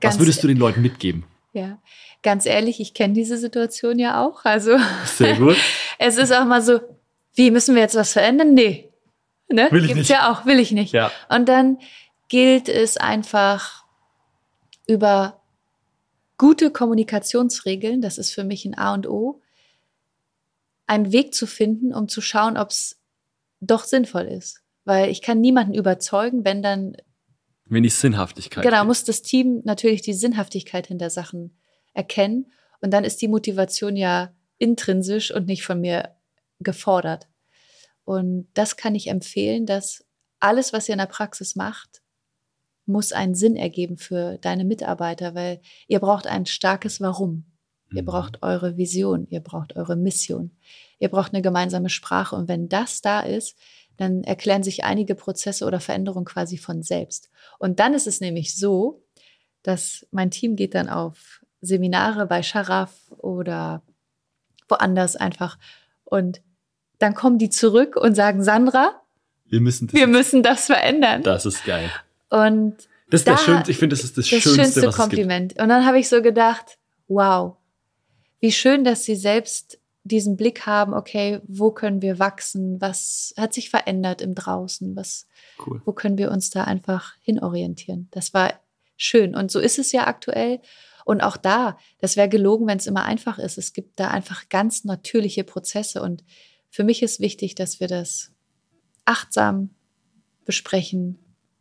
Ganz- 0.00 0.14
Was 0.14 0.20
würdest 0.20 0.42
du 0.42 0.48
den 0.48 0.58
Leuten 0.58 0.82
mitgeben? 0.82 1.24
Ja, 1.52 1.78
ganz 2.22 2.44
ehrlich, 2.44 2.78
ich 2.80 2.92
kenne 2.92 3.14
diese 3.14 3.36
Situation 3.38 3.98
ja 3.98 4.24
auch. 4.24 4.44
Also 4.44 4.76
Sehr 5.04 5.36
gut. 5.36 5.56
es 5.98 6.18
ist 6.18 6.32
auch 6.32 6.44
mal 6.46 6.62
so, 6.62 6.80
wie 7.34 7.50
müssen 7.50 7.74
wir 7.76 7.82
jetzt 7.82 7.94
was 7.96 8.12
verändern? 8.12 8.54
Nee. 8.54 8.90
Ne? 9.50 9.68
Will 9.70 9.82
ich 9.82 9.88
Gibt's 9.88 9.96
nicht. 9.96 10.10
ja 10.10 10.30
auch, 10.32 10.44
will 10.46 10.58
ich 10.58 10.72
nicht. 10.72 10.92
Ja. 10.92 11.10
Und 11.28 11.48
dann 11.48 11.78
gilt 12.28 12.68
es 12.68 12.96
einfach 12.96 13.84
über 14.88 15.40
gute 16.38 16.70
Kommunikationsregeln, 16.70 18.00
das 18.00 18.18
ist 18.18 18.32
für 18.32 18.44
mich 18.44 18.64
ein 18.64 18.76
A 18.76 18.94
und 18.94 19.06
O, 19.06 19.40
einen 20.86 21.12
Weg 21.12 21.34
zu 21.34 21.46
finden, 21.46 21.94
um 21.94 22.08
zu 22.08 22.20
schauen, 22.20 22.56
ob 22.56 22.70
es 22.70 22.98
doch 23.60 23.84
sinnvoll 23.84 24.22
ist. 24.22 24.62
Weil 24.84 25.10
ich 25.10 25.20
kann 25.20 25.40
niemanden 25.40 25.74
überzeugen, 25.74 26.44
wenn 26.44 26.62
dann 26.62 26.96
Wenn 27.66 27.82
die 27.82 27.90
Sinnhaftigkeit. 27.90 28.64
Genau, 28.64 28.84
muss 28.84 29.04
das 29.04 29.22
Team 29.22 29.60
natürlich 29.64 30.00
die 30.00 30.14
Sinnhaftigkeit 30.14 30.86
hinter 30.86 31.10
Sachen 31.10 31.58
erkennen. 31.92 32.50
Und 32.80 32.92
dann 32.92 33.04
ist 33.04 33.20
die 33.20 33.28
Motivation 33.28 33.96
ja 33.96 34.32
intrinsisch 34.56 35.30
und 35.30 35.46
nicht 35.46 35.64
von 35.64 35.80
mir 35.80 36.14
gefordert. 36.60 37.28
Und 38.04 38.48
das 38.54 38.76
kann 38.76 38.94
ich 38.94 39.08
empfehlen, 39.08 39.66
dass 39.66 40.04
alles, 40.40 40.72
was 40.72 40.88
ihr 40.88 40.94
in 40.94 41.00
der 41.00 41.06
Praxis 41.06 41.56
macht, 41.56 42.00
muss 42.88 43.12
einen 43.12 43.34
Sinn 43.34 43.54
ergeben 43.56 43.96
für 43.98 44.38
deine 44.38 44.64
Mitarbeiter, 44.64 45.34
weil 45.34 45.60
ihr 45.86 46.00
braucht 46.00 46.26
ein 46.26 46.46
starkes 46.46 47.00
Warum. 47.00 47.44
Ihr 47.92 48.02
Mhm. 48.02 48.06
braucht 48.06 48.42
eure 48.42 48.76
Vision, 48.76 49.26
ihr 49.30 49.40
braucht 49.40 49.76
eure 49.76 49.96
Mission, 49.96 50.50
ihr 50.98 51.08
braucht 51.08 51.32
eine 51.32 51.42
gemeinsame 51.42 51.88
Sprache. 51.88 52.36
Und 52.36 52.48
wenn 52.48 52.68
das 52.68 53.00
da 53.00 53.20
ist, 53.20 53.56
dann 53.96 54.22
erklären 54.24 54.62
sich 54.62 54.84
einige 54.84 55.14
Prozesse 55.14 55.64
oder 55.66 55.80
Veränderungen 55.80 56.24
quasi 56.26 56.58
von 56.58 56.82
selbst. 56.82 57.30
Und 57.58 57.80
dann 57.80 57.94
ist 57.94 58.06
es 58.06 58.20
nämlich 58.20 58.56
so, 58.56 59.02
dass 59.62 60.06
mein 60.10 60.30
Team 60.30 60.54
geht 60.56 60.74
dann 60.74 60.88
auf 60.88 61.40
Seminare 61.60 62.26
bei 62.26 62.42
Scharaf 62.42 62.92
oder 63.16 63.82
woanders 64.68 65.16
einfach. 65.16 65.58
Und 66.04 66.42
dann 66.98 67.14
kommen 67.14 67.38
die 67.38 67.50
zurück 67.50 67.96
und 67.96 68.14
sagen, 68.14 68.42
Sandra, 68.42 69.00
Wir 69.46 69.60
müssen 69.60 69.86
das, 69.88 69.94
wir 69.94 70.06
müssen 70.06 70.42
das 70.42 70.66
verändern. 70.66 71.22
das 71.22 71.46
ist 71.46 71.64
geil. 71.64 71.90
Und 72.30 72.76
Das 73.10 73.20
ist 73.22 73.28
Da- 73.28 73.38
schönste, 73.38 73.70
ich 73.70 73.78
finde, 73.78 73.94
das 73.96 74.04
ist 74.04 74.18
das, 74.18 74.28
das 74.28 74.42
Schönste, 74.42 74.54
schönste. 74.80 74.90
Kompliment. 74.90 75.52
Und 75.60 75.68
dann 75.68 75.86
habe 75.86 75.98
ich 75.98 76.08
so 76.08 76.20
gedacht, 76.22 76.78
wow, 77.08 77.56
wie 78.40 78.52
schön, 78.52 78.84
dass 78.84 79.04
sie 79.04 79.16
selbst 79.16 79.78
diesen 80.04 80.36
Blick 80.36 80.66
haben, 80.66 80.94
okay, 80.94 81.40
wo 81.46 81.70
können 81.70 82.00
wir 82.02 82.18
wachsen? 82.18 82.80
Was 82.80 83.34
hat 83.36 83.52
sich 83.54 83.68
verändert 83.70 84.20
im 84.22 84.34
Draußen? 84.34 84.94
Was, 84.96 85.26
Cool. 85.66 85.82
wo 85.84 85.92
können 85.92 86.16
wir 86.18 86.30
uns 86.30 86.50
da 86.50 86.64
einfach 86.64 87.14
hinorientieren? 87.20 88.08
Das 88.10 88.32
war 88.34 88.54
schön. 88.96 89.34
Und 89.34 89.50
so 89.50 89.58
ist 89.58 89.78
es 89.78 89.92
ja 89.92 90.06
aktuell. 90.06 90.60
Und 91.04 91.22
auch 91.22 91.36
da, 91.38 91.78
das 92.00 92.16
wäre 92.16 92.28
gelogen, 92.28 92.66
wenn 92.66 92.78
es 92.78 92.86
immer 92.86 93.04
einfach 93.04 93.38
ist. 93.38 93.56
Es 93.58 93.72
gibt 93.72 93.98
da 93.98 94.08
einfach 94.08 94.48
ganz 94.50 94.84
natürliche 94.84 95.44
Prozesse. 95.44 96.02
Und 96.02 96.22
für 96.70 96.84
mich 96.84 97.02
ist 97.02 97.20
wichtig, 97.20 97.54
dass 97.54 97.80
wir 97.80 97.88
das 97.88 98.30
achtsam 99.06 99.70
besprechen 100.44 101.18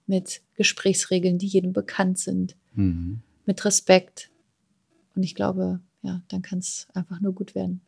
mit 0.07 0.41
Gesprächsregeln, 0.55 1.37
die 1.37 1.47
jedem 1.47 1.73
bekannt 1.73 2.17
sind, 2.17 2.55
Mhm. 2.73 3.21
mit 3.45 3.63
Respekt. 3.65 4.29
Und 5.15 5.23
ich 5.23 5.35
glaube, 5.35 5.79
ja, 6.01 6.21
dann 6.29 6.41
kann 6.41 6.59
es 6.59 6.87
einfach 6.93 7.19
nur 7.21 7.33
gut 7.33 7.53
werden. 7.55 7.81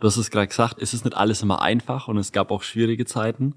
Du 0.00 0.06
hast 0.08 0.16
es 0.16 0.30
gerade 0.30 0.48
gesagt, 0.48 0.82
es 0.82 0.94
ist 0.94 1.04
nicht 1.04 1.16
alles 1.16 1.42
immer 1.42 1.62
einfach 1.62 2.08
und 2.08 2.16
es 2.18 2.32
gab 2.32 2.50
auch 2.50 2.62
schwierige 2.62 3.04
Zeiten. 3.04 3.54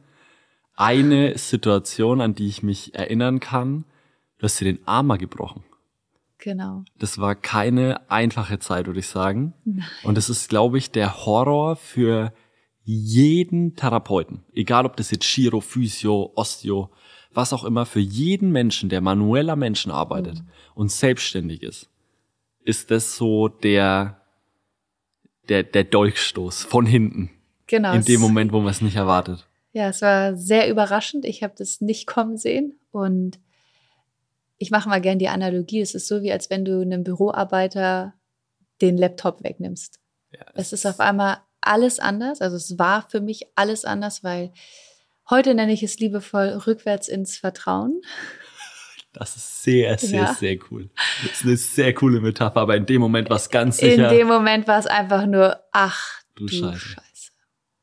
Eine 0.76 1.38
Situation, 1.38 2.22
an 2.22 2.36
die 2.36 2.48
ich 2.48 2.62
mich 2.62 2.94
erinnern 2.94 3.40
kann, 3.40 3.86
du 4.38 4.44
hast 4.44 4.60
dir 4.60 4.66
den 4.66 4.86
Arm 4.88 5.08
mal 5.08 5.18
gebrochen. 5.18 5.64
Genau. 6.38 6.84
Das 7.00 7.18
war 7.18 7.34
keine 7.34 8.12
einfache 8.12 8.60
Zeit, 8.60 8.86
würde 8.86 9.00
ich 9.00 9.08
sagen. 9.08 9.54
Nein. 9.64 9.86
Und 10.04 10.16
das 10.18 10.30
ist, 10.30 10.50
glaube 10.50 10.78
ich, 10.78 10.92
der 10.92 11.26
Horror 11.26 11.76
für 11.78 12.34
jeden 12.84 13.76
Therapeuten. 13.76 14.44
Egal, 14.54 14.86
ob 14.86 14.96
das 14.98 15.10
jetzt 15.10 15.24
Chiro, 15.26 15.62
Physio, 15.62 16.32
Osteo, 16.36 16.92
was 17.36 17.54
auch 17.54 17.64
immer, 17.64 17.86
für 17.86 18.00
jeden 18.00 18.52
Menschen, 18.52 18.90
der 18.90 19.02
manuell 19.02 19.50
am 19.50 19.60
Menschen 19.60 19.92
arbeitet 19.92 20.42
und 20.74 20.92
selbstständig 20.92 21.62
ist, 21.64 21.90
ist 22.64 22.90
das 22.92 23.16
so 23.16 23.48
der, 23.48 24.22
der, 25.50 25.64
der 25.64 25.84
Dolchstoß 25.84 26.64
von 26.64 26.86
hinten. 26.86 27.30
Genau. 27.68 27.94
In 27.94 28.04
dem 28.06 28.16
es- 28.16 28.22
Moment, 28.22 28.52
wo 28.54 28.60
man 28.60 28.70
es 28.72 28.82
nicht 28.82 28.96
erwartet. 28.96 29.48
Ja, 29.74 29.90
es 29.90 30.02
war 30.02 30.36
sehr 30.38 30.70
überraschend. 30.70 31.26
Ich 31.26 31.44
habe 31.44 31.54
das 31.58 31.82
nicht 31.82 32.08
kommen 32.08 32.38
sehen. 32.38 32.80
Und 32.92 33.40
ich 34.58 34.72
mache 34.72 34.88
mal 34.88 35.02
gern 35.02 35.20
die 35.20 35.28
Analogie. 35.28 35.82
Es 35.82 35.94
ist 35.96 36.08
so, 36.08 36.22
wie 36.22 36.32
als 36.32 36.50
wenn 36.50 36.64
du 36.64 36.80
einem 36.82 37.04
Büroarbeiter 37.04 38.14
den 38.82 38.98
Laptop 38.98 39.44
wegnimmst. 39.44 40.00
Ja, 40.32 40.46
Es 40.54 40.72
ist 40.72 40.86
auf 40.86 41.02
einmal 41.02 41.40
alles 41.60 42.00
anders. 42.00 42.40
Also 42.42 42.56
es 42.56 42.80
war 42.80 43.08
für 43.10 43.20
mich 43.20 43.48
alles 43.56 43.84
anders, 43.84 44.24
weil 44.24 44.54
Heute 45.30 45.56
nenne 45.56 45.74
ich 45.74 45.82
es 45.84 45.98
liebevoll 46.00 46.50
rückwärts 46.68 47.08
ins 47.08 47.38
Vertrauen. 47.38 48.02
Das 49.12 49.36
ist 49.36 49.64
sehr, 49.64 49.98
sehr, 49.98 50.24
ja. 50.24 50.34
sehr 50.34 50.58
cool. 50.70 50.90
Das 51.24 51.32
ist 51.38 51.46
eine 51.46 51.58
sehr 51.58 51.94
coole 51.94 52.20
Metapher, 52.20 52.60
aber 52.60 52.76
in 52.76 52.86
dem 52.86 53.02
Moment 53.02 53.30
war 53.30 53.38
es 53.38 53.50
ganz 53.50 53.78
sicher. 53.78 54.12
In 54.12 54.18
dem 54.18 54.28
Moment 54.28 54.68
war 54.68 54.78
es 54.78 54.86
einfach 54.86 55.26
nur, 55.26 55.58
ach 55.72 56.22
du, 56.36 56.46
du 56.46 56.54
Scheiße. 56.54 56.78
Scheiße. 56.78 57.32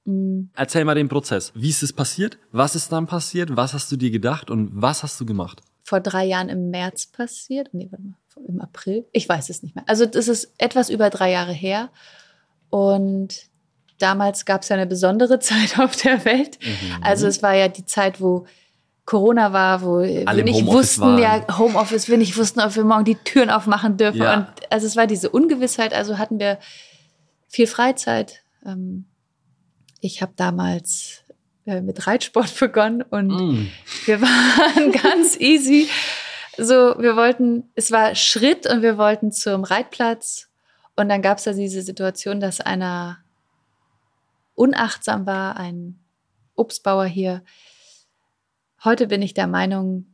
Mhm. 0.05 0.51
Erzähl 0.55 0.84
mal 0.84 0.95
den 0.95 1.09
Prozess. 1.09 1.53
Wie 1.55 1.70
ist 1.70 1.82
es 1.82 1.93
passiert? 1.93 2.38
Was 2.51 2.74
ist 2.74 2.93
dann 2.93 3.07
passiert? 3.07 3.57
Was 3.57 3.72
hast 3.72 3.90
du 3.90 3.97
dir 3.97 4.11
gedacht 4.11 4.51
und 4.51 4.70
was 4.74 5.03
hast 5.03 5.20
du 5.20 5.26
gemacht? 5.26 5.62
Vor 5.84 6.01
drei 6.01 6.24
Jahren 6.24 6.49
im 6.49 6.70
März 6.70 7.07
passiert. 7.07 7.72
Nee, 7.72 7.88
warte 7.90 8.05
mal, 8.05 8.18
im 8.47 8.61
April. 8.61 9.07
Ich 9.12 9.28
weiß 9.28 9.49
es 9.49 9.62
nicht 9.62 9.74
mehr. 9.74 9.84
Also 9.88 10.07
das 10.07 10.28
ist 10.28 10.53
etwas 10.59 10.90
über 10.90 11.11
drei 11.11 11.30
Jahre 11.30 11.53
her. 11.53 11.90
Und 12.70 13.51
damals 14.03 14.44
gab 14.44 14.62
es 14.62 14.68
ja 14.68 14.76
eine 14.76 14.86
besondere 14.86 15.38
Zeit 15.40 15.78
auf 15.78 15.96
der 15.96 16.24
Welt. 16.24 16.59
Mhm. 16.62 17.03
Also 17.03 17.26
es 17.26 17.42
war 17.42 17.55
ja 17.55 17.68
die 17.68 17.86
Zeit, 17.86 18.20
wo 18.20 18.46
Corona 19.05 19.53
war, 19.53 19.82
wo 19.82 19.96
Alle 19.96 20.36
wir 20.36 20.44
nicht 20.44 20.66
wussten, 20.66 21.03
waren. 21.03 21.18
ja, 21.18 21.59
Homeoffice, 21.59 22.09
wir 22.09 22.18
nicht 22.18 22.36
wussten, 22.36 22.61
ob 22.61 22.76
wir 22.76 22.84
morgen 22.84 23.05
die 23.05 23.16
Türen 23.16 23.50
aufmachen 23.50 23.96
dürfen. 23.96 24.22
Ja. 24.22 24.34
Und 24.34 24.46
also 24.70 24.86
es 24.86 24.96
war 24.96 25.07
diese 25.07 25.28
Ungewissheit, 25.30 25.92
also 25.92 26.18
hatten 26.18 26.38
wir 26.38 26.59
viel 27.48 27.66
Freizeit. 27.66 28.42
Ähm, 28.64 29.07
ich 30.00 30.22
habe 30.22 30.32
damals 30.36 31.22
äh, 31.66 31.80
mit 31.80 32.07
Reitsport 32.07 32.57
begonnen 32.61 33.03
und 33.03 33.28
mm. 33.28 33.68
wir 34.07 34.20
waren 34.20 34.92
ganz 35.03 35.38
easy. 35.38 35.88
So, 36.57 36.94
wir 36.98 37.16
wollten, 37.16 37.70
es 37.74 37.90
war 37.90 38.14
Schritt 38.14 38.66
und 38.66 38.82
wir 38.82 38.98
wollten 38.98 39.32
zum 39.32 39.64
Reitplatz. 39.64 40.48
Und 40.96 41.09
dann 41.09 41.22
gab 41.22 41.38
es 41.38 41.44
da 41.44 41.55
diese 41.55 41.82
Situation, 41.82 42.40
dass 42.40 42.61
einer 42.61 43.22
unachtsam 44.55 45.26
war, 45.26 45.57
ein 45.57 46.05
Obstbauer 46.55 47.07
hier, 47.07 47.42
Heute 48.84 49.07
bin 49.07 49.22
ich 49.22 49.32
der 49.34 49.46
Meinung, 49.46 50.07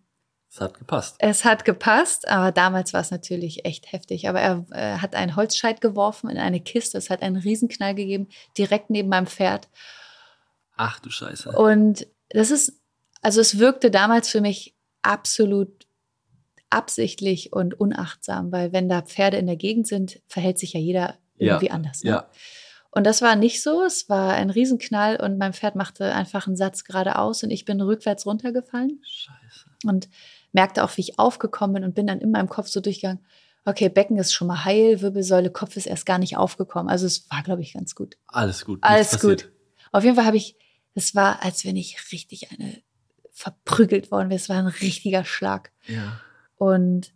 es 0.50 0.60
hat 0.60 0.78
gepasst. 0.78 1.16
Es 1.18 1.44
hat 1.44 1.64
gepasst, 1.64 2.28
aber 2.28 2.52
damals 2.52 2.92
war 2.94 3.00
es 3.00 3.10
natürlich 3.10 3.66
echt 3.66 3.92
heftig. 3.92 4.28
Aber 4.28 4.40
er 4.40 4.66
äh, 4.70 4.98
hat 4.98 5.14
einen 5.14 5.36
Holzscheit 5.36 5.80
geworfen 5.80 6.30
in 6.30 6.38
eine 6.38 6.60
Kiste. 6.60 6.96
Es 6.96 7.10
hat 7.10 7.22
einen 7.22 7.36
Riesenknall 7.36 7.94
gegeben, 7.94 8.28
direkt 8.56 8.88
neben 8.88 9.10
meinem 9.10 9.26
Pferd. 9.26 9.68
Ach 10.76 11.00
du 11.00 11.10
Scheiße. 11.10 11.50
Und 11.50 12.06
das 12.30 12.50
ist, 12.50 12.80
also 13.20 13.40
es 13.40 13.58
wirkte 13.58 13.90
damals 13.90 14.30
für 14.30 14.40
mich 14.40 14.74
absolut 15.02 15.86
absichtlich 16.70 17.52
und 17.52 17.78
unachtsam, 17.78 18.52
weil 18.52 18.72
wenn 18.72 18.88
da 18.88 19.02
Pferde 19.02 19.36
in 19.36 19.46
der 19.46 19.56
Gegend 19.56 19.86
sind, 19.86 20.20
verhält 20.26 20.58
sich 20.58 20.74
ja 20.74 20.80
jeder 20.80 21.18
irgendwie 21.36 21.66
ja, 21.66 21.72
anders. 21.72 22.04
Ne? 22.04 22.10
Ja. 22.10 22.30
Und 22.90 23.04
das 23.04 23.20
war 23.22 23.36
nicht 23.36 23.62
so. 23.62 23.82
Es 23.84 24.08
war 24.08 24.32
ein 24.34 24.50
Riesenknall 24.50 25.16
und 25.16 25.38
mein 25.38 25.52
Pferd 25.52 25.76
machte 25.76 26.14
einfach 26.14 26.46
einen 26.46 26.56
Satz 26.56 26.84
geradeaus 26.84 27.42
und 27.42 27.50
ich 27.50 27.64
bin 27.64 27.80
rückwärts 27.80 28.26
runtergefallen. 28.26 29.00
Scheiße. 29.04 29.66
Und 29.84 30.08
merkte 30.52 30.82
auch, 30.82 30.96
wie 30.96 31.02
ich 31.02 31.18
aufgekommen 31.18 31.74
bin 31.74 31.84
und 31.84 31.94
bin 31.94 32.06
dann 32.06 32.20
in 32.20 32.30
meinem 32.30 32.48
Kopf 32.48 32.68
so 32.68 32.80
durchgegangen. 32.80 33.24
Okay, 33.64 33.90
Becken 33.90 34.16
ist 34.16 34.32
schon 34.32 34.48
mal 34.48 34.64
heil, 34.64 35.02
Wirbelsäule, 35.02 35.50
Kopf 35.50 35.76
ist 35.76 35.86
erst 35.86 36.06
gar 36.06 36.18
nicht 36.18 36.36
aufgekommen. 36.36 36.88
Also 36.88 37.06
es 37.06 37.30
war, 37.30 37.42
glaube 37.42 37.60
ich, 37.60 37.74
ganz 37.74 37.94
gut. 37.94 38.16
Alles 38.26 38.64
gut. 38.64 38.78
Alles 38.82 39.20
gut. 39.20 39.52
Auf 39.92 40.04
jeden 40.04 40.16
Fall 40.16 40.24
habe 40.24 40.38
ich, 40.38 40.56
es 40.94 41.14
war, 41.14 41.42
als 41.44 41.64
wenn 41.66 41.76
ich 41.76 42.12
richtig 42.12 42.50
eine 42.50 42.82
verprügelt 43.30 44.10
worden 44.10 44.30
wäre. 44.30 44.40
Es 44.40 44.48
war 44.48 44.56
ein 44.56 44.66
richtiger 44.66 45.24
Schlag. 45.24 45.70
Ja. 45.86 46.20
Und 46.56 47.12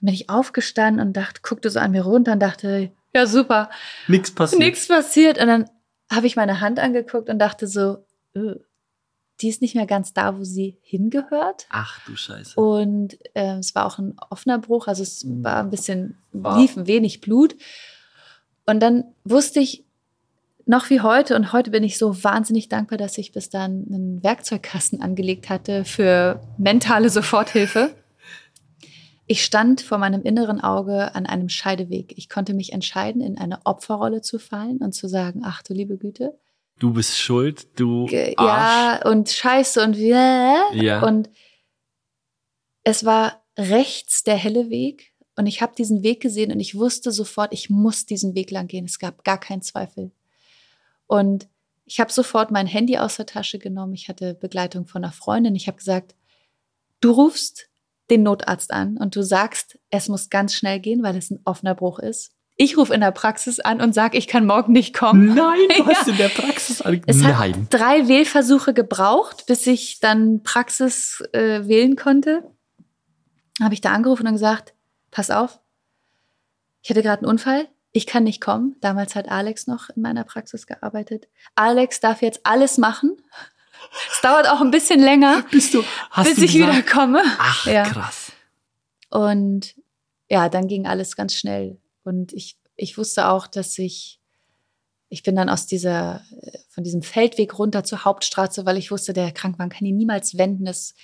bin 0.00 0.14
ich 0.14 0.30
aufgestanden 0.30 1.04
und 1.04 1.14
dachte, 1.14 1.40
guckte 1.42 1.68
so 1.68 1.80
an 1.80 1.90
mir 1.90 2.02
runter 2.02 2.32
und 2.32 2.40
dachte, 2.40 2.92
ja, 3.18 3.26
super. 3.26 3.70
Nichts 4.06 4.34
passiert. 4.34 4.60
Nichts 4.60 4.88
passiert. 4.88 5.38
Und 5.38 5.46
dann 5.46 5.70
habe 6.10 6.26
ich 6.26 6.36
meine 6.36 6.60
Hand 6.60 6.78
angeguckt 6.78 7.28
und 7.28 7.38
dachte 7.38 7.66
so, 7.66 8.04
öh, 8.34 8.56
die 9.40 9.48
ist 9.48 9.62
nicht 9.62 9.74
mehr 9.74 9.86
ganz 9.86 10.12
da, 10.12 10.38
wo 10.38 10.44
sie 10.44 10.78
hingehört. 10.82 11.66
Ach 11.70 12.00
du 12.06 12.16
Scheiße. 12.16 12.58
Und 12.58 13.18
äh, 13.34 13.58
es 13.58 13.74
war 13.74 13.86
auch 13.86 13.98
ein 13.98 14.16
offener 14.30 14.58
Bruch, 14.58 14.88
also 14.88 15.02
es 15.02 15.24
war 15.26 15.60
ein 15.60 15.70
bisschen, 15.70 16.18
wow. 16.32 16.56
lief 16.56 16.76
ein 16.76 16.86
wenig 16.86 17.20
Blut. 17.20 17.54
Und 18.66 18.80
dann 18.80 19.04
wusste 19.24 19.60
ich 19.60 19.84
noch 20.66 20.90
wie 20.90 21.00
heute, 21.00 21.34
und 21.34 21.52
heute 21.52 21.70
bin 21.70 21.82
ich 21.82 21.96
so 21.98 22.22
wahnsinnig 22.22 22.68
dankbar, 22.68 22.98
dass 22.98 23.16
ich 23.16 23.32
bis 23.32 23.48
dann 23.48 23.86
einen 23.88 24.22
Werkzeugkasten 24.22 25.00
angelegt 25.00 25.48
hatte 25.48 25.84
für 25.84 26.40
mentale 26.58 27.08
Soforthilfe. 27.08 27.94
Ich 29.30 29.44
stand 29.44 29.82
vor 29.82 29.98
meinem 29.98 30.22
inneren 30.22 30.60
Auge 30.62 31.14
an 31.14 31.26
einem 31.26 31.50
Scheideweg. 31.50 32.16
Ich 32.16 32.30
konnte 32.30 32.54
mich 32.54 32.72
entscheiden, 32.72 33.20
in 33.20 33.36
eine 33.36 33.60
Opferrolle 33.66 34.22
zu 34.22 34.38
fallen 34.38 34.78
und 34.78 34.92
zu 34.92 35.06
sagen, 35.06 35.42
ach 35.44 35.62
du 35.62 35.74
liebe 35.74 35.98
Güte. 35.98 36.38
Du 36.78 36.94
bist 36.94 37.18
schuld, 37.18 37.78
du 37.78 38.04
Arsch. 38.04 38.38
Ja, 38.38 39.00
und 39.04 39.28
scheiße 39.28 39.82
und 39.84 39.96
ja. 39.96 40.72
ja. 40.72 41.02
Und 41.02 41.28
es 42.84 43.04
war 43.04 43.44
rechts 43.58 44.24
der 44.24 44.36
helle 44.36 44.70
Weg 44.70 45.12
und 45.36 45.46
ich 45.46 45.60
habe 45.60 45.74
diesen 45.76 46.02
Weg 46.02 46.20
gesehen 46.22 46.50
und 46.50 46.58
ich 46.58 46.74
wusste 46.74 47.12
sofort, 47.12 47.52
ich 47.52 47.68
muss 47.68 48.06
diesen 48.06 48.34
Weg 48.34 48.50
lang 48.50 48.66
gehen. 48.66 48.86
Es 48.86 48.98
gab 48.98 49.24
gar 49.24 49.38
keinen 49.38 49.60
Zweifel. 49.60 50.10
Und 51.06 51.48
ich 51.84 52.00
habe 52.00 52.10
sofort 52.10 52.50
mein 52.50 52.66
Handy 52.66 52.96
aus 52.96 53.16
der 53.16 53.26
Tasche 53.26 53.58
genommen. 53.58 53.92
Ich 53.92 54.08
hatte 54.08 54.32
Begleitung 54.34 54.86
von 54.86 55.04
einer 55.04 55.12
Freundin. 55.12 55.54
Ich 55.54 55.66
habe 55.66 55.76
gesagt, 55.76 56.14
du 57.00 57.10
rufst 57.10 57.67
den 58.10 58.22
Notarzt 58.22 58.72
an 58.72 58.96
und 58.96 59.14
du 59.14 59.22
sagst, 59.22 59.78
es 59.90 60.08
muss 60.08 60.30
ganz 60.30 60.54
schnell 60.54 60.80
gehen, 60.80 61.02
weil 61.02 61.16
es 61.16 61.30
ein 61.30 61.40
offener 61.44 61.74
Bruch 61.74 61.98
ist. 61.98 62.32
Ich 62.56 62.76
rufe 62.76 62.92
in 62.92 63.00
der 63.00 63.12
Praxis 63.12 63.60
an 63.60 63.80
und 63.80 63.94
sage, 63.94 64.18
ich 64.18 64.26
kann 64.26 64.44
morgen 64.44 64.72
nicht 64.72 64.92
kommen. 64.92 65.34
Nein, 65.34 65.60
du 65.76 65.86
hast 65.86 66.06
ja. 66.06 66.12
in 66.12 66.18
der 66.18 66.28
Praxis 66.28 66.82
an. 66.82 67.00
Es 67.06 67.18
Nein. 67.18 67.36
hat 67.36 67.54
drei 67.70 68.08
Wählversuche 68.08 68.74
gebraucht, 68.74 69.46
bis 69.46 69.66
ich 69.66 70.00
dann 70.00 70.42
Praxis 70.42 71.22
äh, 71.32 71.68
wählen 71.68 71.94
konnte. 71.94 72.42
Habe 73.62 73.74
ich 73.74 73.80
da 73.80 73.92
angerufen 73.92 74.26
und 74.26 74.32
gesagt, 74.32 74.74
pass 75.12 75.30
auf, 75.30 75.60
ich 76.82 76.90
hatte 76.90 77.02
gerade 77.02 77.22
einen 77.22 77.30
Unfall, 77.30 77.68
ich 77.92 78.06
kann 78.06 78.24
nicht 78.24 78.40
kommen. 78.40 78.76
Damals 78.80 79.14
hat 79.14 79.28
Alex 79.28 79.66
noch 79.66 79.90
in 79.90 80.02
meiner 80.02 80.24
Praxis 80.24 80.66
gearbeitet. 80.66 81.28
Alex 81.54 82.00
darf 82.00 82.22
jetzt 82.22 82.40
alles 82.44 82.78
machen. 82.78 83.16
Es 84.12 84.20
dauert 84.20 84.48
auch 84.48 84.60
ein 84.60 84.70
bisschen 84.70 85.00
länger, 85.00 85.44
bis 85.50 85.74
ich 85.74 86.54
wieder 86.54 86.82
komme. 86.82 87.22
Ach, 87.38 87.66
ja. 87.66 87.84
krass. 87.84 88.32
Und 89.10 89.74
ja, 90.28 90.48
dann 90.48 90.68
ging 90.68 90.86
alles 90.86 91.16
ganz 91.16 91.34
schnell. 91.34 91.78
Und 92.04 92.32
ich, 92.32 92.58
ich 92.76 92.98
wusste 92.98 93.28
auch, 93.28 93.46
dass 93.46 93.78
ich, 93.78 94.20
ich 95.08 95.22
bin 95.22 95.36
dann 95.36 95.48
aus 95.48 95.66
dieser, 95.66 96.22
von 96.68 96.84
diesem 96.84 97.02
Feldweg 97.02 97.58
runter 97.58 97.84
zur 97.84 98.04
Hauptstraße, 98.04 98.66
weil 98.66 98.76
ich 98.76 98.90
wusste, 98.90 99.12
der 99.12 99.32
Krankenwagen 99.32 99.70
kann 99.70 99.86
ihn 99.86 99.96
niemals 99.96 100.36
wenden. 100.36 100.64
Das, 100.66 100.94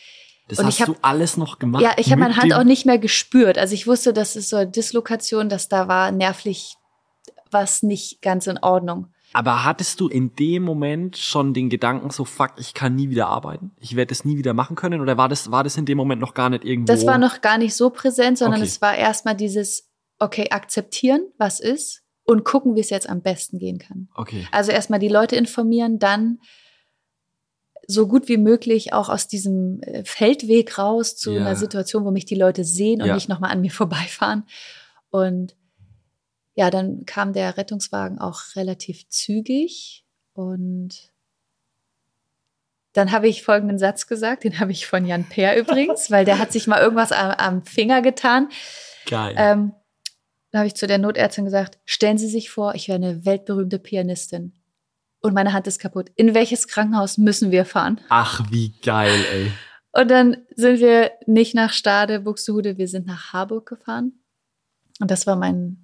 das 0.48 0.58
und 0.58 0.66
hast 0.66 0.80
hab, 0.80 0.86
du 0.86 0.96
alles 1.00 1.36
noch 1.36 1.58
gemacht? 1.58 1.82
Ja, 1.82 1.94
ich 1.96 2.10
habe 2.10 2.20
meine 2.20 2.36
Hand 2.36 2.52
auch 2.52 2.64
nicht 2.64 2.84
mehr 2.84 2.98
gespürt. 2.98 3.56
Also 3.56 3.74
ich 3.74 3.86
wusste, 3.86 4.12
das 4.12 4.36
ist 4.36 4.50
so 4.50 4.56
eine 4.56 4.70
Dislokation, 4.70 5.48
dass 5.48 5.68
da 5.68 5.88
war 5.88 6.10
nervlich 6.12 6.76
was 7.50 7.82
nicht 7.82 8.20
ganz 8.20 8.46
in 8.46 8.58
Ordnung. 8.58 9.08
Aber 9.34 9.64
hattest 9.64 10.00
du 10.00 10.06
in 10.06 10.36
dem 10.36 10.62
Moment 10.62 11.16
schon 11.16 11.54
den 11.54 11.68
Gedanken 11.68 12.10
so, 12.10 12.24
fuck, 12.24 12.52
ich 12.56 12.72
kann 12.72 12.94
nie 12.94 13.10
wieder 13.10 13.26
arbeiten? 13.26 13.72
Ich 13.80 13.96
werde 13.96 14.12
es 14.12 14.24
nie 14.24 14.38
wieder 14.38 14.54
machen 14.54 14.76
können? 14.76 15.00
Oder 15.00 15.16
war 15.16 15.28
das, 15.28 15.50
war 15.50 15.64
das 15.64 15.76
in 15.76 15.86
dem 15.86 15.98
Moment 15.98 16.20
noch 16.20 16.34
gar 16.34 16.50
nicht 16.50 16.64
irgendwo? 16.64 16.92
Das 16.92 17.04
war 17.04 17.18
noch 17.18 17.40
gar 17.40 17.58
nicht 17.58 17.74
so 17.74 17.90
präsent, 17.90 18.38
sondern 18.38 18.60
okay. 18.60 18.68
es 18.68 18.80
war 18.80 18.94
erstmal 18.94 19.34
dieses, 19.34 19.90
okay, 20.20 20.50
akzeptieren, 20.50 21.26
was 21.36 21.58
ist 21.58 22.04
und 22.22 22.44
gucken, 22.44 22.76
wie 22.76 22.80
es 22.80 22.90
jetzt 22.90 23.08
am 23.08 23.22
besten 23.22 23.58
gehen 23.58 23.78
kann. 23.78 24.08
Okay. 24.14 24.46
Also 24.52 24.70
erstmal 24.70 25.00
die 25.00 25.08
Leute 25.08 25.34
informieren, 25.34 25.98
dann 25.98 26.38
so 27.88 28.06
gut 28.06 28.28
wie 28.28 28.38
möglich 28.38 28.92
auch 28.92 29.08
aus 29.08 29.26
diesem 29.26 29.80
äh, 29.82 30.04
Feldweg 30.04 30.78
raus 30.78 31.16
zu 31.16 31.32
ja. 31.32 31.40
einer 31.40 31.56
Situation, 31.56 32.04
wo 32.04 32.12
mich 32.12 32.24
die 32.24 32.36
Leute 32.36 32.62
sehen 32.62 33.02
und 33.02 33.08
ja. 33.08 33.14
nicht 33.16 33.28
nochmal 33.28 33.50
an 33.50 33.60
mir 33.60 33.72
vorbeifahren. 33.72 34.44
Und 35.10 35.56
ja, 36.54 36.70
dann 36.70 37.04
kam 37.04 37.32
der 37.32 37.56
Rettungswagen 37.56 38.18
auch 38.18 38.40
relativ 38.56 39.08
zügig 39.08 40.04
und 40.32 41.12
dann 42.92 43.10
habe 43.10 43.28
ich 43.28 43.42
folgenden 43.42 43.78
Satz 43.78 44.06
gesagt, 44.06 44.44
den 44.44 44.60
habe 44.60 44.70
ich 44.70 44.86
von 44.86 45.04
Jan 45.04 45.24
Peer 45.24 45.56
übrigens, 45.58 46.10
weil 46.10 46.24
der 46.24 46.38
hat 46.38 46.52
sich 46.52 46.66
mal 46.66 46.80
irgendwas 46.80 47.12
am, 47.12 47.30
am 47.32 47.64
Finger 47.64 48.02
getan. 48.02 48.48
Geil. 49.06 49.34
Ähm, 49.36 49.72
da 50.52 50.58
habe 50.58 50.68
ich 50.68 50.76
zu 50.76 50.86
der 50.86 50.98
Notärztin 50.98 51.44
gesagt, 51.44 51.80
stellen 51.84 52.16
Sie 52.16 52.28
sich 52.28 52.50
vor, 52.50 52.76
ich 52.76 52.86
wäre 52.86 52.96
eine 52.96 53.24
weltberühmte 53.24 53.80
Pianistin 53.80 54.54
und 55.20 55.34
meine 55.34 55.52
Hand 55.52 55.66
ist 55.66 55.80
kaputt. 55.80 56.12
In 56.14 56.34
welches 56.34 56.68
Krankenhaus 56.68 57.18
müssen 57.18 57.50
wir 57.50 57.64
fahren? 57.64 58.00
Ach, 58.08 58.40
wie 58.50 58.72
geil, 58.80 59.24
ey. 59.32 59.50
Und 59.90 60.10
dann 60.10 60.36
sind 60.54 60.78
wir 60.78 61.10
nicht 61.26 61.54
nach 61.54 61.72
Stade, 61.72 62.20
Buxtehude, 62.20 62.78
wir 62.78 62.86
sind 62.86 63.06
nach 63.06 63.32
Harburg 63.32 63.66
gefahren. 63.66 64.12
Und 65.00 65.10
das 65.10 65.26
war 65.26 65.34
mein 65.34 65.83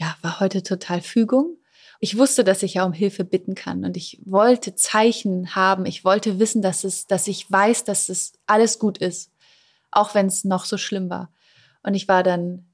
ja, 0.00 0.16
war 0.22 0.40
heute 0.40 0.62
total 0.62 1.02
Fügung. 1.02 1.56
Ich 2.00 2.16
wusste, 2.16 2.44
dass 2.44 2.62
ich 2.62 2.74
ja 2.74 2.84
um 2.84 2.94
Hilfe 2.94 3.24
bitten 3.24 3.54
kann 3.54 3.84
und 3.84 3.96
ich 3.96 4.20
wollte 4.24 4.74
Zeichen 4.74 5.54
haben. 5.54 5.84
Ich 5.84 6.04
wollte 6.04 6.38
wissen, 6.38 6.62
dass 6.62 6.84
es, 6.84 7.06
dass 7.06 7.28
ich 7.28 7.50
weiß, 7.50 7.84
dass 7.84 8.08
es 8.08 8.32
alles 8.46 8.78
gut 8.78 8.96
ist, 8.96 9.30
auch 9.90 10.14
wenn 10.14 10.26
es 10.26 10.44
noch 10.44 10.64
so 10.64 10.78
schlimm 10.78 11.10
war. 11.10 11.30
Und 11.82 11.94
ich 11.94 12.08
war 12.08 12.22
dann 12.22 12.70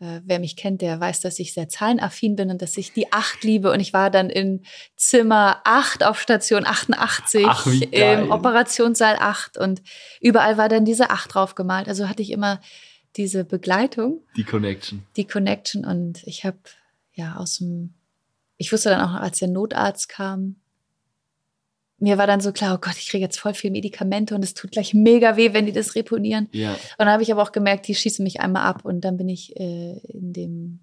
äh, 0.00 0.20
wer 0.24 0.40
mich 0.40 0.56
kennt, 0.56 0.82
der 0.82 0.98
weiß, 0.98 1.20
dass 1.20 1.38
ich 1.38 1.54
sehr 1.54 1.68
zahlenaffin 1.68 2.34
bin 2.34 2.50
und 2.50 2.60
dass 2.60 2.76
ich 2.76 2.92
die 2.92 3.12
acht 3.12 3.44
liebe. 3.44 3.70
Und 3.70 3.80
ich 3.80 3.92
war 3.92 4.10
dann 4.10 4.28
in 4.28 4.64
Zimmer 4.96 5.60
8 5.64 6.04
auf 6.04 6.20
Station 6.20 6.66
88, 6.66 7.46
Ach, 7.48 7.66
im 7.66 8.30
Operationssaal 8.30 9.16
8 9.18 9.56
und 9.56 9.82
überall 10.20 10.58
war 10.58 10.68
dann 10.68 10.84
diese 10.84 11.10
8 11.10 11.34
drauf 11.34 11.54
gemalt. 11.54 11.88
Also 11.88 12.08
hatte 12.08 12.22
ich 12.22 12.32
immer 12.32 12.60
diese 13.16 13.44
Begleitung, 13.44 14.22
Die 14.36 14.44
Connection. 14.44 15.04
die 15.16 15.26
Connection 15.26 15.84
und 15.84 16.22
ich 16.24 16.44
habe 16.44 16.58
ja 17.14 17.36
aus 17.36 17.58
dem, 17.58 17.94
ich 18.56 18.72
wusste 18.72 18.90
dann 18.90 19.00
auch, 19.00 19.14
als 19.14 19.38
der 19.38 19.48
Notarzt 19.48 20.08
kam, 20.08 20.56
mir 21.98 22.18
war 22.18 22.26
dann 22.26 22.40
so 22.40 22.52
klar, 22.52 22.74
oh 22.74 22.78
Gott, 22.80 22.96
ich 22.98 23.08
kriege 23.08 23.24
jetzt 23.24 23.38
voll 23.38 23.54
viel 23.54 23.70
Medikamente 23.70 24.34
und 24.34 24.42
es 24.42 24.52
tut 24.52 24.72
gleich 24.72 24.94
mega 24.94 25.36
weh, 25.36 25.52
wenn 25.54 25.64
die 25.64 25.72
das 25.72 25.94
reponieren. 25.94 26.48
Ja. 26.52 26.72
Und 26.72 26.78
dann 26.98 27.08
habe 27.08 27.22
ich 27.22 27.30
aber 27.32 27.40
auch 27.42 27.52
gemerkt, 27.52 27.86
die 27.86 27.94
schießen 27.94 28.22
mich 28.22 28.40
einmal 28.40 28.64
ab. 28.64 28.84
Und 28.84 29.02
dann 29.02 29.16
bin 29.16 29.28
ich 29.28 29.56
äh, 29.58 29.98
in 30.08 30.32
dem 30.32 30.80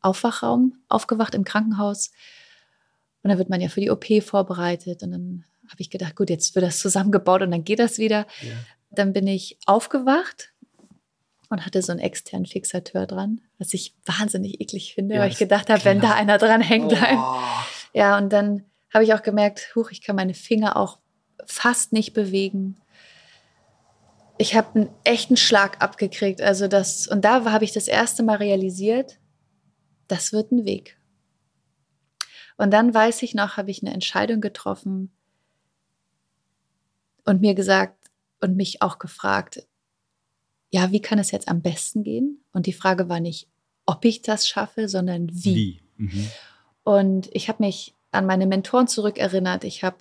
Aufwachraum 0.00 0.76
aufgewacht 0.88 1.34
im 1.34 1.44
Krankenhaus. 1.44 2.10
Und 3.22 3.28
dann 3.28 3.38
wird 3.38 3.50
man 3.50 3.60
ja 3.60 3.68
für 3.68 3.80
die 3.80 3.90
OP 3.90 4.06
vorbereitet. 4.22 5.02
Und 5.02 5.10
dann 5.12 5.44
habe 5.68 5.82
ich 5.82 5.90
gedacht, 5.90 6.16
gut, 6.16 6.30
jetzt 6.30 6.54
wird 6.54 6.64
das 6.64 6.80
zusammengebaut 6.80 7.42
und 7.42 7.50
dann 7.50 7.64
geht 7.64 7.78
das 7.78 7.98
wieder. 7.98 8.26
ja. 8.42 8.54
Dann 8.90 9.12
bin 9.12 9.26
ich 9.26 9.58
aufgewacht 9.66 10.52
und 11.48 11.64
hatte 11.64 11.82
so 11.82 11.92
einen 11.92 12.00
externen 12.00 12.46
Fixateur 12.46 13.06
dran, 13.06 13.40
was 13.58 13.72
ich 13.74 13.94
wahnsinnig 14.04 14.60
eklig 14.60 14.94
finde, 14.94 15.16
Ja, 15.16 15.20
weil 15.22 15.30
ich 15.30 15.38
gedacht 15.38 15.70
habe, 15.70 15.84
wenn 15.84 16.00
da 16.00 16.08
klar. 16.08 16.16
einer 16.18 16.38
dran 16.38 16.60
hängt, 16.60 16.90
bleibt. 16.90 17.18
Oh. 17.18 17.40
Ja, 17.94 18.18
und 18.18 18.32
dann 18.32 18.64
habe 18.92 19.04
ich 19.04 19.14
auch 19.14 19.22
gemerkt, 19.22 19.72
huch, 19.74 19.90
ich 19.90 20.02
kann 20.02 20.16
meine 20.16 20.34
Finger 20.34 20.76
auch 20.76 20.98
fast 21.46 21.92
nicht 21.92 22.12
bewegen. 22.12 22.76
Ich 24.36 24.54
habe 24.54 24.74
einen 24.74 24.90
echten 25.04 25.36
Schlag 25.36 25.82
abgekriegt. 25.82 26.40
Also 26.40 26.68
das, 26.68 27.08
und 27.08 27.24
da 27.24 27.44
habe 27.50 27.64
ich 27.64 27.72
das 27.72 27.88
erste 27.88 28.22
Mal 28.22 28.36
realisiert, 28.36 29.18
das 30.06 30.32
wird 30.32 30.52
ein 30.52 30.64
Weg. 30.64 30.98
Und 32.56 32.72
dann 32.72 32.92
weiß 32.92 33.22
ich 33.22 33.34
noch, 33.34 33.56
habe 33.56 33.70
ich 33.70 33.82
eine 33.82 33.92
Entscheidung 33.92 34.40
getroffen 34.40 35.12
und 37.24 37.40
mir 37.40 37.54
gesagt 37.54 38.10
und 38.40 38.56
mich 38.56 38.82
auch 38.82 38.98
gefragt, 38.98 39.66
ja, 40.70 40.92
wie 40.92 41.00
kann 41.00 41.18
es 41.18 41.30
jetzt 41.30 41.48
am 41.48 41.62
besten 41.62 42.02
gehen? 42.02 42.42
Und 42.52 42.66
die 42.66 42.72
Frage 42.72 43.08
war 43.08 43.20
nicht, 43.20 43.48
ob 43.86 44.04
ich 44.04 44.22
das 44.22 44.46
schaffe, 44.46 44.88
sondern 44.88 45.28
wie. 45.32 45.54
Wie? 45.54 45.80
Mhm. 45.96 46.28
Und 46.84 47.28
ich 47.32 47.48
habe 47.48 47.62
mich 47.62 47.94
an 48.12 48.26
meine 48.26 48.46
Mentoren 48.46 48.86
zurückerinnert. 48.86 49.64
Ich 49.64 49.84
habe 49.84 49.98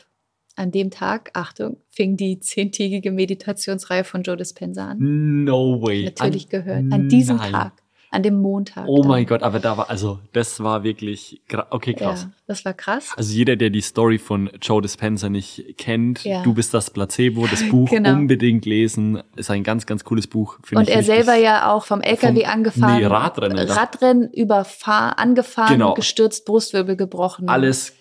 an 0.55 0.71
dem 0.71 0.89
Tag, 0.89 1.31
Achtung, 1.33 1.77
fing 1.89 2.17
die 2.17 2.39
zehntägige 2.39 3.11
Meditationsreihe 3.11 4.03
von 4.03 4.23
Joe 4.23 4.35
Dispenza 4.37 4.87
an. 4.89 5.43
No 5.43 5.81
way. 5.81 6.05
Natürlich 6.05 6.45
An- 6.45 6.49
gehört. 6.49 6.91
An 6.91 7.09
diesem 7.09 7.37
Nein. 7.37 7.51
Tag, 7.51 7.83
an 8.09 8.23
dem 8.23 8.41
Montag. 8.41 8.85
Oh 8.87 8.99
dann. 9.01 9.07
mein 9.09 9.25
Gott, 9.25 9.43
aber 9.43 9.59
da 9.59 9.77
war, 9.77 9.89
also, 9.89 10.19
das 10.33 10.61
war 10.63 10.83
wirklich, 10.83 11.41
okay, 11.71 11.93
krass. 11.93 12.23
Ja, 12.23 12.31
das 12.47 12.63
war 12.63 12.73
krass. 12.73 13.11
Also 13.17 13.33
jeder, 13.33 13.55
der 13.57 13.69
die 13.69 13.81
Story 13.81 14.17
von 14.17 14.49
Joe 14.61 14.81
Dispenza 14.81 15.29
nicht 15.29 15.75
kennt, 15.77 16.23
Ja. 16.23 16.41
du 16.43 16.53
bist 16.53 16.73
das 16.73 16.89
Placebo, 16.89 17.47
das 17.47 17.63
Buch 17.69 17.89
Genau. 17.89 18.13
unbedingt 18.13 18.65
lesen, 18.65 19.21
ist 19.35 19.51
ein 19.51 19.63
ganz, 19.63 19.85
ganz 19.85 20.03
cooles 20.05 20.27
Buch. 20.27 20.57
Und 20.73 20.87
er 20.89 21.03
selber 21.03 21.35
ja 21.35 21.71
auch 21.71 21.83
vom 21.85 22.01
LKW 22.01 22.41
Vom- 22.43 22.49
angefahren. 22.49 22.97
nee, 22.99 23.05
Radrennen? 23.05 23.69
Radrennen 23.69 24.31
überfahren, 24.31 25.13
angefahren, 25.17 25.73
Genau. 25.73 25.93
gestürzt, 25.93 26.45
Brustwirbel 26.45 26.95
gebrochen. 26.95 27.49
alles 27.49 27.93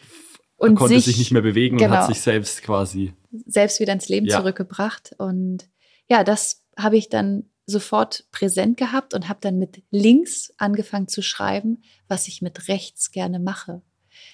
Und 0.57 0.71
und 0.71 0.75
konnte 0.77 0.95
sich, 0.95 1.05
sich- 1.07 1.19
nicht 1.19 1.33
mehr 1.33 1.43
bewegen 1.43 1.77
und 1.77 1.83
genau. 1.83 1.97
hat 1.97 2.07
sich 2.07 2.21
selbst 2.21 2.63
quasi. 2.63 3.13
selbst 3.47 3.81
wieder 3.81 3.93
ins 3.93 4.09
Leben 4.09 4.27
Ja. 4.27 4.39
zurückgebracht. 4.39 5.15
Und 5.19 5.69
ja, 6.09 6.25
das 6.25 6.63
habe 6.79 6.97
ich 6.97 7.09
dann 7.11 7.45
sofort 7.67 8.25
präsent 8.33 8.77
gehabt 8.77 9.13
und 9.15 9.29
habe 9.29 9.41
dann 9.43 9.59
mit 9.59 9.83
links 9.91 10.53
angefangen 10.57 11.09
zu 11.09 11.21
schreiben, 11.23 11.83
was 12.09 12.29
ich 12.29 12.41
mit 12.43 12.69
rechts 12.69 13.11
gerne 13.11 13.39
mache. 13.41 13.83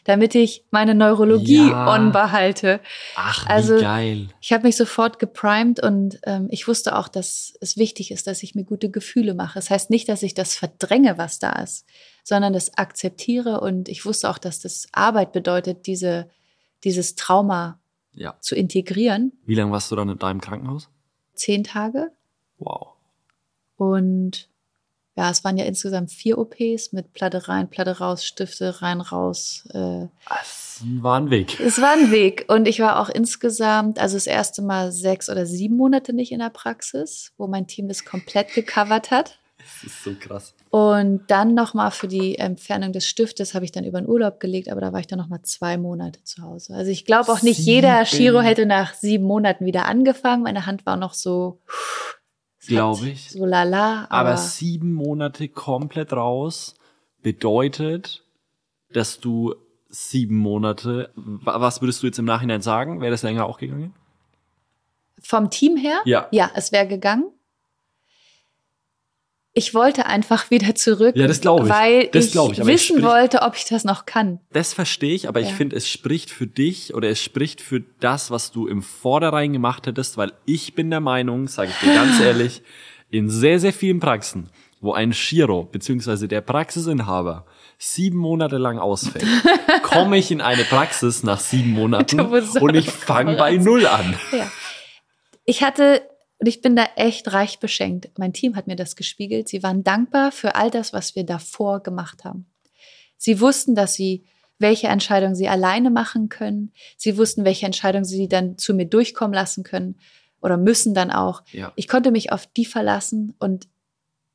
Damit 0.05 0.35
ich 0.37 0.65
meine 0.71 0.95
Neurologie 0.95 1.69
Ja. 1.71 1.93
on 1.93 2.13
behalte. 2.13 2.81
Ach, 3.17 3.47
Also- 3.47 3.77
wie 3.79 3.81
geil. 3.81 4.29
Ich 4.41 4.53
habe 4.53 4.65
mich 4.67 4.77
sofort 4.77 5.19
geprimed 5.19 5.83
und 5.83 6.21
ähm, 6.25 6.47
ich 6.51 6.69
wusste 6.69 6.97
auch, 6.97 7.09
dass 7.09 7.55
es 7.61 7.77
wichtig 7.77 8.11
ist, 8.13 8.27
dass 8.29 8.43
ich 8.45 8.55
mir 8.55 8.65
gute 8.65 8.91
Gefühle 8.91 9.35
mache. 9.35 9.55
Das 9.55 9.71
heißt 9.71 9.91
nicht, 9.91 10.09
dass 10.09 10.23
ich 10.23 10.35
das 10.35 10.55
verdränge, 10.55 11.19
was 11.19 11.39
da 11.41 11.51
ist, 11.63 11.85
sondern 12.23 12.53
das 12.53 12.77
akzeptiere 12.79 13.61
und 13.61 13.89
ich 13.89 14.05
wusste 14.05 14.29
auch, 14.31 14.39
dass 14.39 14.61
das 14.61 14.87
Arbeit 14.93 15.33
bedeutet, 15.33 15.87
diese, 15.87 16.31
dieses 16.85 17.17
Trauma 17.17 17.81
Ja. 18.13 18.37
zu 18.41 18.55
integrieren. 18.55 19.33
Wie 19.47 19.55
lange 19.57 19.73
warst 19.73 19.91
du 19.91 19.97
dann 19.97 20.09
in 20.11 20.19
deinem 20.19 20.41
Krankenhaus? 20.41 20.91
Zehn 21.35 21.65
Tage. 21.65 22.13
Wow. 22.59 22.92
Und 23.91 24.49
ja, 25.17 25.31
es 25.31 25.45
waren 25.45 25.59
ja 25.59 25.65
insgesamt 25.65 26.11
vier 26.11 26.39
OPs 26.39 26.93
mit 26.93 27.13
Platte 27.13 27.49
rein, 27.49 27.69
Platte 27.69 27.99
raus, 27.99 28.25
Stifte 28.25 28.81
rein, 28.81 29.01
raus. 29.01 29.69
Äh, 29.75 30.07
Das 30.29 30.83
war 31.01 31.19
ein 31.19 31.31
Weg. 31.31 31.61
es 31.61 31.81
war 31.81 31.93
ein 31.93 32.11
Weg. 32.11 32.47
Und 32.49 32.67
ich 32.67 32.81
war 32.81 32.99
auch 33.01 33.09
insgesamt, 33.11 33.99
also 33.99 34.17
das 34.17 34.27
erste 34.27 34.63
Mal 34.63 34.91
sechs 34.93 35.29
oder 35.29 35.45
sieben 35.45 35.77
Monate 35.77 36.13
nicht 36.15 36.33
in 36.33 36.39
der 36.39 36.51
Praxis, 36.51 37.33
wo 37.37 37.47
mein 37.47 37.67
Team 37.67 37.89
das 37.89 38.05
komplett 38.05 38.55
gecovert 38.55 39.11
hat. 39.11 39.39
Das 39.59 39.85
ist 39.93 40.03
so 40.03 40.15
krass. 40.19 40.55
Und 40.71 41.25
dann 41.29 41.55
nochmal 41.55 41.91
für 41.91 42.09
die 42.09 42.39
Entfernung 42.39 42.93
des 42.93 43.07
Stiftes 43.07 43.55
habe 43.55 43.65
ich 43.67 43.73
dann 43.73 43.85
über 43.85 44.01
den 44.01 44.09
Urlaub 44.09 44.41
gelegt, 44.41 44.71
aber 44.71 44.81
da 44.81 44.93
war 44.93 45.01
ich 45.01 45.07
dann 45.07 45.19
nochmal 45.19 45.43
zwei 45.43 45.77
Monate 45.77 46.25
zu 46.25 46.43
Hause. 46.43 46.75
Also 46.75 46.91
ich 46.91 47.05
glaube 47.05 47.31
auch 47.31 47.43
nicht 47.43 47.59
jeder 47.59 48.05
Sieben. 48.07 48.17
Chiro 48.17 48.41
hätte 48.41 48.65
nach 48.67 48.95
sieben 48.95 49.25
Monaten 49.25 49.67
wieder 49.67 49.85
angefangen. 49.87 50.43
Meine 50.43 50.65
Hand 50.67 50.87
war 50.87 50.97
noch 50.97 51.13
so, 51.15 51.61
es 51.69 52.22
Glaube 52.67 53.09
ich. 53.09 53.31
so 53.31 53.45
lala. 53.45 54.05
Aber, 54.09 54.31
Aber, 54.31 54.37
sieben 54.37 54.93
Monate 54.93 55.49
komplett 55.49 56.13
raus 56.13 56.75
bedeutet, 57.23 58.25
dass 58.93 59.21
du 59.21 59.55
sieben 59.89 60.37
Monate, 60.37 61.11
wa- 61.15 61.61
was 61.61 61.81
würdest 61.83 62.03
du 62.03 62.07
jetzt 62.07 62.19
im 62.19 62.25
Nachhinein 62.25 62.63
sagen? 62.63 63.01
Wäre 63.01 63.11
das 63.11 63.23
länger 63.23 63.47
auch 63.47 63.59
gegangen? 63.59 63.95
vom 65.25 65.51
Team 65.51 65.77
her, 65.77 66.01
Ja. 66.05 66.27
ja, 66.33 66.51
es 66.57 66.73
wäre 66.73 66.89
gegangen. 66.89 67.31
Ich 69.55 69.75
wollte 69.75 70.07
einfach 70.07 70.51
wieder 70.51 70.75
zurück, 70.75 71.15
Ja, 71.15 71.27
das 71.27 71.43
glaube 71.43 71.65
ich. 71.65 71.71
weil 71.71 72.07
Das 72.09 72.27
ich 72.27 72.35
ich, 72.35 72.59
ich 72.59 72.67
wissen 72.67 72.97
sprich- 72.97 73.05
wollte, 73.05 73.43
ob 73.43 73.55
ich 73.55 73.67
das 73.67 73.85
noch 73.85 74.07
kann. 74.07 74.41
Das 74.53 74.73
verstehe 74.73 75.15
ich, 75.15 75.29
aber 75.29 75.41
ich 75.41 75.51
Ja. 75.51 75.55
finde, 75.55 75.77
es 75.77 75.87
spricht 75.89 76.31
für 76.31 76.47
dich 76.47 76.95
oder 76.95 77.11
es 77.11 77.21
spricht 77.23 77.61
für 77.61 77.81
das, 78.01 78.31
was 78.31 78.51
du 78.51 78.67
im 78.67 78.83
Vorderein 78.83 79.53
gemacht 79.53 79.87
hättest, 79.87 80.17
weil 80.17 80.33
ich 80.47 80.75
bin 80.75 80.89
der 80.91 81.01
Meinung, 81.01 81.49
sage 81.49 81.71
ich 81.71 81.87
dir 81.87 81.95
ganz 81.95 82.19
ehrlich, 82.21 82.63
in 83.11 83.29
sehr, 83.29 83.61
sehr 83.61 83.75
vielen 83.75 84.01
Praxen, 84.01 84.49
wo 84.81 84.95
ein 84.95 85.11
Chiro 85.13 85.65
beziehungsweise 85.65 86.29
der 86.29 86.41
Praxisinhaber 86.41 87.45
sieben 87.77 88.17
Monate 88.19 88.57
lang 88.57 88.79
ausfällt, 88.79 89.27
komme 89.83 90.17
ich 90.17 90.31
in 90.31 90.41
eine 90.41 90.65
Praxis 90.65 91.25
nach 91.25 91.41
sieben 91.41 91.73
Monaten 91.73 92.21
und 92.21 92.75
ich 92.75 92.91
fange 92.91 93.37
bei. 93.37 93.57
Null 93.59 93.87
an. 93.87 94.15
Ja. 94.33 94.51
Ich 95.45 95.63
hatte, 95.63 96.01
und 96.43 96.49
ich 96.49 96.61
bin 96.61 96.75
da 96.75 96.89
echt 96.97 97.33
reich 97.33 97.61
beschenkt. 97.61 98.11
Mein 98.19 98.33
Team 98.33 98.57
hat 98.57 98.67
mir 98.67 98.75
das 98.75 98.97
gespiegelt. 98.97 99.49
Sie 99.49 99.63
waren 99.63 99.85
dankbar 99.85 100.33
für 100.33 100.57
all 100.57 100.73
das, 100.73 100.93
was 100.93 101.15
wir 101.15 101.23
davor 101.23 101.85
gemacht 101.85 102.25
haben. 102.25 102.47
Sie 103.17 103.39
wussten, 103.39 103.77
dass 103.77 103.95
sie 103.95 104.25
welche 104.59 104.89
Entscheidungen 104.89 105.37
sie 105.37 105.47
alleine 105.47 105.89
machen 105.89 106.29
können. 106.29 106.73
Sie 106.97 107.17
wussten, 107.17 107.45
welche 107.45 107.67
Entscheidungen 107.67 108.05
sie 108.05 108.27
dann 108.27 108.59
zu 108.59 108.75
mir 108.75 108.87
durchkommen 108.87 109.33
lassen 109.33 109.63
können 109.63 110.01
oder 110.41 110.57
müssen 110.57 110.95
dann 110.95 111.13
auch. 111.13 111.45
Ja. 111.53 111.73
Ich 111.77 111.87
konnte 111.87 112.11
mich 112.11 112.33
auf 112.33 112.49
die 112.49 112.65
verlassen 112.65 113.37
und 113.39 113.69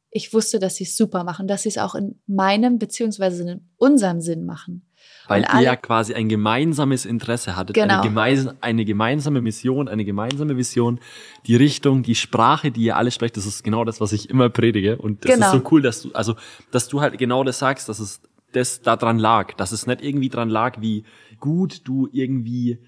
ich 0.10 0.34
wusste, 0.34 0.60
dass 0.60 0.78
sie 0.78 0.86
es 0.86 0.96
super 0.96 1.26
machen, 1.26 1.46
dass 1.46 1.64
sie 1.64 1.70
es 1.70 1.78
auch 1.78 1.94
in 1.94 2.22
meinem 2.26 2.80
beziehungsweise 2.80 3.52
in 3.52 3.70
unserem 3.76 4.22
Sinn 4.22 4.46
machen. 4.46 4.87
Weil 5.28 5.42
Und 5.42 5.48
ihr 5.50 5.54
alle- 5.54 5.66
ja 5.66 5.76
quasi 5.76 6.14
ein 6.14 6.30
gemeinsames 6.30 7.06
Interesse 7.06 7.56
hattet, 7.56 7.76
Genau. 7.76 7.96
eine, 7.96 8.04
gemeins 8.04 8.48
eine 8.62 8.86
gemeinsame 8.86 9.42
Mission, 9.42 9.88
eine 9.88 10.06
gemeinsame 10.06 10.56
Vision, 10.58 11.00
die 11.46 11.56
Richtung, 11.56 12.04
die 12.04 12.16
Sprache, 12.16 12.72
die 12.72 12.84
ihr 12.84 12.96
alle 12.98 13.12
sprecht, 13.12 13.36
das 13.38 13.46
ist 13.46 13.64
genau 13.64 13.84
das, 13.84 14.00
was 14.00 14.14
ich 14.14 14.30
immer 14.30 14.50
predige. 14.50 14.98
Und 14.98 15.26
das 15.26 15.34
Genau. 15.36 15.48
ist 15.48 15.52
so 15.52 15.62
cool, 15.72 15.82
dass 15.82 16.02
du, 16.02 16.12
also, 16.14 16.36
dass 16.72 16.88
du 16.88 17.02
halt 17.02 17.18
genau 17.18 17.44
das 17.44 17.60
sagst, 17.60 17.90
dass 17.90 18.00
es 18.00 18.22
das 18.54 18.82
da 18.82 18.96
dran 18.96 19.20
lag, 19.20 19.54
dass 19.56 19.74
es 19.74 19.86
nicht 19.88 20.02
irgendwie 20.02 20.30
dran 20.30 20.50
lag, 20.50 20.80
wie 20.80 21.04
gut 21.40 21.82
du 21.86 22.08
irgendwie 22.14 22.80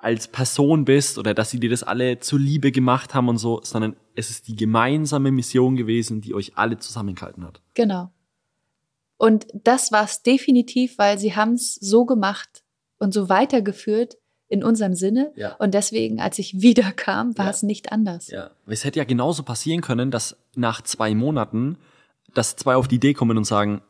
als 0.00 0.28
Person 0.28 0.84
bist 0.84 1.18
oder 1.18 1.34
dass 1.34 1.50
sie 1.50 1.58
dir 1.60 1.70
das 1.70 1.82
alle 1.84 2.18
zuliebe 2.20 2.70
gemacht 2.72 3.14
haben 3.14 3.28
und 3.28 3.38
so, 3.38 3.60
sondern 3.62 3.96
es 4.14 4.30
ist 4.30 4.46
die 4.48 4.54
gemeinsame 4.56 5.30
Mission 5.32 5.76
gewesen, 5.76 6.20
die 6.20 6.34
euch 6.34 6.52
alle 6.56 6.78
zusammengehalten 6.78 7.44
hat. 7.44 7.60
Genau. 7.74 8.12
Und 9.18 9.46
das 9.52 9.92
war 9.92 10.04
es 10.04 10.22
definitiv, 10.22 10.96
weil 10.96 11.18
sie 11.18 11.34
haben 11.36 11.54
es 11.54 11.74
so 11.74 12.04
gemacht 12.06 12.62
und 12.98 13.12
so 13.12 13.28
weitergeführt 13.28 14.16
in 14.48 14.64
unserem 14.64 14.94
Sinne. 14.94 15.32
Ja. 15.36 15.56
Und 15.56 15.74
deswegen, 15.74 16.20
als 16.20 16.38
ich 16.38 16.60
wiederkam, 16.62 17.36
war 17.36 17.46
Ja. 17.46 17.50
es 17.50 17.62
nicht 17.62 17.92
anders. 17.92 18.28
Ja. 18.28 18.50
Es 18.66 18.84
hätte 18.84 18.98
ja 18.98 19.04
genauso 19.04 19.42
passieren 19.42 19.80
können, 19.82 20.10
dass 20.10 20.36
nach 20.54 20.80
zwei 20.82 21.14
Monaten, 21.14 21.76
dass 22.34 22.56
zwei 22.56 22.76
auf 22.76 22.88
die 22.88 22.94
Idee 22.96 23.12
kommen 23.14 23.36
und 23.36 23.44
sagen, 23.44 23.82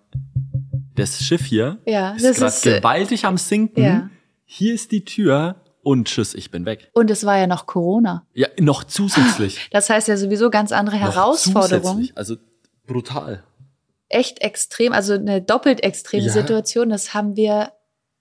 das 0.94 1.20
Schiff 1.22 1.44
hier 1.44 1.78
Ja, 1.86 2.12
ist 2.14 2.24
das 2.24 2.36
gerade 2.38 2.52
ist, 2.52 2.66
äh, 2.66 2.76
gewaltig 2.78 3.24
am 3.24 3.36
Sinken. 3.36 3.82
ja. 3.84 4.10
Hier 4.50 4.72
ist 4.74 4.92
die 4.92 5.04
Tür 5.04 5.56
und 5.82 6.08
tschüss, 6.08 6.34
ich 6.34 6.50
bin 6.50 6.64
weg. 6.64 6.90
Und 6.94 7.10
es 7.10 7.24
war 7.26 7.36
ja 7.38 7.46
noch 7.46 7.66
Corona. 7.66 8.26
Ja, 8.32 8.48
noch 8.58 8.82
zusätzlich. 8.84 9.68
Das 9.72 9.90
heißt 9.90 10.08
ja 10.08 10.16
sowieso 10.16 10.48
ganz 10.50 10.72
andere 10.72 10.96
Noch 10.96 11.02
Herausforderungen. 11.14 11.82
zusätzlich. 11.82 12.16
Also 12.16 12.36
brutal. 12.86 13.44
Echt 14.08 14.40
extrem, 14.40 14.92
also 14.92 15.14
eine 15.14 15.42
doppelt 15.42 15.82
extreme 15.82 16.26
Ja. 16.26 16.32
Situation. 16.32 16.88
Das 16.88 17.14
haben 17.14 17.36
wir 17.36 17.72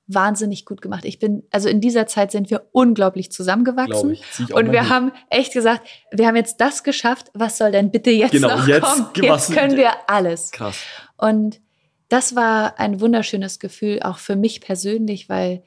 wahnsinnig 0.09 0.65
gut 0.65 0.81
gemacht. 0.81 1.03
Ich 1.03 1.19
bin, 1.19 1.43
also 1.51 1.67
in 1.67 1.81
dieser 1.81 2.07
Zeit 2.07 2.31
sind 2.31 2.49
wir 2.49 2.67
unglaublich 2.71 3.29
zusammengewachsen. 3.31 4.11
Ich. 4.11 4.53
Und 4.53 4.71
wir 4.71 4.81
mit. 4.83 4.89
haben 4.89 5.11
echt 5.29 5.51
gesagt, 5.53 5.85
wir 6.11 6.27
haben 6.27 6.35
jetzt 6.37 6.61
das 6.61 6.83
geschafft. 6.83 7.29
Was 7.33 7.57
soll 7.57 7.71
denn 7.71 7.91
bitte 7.91 8.11
jetzt 8.11 8.31
Genau, 8.31 8.55
noch 8.55 8.67
jetzt- 8.67 8.83
kommen? 8.83 9.09
Jetzt 9.15 9.51
können 9.51 9.75
wir 9.75 9.91
alles. 10.09 10.51
Krass. 10.51 10.77
Und 11.17 11.59
das 12.07 12.35
war 12.37 12.79
ein 12.79 13.01
wunderschönes 13.01 13.59
Gefühl, 13.59 14.01
auch 14.01 14.17
für 14.17 14.37
mich 14.37 14.61
persönlich, 14.61 15.27
weil 15.27 15.63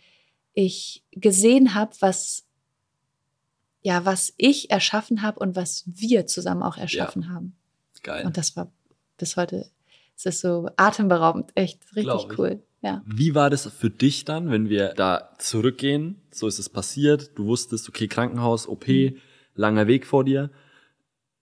ich 0.54 1.04
gesehen 1.12 1.74
habe, 1.74 1.92
was, 2.00 2.46
ja, 3.82 4.06
was 4.06 4.32
ich 4.38 4.70
erschaffen 4.70 5.20
habe 5.20 5.38
und 5.38 5.54
was 5.54 5.84
wir 5.86 6.26
zusammen 6.26 6.62
auch 6.62 6.78
erschaffen 6.78 7.30
haben. 7.32 7.56
Geil. 8.02 8.24
Und 8.24 8.38
das 8.38 8.56
war 8.56 8.72
bis 9.18 9.36
heute, 9.36 9.70
es 10.26 10.36
ist 10.36 10.40
so 10.42 10.68
atemberaubend, 10.76 11.50
echt 11.54 11.80
richtig 11.96 12.26
ich. 12.30 12.38
cool. 12.38 12.62
Ja. 12.82 13.02
Wie 13.04 13.34
war 13.34 13.50
das 13.50 13.66
für 13.66 13.90
dich 13.90 14.24
dann, 14.24 14.50
wenn 14.50 14.68
wir 14.68 14.94
da 14.94 15.34
zurückgehen? 15.38 16.20
So 16.30 16.46
ist 16.46 16.58
es 16.58 16.68
passiert. 16.68 17.32
Du 17.38 17.46
wusstest, 17.46 17.88
okay, 17.88 18.08
Krankenhaus, 18.08 18.66
OP, 18.68 18.88
Mhm. 18.88 19.16
langer 19.54 19.86
Weg 19.86 20.06
vor 20.06 20.24
dir. 20.24 20.50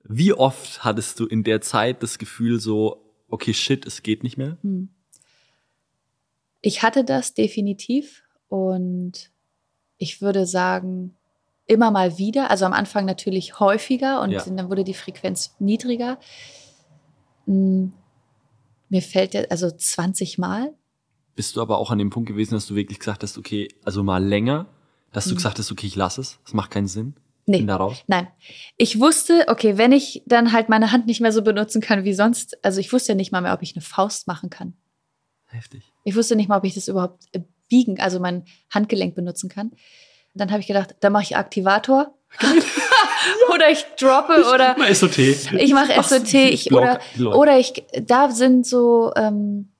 Wie 0.02 0.32
oft 0.32 0.84
hattest 0.84 1.20
du 1.20 1.26
in 1.26 1.44
der 1.44 1.60
Zeit 1.60 2.02
das 2.02 2.18
Gefühl 2.18 2.60
so, 2.60 3.04
okay, 3.28 3.52
shit, 3.54 3.86
es 3.86 4.02
geht 4.02 4.22
nicht 4.22 4.36
mehr? 4.38 4.56
Hm. 4.62 4.88
Ich 6.60 6.82
hatte 6.82 7.04
das 7.04 7.34
definitiv 7.34 8.24
und 8.48 9.30
ich 9.96 10.20
würde 10.22 10.46
sagen, 10.46 11.14
immer 11.66 11.90
mal 11.90 12.18
wieder, 12.18 12.50
also 12.50 12.64
am 12.64 12.72
Anfang 12.72 13.04
natürlich 13.04 13.60
häufiger 13.60 14.22
und 14.22 14.30
Ja. 14.32 14.42
dann 14.44 14.70
wurde 14.70 14.82
die 14.84 14.94
Frequenz 14.94 15.54
niedriger. 15.60 16.18
Mir 18.88 19.02
fällt 19.02 19.34
der, 19.34 19.50
also 19.50 19.70
20 19.70 20.38
Mal. 20.38 20.74
Bist 21.34 21.56
du 21.56 21.62
aber 21.62 21.78
auch 21.78 21.90
an 21.90 21.98
dem 21.98 22.10
Punkt 22.10 22.28
gewesen, 22.28 22.54
dass 22.54 22.66
du 22.66 22.74
wirklich 22.74 22.98
gesagt 22.98 23.22
hast, 23.22 23.38
okay, 23.38 23.68
also 23.84 24.02
mal 24.02 24.22
länger, 24.24 24.66
dass 25.12 25.24
du 25.26 25.32
Mhm. 25.32 25.36
gesagt 25.36 25.58
hast, 25.58 25.70
okay, 25.70 25.86
ich 25.86 25.96
lass 25.96 26.18
es, 26.18 26.38
es 26.46 26.52
macht 26.54 26.70
keinen 26.70 26.88
Sinn. 26.88 27.14
Nee. 27.46 27.58
Bin 27.58 27.66
da 27.68 27.76
raus. 27.76 28.02
Nein. 28.08 28.28
Ich 28.76 29.00
wusste, 29.00 29.46
okay, 29.48 29.78
wenn 29.78 29.92
ich 29.92 30.22
dann 30.26 30.52
halt 30.52 30.68
meine 30.68 30.92
Hand 30.92 31.06
nicht 31.06 31.20
mehr 31.20 31.32
so 31.32 31.40
benutzen 31.42 31.80
kann 31.80 32.04
wie 32.04 32.12
sonst, 32.12 32.62
also 32.62 32.78
ich 32.80 32.92
wusste 32.92 33.12
ja 33.12 33.16
nicht 33.16 33.32
mal 33.32 33.40
mehr, 33.40 33.54
ob 33.54 33.62
ich 33.62 33.74
eine 33.74 33.80
Faust 33.82 34.26
machen 34.26 34.50
kann. 34.50 34.74
Heftig. 35.46 35.82
Ich 36.04 36.14
wusste 36.14 36.36
nicht 36.36 36.48
mal, 36.48 36.58
ob 36.58 36.64
ich 36.64 36.74
das 36.74 36.88
überhaupt 36.88 37.24
äh, 37.32 37.40
biegen, 37.70 38.00
also 38.00 38.20
mein 38.20 38.44
Handgelenk 38.70 39.14
benutzen 39.14 39.48
kann. 39.48 39.72
Dann 40.34 40.50
habe 40.50 40.60
ich 40.60 40.66
gedacht, 40.66 40.96
dann 41.00 41.12
mache 41.12 41.22
ich 41.22 41.36
Aktivator. 41.36 42.14
oder 43.54 43.70
ich 43.70 43.84
droppe 43.98 44.44
oder 44.54 44.76
Mal 44.78 44.94
SOT. 44.94 45.18
ich 45.18 45.72
mache 45.72 46.02
SOT 46.02 46.34
ich, 46.34 46.72
oder, 46.72 47.00
oder 47.18 47.58
ich, 47.58 47.84
da 48.02 48.30
sind 48.30 48.66
so 48.66 49.12
ähm, 49.16 49.70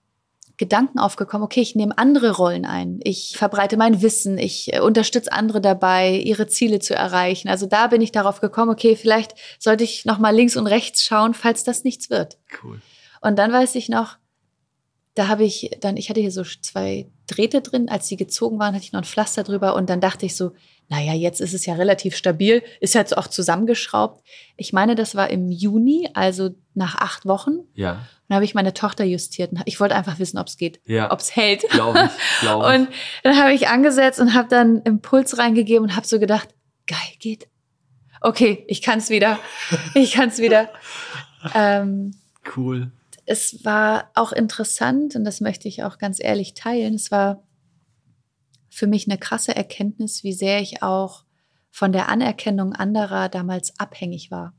Gedanken 0.59 0.99
aufgekommen, 0.99 1.45
okay, 1.45 1.61
ich 1.61 1.77
nehme 1.77 1.97
andere 1.97 2.33
Rollen 2.33 2.65
ein. 2.65 2.99
Ich 3.05 3.37
verbreite 3.39 3.77
mein 3.77 4.03
Wissen, 4.03 4.39
ich 4.39 4.75
äh, 4.75 4.81
unterstütze 4.81 5.33
andere 5.33 5.61
dabei, 5.61 6.17
ihre 6.17 6.49
Ziele 6.49 6.81
zu 6.81 6.95
erreichen. 6.95 7.49
Also 7.49 7.67
da 7.67 7.87
bin 7.87 8.03
ich 8.03 8.11
darauf 8.11 8.41
gekommen, 8.41 8.73
okay, 8.73 8.97
vielleicht 8.97 9.35
sollte 9.61 9.85
ich 9.85 10.05
noch 10.05 10.19
mal 10.19 10.35
links 10.35 10.57
und 10.57 10.67
rechts 10.67 11.05
schauen, 11.05 11.33
falls 11.33 11.63
das 11.63 11.85
nichts 11.85 12.11
wird. 12.11 12.39
Cool. 12.63 12.81
Und 13.21 13.39
dann 13.39 13.53
weiß 13.53 13.77
ich 13.77 13.89
noch, 13.89 14.19
da 15.15 15.29
habe 15.29 15.45
ich 15.45 15.71
dann, 15.81 15.97
ich 15.97 16.11
hatte 16.11 16.21
hier 16.21 16.33
so 16.33 16.43
zwei 16.43 17.09
Drähte 17.29 17.61
drin, 17.61 17.89
als 17.89 18.09
die 18.09 18.17
gezogen 18.17 18.59
waren, 18.59 18.75
hatte 18.75 18.85
ich 18.85 18.93
noch 18.93 19.01
ein 19.01 19.05
Pflaster 19.05 19.45
drüber 19.45 19.77
und 19.77 19.89
dann 19.89 20.01
dachte 20.01 20.27
ich 20.27 20.37
so, 20.37 20.53
naja, 20.89 21.13
jetzt 21.13 21.41
ist 21.41 21.53
es 21.53 21.67
ja 21.67 21.75
relativ 21.75 22.17
stabil, 22.17 22.63
ist 22.81 22.95
jetzt 22.95 23.17
auch 23.17 23.27
zusammengeschraubt. 23.27 24.25
Ich 24.57 24.73
meine, 24.73 24.95
das 24.95 25.15
war 25.15 25.29
im 25.29 25.51
Juni, 25.51 26.09
also 26.15 26.51
nach 26.75 26.95
acht 26.95 27.27
Wochen. 27.27 27.59
Ja, 27.75 28.07
Dann 28.29 28.37
habe 28.37 28.47
ich 28.47 28.55
meine 28.55 28.73
Tochter 28.73 29.05
justiert. 29.05 29.53
Ich 29.67 29.81
wollte 29.81 29.95
einfach 29.95 30.19
wissen, 30.19 30.39
ob 30.39 30.47
es 30.47 30.57
geht, 30.57 30.81
ja. 30.87 31.13
ob 31.13 31.21
es 31.21 31.37
hält. 31.37 31.69
Glaube 31.69 32.09
ich, 32.11 32.41
glaube 32.41 32.65
ich. 32.65 32.81
Und 32.81 32.89
dann 33.23 33.37
habe 33.37 33.53
ich 33.53 33.69
angesetzt 33.69 34.19
und 34.19 34.33
habe 34.33 34.49
dann 34.49 34.81
Impuls 34.83 35.37
reingegeben 35.37 35.85
und 35.85 35.95
habe 35.97 36.07
so 36.07 36.19
gedacht, 36.19 36.49
geil, 36.87 36.99
geht. 37.19 37.49
Okay, 38.23 38.65
ich 38.67 38.81
kann 38.81 38.99
es 38.99 39.11
wieder. 39.11 39.39
Ich 39.95 40.13
kann 40.13 40.31
es 40.31 40.39
wieder. 40.39 40.71
ähm, 41.55 42.15
Cool. 42.57 42.91
es 43.27 43.63
war 43.65 44.11
auch 44.15 44.33
interessant 44.33 45.15
und 45.15 45.25
das 45.25 45.43
möchte 45.43 45.69
ich 45.69 45.85
auch 45.85 45.99
ganz 45.99 46.19
ehrlich 46.19 46.55
teilen. 46.55 46.95
Es 46.95 47.11
war 47.11 47.43
für 48.79 48.87
mich 48.87 49.09
eine 49.09 49.19
krasse 49.19 49.57
Erkenntnis, 49.57 50.23
wie 50.23 50.33
sehr 50.33 50.61
ich 50.61 50.83
auch 50.83 51.25
von 51.71 51.91
der 51.93 52.09
Anerkennung 52.09 52.73
anderer 52.73 53.29
damals 53.29 53.79
abhängig 53.81 54.31
war. 54.31 54.55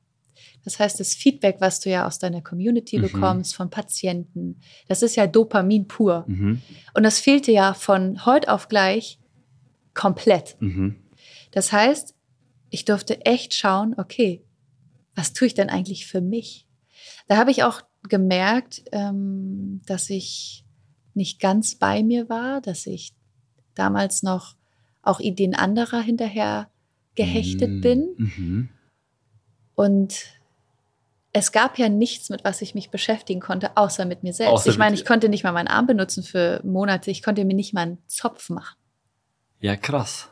Das 0.63 0.77
heißt, 0.77 0.99
das 0.99 1.13
Feedback, 1.13 1.57
was 1.59 1.79
du 1.79 1.89
ja 1.89 2.05
aus 2.05 2.19
deiner 2.19 2.41
Community 2.41 2.97
Mhm. 2.97 3.01
bekommst, 3.03 3.55
von 3.55 3.69
Patienten, 3.69 4.59
das 4.87 5.01
ist 5.03 5.15
ja 5.15 5.25
Dopamin 5.25 5.87
pur. 5.87 6.25
Mhm. 6.27 6.61
Und 6.93 7.03
das 7.03 7.19
fehlte 7.19 7.51
ja 7.51 7.73
von 7.73 8.25
heute 8.25 8.51
auf 8.51 8.67
gleich 8.67 9.19
komplett. 9.93 10.57
Mhm. 10.59 10.97
Das 11.51 11.71
heißt, 11.71 12.13
ich 12.69 12.85
durfte 12.85 13.25
echt 13.25 13.53
schauen, 13.53 13.95
okay, 13.97 14.43
was 15.15 15.33
tue 15.33 15.47
ich 15.47 15.53
denn 15.53 15.69
eigentlich 15.69 16.07
für 16.07 16.21
mich? 16.21 16.67
Da 17.27 17.37
habe 17.37 17.51
ich 17.51 17.63
auch 17.63 17.81
gemerkt, 18.07 18.83
ähm, 18.91 19.81
dass 19.85 20.09
ich 20.09 20.65
nicht 21.13 21.39
ganz 21.39 21.75
bei 21.75 22.03
mir 22.03 22.29
war, 22.29 22.61
dass 22.61 22.85
ich 22.85 23.13
damals 23.79 24.21
noch 24.23 24.55
auch 25.01 25.19
Ideen 25.19 25.55
anderer 25.55 26.01
hinterher 26.01 26.69
gehechtet 27.15 27.69
Mhm. 27.69 27.81
bin. 27.81 28.09
Mhm. 28.17 28.69
Und 29.75 30.25
es 31.31 31.51
gab 31.51 31.77
ja 31.77 31.89
nichts, 31.89 32.29
mit 32.29 32.43
was 32.43 32.61
ich 32.61 32.75
mich 32.75 32.89
beschäftigen 32.89 33.39
konnte, 33.39 33.77
außer 33.77 34.05
mit 34.05 34.23
mir 34.23 34.33
selbst. 34.33 34.51
Außer 34.53 34.69
ich 34.71 34.77
meine, 34.77 34.95
ich 34.95 35.05
konnte 35.05 35.29
nicht 35.29 35.43
mal 35.43 35.51
meinen 35.51 35.67
Arm 35.67 35.87
benutzen 35.87 36.23
für 36.23 36.61
Monate. 36.63 37.11
Ich 37.11 37.23
konnte 37.23 37.45
mir 37.45 37.53
nicht 37.53 37.73
mal 37.73 37.81
einen 37.81 37.97
Zopf 38.07 38.49
machen. 38.49 38.77
Ja, 39.61 39.75
krass. 39.75 40.29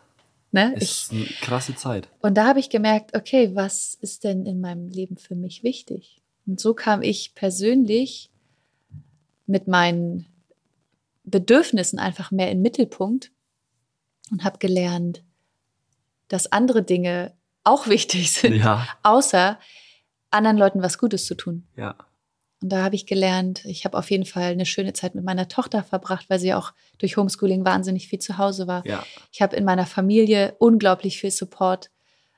Ne? 0.51 0.73
Ich, 0.77 0.83
Ist 0.83 1.11
eine 1.11 1.25
krasse 1.41 1.75
Zeit. 1.75 2.09
Und 2.21 2.35
da 2.35 2.47
habe 2.47 2.59
ich 2.59 2.69
gemerkt, 2.69 3.15
okay, 3.15 3.51
was 3.53 3.97
ist 4.01 4.23
denn 4.23 4.45
in 4.45 4.59
meinem 4.59 4.87
Leben 4.87 5.17
für 5.17 5.35
mich 5.35 5.63
wichtig? 5.63 6.21
Und 6.45 6.59
so 6.59 6.73
kam 6.73 7.01
ich 7.01 7.35
persönlich 7.35 8.31
mit 9.45 9.67
meinen 9.67 10.25
Bedürfnissen 11.25 11.99
einfach 11.99 12.31
mehr 12.31 12.49
in 12.49 12.57
den 12.57 12.61
Mittelpunkt 12.63 13.31
und 14.31 14.43
habe 14.43 14.57
gelernt, 14.59 15.23
dass 16.27 16.51
andere 16.51 16.83
Dinge 16.83 17.33
auch 17.63 17.87
wichtig 17.87 18.31
sind, 18.31 18.55
Ja, 18.55 18.87
außer 19.03 19.59
anderen 20.31 20.57
Leuten 20.57 20.81
was 20.81 20.97
Gutes 20.97 21.25
zu 21.25 21.35
tun. 21.35 21.67
ja. 21.75 21.95
Und 22.59 22.69
da 22.69 22.83
habe 22.83 22.95
ich 22.95 23.05
gelernt, 23.05 23.63
ich 23.65 23.85
habe 23.85 23.95
auf 23.95 24.09
jeden 24.09 24.25
Fall 24.25 24.51
eine 24.51 24.65
schöne 24.65 24.91
Zeit 24.93 25.13
mit 25.13 25.23
meiner 25.23 25.47
Tochter 25.47 25.83
verbracht, 25.83 26.27
weil 26.27 26.39
sie 26.39 26.55
auch 26.55 26.73
durch 26.97 27.15
Homeschooling 27.15 27.63
wahnsinnig 27.65 28.07
viel 28.07 28.17
zu 28.17 28.39
Hause 28.39 28.65
war. 28.65 28.83
Ja, 28.83 29.03
Ich 29.31 29.43
habe 29.43 29.55
in 29.55 29.63
meiner 29.63 29.85
Familie 29.85 30.55
unglaublich 30.57 31.19
viel 31.19 31.29
Support. 31.29 31.91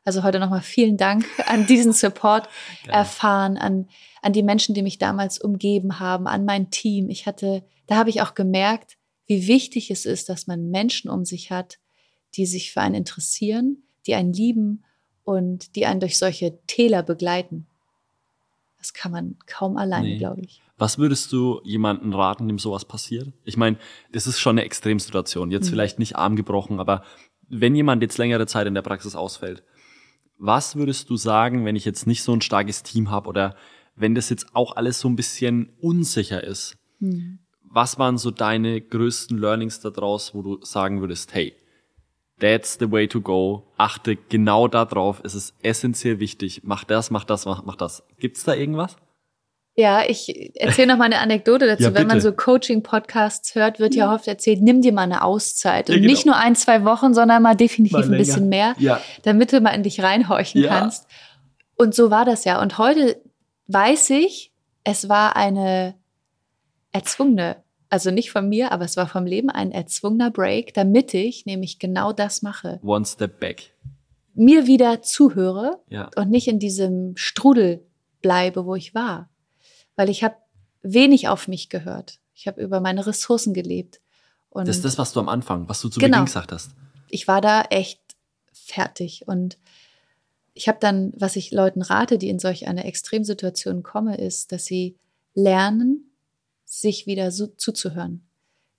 Also 0.03 0.21
heute 0.23 0.39
nochmal 0.41 0.59
vielen 0.61 0.97
Dank 0.97 1.25
an 1.47 1.67
diesen 1.67 1.93
Support 1.93 2.49
geil. 2.83 2.95
erfahren, 2.95 3.57
an, 3.57 3.87
an 4.21 4.33
die 4.33 4.43
Menschen, 4.43 4.75
die 4.75 4.81
mich 4.81 4.97
damals 4.97 5.39
umgeben 5.39 6.01
haben, 6.01 6.27
an 6.27 6.43
mein 6.43 6.69
Team. 6.69 7.09
Ich 7.09 7.25
hatte, 7.25 7.63
da 7.87 7.95
habe 7.95 8.09
ich 8.09 8.21
auch 8.21 8.33
gemerkt, 8.35 8.97
wie 9.29 9.45
wichtig 9.47 9.91
es 9.91 10.05
ist, 10.05 10.27
dass 10.27 10.47
man 10.47 10.71
Menschen 10.71 11.09
um 11.09 11.23
sich 11.23 11.51
hat, 11.51 11.77
die 12.35 12.47
sich 12.47 12.71
für 12.73 12.81
einen 12.81 12.95
interessieren, 12.95 13.83
die 14.07 14.15
einen 14.15 14.33
lieben 14.33 14.83
und 15.23 15.75
die 15.75 15.85
einen 15.85 15.99
durch 15.99 16.17
solche 16.17 16.57
Täler 16.65 17.03
begleiten. 17.03 17.67
Das 18.79 18.93
kann 18.93 19.11
man 19.11 19.35
kaum 19.45 19.77
alleine, 19.77 20.07
Nee. 20.09 20.17
glaube 20.17 20.41
ich. 20.41 20.61
Was 20.77 20.97
würdest 20.97 21.31
du 21.31 21.61
jemandem 21.63 22.11
raten, 22.13 22.47
dem 22.47 22.57
sowas 22.57 22.85
passiert? 22.85 23.31
Ich 23.43 23.55
meine, 23.55 23.77
das 24.11 24.25
ist 24.25 24.39
schon 24.39 24.57
eine 24.57 24.63
Extremsituation. 24.65 25.51
Jetzt 25.51 25.67
Mhm. 25.67 25.69
vielleicht 25.71 25.99
nicht 25.99 26.15
arm 26.15 26.35
gebrochen, 26.35 26.79
aber 26.79 27.03
wenn 27.49 27.75
jemand 27.75 28.01
jetzt 28.01 28.17
längere 28.17 28.47
Zeit 28.47 28.65
in 28.65 28.73
der 28.73 28.81
Praxis 28.81 29.15
ausfällt, 29.15 29.61
was 30.37 30.75
würdest 30.75 31.09
du 31.09 31.17
sagen, 31.17 31.65
wenn 31.65 31.75
ich 31.75 31.85
jetzt 31.85 32.07
nicht 32.07 32.23
so 32.23 32.33
ein 32.33 32.41
starkes 32.41 32.81
Team 32.81 33.11
habe 33.11 33.29
oder 33.29 33.55
wenn 33.95 34.15
das 34.15 34.29
jetzt 34.29 34.55
auch 34.55 34.75
alles 34.75 34.99
so 35.01 35.07
ein 35.09 35.15
bisschen 35.17 35.69
unsicher 35.81 36.43
ist? 36.43 36.77
Hm. 36.99 37.39
Was 37.71 37.99
waren 37.99 38.17
so 38.17 38.31
deine 38.31 38.81
größten 38.81 39.37
Learnings 39.37 39.79
daraus, 39.79 40.33
wo 40.33 40.41
du 40.41 40.59
sagen 40.65 41.01
würdest, 41.01 41.33
hey, 41.33 41.53
that's 42.39 42.77
the 42.79 42.91
way 42.91 43.07
to 43.07 43.21
go. 43.21 43.63
Achte 43.77 44.15
genau 44.15 44.67
darauf. 44.67 45.21
Es 45.23 45.35
ist 45.35 45.53
essentiell 45.61 46.19
wichtig. 46.19 46.61
Mach 46.63 46.83
das, 46.83 47.11
mach 47.11 47.25
das, 47.25 47.45
mach, 47.45 47.63
mach 47.63 47.75
das. 47.75 48.03
Gibt's 48.17 48.43
da 48.43 48.53
irgendwas? 48.55 48.95
Ja, 49.75 50.01
ich 50.05 50.51
erzähle 50.59 50.87
noch 50.87 50.97
mal 50.97 51.05
eine 51.05 51.19
Anekdote 51.19 51.65
dazu. 51.67 51.83
Ja, 51.83 51.93
Wenn 51.93 52.07
man 52.07 52.19
so 52.19 52.33
Coaching-Podcasts 52.33 53.55
hört, 53.55 53.79
wird 53.79 53.95
ja 53.95 54.13
oft 54.13 54.27
erzählt, 54.27 54.61
nimm 54.61 54.81
dir 54.81 54.91
mal 54.91 55.03
eine 55.03 55.23
Auszeit. 55.23 55.89
Und 55.89 55.95
Ja, 55.95 56.01
genau. 56.01 56.11
nicht 56.11 56.25
nur 56.25 56.35
ein, 56.35 56.55
zwei 56.55 56.83
Wochen, 56.83 57.13
sondern 57.13 57.41
mal 57.43 57.55
definitiv 57.55 57.93
Mal 57.93 58.03
ein 58.03 58.17
bisschen 58.17 58.49
mehr, 58.49 58.75
Ja. 58.79 58.99
damit 59.23 59.53
du 59.53 59.61
mal 59.61 59.69
in 59.71 59.83
dich 59.83 60.01
reinhorchen 60.01 60.63
Ja. 60.63 60.79
kannst. 60.79 61.07
Und 61.77 61.95
so 61.95 62.09
war 62.11 62.25
das 62.25 62.43
ja. 62.43 62.61
Und 62.61 62.77
heute 62.77 63.21
weiß 63.67 64.09
ich, 64.09 64.51
es 64.83 65.07
war 65.07 65.35
eine 65.37 65.95
erzwungene, 66.91 67.63
also 67.89 68.11
nicht 68.11 68.31
von 68.31 68.47
mir, 68.47 68.71
aber 68.71 68.85
es 68.85 68.97
war 68.97 69.07
vom 69.07 69.25
Leben 69.25 69.49
ein 69.49 69.71
erzwungener 69.71 70.31
Break, 70.31 70.73
damit 70.73 71.13
ich 71.13 71.45
nämlich 71.45 71.79
genau 71.79 72.13
das 72.13 72.41
mache. 72.41 72.79
One 72.83 73.05
step 73.05 73.39
back. 73.39 73.73
Mir 74.35 74.67
wieder 74.67 75.01
zuhöre 75.01 75.79
Ja. 75.89 76.09
und 76.15 76.29
nicht 76.29 76.47
in 76.47 76.59
diesem 76.59 77.17
Strudel 77.17 77.85
bleibe, 78.21 78.65
wo 78.65 78.75
ich 78.75 78.93
war. 78.93 79.29
Weil 79.95 80.09
ich 80.09 80.23
habe 80.23 80.35
wenig 80.81 81.27
auf 81.27 81.47
mich 81.47 81.69
gehört. 81.69 82.19
Ich 82.33 82.47
habe 82.47 82.61
über 82.61 82.79
meine 82.79 83.05
Ressourcen 83.05 83.53
gelebt. 83.53 83.99
Und 84.49 84.67
das 84.67 84.77
ist 84.77 84.85
das, 84.85 84.97
was 84.97 85.11
du 85.13 85.19
am 85.19 85.29
Anfang, 85.29 85.67
was 85.67 85.81
du 85.81 85.89
zu 85.89 85.99
genau, 85.99 86.17
Beginn 86.17 86.25
gesagt 86.25 86.51
hast. 86.51 86.71
Ich 87.09 87.27
war 87.27 87.41
da 87.41 87.63
echt 87.63 87.99
fertig 88.53 89.27
und 89.27 89.57
ich 90.53 90.67
habe 90.67 90.77
dann, 90.79 91.13
was 91.15 91.35
ich 91.35 91.51
Leuten 91.51 91.81
rate, 91.81 92.17
die 92.17 92.29
in 92.29 92.39
solch 92.39 92.67
eine 92.67 92.83
Extremsituation 92.85 93.81
kommen, 93.83 94.13
ist, 94.13 94.51
dass 94.51 94.65
sie 94.65 94.97
lernen, 95.33 96.08
sich 96.69 97.07
wieder 97.07 97.31
so 97.31 97.47
zuzuhören, 97.47 98.29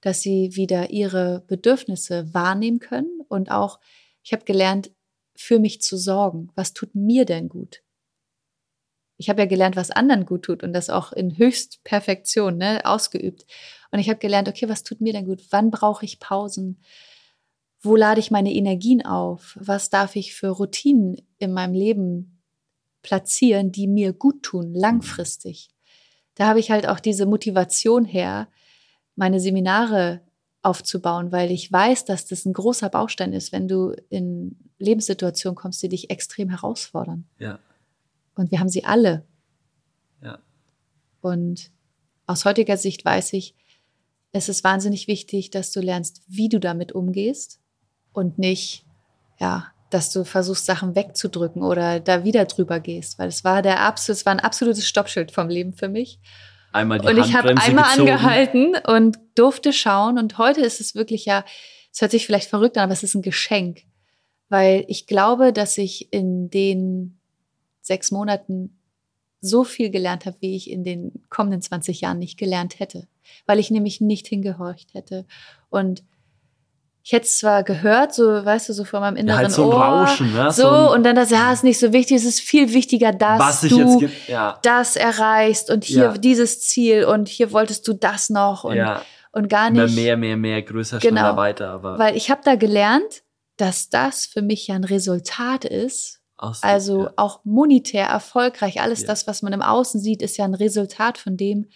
dass 0.00 0.22
sie 0.22 0.54
wieder 0.54 0.90
ihre 0.90 1.44
Bedürfnisse 1.48 2.32
wahrnehmen 2.32 2.78
können 2.78 3.20
und 3.28 3.50
auch, 3.50 3.80
ich 4.22 4.32
habe 4.32 4.44
gelernt, 4.44 4.92
für 5.34 5.58
mich 5.58 5.82
zu 5.82 5.96
sorgen. 5.96 6.50
Was 6.54 6.72
tut 6.72 6.94
mir 6.94 7.24
denn 7.24 7.48
gut? 7.48 7.82
Ich 9.16 9.28
habe 9.28 9.42
ja 9.42 9.46
gelernt, 9.46 9.74
was 9.74 9.90
anderen 9.90 10.24
gut 10.24 10.44
tut 10.44 10.62
und 10.62 10.72
das 10.72 10.88
auch 10.88 11.12
in 11.12 11.36
Höchstperfektion 11.36 12.56
ne, 12.56 12.84
ausgeübt. 12.84 13.44
Und 13.90 13.98
ich 13.98 14.08
habe 14.08 14.18
gelernt, 14.18 14.48
okay, 14.48 14.68
was 14.68 14.82
tut 14.82 15.00
mir 15.00 15.12
denn 15.12 15.26
gut? 15.26 15.42
Wann 15.50 15.70
brauche 15.70 16.04
ich 16.04 16.20
Pausen? 16.20 16.80
Wo 17.80 17.96
lade 17.96 18.20
ich 18.20 18.30
meine 18.30 18.52
Energien 18.52 19.04
auf? 19.04 19.58
Was 19.60 19.90
darf 19.90 20.14
ich 20.14 20.34
für 20.34 20.48
Routinen 20.48 21.20
in 21.38 21.52
meinem 21.52 21.74
Leben 21.74 22.42
platzieren, 23.02 23.72
die 23.72 23.88
mir 23.88 24.12
gut 24.12 24.42
tun, 24.42 24.74
langfristig? 24.74 25.70
Da 26.40 26.46
habe 26.46 26.58
ich 26.58 26.70
halt 26.70 26.88
auch 26.88 27.00
diese 27.00 27.26
Motivation 27.26 28.06
her, 28.06 28.48
meine 29.14 29.40
Seminare 29.40 30.22
aufzubauen, 30.62 31.32
weil 31.32 31.50
ich 31.50 31.70
weiß, 31.70 32.06
dass 32.06 32.24
das 32.24 32.46
ein 32.46 32.54
großer 32.54 32.88
Baustein 32.88 33.34
ist, 33.34 33.52
wenn 33.52 33.68
du 33.68 33.94
in 34.08 34.56
Lebenssituationen 34.78 35.54
kommst, 35.54 35.82
die 35.82 35.90
dich 35.90 36.08
extrem 36.08 36.48
herausfordern. 36.48 37.26
Ja. 37.38 37.58
Und 38.36 38.50
wir 38.50 38.58
haben 38.58 38.70
sie 38.70 38.86
alle. 38.86 39.26
Ja. 40.22 40.38
Und 41.20 41.70
aus 42.24 42.46
heutiger 42.46 42.78
Sicht 42.78 43.04
weiß 43.04 43.34
ich, 43.34 43.54
es 44.32 44.48
ist 44.48 44.64
wahnsinnig 44.64 45.08
wichtig, 45.08 45.50
dass 45.50 45.72
du 45.72 45.80
lernst, 45.80 46.22
wie 46.26 46.48
du 46.48 46.58
damit 46.58 46.92
umgehst 46.92 47.60
und 48.14 48.38
nicht, 48.38 48.86
ja, 49.38 49.74
dass 49.90 50.12
du 50.12 50.24
versuchst, 50.24 50.66
Sachen 50.66 50.94
wegzudrücken 50.94 51.62
oder 51.62 52.00
da 52.00 52.24
wieder 52.24 52.44
drüber 52.46 52.80
gehst, 52.80 53.18
weil 53.18 53.28
es 53.28 53.44
war 53.44 53.62
der 53.62 53.80
absolut, 53.80 54.18
es 54.18 54.26
war 54.26 54.32
ein 54.32 54.40
absolutes 54.40 54.86
Stoppschild 54.86 55.32
vom 55.32 55.48
Leben 55.48 55.74
für 55.74 55.88
mich. 55.88 56.20
Einmal 56.72 57.00
die 57.00 57.08
und 57.08 57.18
ich 57.18 57.34
habe 57.34 57.48
einmal 57.48 57.84
gezogen. 57.84 58.10
angehalten 58.10 58.76
und 58.86 59.18
durfte 59.34 59.72
schauen 59.72 60.18
und 60.18 60.38
heute 60.38 60.60
ist 60.60 60.80
es 60.80 60.94
wirklich 60.94 61.24
ja, 61.24 61.44
es 61.92 62.00
hört 62.00 62.12
sich 62.12 62.26
vielleicht 62.26 62.48
verrückt 62.48 62.78
an, 62.78 62.84
aber 62.84 62.92
es 62.92 63.02
ist 63.02 63.14
ein 63.14 63.22
Geschenk, 63.22 63.82
weil 64.48 64.84
ich 64.86 65.06
glaube, 65.06 65.52
dass 65.52 65.76
ich 65.78 66.12
in 66.12 66.48
den 66.48 67.18
sechs 67.82 68.12
Monaten 68.12 68.78
so 69.40 69.64
viel 69.64 69.90
gelernt 69.90 70.26
habe, 70.26 70.36
wie 70.40 70.54
ich 70.54 70.70
in 70.70 70.84
den 70.84 71.24
kommenden 71.30 71.62
20 71.62 72.02
Jahren 72.02 72.18
nicht 72.18 72.38
gelernt 72.38 72.78
hätte, 72.78 73.08
weil 73.46 73.58
ich 73.58 73.70
nämlich 73.70 74.00
nicht 74.00 74.28
hingehorcht 74.28 74.94
hätte. 74.94 75.26
Und 75.70 76.04
ich 77.02 77.12
hätte 77.12 77.27
es 77.27 77.39
zwar 77.39 77.62
gehört, 77.62 78.14
so, 78.14 78.24
weißt 78.44 78.68
du, 78.68 78.72
so 78.72 78.85
vor 78.85 79.01
meinem 79.01 79.16
inneren 79.16 79.39
ja, 79.39 79.44
halt 79.44 79.52
so 79.52 79.72
Ohr, 79.72 79.82
Rauschen, 79.82 80.32
ne? 80.32 80.52
so, 80.52 80.62
so 80.62 80.93
und 80.93 81.02
dann 81.05 81.16
das, 81.16 81.31
ja, 81.31 81.52
ist 81.52 81.64
nicht 81.64 81.78
so 81.78 81.93
wichtig, 81.93 82.18
es 82.18 82.24
ist 82.24 82.40
viel 82.40 82.72
wichtiger, 82.72 83.12
dass 83.12 83.62
du 83.62 84.09
ja. 84.27 84.59
das 84.62 84.97
erreichst 84.97 85.70
und 85.70 85.85
hier 85.85 86.05
ja. 86.05 86.18
dieses 86.18 86.60
Ziel 86.60 87.05
und 87.05 87.28
hier 87.28 87.52
wolltest 87.52 87.89
du 87.89 87.94
das 87.94 88.28
noch 88.28 88.64
und, 88.64 88.78
und 89.32 89.48
gar 89.48 89.70
nicht. 89.70 89.94
Mehr, 89.94 90.16
mehr, 90.16 90.16
mehr, 90.16 90.36
mehr, 90.36 90.62
größer, 90.62 90.98
genau, 90.98 91.20
schneller, 91.20 91.36
weiter. 91.36 91.70
Aber 91.70 91.98
weil 91.98 92.16
ich 92.16 92.31
habe 92.31 92.43
da 92.44 92.56
gelernt, 92.56 93.22
dass 93.56 93.89
das 93.89 94.27
für 94.27 94.43
mich 94.43 94.66
ja 94.66 94.74
ein 94.74 94.85
Resultat 94.85 95.64
ist 95.64 96.20
aus, 96.36 96.62
also 96.62 97.05
ja. 97.05 97.12
auch 97.16 97.40
monetär 97.44 98.06
erfolgreich. 98.06 98.81
Alles 98.81 99.02
ja. 99.02 99.09
das, 99.09 99.27
was 99.27 99.43
man 99.43 99.52
im 99.52 99.62
Außen 99.62 100.01
sieht, 100.01 100.22
ist 100.22 100.36
ja 100.36 100.44
ein 100.44 100.55
Resultat 100.55 101.18
von 101.18 101.36
dem, 101.36 101.68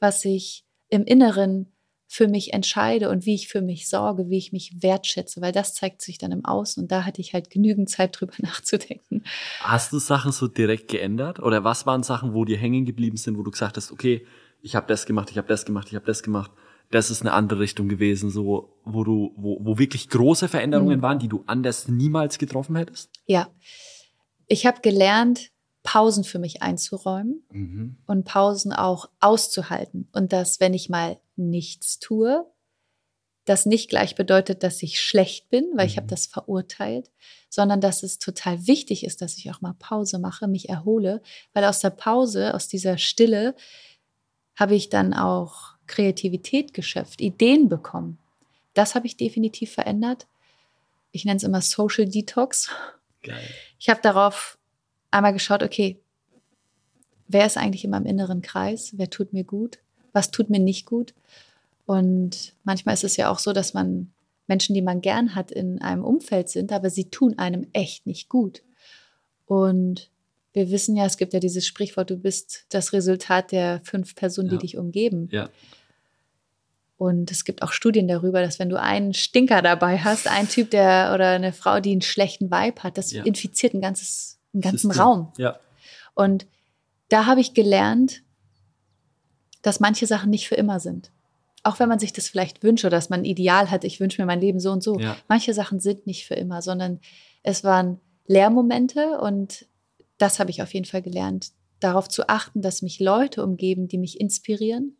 was 0.00 0.24
ich 0.24 0.64
im 0.88 1.04
Inneren 1.04 1.72
für 2.10 2.26
mich 2.26 2.52
entscheide 2.52 3.10
und 3.10 3.26
wie 3.26 3.34
ich 3.34 3.48
für 3.48 3.60
mich 3.60 3.88
sorge, 3.88 4.28
wie 4.30 4.38
ich 4.38 4.52
mich 4.52 4.82
wertschätze, 4.82 5.40
weil 5.40 5.52
das 5.52 5.74
zeigt 5.74 6.02
sich 6.02 6.18
dann 6.18 6.32
im 6.32 6.44
Außen 6.44 6.82
und 6.82 6.90
da 6.90 7.04
hatte 7.04 7.20
ich 7.20 7.34
halt 7.34 7.50
genügend 7.50 7.90
Zeit 7.90 8.18
drüber 8.18 8.32
nachzudenken. 8.38 9.22
Hast 9.60 9.92
du 9.92 9.98
Sachen 9.98 10.32
so 10.32 10.48
direkt 10.48 10.88
geändert 10.88 11.38
oder 11.38 11.64
was 11.64 11.86
waren 11.86 12.02
Sachen, 12.02 12.34
wo 12.34 12.44
dir 12.44 12.56
hängen 12.56 12.84
geblieben 12.84 13.16
sind, 13.16 13.38
wo 13.38 13.42
du 13.42 13.50
gesagt 13.50 13.76
hast, 13.76 13.92
okay, 13.92 14.26
ich 14.62 14.74
habe 14.74 14.86
das 14.88 15.06
gemacht, 15.06 15.30
ich 15.30 15.38
habe 15.38 15.46
das 15.46 15.64
gemacht, 15.64 15.88
ich 15.88 15.94
habe 15.94 16.06
das 16.06 16.22
gemacht. 16.22 16.50
Das 16.90 17.10
ist 17.10 17.20
eine 17.20 17.34
andere 17.34 17.60
Richtung 17.60 17.88
gewesen, 17.88 18.30
so 18.30 18.72
wo 18.82 19.04
du 19.04 19.34
wo, 19.36 19.58
wo 19.60 19.78
wirklich 19.78 20.08
große 20.08 20.48
Veränderungen 20.48 20.98
mhm. 20.98 21.02
waren, 21.02 21.18
die 21.18 21.28
du 21.28 21.44
anders 21.46 21.86
niemals 21.86 22.38
getroffen 22.38 22.76
hättest? 22.76 23.10
Ja 23.26 23.48
ich 24.48 24.66
habe 24.66 24.80
gelernt, 24.80 25.50
Pausen 25.84 26.24
für 26.24 26.38
mich 26.38 26.62
einzuräumen 26.62 27.44
mhm. 27.52 27.96
und 28.06 28.24
Pausen 28.24 28.72
auch 28.72 29.08
auszuhalten. 29.20 30.08
Und 30.12 30.32
dass, 30.32 30.60
wenn 30.60 30.74
ich 30.74 30.88
mal 30.88 31.18
nichts 31.38 31.98
tue, 31.98 32.46
das 33.48 33.66
nicht 33.66 33.88
gleich 33.88 34.14
bedeutet, 34.14 34.62
dass 34.62 34.82
ich 34.82 35.00
schlecht 35.00 35.48
bin, 35.48 35.64
weil 35.74 35.86
mhm. 35.86 35.90
ich 35.90 35.96
habe 35.96 36.06
das 36.06 36.26
verurteilt, 36.26 37.10
sondern 37.48 37.80
dass 37.80 38.02
es 38.02 38.18
total 38.18 38.66
wichtig 38.66 39.04
ist, 39.04 39.22
dass 39.22 39.38
ich 39.38 39.50
auch 39.50 39.60
mal 39.60 39.74
Pause 39.78 40.18
mache, 40.18 40.46
mich 40.46 40.68
erhole, 40.68 41.22
weil 41.54 41.64
aus 41.64 41.80
der 41.80 41.90
Pause, 41.90 42.54
aus 42.54 42.68
dieser 42.68 42.98
Stille, 42.98 43.54
habe 44.56 44.74
ich 44.74 44.88
dann 44.90 45.14
auch 45.14 45.76
Kreativität 45.86 46.74
geschöpft, 46.74 47.20
Ideen 47.20 47.68
bekommen. 47.68 48.18
Das 48.74 48.94
habe 48.94 49.06
ich 49.06 49.16
definitiv 49.16 49.72
verändert. 49.72 50.26
Ich 51.12 51.24
nenne 51.24 51.38
es 51.38 51.42
immer 51.42 51.62
Social 51.62 52.06
Detox. 52.06 52.70
Geil. 53.22 53.40
Ich 53.78 53.88
habe 53.88 54.00
darauf 54.02 54.58
einmal 55.10 55.32
geschaut, 55.32 55.62
okay, 55.62 56.00
wer 57.28 57.46
ist 57.46 57.56
eigentlich 57.56 57.84
in 57.84 57.90
meinem 57.90 58.06
inneren 58.06 58.42
Kreis? 58.42 58.92
Wer 58.96 59.08
tut 59.08 59.32
mir 59.32 59.44
gut? 59.44 59.78
Was 60.18 60.32
tut 60.32 60.50
mir 60.50 60.58
nicht 60.58 60.84
gut? 60.84 61.14
Und 61.86 62.52
manchmal 62.64 62.94
ist 62.94 63.04
es 63.04 63.16
ja 63.16 63.30
auch 63.30 63.38
so, 63.38 63.52
dass 63.52 63.72
man 63.72 64.10
Menschen, 64.48 64.74
die 64.74 64.82
man 64.82 65.00
gern 65.00 65.36
hat, 65.36 65.52
in 65.52 65.80
einem 65.80 66.02
Umfeld 66.02 66.48
sind, 66.48 66.72
aber 66.72 66.90
sie 66.90 67.04
tun 67.04 67.38
einem 67.38 67.68
echt 67.72 68.04
nicht 68.04 68.28
gut. 68.28 68.64
Und 69.46 70.10
wir 70.52 70.72
wissen 70.72 70.96
ja, 70.96 71.06
es 71.06 71.18
gibt 71.18 71.34
ja 71.34 71.38
dieses 71.38 71.68
Sprichwort, 71.68 72.10
du 72.10 72.16
bist 72.16 72.64
das 72.70 72.92
Resultat 72.92 73.52
der 73.52 73.80
fünf 73.84 74.16
Personen, 74.16 74.48
ja. 74.48 74.56
die 74.56 74.66
dich 74.66 74.76
umgeben. 74.76 75.28
Ja. 75.30 75.50
Und 76.96 77.30
es 77.30 77.44
gibt 77.44 77.62
auch 77.62 77.70
Studien 77.70 78.08
darüber, 78.08 78.42
dass 78.42 78.58
wenn 78.58 78.70
du 78.70 78.80
einen 78.80 79.14
Stinker 79.14 79.62
dabei 79.62 79.98
hast, 79.98 80.26
ein 80.26 80.48
Typ, 80.48 80.72
der 80.72 81.12
oder 81.14 81.30
eine 81.30 81.52
Frau, 81.52 81.78
die 81.78 81.92
einen 81.92 82.02
schlechten 82.02 82.50
Vibe 82.50 82.82
hat, 82.82 82.98
das 82.98 83.12
ja. 83.12 83.22
infiziert 83.22 83.72
ein 83.72 83.80
ganzes, 83.80 84.40
einen 84.52 84.62
ganzen 84.62 84.88
System. 84.88 85.00
Raum. 85.00 85.32
Ja. 85.38 85.60
Und 86.16 86.44
da 87.08 87.26
habe 87.26 87.40
ich 87.40 87.54
gelernt, 87.54 88.24
dass 89.68 89.80
manche 89.80 90.06
Sachen 90.06 90.30
nicht 90.30 90.48
für 90.48 90.54
immer 90.54 90.80
sind. 90.80 91.12
Auch 91.62 91.78
wenn 91.78 91.90
man 91.90 91.98
sich 91.98 92.14
das 92.14 92.26
vielleicht 92.26 92.62
wünscht 92.62 92.86
oder 92.86 92.96
dass 92.96 93.10
man 93.10 93.20
ein 93.20 93.26
Ideal 93.26 93.70
hat, 93.70 93.84
ich 93.84 94.00
wünsche 94.00 94.18
mir 94.22 94.24
mein 94.24 94.40
Leben 94.40 94.60
so 94.60 94.72
und 94.72 94.82
so. 94.82 94.98
Ja. 94.98 95.14
Manche 95.28 95.52
Sachen 95.52 95.78
sind 95.78 96.06
nicht 96.06 96.24
für 96.24 96.36
immer, 96.36 96.62
sondern 96.62 97.00
es 97.42 97.64
waren 97.64 98.00
Lehrmomente 98.26 99.20
und 99.20 99.66
das 100.16 100.40
habe 100.40 100.48
ich 100.48 100.62
auf 100.62 100.72
jeden 100.72 100.86
Fall 100.86 101.02
gelernt, 101.02 101.50
darauf 101.80 102.08
zu 102.08 102.30
achten, 102.30 102.62
dass 102.62 102.80
mich 102.80 102.98
Leute 102.98 103.44
umgeben, 103.44 103.88
die 103.88 103.98
mich 103.98 104.18
inspirieren, 104.18 104.96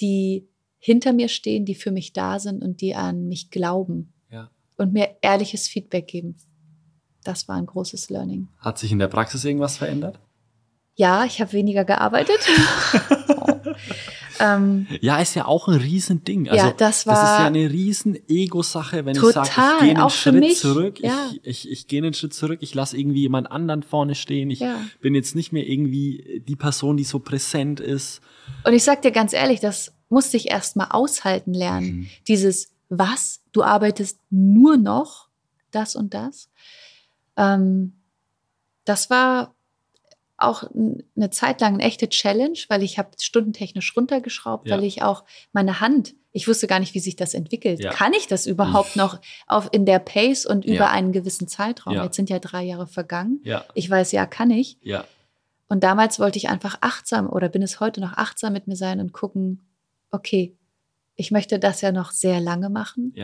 die 0.00 0.48
hinter 0.78 1.12
mir 1.12 1.28
stehen, 1.28 1.64
die 1.64 1.76
für 1.76 1.92
mich 1.92 2.12
da 2.12 2.40
sind 2.40 2.64
und 2.64 2.80
die 2.80 2.96
an 2.96 3.28
mich 3.28 3.50
glauben 3.50 4.14
ja. 4.32 4.50
und 4.78 4.94
mir 4.94 5.16
ehrliches 5.22 5.68
Feedback 5.68 6.08
geben. 6.08 6.34
Das 7.22 7.46
war 7.46 7.54
ein 7.54 7.66
großes 7.66 8.10
Learning. 8.10 8.48
Hat 8.58 8.78
sich 8.78 8.90
in 8.90 8.98
der 8.98 9.06
Praxis 9.06 9.44
irgendwas 9.44 9.76
verändert? 9.76 10.18
Ja, 10.96 11.26
ich 11.26 11.40
habe 11.42 11.52
weniger 11.52 11.84
gearbeitet. 11.84 12.40
ähm, 14.40 14.86
ja, 15.00 15.18
ist 15.18 15.34
ja 15.34 15.46
auch 15.46 15.68
ein 15.68 15.74
Riesending. 15.74 16.48
Also, 16.48 16.66
ja, 16.66 16.72
das 16.72 17.06
war. 17.06 17.14
Das 17.14 17.22
ist 17.22 17.38
ja 17.38 17.46
eine 17.46 17.70
riesen 17.70 18.16
Ego-Sache, 18.28 19.04
wenn 19.04 19.14
total, 19.14 19.44
ich 19.46 19.52
sage, 19.52 19.74
ich 19.76 19.80
gehe 19.80 19.98
einen 19.98 20.10
Schritt 20.10 20.34
mich, 20.34 20.58
zurück, 20.58 21.00
ja. 21.00 21.30
ich, 21.42 21.66
ich, 21.66 21.70
ich 21.70 21.86
gehe 21.88 22.02
einen 22.02 22.14
Schritt 22.14 22.34
zurück, 22.34 22.58
ich 22.62 22.74
lasse 22.74 22.96
irgendwie 22.96 23.20
jemand 23.22 23.50
anderen 23.50 23.82
vorne 23.82 24.14
stehen. 24.14 24.50
Ich 24.50 24.60
ja. 24.60 24.80
bin 25.00 25.14
jetzt 25.14 25.34
nicht 25.34 25.52
mehr 25.52 25.66
irgendwie 25.66 26.42
die 26.46 26.56
Person, 26.56 26.96
die 26.96 27.04
so 27.04 27.18
präsent 27.18 27.80
ist. 27.80 28.20
Und 28.64 28.72
ich 28.72 28.84
sag 28.84 29.02
dir 29.02 29.12
ganz 29.12 29.32
ehrlich, 29.32 29.60
das 29.60 29.92
musste 30.08 30.36
ich 30.36 30.50
erst 30.50 30.76
mal 30.76 30.88
aushalten 30.90 31.52
lernen. 31.52 31.86
Mhm. 31.86 32.06
Dieses, 32.28 32.72
was? 32.88 33.40
Du 33.52 33.62
arbeitest 33.62 34.20
nur 34.30 34.76
noch 34.76 35.28
das 35.70 35.96
und 35.96 36.14
das? 36.14 36.48
Ähm, 37.36 37.94
das 38.84 39.10
war 39.10 39.55
auch 40.38 40.64
eine 41.16 41.30
Zeit 41.30 41.60
lang 41.60 41.74
eine 41.74 41.84
echte 41.84 42.08
Challenge, 42.08 42.58
weil 42.68 42.82
ich 42.82 42.98
habe 42.98 43.10
stundentechnisch 43.18 43.96
runtergeschraubt, 43.96 44.68
ja. 44.68 44.76
weil 44.76 44.84
ich 44.84 45.02
auch 45.02 45.24
meine 45.52 45.80
Hand, 45.80 46.14
ich 46.32 46.46
wusste 46.46 46.66
gar 46.66 46.78
nicht, 46.78 46.94
wie 46.94 47.00
sich 47.00 47.16
das 47.16 47.32
entwickelt. 47.32 47.82
Ja. 47.82 47.90
Kann 47.90 48.12
ich 48.12 48.26
das 48.26 48.46
überhaupt 48.46 48.96
noch 48.96 49.20
auf 49.46 49.68
in 49.72 49.86
der 49.86 49.98
Pace 49.98 50.44
und 50.44 50.66
über 50.66 50.74
ja. 50.74 50.90
einen 50.90 51.12
gewissen 51.12 51.48
Zeitraum? 51.48 51.94
Jetzt 51.94 52.16
sind 52.16 52.28
ja 52.28 52.38
drei 52.38 52.62
Jahre 52.64 52.86
vergangen. 52.86 53.40
Ich 53.74 53.88
weiß, 53.88 54.12
ja, 54.12 54.26
kann 54.26 54.50
ich. 54.50 54.78
Und 55.68 55.82
damals 55.82 56.20
wollte 56.20 56.38
ich 56.38 56.48
einfach 56.48 56.78
achtsam 56.80 57.28
oder 57.28 57.48
bin 57.48 57.62
es 57.62 57.80
heute 57.80 58.00
noch 58.00 58.12
achtsam 58.12 58.52
mit 58.52 58.68
mir 58.68 58.76
sein 58.76 59.00
und 59.00 59.12
gucken, 59.12 59.66
okay, 60.10 60.54
ich 61.16 61.30
möchte 61.30 61.58
das 61.58 61.80
ja 61.80 61.92
noch 61.92 62.12
sehr 62.12 62.40
lange 62.40 62.68
machen. 62.68 63.14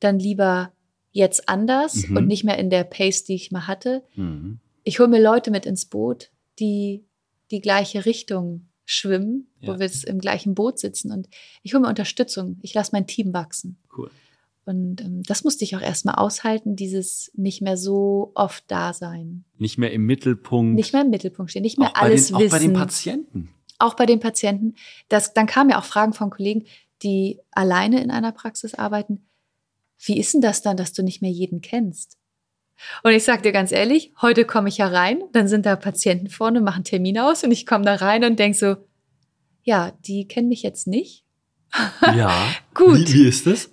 Dann 0.00 0.18
lieber 0.18 0.72
jetzt 1.12 1.48
anders 1.48 2.08
mhm. 2.08 2.16
und 2.16 2.26
nicht 2.26 2.44
mehr 2.44 2.58
in 2.58 2.68
der 2.68 2.84
Pace, 2.84 3.24
die 3.24 3.36
ich 3.36 3.50
mal 3.50 3.66
hatte. 3.66 4.02
Mhm. 4.16 4.58
Ich 4.82 4.98
hole 4.98 5.08
mir 5.08 5.22
Leute 5.22 5.50
mit 5.50 5.64
ins 5.64 5.86
Boot, 5.86 6.30
die 6.58 7.04
die 7.50 7.60
gleiche 7.60 8.04
Richtung 8.06 8.66
schwimmen, 8.84 9.48
Ja. 9.60 9.74
wo 9.74 9.78
wir 9.80 9.90
im 10.06 10.18
gleichen 10.18 10.54
Boot 10.54 10.78
sitzen 10.78 11.12
und 11.12 11.28
ich 11.62 11.74
hole 11.74 11.82
mir 11.82 11.88
Unterstützung. 11.88 12.58
Ich 12.62 12.72
lasse 12.74 12.90
mein 12.92 13.06
Team 13.06 13.32
wachsen. 13.32 13.76
Cool. 13.96 14.10
Und 14.64 15.00
ähm, 15.00 15.22
das 15.22 15.44
musste 15.44 15.62
ich 15.64 15.76
auch 15.76 15.80
erstmal 15.80 16.16
aushalten, 16.16 16.74
dieses 16.74 17.30
nicht 17.34 17.62
mehr 17.62 17.76
so 17.76 18.32
oft 18.34 18.64
da 18.68 18.92
sein. 18.92 19.44
Nicht 19.58 19.78
mehr 19.78 19.92
im 19.92 20.06
Mittelpunkt. 20.06 20.74
Nicht 20.74 20.92
mehr 20.92 21.02
im 21.02 21.10
Mittelpunkt 21.10 21.50
stehen, 21.52 21.62
nicht 21.62 21.78
mehr 21.78 21.90
auch 21.90 21.94
alles 22.02 22.28
den, 22.28 22.36
Auch 22.36 22.40
wissen. 22.40 22.50
bei 22.50 22.58
den 22.58 22.72
Patienten. 22.72 23.48
auch 23.78 23.94
bei 23.94 24.06
den 24.06 24.18
Patienten. 24.20 24.74
Das, 25.08 25.34
dann 25.34 25.46
kamen 25.46 25.70
ja 25.70 25.78
auch 25.78 25.84
Fragen 25.84 26.12
von 26.14 26.30
Kollegen, 26.30 26.64
die 27.04 27.38
alleine 27.52 28.02
in 28.02 28.10
einer 28.10 28.32
Praxis 28.32 28.74
arbeiten. 28.74 29.24
Wie 29.98 30.18
ist 30.18 30.34
denn 30.34 30.40
das 30.40 30.62
dann, 30.62 30.76
dass 30.76 30.92
du 30.92 31.02
nicht 31.04 31.22
mehr 31.22 31.30
jeden 31.30 31.60
kennst? 31.60 32.16
Und 33.02 33.12
ich 33.12 33.24
sag 33.24 33.42
dir 33.42 33.52
ganz 33.52 33.72
ehrlich, 33.72 34.12
heute 34.20 34.44
komme 34.44 34.68
ich 34.68 34.78
ja 34.78 34.88
rein, 34.88 35.20
dann 35.32 35.48
sind 35.48 35.66
da 35.66 35.76
Patienten 35.76 36.28
vorne, 36.28 36.60
machen 36.60 36.84
Termine 36.84 37.24
aus 37.26 37.42
und 37.42 37.50
ich 37.50 37.66
komme 37.66 37.84
da 37.84 37.94
rein 37.94 38.24
und 38.24 38.38
denk 38.38 38.54
so, 38.54 38.76
ja, 39.62 39.92
die 40.06 40.28
kennen 40.28 40.48
mich 40.48 40.62
jetzt 40.62 40.86
nicht. 40.86 41.24
Ja. 42.14 42.32
Gut. 42.74 43.08
Wie, 43.08 43.14
wie 43.14 43.28
ist 43.28 43.46
das? 43.46 43.70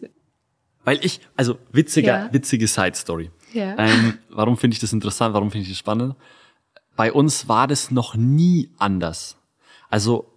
Weil 0.83 0.99
ich, 1.03 1.19
also 1.35 1.57
witziger, 1.71 2.25
Ja. 2.25 2.33
witzige 2.33 2.67
Side 2.67 2.95
Story. 2.95 3.29
Ja. 3.53 3.77
Ähm, 3.77 4.17
warum 4.29 4.57
finde 4.57 4.73
ich 4.75 4.79
das 4.79 4.93
interessant? 4.93 5.33
Warum 5.33 5.51
finde 5.51 5.63
ich 5.63 5.69
das 5.69 5.77
spannend? 5.79 6.15
Bei 6.95 7.11
uns 7.11 7.47
war 7.47 7.67
das 7.67 7.91
noch 7.91 8.15
nie 8.15 8.71
anders. 8.77 9.37
Also 9.89 10.31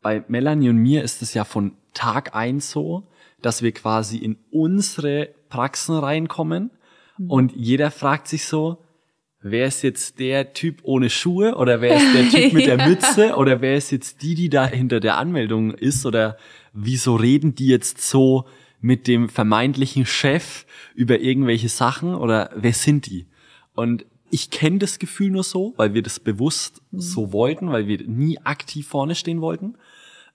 bei 0.00 0.24
Melanie 0.28 0.68
und 0.70 0.76
mir 0.76 1.02
ist 1.04 1.22
es 1.22 1.34
ja 1.34 1.44
von 1.44 1.76
Tag 1.94 2.34
eins 2.34 2.70
so, 2.70 3.06
dass 3.42 3.62
wir 3.62 3.72
quasi 3.72 4.18
in 4.18 4.36
unsere 4.50 5.30
Praxen 5.48 5.96
reinkommen 5.96 6.70
und 7.26 7.52
jeder 7.56 7.90
fragt 7.90 8.28
sich 8.28 8.44
so, 8.44 8.84
wer 9.40 9.66
ist 9.66 9.82
jetzt 9.82 10.18
der 10.18 10.52
Typ 10.52 10.80
ohne 10.82 11.10
Schuhe 11.10 11.54
oder 11.56 11.80
wer 11.80 11.96
ist 11.96 12.14
der 12.14 12.28
Typ 12.28 12.52
mit 12.52 12.66
der. 12.66 12.78
Mütze 12.88 13.34
oder 13.34 13.60
wer 13.60 13.76
ist 13.76 13.90
jetzt 13.90 14.22
die, 14.22 14.34
die 14.34 14.48
da 14.48 14.66
hinter 14.66 15.00
der 15.00 15.16
Anmeldung 15.18 15.72
ist 15.72 16.06
oder 16.06 16.36
wieso 16.72 17.16
reden 17.16 17.54
die 17.54 17.68
jetzt 17.68 18.00
so 18.00 18.46
mit 18.80 19.06
dem 19.06 19.28
vermeintlichen 19.28 20.06
Chef 20.06 20.64
über 20.94 21.20
irgendwelche 21.20 21.68
Sachen 21.68 22.14
oder 22.14 22.50
wer 22.54 22.72
sind 22.72 23.06
die? 23.06 23.26
Und 23.74 24.06
ich 24.30 24.50
kenne 24.50 24.78
das 24.78 24.98
Gefühl 24.98 25.30
nur 25.30 25.42
so, 25.42 25.74
weil 25.76 25.94
wir 25.94 26.02
das 26.02 26.20
bewusst 26.20 26.82
so 26.92 27.32
wollten, 27.32 27.70
weil 27.70 27.86
wir 27.86 28.06
nie 28.06 28.38
aktiv 28.38 28.86
vorne 28.86 29.14
stehen 29.14 29.40
wollten. 29.40 29.76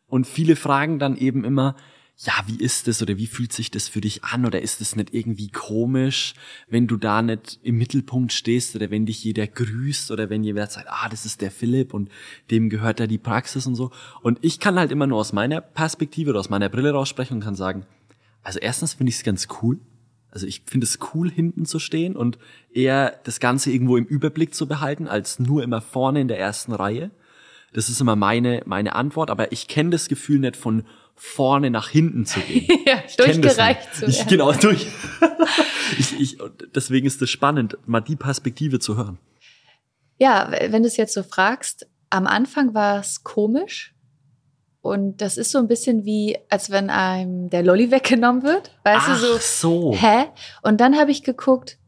Und 0.08 0.28
viele 0.28 0.56
fragen 0.56 1.00
dann 1.00 1.16
eben 1.16 1.44
immer, 1.44 1.76
ja, 2.18 2.34
wie 2.46 2.58
ist 2.58 2.88
das 2.88 3.02
oder 3.02 3.18
wie 3.18 3.28
fühlt 3.28 3.52
sich 3.52 3.72
das 3.72 3.88
für 3.88 4.00
dich 4.00 4.24
an 4.24 4.46
oder 4.46 4.62
ist 4.62 4.82
es 4.82 4.96
nicht 4.96 5.14
irgendwie 5.14 5.50
komisch, 5.50 6.36
wenn 6.70 6.88
du 6.88 6.98
da 6.98 7.22
nicht 7.22 7.60
im 7.64 7.78
Mittelpunkt 7.78 8.32
stehst 8.32 8.76
oder 8.76 8.92
wenn 8.92 9.06
dich 9.06 9.24
jeder 9.24 9.48
grüßt 9.48 10.12
oder 10.12 10.30
wenn 10.30 10.44
jeder 10.44 10.68
sagt, 10.68 10.88
ah, 10.90 11.10
das 11.10 11.26
ist 11.26 11.42
der 11.42 11.52
Philipp 11.52 11.94
und 11.94 12.10
dem 12.52 12.70
gehört 12.70 13.00
da 13.00 13.08
die 13.08 13.18
Praxis 13.18 13.66
und 13.66 13.76
so. 13.76 13.92
Und 14.22 14.40
ich 14.42 14.60
kann 14.60 14.78
halt 14.78 14.92
immer 14.92 15.08
nur 15.08 15.20
aus 15.20 15.34
meiner 15.34 15.60
Perspektive 15.60 16.30
oder 16.30 16.40
aus 16.40 16.50
meiner 16.50 16.70
Brille 16.70 16.92
raussprechen 16.92 17.38
und 17.38 17.44
kann 17.44 17.56
sagen, 17.56 17.86
also 18.44 18.60
erstens 18.60 18.94
finde 18.94 19.10
ich 19.10 19.18
es 19.18 19.24
ganz 19.24 19.48
cool. 19.62 19.80
Also 20.30 20.48
ich 20.48 20.64
finde 20.66 20.86
es 20.86 21.00
cool, 21.14 21.30
hinten 21.30 21.66
zu 21.66 21.80
stehen 21.80 22.16
und 22.16 22.38
eher 22.72 23.20
das 23.24 23.40
Ganze 23.40 23.72
irgendwo 23.72 23.98
im 23.98 24.06
Überblick 24.06 24.54
zu 24.56 24.68
behalten, 24.68 25.08
als 25.08 25.40
nur 25.40 25.64
immer 25.64 25.82
vorne 25.82 26.22
in 26.22 26.28
der 26.28 26.40
ersten 26.40 26.74
Reihe. 26.74 27.12
Das 27.72 27.90
ist 27.90 28.02
immer 28.02 28.16
meine, 28.16 28.62
meine 28.66 28.96
Antwort, 28.96 29.30
aber 29.30 29.52
ich 29.52 29.68
kenne 29.68 29.90
das 29.92 30.08
Gefühl 30.08 30.40
nicht 30.40 30.56
von 30.56 30.86
vorne 31.26 31.72
nach 31.72 31.88
hinten 31.90 32.26
zu 32.26 32.42
gehen. 32.42 32.68
ja, 32.86 33.02
Ich 33.08 33.16
durchgereicht 33.16 33.96
zu 33.96 34.06
Ich, 34.06 34.18
werden. 34.18 34.30
genau, 34.30 34.52
durch. 34.52 34.88
ich, 35.98 36.20
ich, 36.20 36.42
und 36.42 36.68
deswegen 36.76 37.08
ist 37.08 37.22
es 37.22 37.30
spannend, 37.30 37.78
mal 37.86 38.02
die 38.02 38.18
Perspektive 38.18 38.80
zu 38.80 38.98
hören. 38.98 39.18
Ja, 40.20 40.52
wenn 40.52 40.84
du 40.84 40.88
es 40.88 40.98
jetzt 40.98 41.14
so 41.14 41.24
fragst, 41.24 41.88
am 42.10 42.28
Anfang 42.28 42.74
war 42.74 43.00
es 43.00 43.24
komisch. 43.24 43.96
Und 44.82 45.22
das 45.22 45.38
ist 45.38 45.52
so 45.52 45.60
ein 45.60 45.70
bisschen 45.70 46.04
wie, 46.04 46.38
als 46.50 46.70
wenn 46.70 46.90
einem 46.90 47.50
der 47.50 47.64
Lolli 47.64 47.90
weggenommen 47.92 48.44
wird. 48.44 48.78
Weißt 48.84 49.06
Ach 49.08 49.20
du, 49.22 49.38
so, 49.38 49.92
so. 49.92 49.96
hä? 49.96 50.26
Und 50.62 50.82
dann 50.82 50.98
habe 50.98 51.12
ich 51.12 51.24
geguckt, 51.24 51.80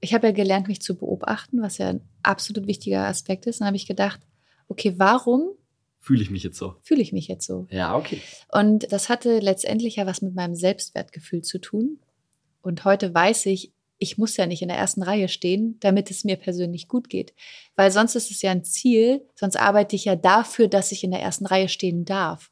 ich 0.00 0.14
habe 0.14 0.26
ja 0.26 0.32
gelernt, 0.32 0.66
mich 0.66 0.82
zu 0.82 0.96
beobachten, 0.98 1.62
was 1.62 1.78
ja 1.78 1.88
ein 1.90 2.00
absolut 2.24 2.66
wichtiger 2.66 3.06
Aspekt 3.06 3.46
ist. 3.46 3.60
Dann 3.60 3.68
habe 3.68 3.76
ich 3.76 3.86
gedacht, 3.86 4.20
okay, 4.68 4.94
warum 4.98 5.50
Fühle 6.04 6.20
ich 6.20 6.30
mich 6.30 6.42
jetzt 6.42 6.58
so? 6.58 6.74
fühle 6.82 7.00
ich 7.00 7.14
mich 7.14 7.28
jetzt 7.28 7.46
so? 7.46 7.66
Ja, 7.70 7.96
okay. 7.96 8.20
Und 8.52 8.92
das 8.92 9.08
hatte 9.08 9.38
letztendlich 9.38 9.96
ja 9.96 10.04
was 10.04 10.20
mit 10.20 10.34
meinem 10.34 10.54
Selbstwertgefühl 10.54 11.40
zu 11.40 11.58
tun. 11.58 11.98
Und 12.60 12.84
heute 12.84 13.14
weiß 13.14 13.46
ich, 13.46 13.72
ich 13.96 14.18
muss 14.18 14.36
ja 14.36 14.44
nicht 14.44 14.60
in 14.60 14.68
der 14.68 14.76
ersten 14.76 15.02
Reihe 15.02 15.28
stehen, 15.28 15.78
damit 15.80 16.10
es 16.10 16.22
mir 16.22 16.36
persönlich 16.36 16.88
gut 16.88 17.08
geht. 17.08 17.32
Weil 17.74 17.90
sonst 17.90 18.16
ist 18.16 18.30
es 18.30 18.42
ja 18.42 18.50
ein 18.50 18.64
Ziel, 18.64 19.22
sonst 19.34 19.56
arbeite 19.56 19.96
ich 19.96 20.04
ja 20.04 20.14
dafür, 20.14 20.68
dass 20.68 20.92
ich 20.92 21.04
in 21.04 21.10
der 21.10 21.20
ersten 21.20 21.46
Reihe 21.46 21.70
stehen 21.70 22.04
darf. 22.04 22.50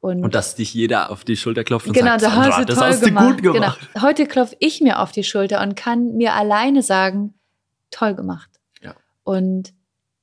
Und, 0.00 0.24
Und 0.24 0.34
dass 0.34 0.54
dich 0.54 0.72
jeder 0.72 1.10
auf 1.10 1.22
die 1.22 1.36
Schulter 1.36 1.64
klopft 1.64 1.88
und 1.88 1.92
genau, 1.92 2.18
sagt, 2.18 2.32
Sandra, 2.32 2.64
das 2.64 2.80
hast 2.80 3.02
du 3.02 3.06
gemacht. 3.08 3.42
gut 3.42 3.52
gemacht. 3.52 3.88
Genau. 3.92 4.06
Heute 4.06 4.26
klopfe 4.26 4.56
ich 4.58 4.80
mir 4.80 5.00
auf 5.00 5.12
die 5.12 5.24
Schulter 5.24 5.60
und 5.60 5.76
kann 5.76 6.16
mir 6.16 6.32
alleine 6.32 6.82
sagen, 6.82 7.34
toll 7.90 8.14
gemacht. 8.14 8.48
Ja. 8.80 8.94
Und 9.22 9.74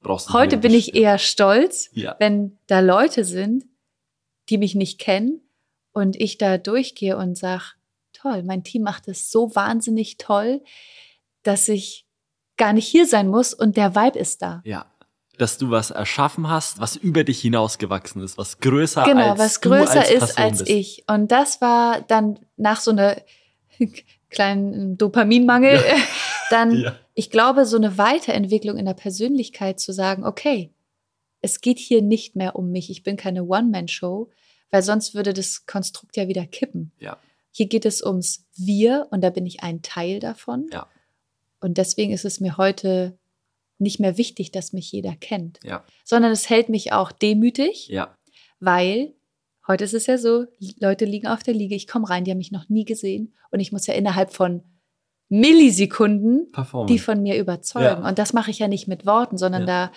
Brauchst 0.03 0.29
du 0.29 0.33
heute 0.33 0.57
bin 0.57 0.73
ich 0.73 0.95
eher 0.95 1.17
stolz, 1.17 1.89
Ja. 1.93 2.15
wenn 2.19 2.57
da 2.67 2.79
Leute 2.81 3.23
sind, 3.23 3.65
die 4.49 4.57
mich 4.57 4.75
nicht 4.75 4.99
kennen 4.99 5.41
und 5.93 6.15
ich 6.19 6.37
da 6.37 6.57
durchgehe 6.57 7.17
und 7.17 7.37
sag, 7.37 7.75
toll, 8.13 8.43
mein 8.43 8.63
Team 8.63 8.83
macht 8.83 9.07
es 9.07 9.31
so 9.31 9.55
wahnsinnig 9.55 10.17
toll, 10.17 10.61
dass 11.43 11.67
ich 11.67 12.05
gar 12.57 12.73
nicht 12.73 12.87
hier 12.87 13.05
sein 13.07 13.27
muss 13.27 13.53
und 13.53 13.77
der 13.77 13.95
Vibe 13.95 14.19
ist 14.19 14.41
da. 14.41 14.61
Ja. 14.65 14.85
Dass 15.39 15.57
du 15.57 15.71
was 15.71 15.89
erschaffen 15.89 16.47
hast, 16.47 16.79
was 16.79 16.95
über 16.95 17.23
dich 17.23 17.41
hinausgewachsen 17.41 18.21
ist, 18.21 18.37
was 18.37 18.59
größer 18.59 19.03
Genau, 19.05 19.31
als 19.31 19.39
was 19.39 19.59
du 19.61 19.69
größer 19.69 19.99
als 20.01 20.11
ist 20.11 20.19
Person 20.19 20.43
als 20.43 20.57
bist. 20.59 20.69
ich. 20.69 21.03
Und 21.07 21.31
das 21.31 21.59
war 21.59 22.01
dann 22.01 22.39
nach 22.55 22.79
so 22.79 22.91
einer 22.91 23.17
kleinen 24.29 24.97
Dopaminmangel, 24.97 25.79
dann, 26.49 26.77
Ja. 26.79 26.95
ich 27.13 27.29
glaube, 27.29 27.65
so 27.65 27.77
eine 27.77 27.97
Weiterentwicklung 27.97 28.77
in 28.77 28.85
der 28.85 28.93
Persönlichkeit 28.93 29.79
zu 29.79 29.91
sagen, 29.93 30.23
okay, 30.25 30.71
es 31.41 31.61
geht 31.61 31.79
hier 31.79 32.01
nicht 32.01 32.35
mehr 32.35 32.55
um 32.55 32.71
mich, 32.71 32.89
ich 32.89 33.03
bin 33.03 33.17
keine 33.17 33.43
One-Man-Show, 33.43 34.29
weil 34.71 34.81
sonst 34.81 35.13
würde 35.13 35.33
das 35.33 35.65
Konstrukt 35.65 36.15
ja 36.17 36.27
wieder 36.27 36.45
kippen. 36.45 36.91
Ja. 36.99 37.17
Hier 37.51 37.67
geht 37.67 37.85
es 37.85 38.01
ums 38.03 38.45
Wir 38.55 39.07
und 39.11 39.21
da 39.21 39.29
bin 39.29 39.45
ich 39.45 39.61
ein 39.61 39.81
Teil 39.81 40.19
davon. 40.19 40.69
Ja. 40.71 40.87
Und 41.59 41.77
deswegen 41.77 42.11
ist 42.13 42.25
es 42.25 42.39
mir 42.39 42.57
heute 42.57 43.17
nicht 43.77 43.99
mehr 43.99 44.17
wichtig, 44.17 44.51
dass 44.51 44.73
mich 44.73 44.91
jeder 44.91 45.15
kennt, 45.15 45.59
Ja. 45.63 45.83
sondern 46.03 46.31
es 46.31 46.49
hält 46.49 46.69
mich 46.69 46.93
auch 46.93 47.11
demütig, 47.11 47.87
Ja. 47.89 48.17
weil 48.59 49.13
heute 49.67 49.83
ist 49.83 49.93
es 49.93 50.07
ja 50.07 50.17
so, 50.17 50.45
Leute 50.79 51.05
liegen 51.05 51.27
auf 51.27 51.43
der 51.43 51.53
Liege, 51.53 51.75
ich 51.75 51.87
komme 51.87 52.09
rein, 52.09 52.23
die 52.23 52.31
haben 52.31 52.37
mich 52.37 52.51
noch 52.51 52.69
nie 52.69 52.85
gesehen 52.85 53.33
und 53.51 53.59
ich 53.59 53.71
muss 53.71 53.85
ja 53.87 53.93
innerhalb 53.93 54.33
von 54.33 54.63
Millisekunden 55.39 56.51
Performance. 56.51 56.93
die 56.93 56.99
von 56.99 57.21
mir 57.21 57.37
überzeugen. 57.37 58.01
Ja. 58.03 58.07
Und 58.07 58.19
das 58.19 58.33
mache 58.33 58.51
ich 58.51 58.59
ja 58.59 58.67
nicht 58.67 58.87
mit 58.87 59.05
Worten, 59.05 59.37
sondern 59.37 59.63
Ja. 59.67 59.87
da, 59.87 59.91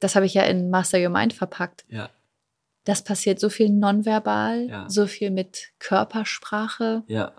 das 0.00 0.14
habe 0.16 0.26
ich 0.26 0.34
ja 0.34 0.42
in 0.44 0.70
Master 0.70 0.98
Your 1.02 1.10
Mind 1.10 1.32
verpackt. 1.32 1.84
ja. 1.88 2.10
Das 2.84 3.02
passiert 3.02 3.40
so 3.40 3.48
viel 3.48 3.68
nonverbal, 3.70 4.84
so 4.88 5.08
viel 5.08 5.32
mit 5.32 5.70
Körpersprache, 5.80 7.02
Ja. 7.08 7.32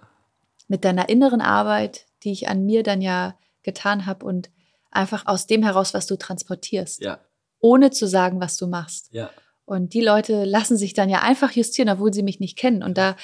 mit 0.68 0.84
deiner 0.84 1.08
inneren 1.08 1.40
Arbeit, 1.40 2.06
die 2.24 2.34
ich 2.34 2.50
an 2.50 2.66
mir 2.66 2.84
dann 2.84 3.02
ja 3.02 3.38
getan 3.64 4.06
habe 4.06 4.26
und 4.26 4.50
einfach 4.92 5.26
aus 5.26 5.48
dem 5.48 5.64
heraus, 5.64 5.94
was 5.94 6.06
du 6.06 6.18
transportierst, 6.18 7.02
Ja. 7.02 7.20
ohne 7.62 7.92
zu 7.92 8.08
sagen, 8.08 8.42
was 8.42 8.58
du 8.58 8.68
machst. 8.68 9.08
Ja. 9.14 9.30
Und 9.64 9.94
die 9.94 10.02
Leute 10.02 10.44
lassen 10.44 10.76
sich 10.76 10.94
dann 10.94 11.10
ja 11.10 11.22
einfach 11.22 11.52
justieren, 11.54 11.88
obwohl 11.90 12.14
sie 12.14 12.24
mich 12.24 12.42
nicht 12.42 12.58
kennen. 12.58 12.84
Und 12.84 12.98
da 12.98 13.16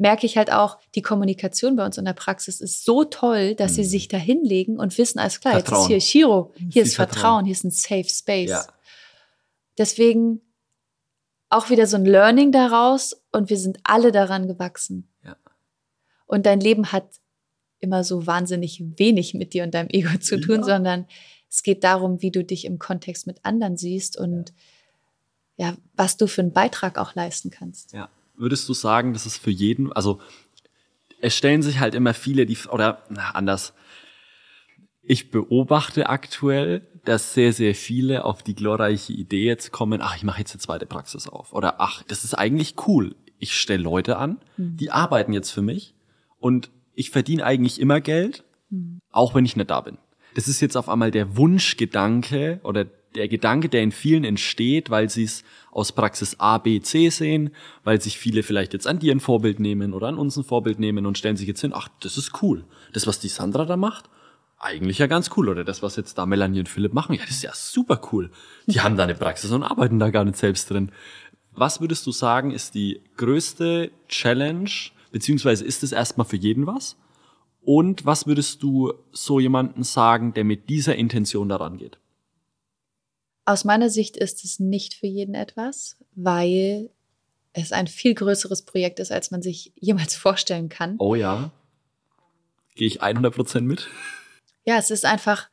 merke 0.00 0.24
ich 0.26 0.36
halt 0.36 0.50
auch, 0.50 0.78
die 0.94 1.02
Kommunikation 1.02 1.76
bei 1.76 1.84
uns 1.84 1.98
in 1.98 2.04
der 2.06 2.14
Praxis 2.14 2.60
ist 2.60 2.84
so 2.84 3.04
toll, 3.04 3.54
dass 3.54 3.74
sie 3.74 3.82
Mhm. 3.82 3.86
sich 3.86 4.08
da 4.08 4.16
hinlegen 4.16 4.78
und 4.78 4.96
wissen, 4.98 5.18
alles 5.18 5.40
klar, 5.40 5.52
Vertrauen. 5.54 5.90
jetzt 5.90 6.02
ist 6.02 6.06
hier 6.08 6.22
Shiro, 6.24 6.52
hier 6.56 6.70
Sie 6.84 6.90
ist 6.90 6.94
Vertrauen, 6.96 7.20
vertrauen. 7.20 7.44
hier 7.44 7.52
ist 7.52 7.64
ein 7.64 7.70
Safe 7.70 8.08
Space. 8.08 8.50
Ja. 8.50 8.66
Deswegen 9.78 10.40
auch 11.48 11.70
wieder 11.70 11.86
so 11.86 11.96
ein 11.96 12.04
Learning 12.04 12.52
daraus 12.52 13.20
und 13.32 13.50
wir 13.50 13.56
sind 13.58 13.78
alle 13.84 14.12
daran 14.12 14.46
gewachsen. 14.46 15.08
Ja. 15.24 15.36
Und 16.26 16.46
dein 16.46 16.60
Leben 16.60 16.92
hat 16.92 17.04
immer 17.78 18.04
so 18.04 18.26
wahnsinnig 18.26 18.82
wenig 18.98 19.34
mit 19.34 19.52
dir 19.54 19.64
und 19.64 19.74
deinem 19.74 19.88
Ego 19.90 20.16
zu 20.20 20.40
tun, 20.40 20.60
Ja. 20.60 20.64
sondern 20.64 21.06
es 21.48 21.62
geht 21.62 21.82
darum, 21.84 22.22
wie 22.22 22.30
du 22.30 22.44
dich 22.44 22.64
im 22.64 22.78
Kontext 22.78 23.26
mit 23.26 23.44
anderen 23.44 23.76
siehst 23.76 24.16
und 24.16 24.52
ja, 25.56 25.74
was 25.94 26.16
du 26.16 26.26
für 26.26 26.40
einen 26.42 26.52
Beitrag 26.52 26.96
auch 26.98 27.14
leisten 27.14 27.50
kannst. 27.50 27.92
Ja. 27.92 28.08
Würdest 28.40 28.66
du 28.70 28.72
sagen, 28.72 29.12
das 29.12 29.26
ist 29.26 29.36
für 29.36 29.50
jeden, 29.50 29.92
also 29.92 30.18
es 31.20 31.36
stellen 31.36 31.60
sich 31.60 31.78
halt 31.78 31.94
immer 31.94 32.14
viele, 32.14 32.46
die, 32.46 32.56
oder 32.70 33.02
na, 33.10 33.32
anders. 33.32 33.74
Ich 35.02 35.30
beobachte 35.30 36.08
aktuell, 36.08 36.86
dass 37.04 37.34
sehr, 37.34 37.52
sehr 37.52 37.74
viele 37.74 38.24
auf 38.24 38.42
die 38.42 38.54
glorreiche 38.54 39.12
Idee 39.12 39.44
jetzt 39.44 39.72
kommen, 39.72 40.00
ach, 40.00 40.16
ich 40.16 40.22
mache 40.22 40.38
jetzt 40.38 40.52
eine 40.52 40.60
zweite 40.60 40.86
Praxis 40.86 41.28
auf. 41.28 41.52
Oder 41.52 41.82
ach, 41.82 42.02
das 42.04 42.24
ist 42.24 42.32
eigentlich 42.32 42.76
cool. 42.86 43.14
Ich 43.38 43.54
stelle 43.54 43.82
Leute 43.82 44.16
an, 44.16 44.38
die 44.56 44.90
arbeiten 44.90 45.34
jetzt 45.34 45.50
für 45.50 45.62
mich 45.62 45.94
und 46.38 46.70
ich 46.94 47.10
verdiene 47.10 47.44
eigentlich 47.44 47.78
immer 47.78 48.00
Geld, 48.00 48.44
auch 49.10 49.34
wenn 49.34 49.44
ich 49.44 49.56
nicht 49.56 49.68
da 49.68 49.82
bin. 49.82 49.98
Das 50.34 50.48
ist 50.48 50.60
jetzt 50.60 50.76
auf 50.76 50.88
einmal 50.88 51.10
der 51.10 51.36
Wunschgedanke 51.36 52.60
oder 52.62 52.86
der 53.14 53.28
Gedanke, 53.28 53.68
der 53.68 53.82
in 53.82 53.92
vielen 53.92 54.24
entsteht, 54.24 54.90
weil 54.90 55.10
sie 55.10 55.24
es 55.24 55.44
aus 55.70 55.92
Praxis 55.92 56.38
A, 56.38 56.58
B, 56.58 56.80
C 56.80 57.08
sehen, 57.10 57.50
weil 57.84 58.00
sich 58.00 58.18
viele 58.18 58.42
vielleicht 58.42 58.72
jetzt 58.72 58.86
an 58.86 58.98
dir 58.98 59.12
ein 59.12 59.20
Vorbild 59.20 59.60
nehmen 59.60 59.92
oder 59.94 60.08
an 60.08 60.18
uns 60.18 60.36
ein 60.36 60.44
Vorbild 60.44 60.78
nehmen 60.78 61.06
und 61.06 61.18
stellen 61.18 61.36
sich 61.36 61.48
jetzt 61.48 61.60
hin, 61.60 61.72
ach, 61.74 61.88
das 62.00 62.16
ist 62.16 62.42
cool. 62.42 62.64
Das, 62.92 63.06
was 63.06 63.18
die 63.18 63.28
Sandra 63.28 63.64
da 63.64 63.76
macht, 63.76 64.08
eigentlich 64.58 64.98
ja 64.98 65.06
ganz 65.06 65.30
cool. 65.36 65.48
Oder 65.48 65.64
das, 65.64 65.82
was 65.82 65.96
jetzt 65.96 66.18
da 66.18 66.26
Melanie 66.26 66.60
und 66.60 66.68
Philipp 66.68 66.92
machen, 66.92 67.14
ja, 67.14 67.22
das 67.22 67.30
ist 67.30 67.42
ja 67.42 67.52
super 67.54 68.00
cool. 68.12 68.30
Die 68.66 68.80
haben 68.80 68.96
da 68.96 69.04
eine 69.04 69.14
Praxis 69.14 69.50
und 69.50 69.62
arbeiten 69.62 69.98
da 69.98 70.10
gar 70.10 70.24
nicht 70.24 70.36
selbst 70.36 70.70
drin. 70.70 70.92
Was 71.52 71.80
würdest 71.80 72.06
du 72.06 72.12
sagen, 72.12 72.52
ist 72.52 72.74
die 72.74 73.00
größte 73.16 73.90
Challenge, 74.08 74.70
beziehungsweise 75.10 75.64
ist 75.64 75.82
es 75.82 75.92
erstmal 75.92 76.26
für 76.26 76.36
jeden 76.36 76.66
was? 76.66 76.96
Und 77.62 78.06
was 78.06 78.26
würdest 78.26 78.62
du 78.62 78.92
so 79.12 79.40
jemanden 79.40 79.82
sagen, 79.82 80.32
der 80.32 80.44
mit 80.44 80.68
dieser 80.68 80.94
Intention 80.94 81.48
daran 81.48 81.76
geht? 81.76 81.98
Aus 83.50 83.64
meiner 83.64 83.90
Sicht 83.90 84.16
ist 84.16 84.44
es 84.44 84.60
nicht 84.60 84.94
für 84.94 85.08
jeden 85.08 85.34
etwas, 85.34 85.96
weil 86.14 86.88
es 87.52 87.72
ein 87.72 87.88
viel 87.88 88.14
größeres 88.14 88.62
Projekt 88.62 89.00
ist, 89.00 89.10
als 89.10 89.32
man 89.32 89.42
sich 89.42 89.72
jemals 89.74 90.14
vorstellen 90.26 90.68
kann. 90.68 90.94
Oh 91.00 91.16
ja. 91.16 91.50
Gehe 92.76 92.86
ich 92.86 93.02
100 93.02 93.34
Prozent 93.34 93.66
mit? 93.66 93.88
Ja, 94.64 94.76
es 94.76 94.92
ist 94.92 95.04
einfach, 95.04 95.48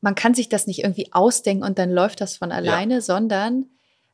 man 0.00 0.16
kann 0.16 0.34
sich 0.34 0.48
das 0.48 0.66
nicht 0.66 0.80
irgendwie 0.80 1.12
ausdenken 1.12 1.62
und 1.62 1.78
dann 1.78 1.92
läuft 1.92 2.20
das 2.20 2.36
von 2.36 2.50
alleine, 2.50 2.94
ja. 2.94 3.00
sondern 3.00 3.66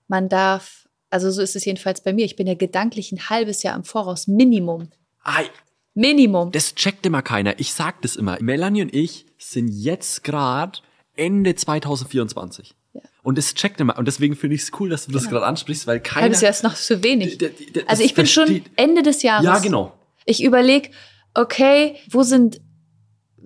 man 0.06 0.28
darf, 0.28 0.86
also 1.08 1.30
so 1.30 1.40
ist 1.40 1.56
es 1.56 1.64
jedenfalls 1.64 2.02
bei 2.02 2.12
mir, 2.12 2.26
ich 2.26 2.36
bin 2.36 2.46
ja 2.46 2.54
gedanklich 2.54 3.12
ein 3.12 3.30
halbes 3.30 3.62
Jahr 3.62 3.76
im 3.76 3.84
Voraus, 3.84 4.26
Minimum. 4.26 4.90
Ei. 5.22 5.46
Minimum. 5.94 6.52
Das 6.52 6.74
checkt 6.74 7.06
immer 7.06 7.22
keiner. 7.22 7.58
Ich 7.58 7.72
sag 7.72 8.02
das 8.02 8.14
immer. 8.14 8.36
Melanie 8.42 8.82
und 8.82 8.94
ich 8.94 9.24
sind 9.38 9.68
jetzt 9.68 10.22
gerade 10.22 10.80
Ende 11.16 11.54
2024. 11.54 12.74
Ja. 12.92 13.00
Und 13.22 13.38
das 13.38 13.54
checkt 13.54 13.80
immer. 13.80 13.98
Und 13.98 14.06
deswegen 14.06 14.36
finde 14.36 14.56
ich 14.56 14.62
es 14.62 14.72
cool, 14.78 14.88
dass 14.90 15.06
du 15.06 15.12
das 15.12 15.22
genau. 15.22 15.36
gerade 15.36 15.46
ansprichst, 15.46 15.86
weil 15.86 16.00
keiner. 16.00 16.28
Das 16.28 16.38
ist 16.38 16.42
ja 16.42 16.48
jetzt 16.48 16.64
noch 16.64 16.74
zu 16.74 17.02
wenig. 17.02 17.38
Also 17.86 18.02
ich 18.02 18.14
bin 18.14 18.26
schon 18.26 18.62
Ende 18.76 19.02
des 19.02 19.22
Jahres. 19.22 19.44
Ja, 19.44 19.58
genau. 19.58 19.92
Ich 20.26 20.42
überlege, 20.42 20.90
okay, 21.34 21.96
wo 22.10 22.22
sind 22.22 22.60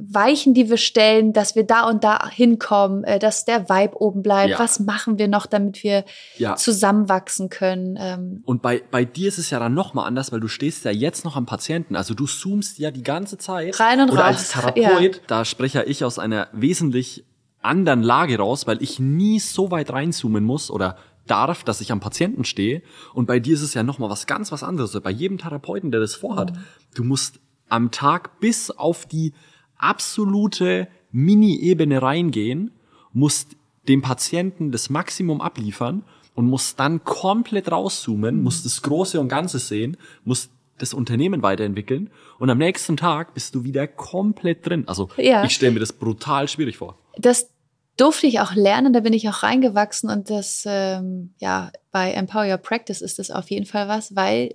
Weichen, 0.01 0.55
die 0.55 0.71
wir 0.71 0.77
stellen, 0.77 1.33
dass 1.33 1.57
wir 1.57 1.65
da 1.65 1.89
und 1.89 2.05
da 2.05 2.31
hinkommen, 2.31 3.03
äh, 3.03 3.19
dass 3.19 3.45
der 3.45 3.69
Vibe 3.69 4.01
oben 4.01 4.23
bleibt. 4.23 4.51
Ja. 4.51 4.59
Was 4.59 4.79
machen 4.79 5.19
wir 5.19 5.27
noch, 5.27 5.47
damit 5.47 5.83
wir 5.83 6.05
ja. 6.37 6.55
zusammenwachsen 6.55 7.49
können? 7.49 7.99
Ähm. 8.01 8.43
Und 8.47 8.63
bei, 8.63 8.81
bei 8.91 9.05
dir 9.05 9.27
ist 9.27 9.39
es 9.39 9.51
ja 9.51 9.59
dann 9.59 9.75
noch 9.75 9.95
mal 9.95 10.05
anders, 10.07 10.31
weil 10.31 10.39
du 10.39 10.47
stehst 10.47 10.85
ja 10.85 10.93
jetzt 10.93 11.25
noch 11.25 11.35
am 11.35 11.47
Patienten. 11.47 11.97
Also 11.97 12.15
du 12.15 12.27
zoomst 12.27 12.79
ja 12.79 12.93
die 12.93 13.03
ganze 13.03 13.39
Zeit. 13.39 13.79
Rein 13.81 14.01
und 14.01 14.11
Oder 14.11 14.23
raus. 14.23 14.37
als 14.37 14.49
Therapeut, 14.51 15.17
ja. 15.17 15.23
da 15.27 15.45
spreche 15.45 15.83
ich 15.83 16.05
aus 16.05 16.21
einer 16.21 16.47
wesentlich 16.53 17.25
anderen 17.61 18.03
Lage 18.03 18.39
raus, 18.39 18.67
weil 18.67 18.83
ich 18.83 18.99
nie 18.99 19.41
so 19.41 19.71
weit 19.71 19.93
reinzoomen 19.93 20.45
muss 20.45 20.71
oder 20.71 20.97
darf, 21.27 21.65
dass 21.65 21.81
ich 21.81 21.93
am 21.93 22.01
Patienten 22.01 22.45
stehe. 22.45 22.83
Und 23.15 23.27
bei 23.27 23.41
dir 23.41 23.55
ist 23.55 23.63
es 23.63 23.75
ja 23.75 23.83
noch 23.83 23.99
mal 23.99 24.11
was 24.11 24.27
ganz 24.27 24.51
was 24.53 24.63
anderes. 24.63 24.99
Bei 25.01 25.11
jedem 25.11 25.39
Therapeuten, 25.39 25.91
der 25.91 26.01
das 26.01 26.15
vorhat, 26.15 26.55
mhm. 26.55 26.61
du 26.95 27.05
musst 27.05 27.41
am 27.69 27.91
Tag 27.91 28.41
bis 28.41 28.71
auf 28.71 29.07
die 29.07 29.35
absolute 29.77 30.89
Mini-Ebene 31.13 32.03
reingehen, 32.03 32.73
musst 33.13 33.57
dem 33.89 34.03
Patienten 34.03 34.71
das 34.71 34.91
Maximum 34.91 35.41
abliefern 35.41 36.05
und 36.35 36.47
musst 36.47 36.79
dann 36.79 37.05
komplett 37.05 37.71
rauszoomen, 37.71 38.37
mhm. 38.37 38.43
musst 38.43 38.65
das 38.65 38.83
Große 38.83 39.21
und 39.21 39.29
Ganze 39.29 39.59
sehen, 39.59 39.97
musst 40.25 40.51
das 40.79 40.95
Unternehmen 40.95 41.43
weiterentwickeln 41.43 42.11
und 42.39 42.51
am 42.51 42.59
nächsten 42.59 42.97
Tag 42.97 43.35
bist 43.35 43.55
du 43.55 43.65
wieder 43.65 43.89
komplett 43.89 44.65
drin. 44.65 44.85
Also 44.87 45.09
ja. 45.17 45.45
ich 45.45 45.53
stelle 45.53 45.73
mir 45.73 45.81
das 45.81 45.93
brutal 45.93 46.47
schwierig 46.47 46.77
vor. 46.77 46.97
Das 47.19 47.51
durfte 47.99 48.27
ich 48.27 48.41
auch 48.41 48.55
lernen, 48.55 48.93
da 48.93 49.01
bin 49.01 49.13
ich 49.13 49.29
auch 49.29 49.43
reingewachsen 49.43 50.09
und 50.09 50.31
das, 50.31 50.65
ähm, 50.67 51.35
ja, 51.39 51.71
bei 51.91 52.13
Empower 52.13 52.51
Your 52.51 52.59
Practice 52.59 53.03
ist 53.03 53.19
das 53.19 53.31
auf 53.31 53.51
jeden 53.51 53.67
Fall 53.67 53.89
was, 53.89 54.15
weil 54.15 54.55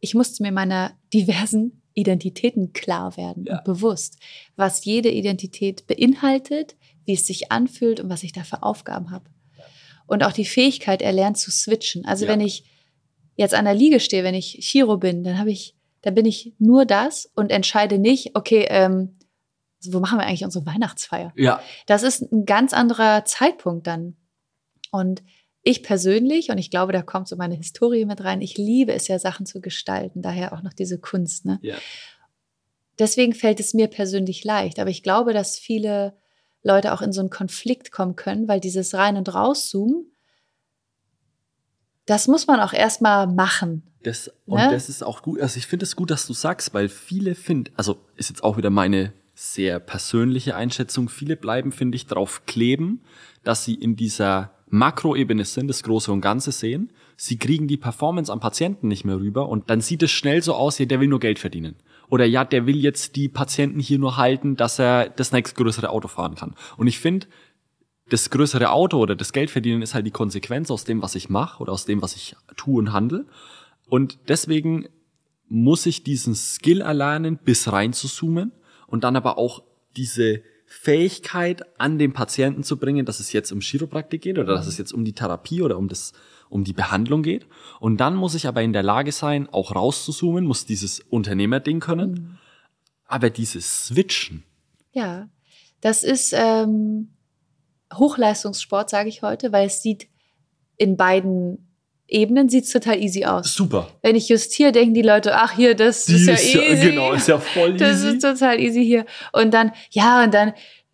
ich 0.00 0.14
musste 0.14 0.42
mir 0.42 0.52
meiner 0.52 0.92
diversen 1.14 1.82
Identitäten 1.94 2.72
klar 2.72 3.16
werden 3.16 3.44
ja. 3.46 3.58
und 3.58 3.64
bewusst, 3.64 4.18
was 4.56 4.84
jede 4.84 5.10
Identität 5.10 5.86
beinhaltet, 5.86 6.76
wie 7.04 7.14
es 7.14 7.26
sich 7.26 7.50
anfühlt 7.50 8.00
und 8.00 8.08
was 8.08 8.22
ich 8.22 8.32
da 8.32 8.44
für 8.44 8.62
Aufgaben 8.62 9.10
habe. 9.10 9.24
Und 10.06 10.24
auch 10.24 10.32
die 10.32 10.44
Fähigkeit 10.44 11.02
erlernt 11.02 11.38
zu 11.38 11.50
switchen. 11.50 12.04
Also 12.04 12.24
ja. 12.24 12.32
wenn 12.32 12.40
ich 12.40 12.64
jetzt 13.36 13.54
an 13.54 13.64
der 13.64 13.74
Liege 13.74 14.00
stehe, 14.00 14.24
wenn 14.24 14.34
ich 14.34 14.58
Chiro 14.60 14.96
bin, 14.96 15.22
dann 15.22 15.38
habe 15.38 15.50
ich, 15.50 15.74
dann 16.02 16.14
bin 16.14 16.26
ich 16.26 16.52
nur 16.58 16.84
das 16.84 17.30
und 17.34 17.50
entscheide 17.50 17.98
nicht, 17.98 18.36
okay, 18.36 18.66
ähm, 18.68 19.16
wo 19.88 20.00
machen 20.00 20.18
wir 20.18 20.26
eigentlich 20.26 20.44
unsere 20.44 20.66
Weihnachtsfeier? 20.66 21.32
Ja. 21.36 21.60
Das 21.86 22.02
ist 22.02 22.22
ein 22.32 22.44
ganz 22.44 22.72
anderer 22.72 23.24
Zeitpunkt 23.24 23.86
dann. 23.86 24.16
Und 24.90 25.22
ich 25.62 25.82
persönlich, 25.82 26.50
und 26.50 26.58
ich 26.58 26.70
glaube, 26.70 26.92
da 26.92 27.02
kommt 27.02 27.28
so 27.28 27.36
meine 27.36 27.54
Historie 27.54 28.04
mit 28.04 28.24
rein, 28.24 28.40
ich 28.40 28.56
liebe 28.56 28.92
es 28.92 29.08
ja, 29.08 29.18
Sachen 29.18 29.46
zu 29.46 29.60
gestalten, 29.60 30.22
daher 30.22 30.52
auch 30.52 30.62
noch 30.62 30.72
diese 30.72 30.98
Kunst. 30.98 31.44
Ne? 31.44 31.58
Ja. 31.62 31.76
Deswegen 32.98 33.34
fällt 33.34 33.60
es 33.60 33.74
mir 33.74 33.88
persönlich 33.88 34.44
leicht. 34.44 34.78
Aber 34.78 34.90
ich 34.90 35.02
glaube, 35.02 35.32
dass 35.32 35.58
viele 35.58 36.16
Leute 36.62 36.92
auch 36.92 37.02
in 37.02 37.12
so 37.12 37.20
einen 37.20 37.30
Konflikt 37.30 37.92
kommen 37.92 38.16
können, 38.16 38.48
weil 38.48 38.60
dieses 38.60 38.94
Rein- 38.94 39.16
und 39.16 39.32
Rauszoomen, 39.32 40.06
das 42.06 42.26
muss 42.26 42.46
man 42.46 42.60
auch 42.60 42.72
erstmal 42.72 43.26
machen. 43.26 43.82
Das, 44.02 44.32
und 44.46 44.58
ne? 44.58 44.70
das 44.70 44.88
ist 44.88 45.02
auch 45.02 45.22
gut. 45.22 45.40
Also 45.40 45.58
ich 45.58 45.66
finde 45.66 45.84
es 45.84 45.94
gut, 45.94 46.10
dass 46.10 46.26
du 46.26 46.32
sagst, 46.32 46.72
weil 46.72 46.88
viele 46.88 47.34
finden, 47.34 47.72
also 47.76 47.98
ist 48.16 48.30
jetzt 48.30 48.42
auch 48.42 48.56
wieder 48.56 48.70
meine 48.70 49.12
sehr 49.40 49.80
persönliche 49.80 50.54
Einschätzung, 50.54 51.08
viele 51.08 51.34
bleiben, 51.34 51.72
finde 51.72 51.96
ich, 51.96 52.06
drauf 52.06 52.42
kleben, 52.44 53.00
dass 53.42 53.64
sie 53.64 53.74
in 53.74 53.96
dieser 53.96 54.52
Makroebene 54.68 55.46
sind, 55.46 55.68
das 55.68 55.82
Große 55.82 56.12
und 56.12 56.20
Ganze 56.20 56.52
sehen. 56.52 56.92
Sie 57.16 57.38
kriegen 57.38 57.66
die 57.66 57.78
Performance 57.78 58.30
am 58.30 58.38
Patienten 58.38 58.88
nicht 58.88 59.06
mehr 59.06 59.18
rüber 59.18 59.48
und 59.48 59.70
dann 59.70 59.80
sieht 59.80 60.02
es 60.02 60.10
schnell 60.10 60.42
so 60.42 60.52
aus, 60.52 60.78
ja, 60.78 60.84
der 60.84 61.00
will 61.00 61.08
nur 61.08 61.20
Geld 61.20 61.38
verdienen. 61.38 61.76
Oder 62.10 62.26
ja, 62.26 62.44
der 62.44 62.66
will 62.66 62.76
jetzt 62.76 63.16
die 63.16 63.30
Patienten 63.30 63.80
hier 63.80 63.98
nur 63.98 64.18
halten, 64.18 64.56
dass 64.56 64.78
er 64.78 65.08
das 65.08 65.32
nächstgrößere 65.32 65.88
Auto 65.88 66.08
fahren 66.08 66.34
kann. 66.34 66.54
Und 66.76 66.86
ich 66.86 66.98
finde, 66.98 67.26
das 68.10 68.28
größere 68.28 68.70
Auto 68.70 68.98
oder 68.98 69.16
das 69.16 69.32
Geld 69.32 69.50
verdienen 69.50 69.80
ist 69.80 69.94
halt 69.94 70.06
die 70.06 70.10
Konsequenz 70.10 70.70
aus 70.70 70.84
dem, 70.84 71.00
was 71.00 71.14
ich 71.14 71.30
mache 71.30 71.62
oder 71.62 71.72
aus 71.72 71.86
dem, 71.86 72.02
was 72.02 72.14
ich 72.14 72.36
tue 72.58 72.78
und 72.78 72.92
handle. 72.92 73.24
Und 73.88 74.18
deswegen 74.28 74.86
muss 75.48 75.86
ich 75.86 76.04
diesen 76.04 76.34
Skill 76.34 76.82
erlernen, 76.82 77.38
bis 77.42 77.72
rein 77.72 77.94
zu 77.94 78.06
zoomen 78.06 78.52
und 78.90 79.04
dann 79.04 79.16
aber 79.16 79.38
auch 79.38 79.62
diese 79.96 80.42
Fähigkeit 80.66 81.62
an 81.80 81.98
den 81.98 82.12
Patienten 82.12 82.62
zu 82.62 82.76
bringen, 82.76 83.04
dass 83.04 83.18
es 83.18 83.32
jetzt 83.32 83.50
um 83.50 83.60
Chiropraktik 83.60 84.22
geht 84.22 84.38
oder 84.38 84.54
dass 84.54 84.66
es 84.66 84.78
jetzt 84.78 84.92
um 84.92 85.04
die 85.04 85.14
Therapie 85.14 85.62
oder 85.62 85.78
um 85.78 85.88
das 85.88 86.12
um 86.48 86.64
die 86.64 86.72
Behandlung 86.72 87.22
geht. 87.22 87.46
Und 87.78 87.98
dann 87.98 88.16
muss 88.16 88.34
ich 88.34 88.46
aber 88.46 88.62
in 88.62 88.72
der 88.72 88.82
Lage 88.82 89.12
sein, 89.12 89.48
auch 89.48 89.74
rauszuzoomen, 89.74 90.44
muss 90.44 90.66
dieses 90.66 91.00
Unternehmerding 91.00 91.80
können. 91.80 92.10
Mhm. 92.10 92.38
Aber 93.06 93.30
dieses 93.30 93.86
Switchen. 93.86 94.44
Ja, 94.92 95.28
das 95.80 96.02
ist 96.02 96.32
ähm, 96.36 97.10
Hochleistungssport, 97.94 98.90
sage 98.90 99.08
ich 99.08 99.22
heute, 99.22 99.52
weil 99.52 99.66
es 99.66 99.82
sieht 99.82 100.08
in 100.76 100.96
beiden 100.96 101.69
Ebenen 102.10 102.48
sieht 102.48 102.64
es 102.64 102.70
total 102.70 103.00
easy 103.00 103.24
aus. 103.24 103.54
Super. 103.54 103.88
Wenn 104.02 104.16
ich 104.16 104.28
justiere, 104.28 104.72
denken 104.72 104.94
die 104.94 105.02
Leute, 105.02 105.36
ach 105.36 105.52
hier, 105.52 105.74
das 105.74 106.06
die 106.06 106.14
ist 106.16 106.26
ja 106.26 106.34
ist 106.34 106.54
easy. 106.54 106.90
genau, 106.90 107.12
ist 107.12 107.28
ja 107.28 107.38
voll 107.38 107.70
easy. 107.70 107.78
Das 107.78 108.02
ist 108.02 108.20
total 108.20 108.58
easy 108.58 108.84
hier. 108.84 109.06
Und 109.32 109.54
dann, 109.54 109.72
ja, 109.90 110.24
und 110.24 110.34
dann 110.34 110.52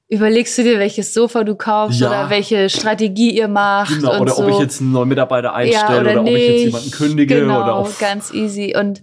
überlegst 0.09 0.57
du 0.59 0.63
dir, 0.63 0.79
welches 0.79 1.15
Sofa 1.15 1.43
du 1.43 1.57
kaufst 1.57 2.01
ja. 2.01 2.09
oder 2.09 2.31
welche 2.31 2.69
Strategie 2.69 3.37
ihr 3.37 3.49
macht. 3.49 3.95
Genau, 3.95 4.21
oder 4.21 4.33
so. 4.35 4.45
ob 4.45 4.51
ich 4.51 4.59
jetzt 4.59 4.81
einen 4.81 4.93
neuen 4.93 5.09
Mitarbeiter 5.09 5.55
einstelle 5.55 5.95
ja, 5.95 6.01
oder, 6.01 6.11
oder 6.13 6.21
ob 6.21 6.29
ich 6.29 6.49
jetzt 6.49 6.65
jemanden 6.65 6.91
kündige. 6.91 7.41
Genau, 7.41 7.63
oder 7.63 7.75
auf 7.77 7.99
ganz 7.99 8.33
easy. 8.33 8.77
Und 8.79 9.03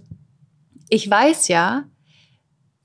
ich 0.88 1.10
weiß 1.10 1.48
ja, 1.48 1.84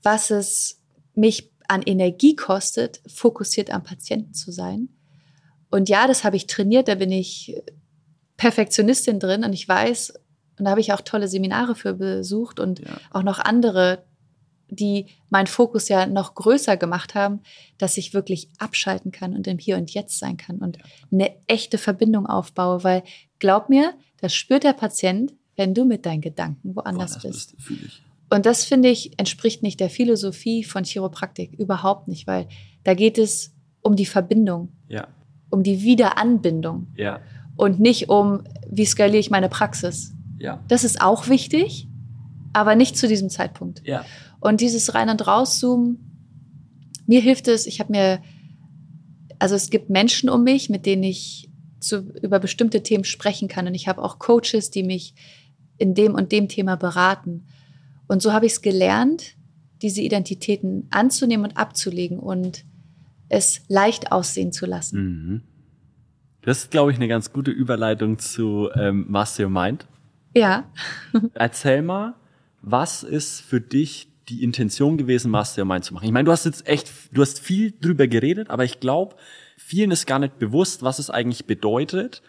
was 0.02 0.30
es 0.30 0.80
mich 1.14 1.50
an 1.68 1.82
Energie 1.82 2.34
kostet, 2.34 3.00
fokussiert 3.06 3.70
am 3.70 3.84
Patienten 3.84 4.34
zu 4.34 4.50
sein. 4.50 4.88
Und 5.70 5.88
ja, 5.88 6.08
das 6.08 6.24
habe 6.24 6.34
ich 6.34 6.48
trainiert, 6.48 6.88
da 6.88 6.96
bin 6.96 7.12
ich 7.12 7.54
Perfektionistin 8.40 9.20
drin 9.20 9.44
und 9.44 9.52
ich 9.52 9.68
weiß, 9.68 10.14
und 10.58 10.64
da 10.64 10.70
habe 10.70 10.80
ich 10.80 10.94
auch 10.94 11.02
tolle 11.02 11.28
Seminare 11.28 11.74
für 11.74 11.92
besucht 11.92 12.58
und 12.58 12.80
ja. 12.80 12.98
auch 13.10 13.22
noch 13.22 13.38
andere, 13.38 14.02
die 14.70 15.08
meinen 15.28 15.46
Fokus 15.46 15.90
ja 15.90 16.06
noch 16.06 16.34
größer 16.34 16.78
gemacht 16.78 17.14
haben, 17.14 17.40
dass 17.76 17.98
ich 17.98 18.14
wirklich 18.14 18.48
abschalten 18.56 19.12
kann 19.12 19.36
und 19.36 19.46
im 19.46 19.58
Hier 19.58 19.76
und 19.76 19.90
Jetzt 19.90 20.18
sein 20.18 20.38
kann 20.38 20.56
und 20.56 20.78
ja. 20.78 20.84
eine 21.12 21.36
echte 21.48 21.76
Verbindung 21.76 22.24
aufbaue, 22.24 22.82
weil 22.82 23.02
glaub 23.40 23.68
mir, 23.68 23.92
das 24.22 24.34
spürt 24.34 24.64
der 24.64 24.72
Patient, 24.72 25.34
wenn 25.56 25.74
du 25.74 25.84
mit 25.84 26.06
deinen 26.06 26.22
Gedanken 26.22 26.74
woanders 26.74 27.18
Boah, 27.18 27.28
bist. 27.28 27.58
bist 27.58 28.02
und 28.30 28.46
das 28.46 28.64
finde 28.64 28.88
ich 28.88 29.18
entspricht 29.18 29.62
nicht 29.62 29.80
der 29.80 29.90
Philosophie 29.90 30.64
von 30.64 30.84
Chiropraktik 30.84 31.52
überhaupt 31.52 32.08
nicht, 32.08 32.26
weil 32.26 32.48
da 32.84 32.94
geht 32.94 33.18
es 33.18 33.52
um 33.82 33.96
die 33.96 34.06
Verbindung, 34.06 34.72
ja. 34.88 35.08
um 35.50 35.62
die 35.62 35.82
Wiederanbindung. 35.82 36.86
Ja 36.96 37.20
und 37.60 37.80
nicht 37.80 38.08
um, 38.08 38.42
wie 38.68 38.86
skaliere 38.86 39.20
ich 39.20 39.30
meine 39.30 39.48
Praxis. 39.48 40.12
Ja. 40.38 40.62
Das 40.68 40.84
ist 40.84 41.00
auch 41.00 41.28
wichtig, 41.28 41.88
aber 42.52 42.74
nicht 42.74 42.96
zu 42.96 43.06
diesem 43.06 43.30
Zeitpunkt. 43.30 43.82
Ja. 43.86 44.04
Und 44.40 44.60
dieses 44.60 44.94
Rein- 44.94 45.10
und 45.10 45.26
Rauszoomen, 45.26 45.98
mir 47.06 47.20
hilft 47.20 47.48
es, 47.48 47.66
ich 47.66 47.80
habe 47.80 47.92
mir 47.92 48.20
also 49.40 49.54
es 49.56 49.70
gibt 49.70 49.90
Menschen 49.90 50.30
um 50.30 50.44
mich, 50.44 50.68
mit 50.68 50.86
denen 50.86 51.02
ich 51.02 51.50
zu, 51.80 52.12
über 52.22 52.38
bestimmte 52.38 52.82
Themen 52.82 53.04
sprechen 53.04 53.48
kann. 53.48 53.66
Und 53.66 53.74
ich 53.74 53.88
habe 53.88 54.02
auch 54.02 54.18
Coaches, 54.18 54.70
die 54.70 54.82
mich 54.84 55.14
in 55.78 55.94
dem 55.94 56.14
und 56.14 56.30
dem 56.30 56.46
Thema 56.46 56.76
beraten. 56.76 57.46
Und 58.06 58.22
so 58.22 58.32
habe 58.32 58.46
ich 58.46 58.52
es 58.52 58.62
gelernt, 58.62 59.36
diese 59.80 60.02
Identitäten 60.02 60.86
anzunehmen 60.90 61.46
und 61.46 61.56
abzulegen 61.56 62.18
und 62.18 62.64
es 63.30 63.62
leicht 63.68 64.12
aussehen 64.12 64.52
zu 64.52 64.66
lassen. 64.66 65.00
Mhm. 65.02 65.42
Das 66.42 66.58
ist, 66.58 66.70
glaube 66.70 66.90
ich, 66.90 66.96
eine 66.96 67.08
ganz 67.08 67.32
gute 67.32 67.50
Überleitung 67.50 68.18
zu 68.18 68.70
ähm, 68.74 69.06
Master 69.08 69.44
Your 69.44 69.50
Mind. 69.50 69.86
Ja. 70.34 70.64
Erzähl 71.34 71.82
mal, 71.82 72.14
was 72.62 73.02
ist 73.02 73.40
für 73.40 73.60
dich 73.60 74.08
die 74.28 74.42
Intention 74.42 74.96
gewesen, 74.96 75.30
Master 75.30 75.62
Your 75.62 75.68
Mind 75.68 75.84
zu 75.84 75.92
machen? 75.92 76.06
Ich 76.06 76.12
meine, 76.12 76.24
du 76.24 76.32
hast 76.32 76.44
jetzt 76.44 76.66
echt, 76.66 76.90
du 77.12 77.20
hast 77.20 77.40
viel 77.40 77.72
drüber 77.78 78.06
geredet, 78.06 78.48
aber 78.48 78.64
ich 78.64 78.80
glaube, 78.80 79.16
vielen 79.56 79.90
ist 79.90 80.06
gar 80.06 80.18
nicht 80.18 80.38
bewusst, 80.38 80.82
was 80.82 80.98
es 80.98 81.10
eigentlich 81.10 81.46
bedeutet. 81.46 82.22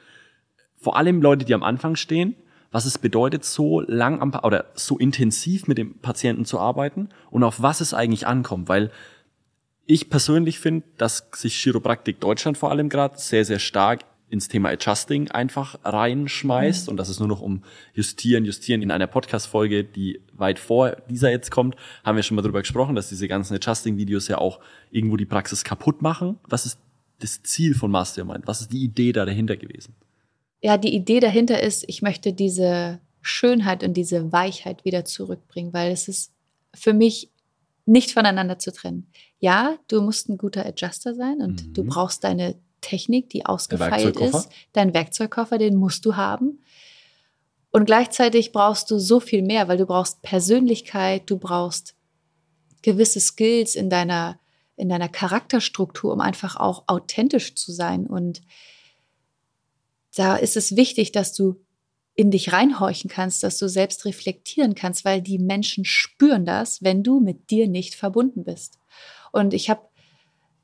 Vor 0.77 0.97
allem 0.97 1.21
Leute, 1.21 1.45
die 1.45 1.53
am 1.53 1.63
Anfang 1.63 1.95
stehen, 1.95 2.35
was 2.71 2.85
es 2.85 2.97
bedeutet, 2.97 3.45
so 3.45 3.81
lang 3.81 4.21
am, 4.21 4.33
oder 4.43 4.65
so 4.73 4.97
intensiv 4.97 5.67
mit 5.67 5.77
dem 5.77 5.99
Patienten 5.99 6.45
zu 6.45 6.59
arbeiten 6.59 7.09
und 7.29 7.43
auf 7.43 7.61
was 7.61 7.81
es 7.81 7.93
eigentlich 7.93 8.27
ankommt, 8.27 8.67
weil 8.67 8.91
ich 9.91 10.09
persönlich 10.09 10.59
finde, 10.59 10.85
dass 10.97 11.27
sich 11.35 11.55
Chiropraktik 11.55 12.21
Deutschland 12.21 12.57
vor 12.57 12.71
allem 12.71 12.87
gerade 12.87 13.17
sehr, 13.17 13.43
sehr 13.43 13.59
stark 13.59 14.05
ins 14.29 14.47
Thema 14.47 14.69
Adjusting 14.69 15.29
einfach 15.31 15.77
reinschmeißt 15.83 16.87
mhm. 16.87 16.91
und 16.91 16.97
dass 16.97 17.09
es 17.09 17.19
nur 17.19 17.27
noch 17.27 17.41
um 17.41 17.63
Justieren, 17.93 18.45
Justieren. 18.45 18.81
In 18.81 18.89
einer 18.89 19.07
Podcast-Folge, 19.07 19.83
die 19.83 20.21
weit 20.31 20.59
vor 20.59 20.95
dieser 21.09 21.29
jetzt 21.29 21.51
kommt, 21.51 21.75
haben 22.05 22.15
wir 22.15 22.23
schon 22.23 22.35
mal 22.35 22.41
drüber 22.41 22.61
gesprochen, 22.61 22.95
dass 22.95 23.09
diese 23.09 23.27
ganzen 23.27 23.55
Adjusting-Videos 23.55 24.29
ja 24.29 24.37
auch 24.37 24.61
irgendwo 24.91 25.17
die 25.17 25.25
Praxis 25.25 25.65
kaputt 25.65 26.01
machen. 26.01 26.39
Was 26.47 26.65
ist 26.65 26.79
das 27.19 27.43
Ziel 27.43 27.75
von 27.75 27.91
Mastermind? 27.91 28.47
Was 28.47 28.61
ist 28.61 28.71
die 28.71 28.85
Idee 28.85 29.11
da 29.11 29.25
dahinter 29.25 29.57
gewesen? 29.57 29.93
Ja, 30.61 30.77
die 30.77 30.95
Idee 30.95 31.19
dahinter 31.19 31.61
ist, 31.61 31.83
ich 31.89 32.01
möchte 32.01 32.31
diese 32.31 33.01
Schönheit 33.21 33.83
und 33.83 33.95
diese 33.95 34.31
Weichheit 34.31 34.85
wieder 34.85 35.03
zurückbringen, 35.03 35.73
weil 35.73 35.91
es 35.91 36.07
ist 36.07 36.31
für 36.73 36.93
mich 36.93 37.29
nicht 37.85 38.11
voneinander 38.11 38.57
zu 38.57 38.71
trennen. 38.71 39.07
Ja, 39.41 39.77
du 39.87 40.01
musst 40.01 40.29
ein 40.29 40.37
guter 40.37 40.65
Adjuster 40.65 41.15
sein 41.15 41.41
und 41.41 41.67
mhm. 41.67 41.73
du 41.73 41.83
brauchst 41.83 42.23
deine 42.23 42.55
Technik, 42.79 43.29
die 43.31 43.45
ausgefeilt 43.45 44.19
ist. 44.19 44.49
Dein 44.71 44.93
Werkzeugkoffer, 44.93 45.57
den 45.57 45.75
musst 45.75 46.05
du 46.05 46.15
haben. 46.15 46.63
Und 47.71 47.85
gleichzeitig 47.85 48.51
brauchst 48.51 48.91
du 48.91 48.99
so 48.99 49.19
viel 49.19 49.41
mehr, 49.41 49.67
weil 49.67 49.77
du 49.77 49.87
brauchst 49.87 50.21
Persönlichkeit, 50.21 51.23
du 51.29 51.37
brauchst 51.37 51.95
gewisse 52.83 53.19
Skills 53.19 53.75
in 53.75 53.89
deiner, 53.89 54.39
in 54.75 54.89
deiner 54.89 55.09
Charakterstruktur, 55.09 56.13
um 56.13 56.21
einfach 56.21 56.55
auch 56.55 56.83
authentisch 56.87 57.55
zu 57.55 57.71
sein. 57.71 58.05
Und 58.05 58.41
da 60.15 60.35
ist 60.35 60.55
es 60.55 60.75
wichtig, 60.75 61.11
dass 61.11 61.33
du 61.33 61.55
in 62.13 62.29
dich 62.29 62.53
reinhorchen 62.53 63.09
kannst, 63.09 63.41
dass 63.41 63.57
du 63.57 63.67
selbst 63.67 64.05
reflektieren 64.05 64.75
kannst, 64.75 65.03
weil 65.03 65.21
die 65.21 65.39
Menschen 65.39 65.83
spüren 65.83 66.45
das, 66.45 66.83
wenn 66.83 67.01
du 67.01 67.19
mit 67.19 67.49
dir 67.49 67.67
nicht 67.67 67.95
verbunden 67.95 68.43
bist. 68.43 68.80
Und 69.31 69.53
ich 69.53 69.69
habe 69.69 69.81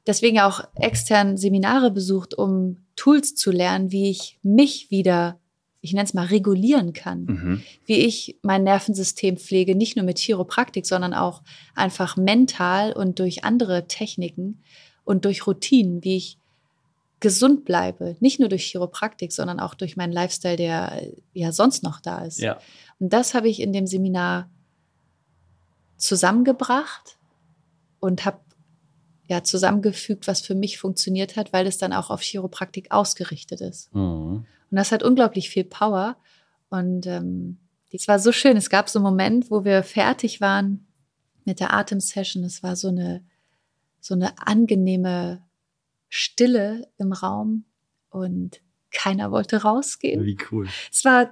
deswegen 0.06 0.40
auch 0.40 0.62
extern 0.76 1.38
Seminare 1.38 1.92
besucht, 1.92 2.34
um 2.34 2.78
Tools 2.96 3.36
zu 3.36 3.52
lernen, 3.52 3.92
wie 3.92 4.10
ich 4.10 4.40
mich 4.42 4.90
wieder, 4.90 5.40
ich 5.82 5.94
nenne 5.94 6.06
es 6.06 6.14
mal, 6.14 6.26
regulieren 6.26 6.94
kann. 6.94 7.26
Mhm. 7.26 7.64
Wie 7.86 7.98
ich 7.98 8.38
mein 8.42 8.64
Nervensystem 8.64 9.38
pflege, 9.38 9.76
nicht 9.76 9.96
nur 9.96 10.06
mit 10.06 10.18
Chiropraktik, 10.20 10.86
sondern 10.86 11.14
auch 11.14 11.44
einfach 11.76 12.18
mental 12.18 12.94
und 12.94 13.20
durch 13.20 13.44
andere 13.44 13.88
Techniken 13.88 14.64
und 15.04 15.26
durch 15.26 15.46
Routinen, 15.46 16.04
wie 16.04 16.18
ich 16.18 16.38
gesund 17.20 17.66
bleibe, 17.66 18.16
nicht 18.20 18.40
nur 18.40 18.50
durch 18.50 18.66
Chiropraktik, 18.66 19.34
sondern 19.34 19.60
auch 19.60 19.74
durch 19.74 19.98
meinen 19.98 20.14
Lifestyle, 20.14 20.56
der 20.56 21.02
ja 21.34 21.52
sonst 21.52 21.82
noch 21.82 22.00
da 22.00 22.24
ist. 22.26 22.40
Ja. 22.40 22.60
Und 23.00 23.12
das 23.12 23.34
habe 23.34 23.50
ich 23.50 23.60
in 23.60 23.74
dem 23.74 23.88
Seminar 23.88 24.50
zusammengebracht 25.98 27.18
und 28.00 28.24
habe 28.26 28.40
ja 29.28 29.44
zusammengefügt, 29.44 30.28
was 30.28 30.42
für 30.42 30.56
mich 30.56 30.78
funktioniert 30.78 31.36
hat, 31.36 31.54
weil 31.54 31.68
es 31.68 31.78
dann 31.78 31.94
auch 31.94 32.10
auf 32.10 32.22
Chiropraktik 32.22 32.92
ausgerichtet 32.92 33.62
ist. 33.62 33.94
Mhm. 33.94 34.46
Und 34.70 34.76
das 34.76 34.92
hat 34.92 35.04
unglaublich 35.04 35.50
viel 35.50 35.64
Power. 35.64 36.18
Und 36.70 37.08
ähm, 37.08 37.58
es 37.92 38.08
war 38.08 38.20
so 38.20 38.32
schön. 38.32 38.58
Es 38.58 38.70
gab 38.70 38.90
so 38.90 39.00
einen 39.00 39.06
Moment, 39.06 39.52
wo 39.52 39.64
wir 39.64 39.84
fertig 39.84 40.42
waren 40.42 40.88
mit 41.46 41.60
der 41.60 41.74
Atemsession. 41.74 42.44
Es 42.44 42.64
war 42.64 42.76
so 42.76 42.90
eine 42.90 43.24
so 44.00 44.14
eine 44.14 44.34
angenehme 44.46 45.44
Stille 46.08 46.88
im 46.98 47.12
Raum 47.12 47.66
und 48.10 48.62
keiner 48.92 49.32
wollte 49.32 49.64
rausgehen. 49.64 50.24
Wie 50.26 50.38
cool. 50.52 50.68
Es 50.92 51.04
war 51.04 51.30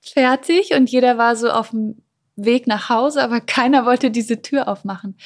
fertig 0.00 0.74
und 0.74 0.90
jeder 0.90 1.18
war 1.18 1.36
so 1.36 1.50
auf 1.50 1.70
dem 1.70 2.02
Weg 2.44 2.66
nach 2.66 2.88
Hause, 2.88 3.22
aber 3.22 3.40
keiner 3.40 3.84
wollte 3.84 4.10
diese 4.10 4.40
Tür 4.40 4.68
aufmachen. 4.68 5.16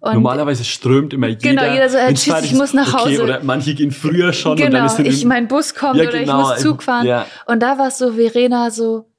Okay. 0.00 0.14
Normalerweise 0.14 0.64
strömt 0.64 1.12
immer 1.12 1.28
jeder. 1.28 1.40
Genau, 1.40 1.64
jeder 1.64 1.88
so, 1.88 1.98
äh, 1.98 2.14
tschüss, 2.14 2.44
ich 2.44 2.54
muss 2.54 2.72
nach 2.72 2.92
Hause. 2.92 3.14
Okay, 3.14 3.20
oder 3.20 3.40
manche 3.42 3.74
gehen 3.74 3.90
früher 3.90 4.32
schon. 4.32 4.56
Genau, 4.56 4.66
und 4.66 4.98
dann 4.98 5.06
ist 5.06 5.18
ich, 5.18 5.24
mein 5.24 5.48
Bus 5.48 5.74
kommt 5.74 5.96
ja, 5.96 6.04
genau, 6.04 6.12
oder 6.12 6.20
ich 6.20 6.26
genau, 6.26 6.48
muss 6.48 6.60
Zug 6.60 6.82
fahren. 6.82 7.06
Ja. 7.06 7.26
Und 7.46 7.60
da 7.60 7.78
war 7.78 7.88
es 7.88 7.98
so, 7.98 8.12
Verena 8.12 8.70
so, 8.70 9.10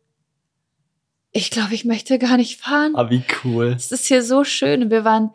ich 1.32 1.52
glaube, 1.52 1.74
ich 1.74 1.86
möchte 1.86 2.18
gar 2.20 2.38
nicht 2.38 2.60
fahren. 2.60 2.94
Ah, 2.95 3.10
wie 3.10 3.24
cool. 3.44 3.74
Es 3.76 3.91
ist 3.91 4.06
hier 4.07 4.24
so 4.24 4.44
schön 4.44 4.90
wir 4.90 5.03
waren 5.03 5.32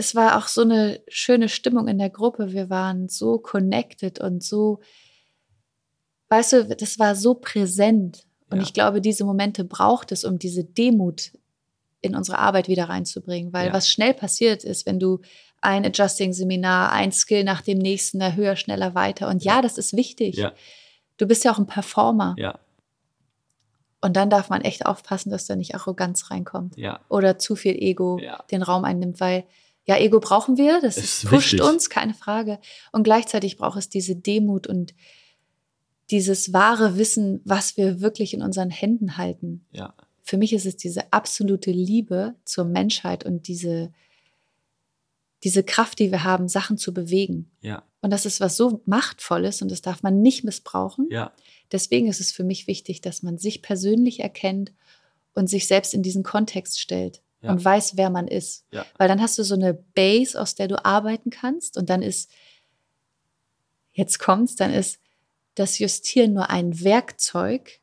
es 0.00 0.14
war 0.14 0.38
auch 0.38 0.48
so 0.48 0.62
eine 0.62 1.02
schöne 1.08 1.50
Stimmung 1.50 1.86
in 1.86 1.98
der 1.98 2.08
Gruppe. 2.08 2.52
Wir 2.52 2.70
waren 2.70 3.08
so 3.08 3.38
connected 3.38 4.18
und 4.18 4.42
so, 4.42 4.80
weißt 6.30 6.52
du, 6.54 6.76
das 6.76 6.98
war 6.98 7.14
so 7.14 7.34
präsent. 7.34 8.26
Und 8.50 8.58
ja. 8.58 8.62
ich 8.62 8.72
glaube, 8.72 9.00
diese 9.00 9.24
Momente 9.24 9.64
braucht 9.64 10.12
es, 10.12 10.24
um 10.24 10.38
diese 10.38 10.64
Demut 10.64 11.32
in 12.00 12.16
unsere 12.16 12.38
Arbeit 12.38 12.68
wieder 12.68 12.88
reinzubringen. 12.88 13.52
Weil 13.52 13.68
ja. 13.68 13.72
was 13.72 13.88
schnell 13.88 14.14
passiert 14.14 14.64
ist, 14.64 14.86
wenn 14.86 14.98
du 14.98 15.20
ein 15.60 15.84
Adjusting-Seminar, 15.84 16.92
ein 16.92 17.12
Skill 17.12 17.44
nach 17.44 17.60
dem 17.60 17.78
nächsten, 17.78 18.34
höher, 18.34 18.56
schneller, 18.56 18.94
weiter. 18.94 19.28
Und 19.28 19.44
ja, 19.44 19.62
das 19.62 19.78
ist 19.78 19.94
wichtig. 19.94 20.36
Ja. 20.36 20.52
Du 21.16 21.26
bist 21.26 21.44
ja 21.44 21.52
auch 21.52 21.58
ein 21.58 21.66
Performer. 21.66 22.34
Ja. 22.38 22.58
Und 24.00 24.16
dann 24.16 24.30
darf 24.30 24.48
man 24.48 24.62
echt 24.62 24.86
aufpassen, 24.86 25.30
dass 25.30 25.46
da 25.46 25.56
nicht 25.56 25.74
Arroganz 25.74 26.30
reinkommt. 26.30 26.76
Ja. 26.78 27.00
Oder 27.10 27.38
zu 27.38 27.54
viel 27.54 27.74
Ego 27.74 28.18
den 28.50 28.62
Raum 28.62 28.84
einnimmt, 28.84 29.20
weil 29.20 29.44
ja, 29.86 29.96
Ego 29.98 30.20
brauchen 30.20 30.56
wir, 30.56 30.80
das 30.80 30.96
ist 30.96 31.26
pusht 31.28 31.52
wichtig. 31.52 31.68
uns, 31.68 31.90
keine 31.90 32.14
Frage. 32.14 32.58
Und 32.92 33.02
gleichzeitig 33.02 33.56
braucht 33.56 33.78
es 33.78 33.88
diese 33.88 34.14
Demut 34.14 34.66
und 34.66 34.94
dieses 36.10 36.52
wahre 36.52 36.98
Wissen, 36.98 37.40
was 37.44 37.76
wir 37.76 38.00
wirklich 38.00 38.34
in 38.34 38.42
unseren 38.42 38.70
Händen 38.70 39.16
halten. 39.16 39.66
Ja. 39.72 39.94
Für 40.22 40.36
mich 40.36 40.52
ist 40.52 40.66
es 40.66 40.76
diese 40.76 41.12
absolute 41.12 41.70
Liebe 41.70 42.34
zur 42.44 42.64
Menschheit 42.64 43.24
und 43.24 43.48
diese, 43.48 43.92
diese 45.42 45.62
Kraft, 45.62 45.98
die 45.98 46.10
wir 46.10 46.24
haben, 46.24 46.48
Sachen 46.48 46.78
zu 46.78 46.92
bewegen. 46.92 47.50
Ja. 47.60 47.84
Und 48.00 48.10
das 48.10 48.26
ist 48.26 48.40
was 48.40 48.56
so 48.56 48.82
Machtvolles 48.86 49.62
und 49.62 49.70
das 49.70 49.82
darf 49.82 50.02
man 50.02 50.22
nicht 50.22 50.44
missbrauchen. 50.44 51.08
Ja. 51.10 51.32
Deswegen 51.70 52.08
ist 52.08 52.20
es 52.20 52.32
für 52.32 52.44
mich 52.44 52.66
wichtig, 52.66 53.00
dass 53.00 53.22
man 53.22 53.38
sich 53.38 53.62
persönlich 53.62 54.20
erkennt 54.20 54.72
und 55.34 55.48
sich 55.48 55.66
selbst 55.66 55.94
in 55.94 56.02
diesen 56.02 56.22
Kontext 56.22 56.80
stellt 56.80 57.22
ja. 57.42 57.50
und 57.50 57.64
weiß, 57.64 57.96
wer 57.96 58.10
man 58.10 58.26
ist. 58.26 58.64
Ja. 58.72 58.86
Weil 58.96 59.08
dann 59.08 59.20
hast 59.20 59.38
du 59.38 59.44
so 59.44 59.54
eine 59.54 59.74
Base, 59.74 60.40
aus 60.40 60.54
der 60.54 60.68
du 60.68 60.84
arbeiten 60.84 61.30
kannst 61.30 61.76
und 61.76 61.90
dann 61.90 62.02
ist, 62.02 62.30
jetzt 63.92 64.18
kommt's, 64.18 64.56
dann 64.56 64.72
ist 64.72 64.98
das 65.60 65.78
Justieren 65.78 66.32
nur 66.32 66.50
ein 66.50 66.82
Werkzeug, 66.82 67.80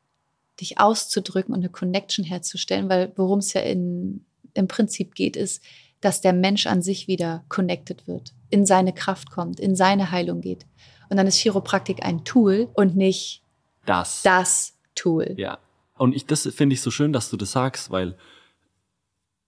dich 0.59 0.79
auszudrücken 0.79 1.53
und 1.53 1.59
eine 1.61 1.69
Connection 1.69 2.25
herzustellen, 2.25 2.89
weil 2.89 3.13
worum 3.15 3.39
es 3.39 3.53
ja 3.53 3.61
in, 3.61 4.25
im 4.53 4.67
Prinzip 4.67 5.13
geht, 5.13 5.35
ist, 5.35 5.63
dass 6.01 6.21
der 6.21 6.33
Mensch 6.33 6.67
an 6.67 6.81
sich 6.81 7.07
wieder 7.07 7.43
connected 7.49 8.07
wird, 8.07 8.33
in 8.49 8.65
seine 8.65 8.93
Kraft 8.93 9.31
kommt, 9.31 9.59
in 9.59 9.75
seine 9.75 10.11
Heilung 10.11 10.41
geht. 10.41 10.65
Und 11.09 11.17
dann 11.17 11.27
ist 11.27 11.37
Chiropraktik 11.37 12.03
ein 12.03 12.25
Tool 12.25 12.69
und 12.73 12.95
nicht 12.95 13.43
das, 13.85 14.21
das 14.23 14.73
Tool. 14.95 15.35
Ja. 15.37 15.59
Und 15.97 16.15
ich, 16.15 16.25
das 16.25 16.47
finde 16.53 16.73
ich 16.73 16.81
so 16.81 16.91
schön, 16.91 17.13
dass 17.13 17.29
du 17.29 17.37
das 17.37 17.51
sagst, 17.51 17.91
weil 17.91 18.17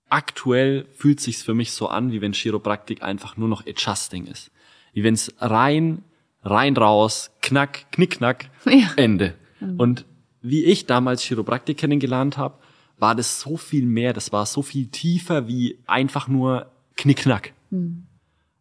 aktuell 0.09 0.85
fühlt 0.95 1.19
sich's 1.19 1.41
für 1.41 1.53
mich 1.53 1.71
so 1.71 1.87
an, 1.87 2.11
wie 2.11 2.21
wenn 2.21 2.33
Chiropraktik 2.33 3.03
einfach 3.03 3.37
nur 3.37 3.47
noch 3.47 3.65
Adjusting 3.67 4.25
ist. 4.25 4.51
Wie 4.93 5.03
wenn 5.03 5.13
es 5.13 5.33
rein, 5.39 6.03
rein 6.43 6.75
raus, 6.77 7.31
knack, 7.41 7.91
knick, 7.91 8.11
knack, 8.17 8.49
ja. 8.65 8.91
Ende. 8.95 9.35
Mhm. 9.59 9.79
Und 9.79 10.05
wie 10.41 10.63
ich 10.63 10.85
damals 10.85 11.21
Chiropraktik 11.23 11.77
kennengelernt 11.77 12.37
habe, 12.37 12.59
war 12.97 13.15
das 13.15 13.39
so 13.39 13.57
viel 13.57 13.85
mehr, 13.85 14.13
das 14.13 14.31
war 14.31 14.45
so 14.45 14.61
viel 14.61 14.87
tiefer 14.87 15.47
wie 15.47 15.79
einfach 15.85 16.27
nur 16.27 16.71
knick-knack. 16.95 17.53
Mhm. 17.69 18.07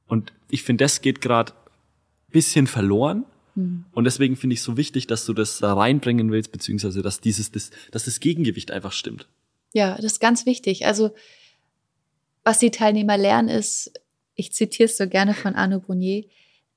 Und 0.06 0.32
ich 0.50 0.62
finde, 0.62 0.84
das 0.84 1.00
geht 1.00 1.20
gerade 1.20 1.52
bisschen 2.30 2.66
verloren. 2.66 3.24
Mhm. 3.54 3.84
Und 3.92 4.04
deswegen 4.04 4.36
finde 4.36 4.54
ich 4.54 4.62
so 4.62 4.76
wichtig, 4.76 5.06
dass 5.06 5.24
du 5.24 5.32
das 5.32 5.58
da 5.58 5.74
reinbringen 5.74 6.30
willst, 6.30 6.52
beziehungsweise 6.52 7.02
dass 7.02 7.20
dieses, 7.20 7.50
das, 7.50 7.70
dass 7.90 8.04
das 8.04 8.20
Gegengewicht 8.20 8.70
einfach 8.70 8.92
stimmt. 8.92 9.26
Ja, 9.72 9.96
das 9.96 10.12
ist 10.12 10.20
ganz 10.20 10.46
wichtig. 10.46 10.86
Also 10.86 11.10
was 12.44 12.58
die 12.58 12.70
Teilnehmer 12.70 13.18
lernen 13.18 13.48
ist, 13.48 13.92
ich 14.34 14.52
zitiere 14.52 14.86
es 14.86 14.96
so 14.96 15.08
gerne 15.08 15.34
von 15.34 15.54
Arno 15.54 15.80
Brunier, 15.80 16.24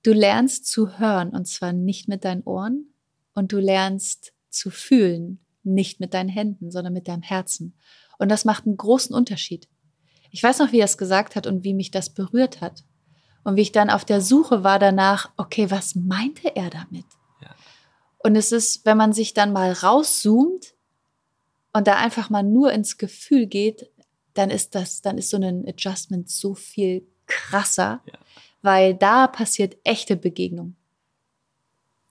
Du 0.04 0.14
lernst 0.14 0.66
zu 0.66 0.98
hören 0.98 1.30
und 1.30 1.48
zwar 1.48 1.74
nicht 1.74 2.08
mit 2.08 2.26
deinen 2.26 2.44
Ohren 2.44 2.94
und 3.34 3.52
du 3.52 3.60
lernst 3.60 4.34
zu 4.50 4.70
fühlen, 4.70 5.46
nicht 5.64 6.00
mit 6.00 6.14
deinen 6.14 6.30
Händen, 6.30 6.72
sondern 6.72 6.94
mit 6.94 7.08
deinem 7.08 7.22
Herzen. 7.22 7.78
Und 8.18 8.30
das 8.30 8.46
macht 8.46 8.66
einen 8.66 8.78
großen 8.78 9.16
Unterschied. 9.16 9.68
Ich 10.32 10.42
weiß 10.42 10.60
noch, 10.60 10.72
wie 10.72 10.80
er 10.80 10.86
es 10.86 10.98
gesagt 10.98 11.36
hat 11.36 11.46
und 11.46 11.64
wie 11.64 11.74
mich 11.74 11.92
das 11.92 12.10
berührt 12.10 12.62
hat. 12.62 12.84
Und 13.44 13.56
wie 13.56 13.62
ich 13.62 13.72
dann 13.72 13.90
auf 13.90 14.06
der 14.06 14.22
Suche 14.22 14.64
war 14.64 14.80
danach, 14.80 15.32
okay, 15.38 15.72
was 15.72 15.96
meinte 15.96 16.56
er 16.56 16.70
damit? 16.70 17.06
Ja. 17.42 17.56
Und 18.20 18.36
es 18.36 18.52
ist, 18.52 18.86
wenn 18.86 18.98
man 18.98 19.14
sich 19.14 19.34
dann 19.34 19.52
mal 19.52 19.72
rauszoomt 19.72 20.76
und 21.74 21.88
da 21.88 21.98
einfach 21.98 22.30
mal 22.30 22.44
nur 22.44 22.72
ins 22.72 22.98
Gefühl 22.98 23.48
geht, 23.48 23.90
dann 24.34 24.50
ist 24.50 24.76
das, 24.76 25.02
dann 25.02 25.18
ist 25.18 25.30
so 25.30 25.38
ein 25.38 25.68
Adjustment 25.68 26.30
so 26.30 26.54
viel 26.54 27.08
krasser, 27.26 28.02
Ja. 28.06 28.14
Weil 28.62 28.94
da 28.96 29.28
passiert 29.28 29.78
echte 29.84 30.16
Begegnung. 30.16 30.76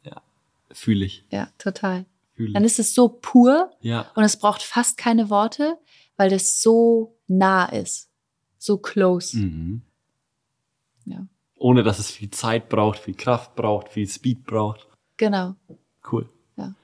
Ja, 0.05 0.23
fühle 0.73 1.05
ich. 1.05 1.25
Ja, 1.31 1.49
total. 1.59 2.05
Fühl 2.35 2.53
Dann 2.53 2.65
ist 2.65 2.79
es 2.79 2.95
so 2.95 3.09
pur 3.09 3.71
Ja, 3.81 4.11
und 4.15 4.25
es 4.25 4.37
braucht 4.39 4.63
fast 4.63 4.97
keine 4.97 5.31
Worte, 5.31 5.79
weil 6.17 6.31
das 6.31 6.63
so 6.63 7.17
nah 7.27 7.67
ist, 7.67 8.09
so 8.59 8.79
close. 8.79 9.37
mhm. 9.37 9.83
Ja, 11.07 11.27
ohne 11.57 11.83
dass 11.83 11.99
es 11.99 12.11
viel 12.11 12.31
Zeit 12.31 12.69
braucht, 12.69 12.99
viel 13.01 13.15
Kraft 13.15 13.55
braucht, 13.57 13.89
viel 13.89 14.09
Speed 14.09 14.45
braucht. 14.45 14.87
genau. 15.17 15.55
Cool. 16.11 16.29
Ja. 16.57 16.75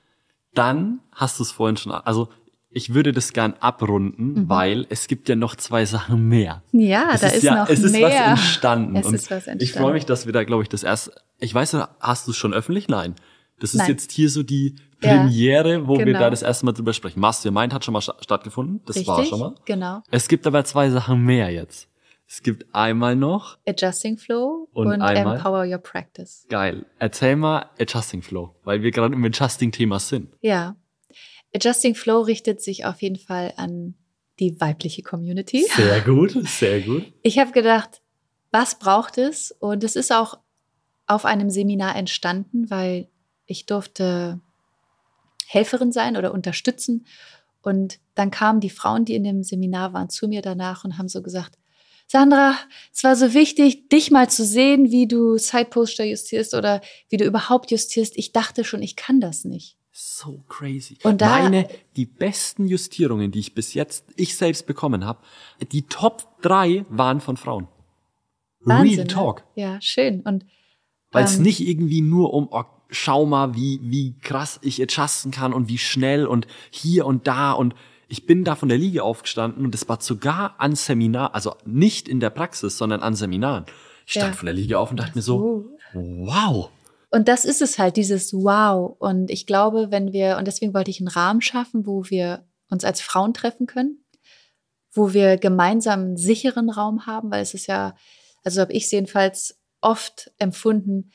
Dann 0.55 1.01
hast 1.12 1.38
du 1.38 1.43
es 1.43 1.51
vorhin 1.51 1.76
schon, 1.78 1.93
also 1.93 2.28
ich 2.77 2.93
würde 2.94 3.12
das 3.12 3.32
gern 3.32 3.55
abrunden, 3.61 4.32
Mhm. 4.43 4.48
weil 4.48 4.86
es 4.90 5.07
gibt 5.09 5.28
ja 5.28 5.35
noch 5.36 5.57
zwei 5.57 5.85
Sachen 5.86 6.28
mehr. 6.28 6.62
Ja, 6.73 7.11
es 7.15 7.23
da 7.23 7.28
ist, 7.28 7.43
ja, 7.43 7.55
noch 7.65 7.69
es 7.70 7.82
ist 7.82 7.93
mehr. 7.93 8.09
was 8.09 8.15
entstanden. 8.31 8.97
Es 8.97 9.07
und 9.07 9.15
ist 9.15 9.31
was 9.31 9.44
Ich 9.44 9.48
entstanden. 9.53 9.82
freue 9.82 9.93
mich, 9.94 10.05
dass 10.07 10.27
wir 10.27 10.32
da, 10.32 10.44
glaube 10.44 10.62
ich, 10.62 10.69
das 10.69 10.82
erste. 10.82 11.12
Ich 11.39 11.55
weiß, 11.55 11.77
hast 12.01 12.27
du 12.27 12.31
es 12.32 12.36
schon 12.36 12.53
öffentlich? 12.55 12.89
Nein. 12.89 13.15
Das 13.59 13.70
ist 13.73 13.78
Nein. 13.78 13.89
jetzt 13.90 14.12
hier 14.12 14.28
so 14.28 14.43
die 14.43 14.77
Ja, 15.03 15.16
Premiere, 15.16 15.89
wo 15.89 15.97
wir 15.98 16.05
genau. 16.05 16.19
da 16.20 16.31
das 16.31 16.43
erste 16.43 16.66
Mal 16.66 16.73
drüber 16.73 16.93
sprechen. 16.93 17.20
Master 17.20 17.51
Mind 17.51 17.73
hat 17.73 17.85
schon 17.85 17.93
mal 17.93 18.03
sta- 18.03 18.16
stattgefunden. 18.20 18.82
Das 18.86 18.97
Richtig? 18.97 19.09
war 19.09 19.24
schon 19.24 19.39
mal. 19.40 19.55
Genau. 19.65 20.03
Es 20.11 20.28
gibt 20.28 20.47
aber 20.47 20.62
zwei 20.65 20.90
Sachen 20.90 21.24
mehr 21.24 21.51
jetzt. 21.51 21.89
Es 22.28 22.43
gibt 22.43 22.66
einmal 22.74 23.15
noch, 23.16 23.57
Adjusting 23.66 24.19
Flow 24.19 24.69
Und 24.73 24.89
und? 24.89 25.01
Empower 25.01 25.65
Your 25.66 25.78
Practice. 25.78 26.44
geil, 26.48 26.85
erzähl 26.98 27.36
mal 27.36 27.66
Adjusting 27.81 28.20
Flow, 28.20 28.55
weil 28.65 28.82
wir 28.82 28.90
gerade 28.90 29.15
im 29.15 29.24
Adjusting-Thema 29.24 29.98
sind. 30.01 30.35
Ja. 30.43 30.74
Adjusting 31.57 31.95
Flow 31.95 32.20
richtet 32.20 32.61
sich 32.61 32.85
auf 32.85 33.01
jeden 33.01 33.16
Fall 33.16 33.55
an 33.57 33.95
die 34.39 34.61
weibliche 34.61 35.03
Community. 35.03 35.66
Sehr 35.74 36.01
gut, 36.05 36.33
sehr 36.47 36.83
gut. 36.83 37.11
Ich 37.23 37.39
habe 37.39 37.53
gedacht, 37.53 38.03
was 38.51 38.78
braucht 38.78 39.16
es? 39.16 39.53
Und 39.59 39.83
es 39.83 39.97
ist 39.97 40.12
auch 40.12 40.39
auf 41.07 41.24
einem 41.24 41.51
Seminar 41.51 41.97
entstanden, 41.97 42.70
weil 42.70 43.09
ich 43.47 43.65
durfte 43.65 44.41
Helferin 45.47 45.93
sein 45.93 46.16
oder 46.16 46.35
unterstützen. 46.35 47.07
Und 47.62 48.01
dann 48.15 48.31
kamen 48.31 48.61
die 48.61 48.70
Frauen, 48.70 49.05
die 49.05 49.15
in 49.15 49.24
dem 49.24 49.43
Seminar 49.43 49.93
waren, 49.95 50.11
zu 50.11 50.28
mir 50.28 50.43
danach 50.43 50.85
und 50.85 50.99
haben 50.99 51.09
so 51.09 51.23
gesagt, 51.23 51.57
Sandra, 52.07 52.57
es 52.93 53.03
war 53.03 53.16
so 53.16 53.35
wichtig, 53.35 53.89
dich 53.89 54.11
mal 54.11 54.28
zu 54.28 54.45
sehen, 54.45 54.91
wie 54.91 55.09
du 55.09 55.39
Sideposter 55.39 56.05
justierst 56.05 56.55
oder 56.55 56.81
wie 57.09 57.16
du 57.16 57.24
überhaupt 57.24 57.70
justierst. 57.70 58.16
Ich 58.16 58.33
dachte 58.33 58.62
schon, 58.62 58.83
ich 58.83 58.95
kann 58.95 59.20
das 59.20 59.45
nicht. 59.45 59.76
So 59.98 60.44
crazy. 60.48 60.98
Und 61.05 61.23
da- 61.23 61.28
Meine, 61.31 61.66
die 61.97 62.05
besten 62.05 62.66
Justierungen, 62.68 63.31
die 63.31 63.39
ich 63.39 63.55
bis 63.55 63.73
jetzt, 63.73 64.05
ich 64.16 64.36
selbst 64.36 64.66
bekommen 64.66 65.06
habe, 65.06 65.20
die 65.73 65.82
Top 65.86 66.43
drei 66.43 66.85
waren 66.90 67.23
von 67.23 67.39
Frauen. 67.39 67.66
Wahnsinn. 68.60 68.94
Real 68.97 69.06
Talk. 69.06 69.44
Ne? 69.56 69.62
Ja, 69.62 69.81
schön. 69.81 70.20
Und 70.20 70.44
Weil 71.12 71.24
es 71.24 71.36
Ähm. 71.36 71.44
nicht 71.44 71.60
irgendwie 71.66 72.02
nur 72.02 72.35
um, 72.35 72.48
oh, 72.51 72.64
schau 72.90 73.24
mal, 73.24 73.55
wie, 73.55 73.81
wie 73.82 74.18
krass 74.18 74.59
ich 74.62 74.82
adjusten 74.82 75.31
kann 75.31 75.55
und 75.55 75.68
wie 75.68 75.78
schnell 75.78 76.27
und 76.27 76.47
hier 76.70 77.06
und 77.06 77.27
da 77.27 77.52
und 77.52 77.74
ich 78.09 78.27
bin 78.27 78.44
da 78.44 78.55
von 78.55 78.68
der 78.68 78.77
Liege 78.77 79.02
aufgestanden 79.02 79.64
und 79.64 79.73
das 79.73 79.89
war 79.89 80.01
sogar 80.02 80.56
an 80.59 80.77
Seminar, 80.77 81.35
also 81.35 81.55
nicht 81.64 82.06
in 82.06 82.20
der 82.20 82.28
Praxis, 82.31 82.77
sondern 82.77 83.01
an 83.01 83.14
Seminaren. 83.14 83.64
Ich 84.05 84.12
stand 84.12 84.35
Ja. 84.35 84.36
von 84.36 84.47
der 84.47 84.55
Liege 84.55 84.78
auf 84.78 84.90
und 84.90 84.98
dachte 85.01 85.16
mir 85.16 85.23
so, 85.23 85.70
wow. 85.94 86.70
Und 87.11 87.28
das 87.28 87.45
ist 87.45 87.62
es 87.62 87.78
halt, 87.78 87.97
dieses 87.97 88.33
Wow. 88.33 88.97
Und 88.99 89.31
ich 89.31 89.47
glaube, 89.47 89.91
wenn 89.91 90.12
wir, 90.12 90.37
und 90.39 90.47
deswegen 90.47 90.74
wollte 90.74 90.91
ich 90.91 91.01
einen 91.01 91.09
Rahmen 91.09 91.41
schaffen, 91.41 91.87
wo 91.87 92.05
wir 92.11 92.45
uns 92.70 92.85
als 92.85 93.01
Frauen 93.01 93.33
treffen 93.33 93.66
können, 93.66 94.05
wo 94.93 95.12
wir 95.12 95.37
gemeinsam 95.37 96.01
einen 96.01 96.16
sicheren 96.16 96.69
Raum 96.70 97.07
haben, 97.07 97.31
weil 97.31 97.43
es 97.43 97.55
ist 97.55 97.66
ja, 97.66 97.95
also 98.45 98.61
habe 98.61 98.73
ich 98.73 98.85
es 98.85 98.91
jedenfalls 98.91 99.59
oft 99.81 100.33
empfunden, 100.39 101.11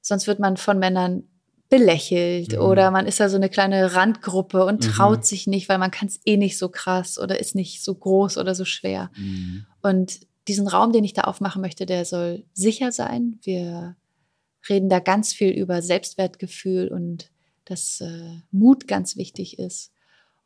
sonst 0.00 0.26
wird 0.26 0.40
man 0.40 0.56
von 0.56 0.78
Männern 0.78 1.24
belächelt 1.68 2.52
Mhm. 2.52 2.58
oder 2.58 2.90
man 2.90 3.06
ist 3.06 3.20
da 3.20 3.28
so 3.28 3.36
eine 3.36 3.48
kleine 3.48 3.94
Randgruppe 3.94 4.64
und 4.64 4.84
Mhm. 4.84 4.90
traut 4.90 5.24
sich 5.24 5.46
nicht, 5.46 5.68
weil 5.68 5.78
man 5.78 5.90
kann 5.90 6.08
es 6.08 6.20
eh 6.24 6.36
nicht 6.36 6.58
so 6.58 6.68
krass 6.68 7.18
oder 7.18 7.38
ist 7.40 7.54
nicht 7.54 7.82
so 7.82 7.94
groß 7.94 8.36
oder 8.38 8.54
so 8.54 8.64
schwer. 8.64 9.10
Und 9.82 10.20
diesen 10.48 10.68
Raum, 10.68 10.92
den 10.92 11.04
ich 11.04 11.14
da 11.14 11.22
aufmachen 11.22 11.62
möchte, 11.62 11.86
der 11.86 12.04
soll 12.04 12.44
sicher 12.52 12.92
sein. 12.92 13.38
Wir 13.42 13.96
reden 14.68 14.88
da 14.88 14.98
ganz 15.00 15.32
viel 15.32 15.50
über 15.50 15.82
Selbstwertgefühl 15.82 16.88
und 16.88 17.30
dass 17.64 18.00
äh, 18.00 18.40
Mut 18.50 18.86
ganz 18.88 19.16
wichtig 19.16 19.58
ist. 19.58 19.90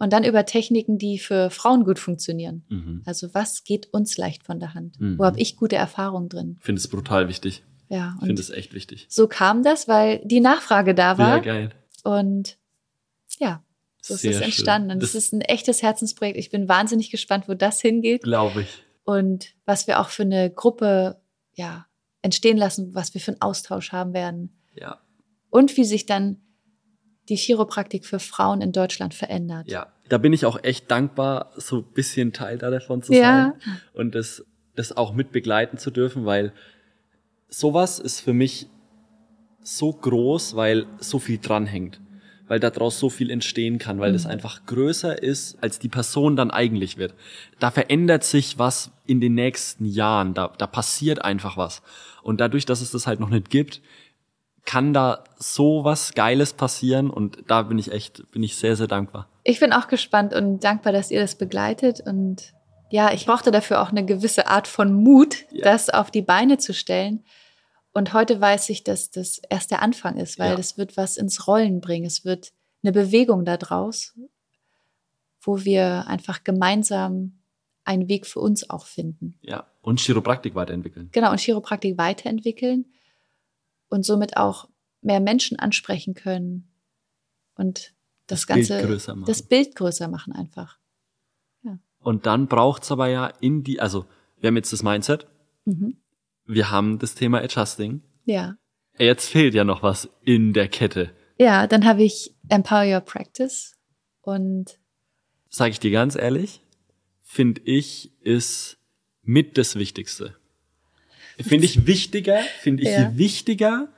Und 0.01 0.13
dann 0.13 0.23
über 0.23 0.45
Techniken, 0.47 0.97
die 0.99 1.19
für 1.19 1.51
Frauen 1.51 1.85
gut 1.85 1.99
funktionieren. 1.99 2.65
Mhm. 2.69 3.03
Also 3.05 3.35
was 3.35 3.65
geht 3.65 3.93
uns 3.93 4.17
leicht 4.17 4.45
von 4.45 4.61
der 4.61 4.75
Hand? 4.75 5.01
Mhm. 5.01 5.19
Wo 5.19 5.25
habe 5.25 5.41
ich 5.41 5.57
gute 5.57 5.75
Erfahrungen 5.75 6.29
drin? 6.29 6.57
Ich 6.61 6.65
finde 6.65 6.79
es 6.79 6.87
brutal 6.87 7.29
wichtig. 7.29 7.65
Ja, 7.89 8.13
Ich 8.15 8.21
finde 8.27 8.33
und 8.35 8.39
es 8.39 8.51
echt 8.51 8.75
wichtig. 8.75 9.07
so 9.09 9.27
kam 9.27 9.65
das, 9.65 9.89
weil 9.89 10.21
die 10.25 10.39
Nachfrage 10.41 10.95
da 10.95 11.13
Ja, 11.13 11.19
war. 11.19 11.41
geil. 11.41 11.71
und 12.05 12.59
ja, 13.41 13.65
so 14.01 14.15
ist 14.15 14.21
Sehr 14.21 14.31
es 14.31 14.37
schön. 14.37 14.45
entstanden. 14.45 14.91
Und 14.93 15.03
Das 15.03 15.11
es 15.11 15.25
ist 15.27 15.33
ein 15.33 15.41
echtes 15.41 15.83
Herzensprojekt. 15.83 16.39
Ich 16.39 16.51
bin 16.51 16.69
wahnsinnig 16.69 17.11
gespannt, 17.11 17.49
wo 17.49 17.55
das 17.55 17.81
hingeht. 17.81 18.23
glaube 18.23 18.63
ich. 18.63 18.69
und 19.05 19.55
was 19.65 19.87
wir 19.89 19.99
auch 20.01 20.11
für 20.11 20.23
eine 20.23 20.49
Gruppe 20.51 21.21
ja, 21.55 21.87
entstehen 22.23 22.57
lassen, 22.57 22.95
was 22.95 23.15
wir 23.15 23.21
für 23.21 23.33
einen 23.33 23.41
Austausch 23.43 23.93
haben 23.93 24.13
werden 24.13 24.51
Ja, 24.75 24.99
und 25.51 25.77
wie 25.77 25.85
sich 25.85 26.07
dann 26.07 26.41
die 27.29 27.37
Chiropraktik 27.37 28.07
für 28.07 28.19
Frauen 28.19 28.61
in 28.63 28.73
Deutschland 28.73 29.15
verändert. 29.15 29.69
ja. 29.69 29.93
Da 30.09 30.17
bin 30.17 30.33
ich 30.33 30.47
auch 30.47 30.65
echt 30.65 30.91
dankbar, 30.91 31.53
so 31.57 31.79
ein 31.81 31.85
bisschen 31.93 32.33
Teil 32.33 32.57
da 32.57 32.71
davon 32.71 33.03
zu 33.03 33.13
Ja. 33.13 33.21
sein 33.21 33.53
und 33.93 34.15
das, 34.15 34.43
das 34.75 34.97
auch 34.97 35.13
mit 35.13 35.33
begleiten 35.33 35.77
zu 35.77 35.91
dürfen, 35.91 36.25
weil 36.25 36.55
sowas 37.51 37.99
ist 37.99 38.21
für 38.21 38.33
mich 38.33 38.69
so 39.63 39.93
groß, 39.93 40.57
weil 40.57 40.87
so 40.99 41.19
viel 41.19 41.37
dranhängt. 41.39 42.01
Weil 42.47 42.61
daraus 42.61 42.99
so 42.99 43.11
viel 43.11 43.29
entstehen 43.31 43.79
kann, 43.79 44.01
weil 44.01 44.15
das 44.15 44.25
Mhm. 44.25 44.31
einfach 44.31 44.65
größer 44.65 45.23
ist, 45.23 45.63
als 45.63 45.79
die 45.79 45.91
Person 45.91 46.35
dann 46.37 46.51
eigentlich 46.51 46.97
wird. 46.97 47.13
Da 47.59 47.71
verändert 47.71 48.25
sich 48.25 48.59
was 48.59 48.91
in 49.05 49.21
den 49.21 49.35
nächsten 49.35 49.85
Jahren, 49.85 50.33
da, 50.33 50.55
da 50.57 50.67
passiert 50.67 51.23
einfach 51.23 51.59
was. 51.59 51.83
Und 52.29 52.43
dadurch, 52.43 52.67
dass 52.67 52.83
es 52.83 52.91
das 52.91 53.07
halt 53.07 53.21
noch 53.21 53.31
nicht 53.31 53.49
gibt, 53.49 53.81
kann 54.67 54.93
da 54.93 55.25
so 55.39 55.83
was 55.85 56.13
Geiles 56.13 56.53
passieren 56.53 57.09
und 57.09 57.43
da 57.47 57.63
bin 57.63 57.79
ich 57.79 57.91
echt, 57.91 58.31
bin 58.33 58.43
ich 58.43 58.57
sehr, 58.59 58.77
sehr 58.77 58.87
dankbar. 58.87 59.31
Ich 59.45 59.61
bin 59.61 59.73
auch 59.73 59.89
gespannt 59.89 60.35
und 60.35 60.63
dankbar, 60.63 60.93
dass 60.93 61.11
ihr 61.11 61.21
das 61.21 61.37
begleitet 61.37 62.03
und 62.05 62.53
ja, 62.91 63.15
ich 63.15 63.25
brauchte 63.25 63.51
dafür 63.51 63.81
auch 63.81 63.89
eine 63.89 64.05
gewisse 64.05 64.47
Art 64.47 64.69
von 64.69 64.93
Mut, 64.93 65.47
Ja. 65.53 65.65
das 65.65 65.89
auf 65.89 66.11
die 66.11 66.21
Beine 66.21 66.59
zu 66.59 66.75
stellen. 66.75 67.25
Und 67.95 68.13
heute 68.13 68.39
weiß 68.43 68.69
ich, 68.69 68.85
dass 68.85 69.11
das 69.11 69.41
erst 69.49 69.71
der 69.71 69.81
Anfang 69.81 70.19
ist, 70.19 70.39
weil 70.39 70.51
Ja. 70.51 70.57
das 70.57 70.77
wird 70.77 70.99
was 70.99 71.17
ins 71.17 71.47
Rollen 71.47 71.81
bringen. 71.81 72.05
Es 72.05 72.27
wird 72.27 72.53
eine 72.83 72.93
Bewegung 72.93 73.47
da 73.47 73.57
draus, 73.57 74.15
wo 75.41 75.65
wir 75.65 76.07
einfach 76.09 76.45
gemeinsam 76.45 77.38
einen 77.89 78.09
Weg 78.09 78.27
für 78.27 78.39
uns 78.41 78.69
auch 78.71 78.87
finden. 78.87 79.39
Ja. 79.43 79.67
Und 79.83 79.99
Chiropraktik 80.01 80.55
weiterentwickeln. 80.55 81.09
Genau, 81.13 81.31
und 81.33 81.41
Chiropraktik 81.41 81.97
weiterentwickeln 81.99 82.87
und 83.89 84.05
somit 84.05 84.37
auch 84.37 84.69
mehr 85.01 85.21
Menschen 85.21 85.59
ansprechen 85.59 86.15
können 86.15 86.69
und 87.57 87.95
das, 88.27 88.47
Das 88.47 88.47
Bild 88.47 88.69
Ganze, 88.69 88.87
größer 88.87 89.15
machen. 89.17 89.27
das 89.27 89.43
Bild 89.43 89.75
größer 89.75 90.09
machen 90.09 90.33
einfach. 90.33 90.79
Und 92.01 92.27
dann 92.27 92.47
braucht's 92.47 92.93
aber 92.93 93.09
ja 93.09 93.27
in 93.41 93.65
die, 93.65 93.81
also 93.81 94.07
wir 94.39 94.47
haben 94.49 94.57
jetzt 94.57 94.73
das 94.73 94.85
Mindset, 94.85 95.27
Mhm. 95.65 95.97
wir 96.45 96.71
haben 96.71 96.99
das 97.01 97.15
Thema 97.17 97.39
Adjusting. 97.43 98.03
Ja. 98.25 98.57
Jetzt 98.99 99.29
fehlt 99.29 99.53
ja 99.55 99.65
noch 99.65 99.83
was 99.83 100.09
in 100.23 100.53
der 100.53 100.69
Kette. 100.69 101.11
Ja, 101.39 101.67
dann 101.67 101.85
habe 101.85 102.05
ich 102.05 102.35
Empower 102.49 102.85
Your 102.85 103.01
Practice 103.01 103.77
und 104.23 104.79
Sag 105.51 105.71
ich 105.71 105.81
dir 105.81 105.91
ganz 105.91 106.15
ehrlich, 106.15 106.61
finde 107.31 107.61
ich, 107.67 108.11
ist 108.23 108.79
mit 109.23 109.59
das 109.59 109.77
Wichtigste. 109.77 110.35
Finde 111.39 111.67
ich 111.67 111.87
wichtiger, 111.87 112.39
finde 112.61 112.83
ich 112.83 112.89
Ja. 112.89 113.17
wichtiger 113.17 113.89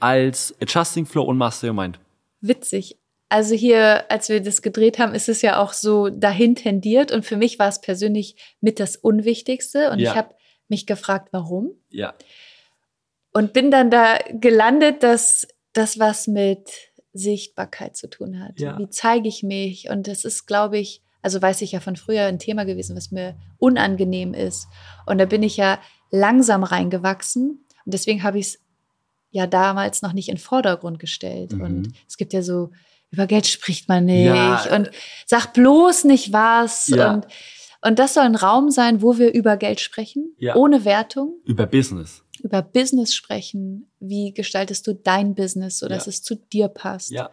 als 0.00 0.54
Adjusting 0.60 1.06
Flow 1.06 1.22
und 1.22 1.38
Master 1.38 1.68
Your 1.68 1.74
Mind. 1.74 1.98
witzig. 2.40 2.98
Also 3.28 3.54
hier, 3.54 4.10
als 4.10 4.28
wir 4.28 4.40
das 4.42 4.60
gedreht 4.62 4.98
haben, 4.98 5.14
ist 5.14 5.28
es 5.28 5.40
ja 5.42 5.62
auch 5.62 5.72
so 5.72 6.10
dahin 6.10 6.54
tendiert 6.56 7.12
und 7.12 7.24
für 7.24 7.36
mich 7.36 7.58
war 7.60 7.68
es 7.68 7.80
persönlich 7.80 8.34
mit 8.60 8.80
das 8.80 8.96
Unwichtigste 8.96 9.90
und 9.90 10.00
Ja. 10.00 10.10
ich 10.10 10.16
habe 10.16 10.34
mich 10.68 10.84
gefragt, 10.86 11.28
warum. 11.30 11.70
Ja. 11.88 12.14
Und 13.32 13.52
bin 13.54 13.70
dann 13.70 13.90
da 13.90 14.18
gelandet, 14.32 15.02
dass 15.04 15.46
das 15.72 15.98
was 16.00 16.26
mit 16.26 16.68
Sichtbarkeit 17.14 17.96
zu 17.96 18.10
tun 18.10 18.40
hat. 18.40 18.58
Ja. 18.60 18.76
Wie 18.78 18.90
zeige 18.90 19.28
ich 19.28 19.42
mich? 19.44 19.88
Und 19.88 20.08
das 20.08 20.24
ist, 20.26 20.46
glaube 20.46 20.78
ich, 20.78 21.00
also 21.22 21.40
weiß 21.40 21.62
ich 21.62 21.72
ja 21.72 21.80
von 21.80 21.96
früher 21.96 22.24
ein 22.26 22.38
Thema 22.38 22.64
gewesen, 22.64 22.96
was 22.96 23.10
mir 23.10 23.36
unangenehm 23.58 24.34
ist. 24.34 24.66
Und 25.06 25.18
da 25.18 25.24
bin 25.24 25.42
ich 25.42 25.56
ja 25.56 25.78
langsam 26.10 26.64
reingewachsen. 26.64 27.64
Und 27.84 27.94
deswegen 27.94 28.22
habe 28.22 28.38
ich 28.38 28.46
es 28.46 28.58
ja 29.30 29.46
damals 29.46 30.02
noch 30.02 30.12
nicht 30.12 30.28
in 30.28 30.34
den 30.34 30.40
Vordergrund 30.40 30.98
gestellt. 30.98 31.52
Mhm. 31.52 31.60
Und 31.62 31.92
es 32.08 32.16
gibt 32.16 32.32
ja 32.32 32.42
so, 32.42 32.70
über 33.10 33.26
Geld 33.26 33.46
spricht 33.46 33.88
man 33.88 34.04
nicht. 34.06 34.24
Ja. 34.26 34.74
Und 34.74 34.90
sag 35.26 35.52
bloß 35.54 36.04
nicht 36.04 36.32
was. 36.32 36.88
Ja. 36.88 37.14
Und, 37.14 37.26
und 37.84 37.98
das 37.98 38.14
soll 38.14 38.24
ein 38.24 38.34
Raum 38.36 38.70
sein, 38.70 39.00
wo 39.02 39.18
wir 39.18 39.32
über 39.32 39.56
Geld 39.56 39.80
sprechen, 39.80 40.34
Ja. 40.38 40.54
ohne 40.56 40.84
Wertung, 40.84 41.34
Über 41.44 41.66
Business. 41.66 42.22
über 42.42 42.62
Business 42.62 43.14
sprechen. 43.14 43.90
Wie 44.00 44.32
gestaltest 44.34 44.86
du 44.86 44.94
dein 44.94 45.34
Business, 45.34 45.78
so 45.78 45.88
dass 45.88 46.06
Ja. 46.06 46.10
es 46.10 46.22
zu 46.22 46.34
dir 46.34 46.68
passt? 46.68 47.10
Ja. 47.10 47.30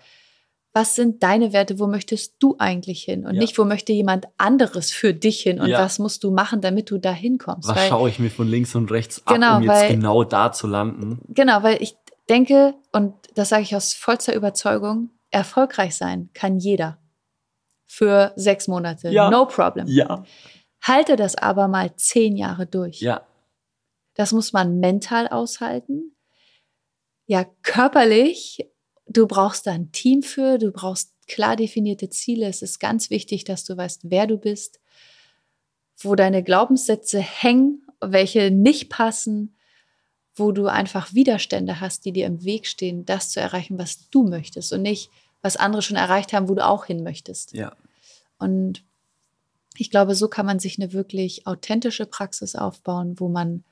Was 0.73 0.95
sind 0.95 1.23
deine 1.23 1.51
Werte, 1.51 1.79
wo 1.79 1.87
möchtest 1.87 2.35
du 2.39 2.55
eigentlich 2.59 3.03
hin 3.03 3.25
und 3.25 3.33
Ja. 3.35 3.39
nicht, 3.41 3.57
wo 3.57 3.65
möchte 3.65 3.91
jemand 3.91 4.27
anderes 4.37 4.91
für 4.91 5.13
dich 5.13 5.41
hin 5.41 5.59
und 5.59 5.67
Ja. 5.67 5.79
was 5.79 5.97
musst 5.99 6.23
du 6.23 6.31
machen, 6.31 6.61
damit 6.61 6.91
du 6.91 6.97
da 6.99 7.11
hinkommst. 7.11 7.67
Was 7.67 7.75
Weil, 7.75 7.89
schaue 7.89 8.09
ich 8.09 8.19
mir 8.19 8.29
von 8.29 8.47
links 8.47 8.75
und 8.75 8.91
rechts 8.91 9.25
ab, 9.25 9.33
Genau, 9.33 9.57
um 9.57 9.63
jetzt 9.63 9.71
weil- 9.71 9.89
genau 9.89 10.23
da 10.23 10.51
zu 10.51 10.67
landen? 10.67 11.19
genau, 11.29 11.63
weil 11.63 11.81
ich 11.81 11.95
denke, 12.29 12.75
und 12.91 13.13
das 13.35 13.49
sage 13.49 13.63
ich 13.63 13.75
aus 13.75 13.93
vollster 13.93 14.35
Überzeugung, 14.35 15.09
erfolgreich 15.31 15.95
sein 15.95 16.29
kann 16.33 16.59
jeder 16.59 16.99
für 17.87 18.33
sechs 18.35 18.67
Monate, 18.67 19.09
Ja. 19.09 19.31
no 19.31 19.45
problem. 19.47 19.87
Ja. 19.87 20.23
Halte 20.83 21.15
das 21.15 21.35
aber 21.35 21.67
mal 21.67 21.95
zehn 21.95 22.37
Jahre 22.37 22.67
durch. 22.67 23.01
Ja. 23.01 23.25
Das 24.15 24.31
muss 24.33 24.53
man 24.53 24.79
mental 24.79 25.27
aushalten. 25.27 26.15
Ja, 27.25 27.45
körperlich. 27.63 28.59
Du 29.10 29.27
brauchst 29.27 29.68
da 29.68 29.72
ein 29.72 29.91
Team 29.91 30.22
für. 30.22 30.57
Du 30.57 30.72
brauchst 30.72 31.11
klar 31.27 31.56
definierte 31.56 32.10
Ziele. 32.10 32.48
Es 32.48 32.61
ist 32.61 32.80
ganz 32.80 33.10
wichtig, 33.10 33.44
dass 33.44 33.65
du 33.65 33.76
weißt, 33.76 34.11
wer 34.11 34.27
du 34.27 34.38
bist, 34.38 34.80
wo 35.98 36.15
deine 36.15 36.44
Glaubenssätze 36.44 37.19
hängen, 37.19 37.86
welche 37.99 38.52
nicht 38.52 38.90
passen, 38.90 39.56
wo 40.36 40.52
du 40.52 40.68
einfach 40.68 41.14
Widerstände 41.14 41.81
hast, 41.81 42.06
die 42.06 42.14
dir 42.14 42.27
im 42.27 42.44
Weg 42.44 42.68
stehen, 42.68 43.06
das 43.06 43.31
zu 43.31 43.40
erreichen, 43.40 43.77
was 43.77 44.10
du 44.10 44.23
möchtest 44.23 44.72
und 44.72 44.84
nicht, 44.84 45.10
was 45.41 45.57
andere 45.57 45.81
schon 45.81 45.98
erreicht 45.98 46.31
haben, 46.31 46.48
wo 46.48 46.56
du 46.56 46.65
auch 46.65 46.86
hin 46.86 47.03
möchtest. 47.03 47.53
Ja. 47.53 47.76
Und 48.38 48.84
ich 49.76 49.90
glaube, 49.90 50.15
so 50.15 50.27
kann 50.27 50.45
man 50.45 50.60
sich 50.60 50.77
eine 50.77 50.94
wirklich 50.94 51.48
authentische 51.48 52.06
Praxis 52.06 52.56
aufbauen, 52.56 53.19
wo 53.19 53.27
man 53.27 53.64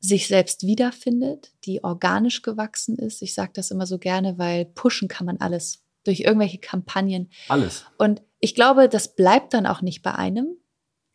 sich 0.00 0.28
selbst 0.28 0.64
wiederfindet, 0.64 1.52
die 1.64 1.82
organisch 1.82 2.42
gewachsen 2.42 2.96
ist. 2.96 3.22
Ich 3.22 3.34
sage 3.34 3.52
das 3.54 3.70
immer 3.70 3.86
so 3.86 3.98
gerne, 3.98 4.38
weil 4.38 4.64
pushen 4.64 5.08
kann 5.08 5.26
man 5.26 5.38
alles 5.38 5.82
durch 6.04 6.20
irgendwelche 6.20 6.58
Kampagnen. 6.58 7.28
Alles. 7.48 7.84
Und 7.98 8.22
ich 8.40 8.54
glaube, 8.54 8.88
das 8.88 9.14
bleibt 9.16 9.54
dann 9.54 9.66
auch 9.66 9.82
nicht 9.82 10.02
bei 10.02 10.14
einem, 10.14 10.56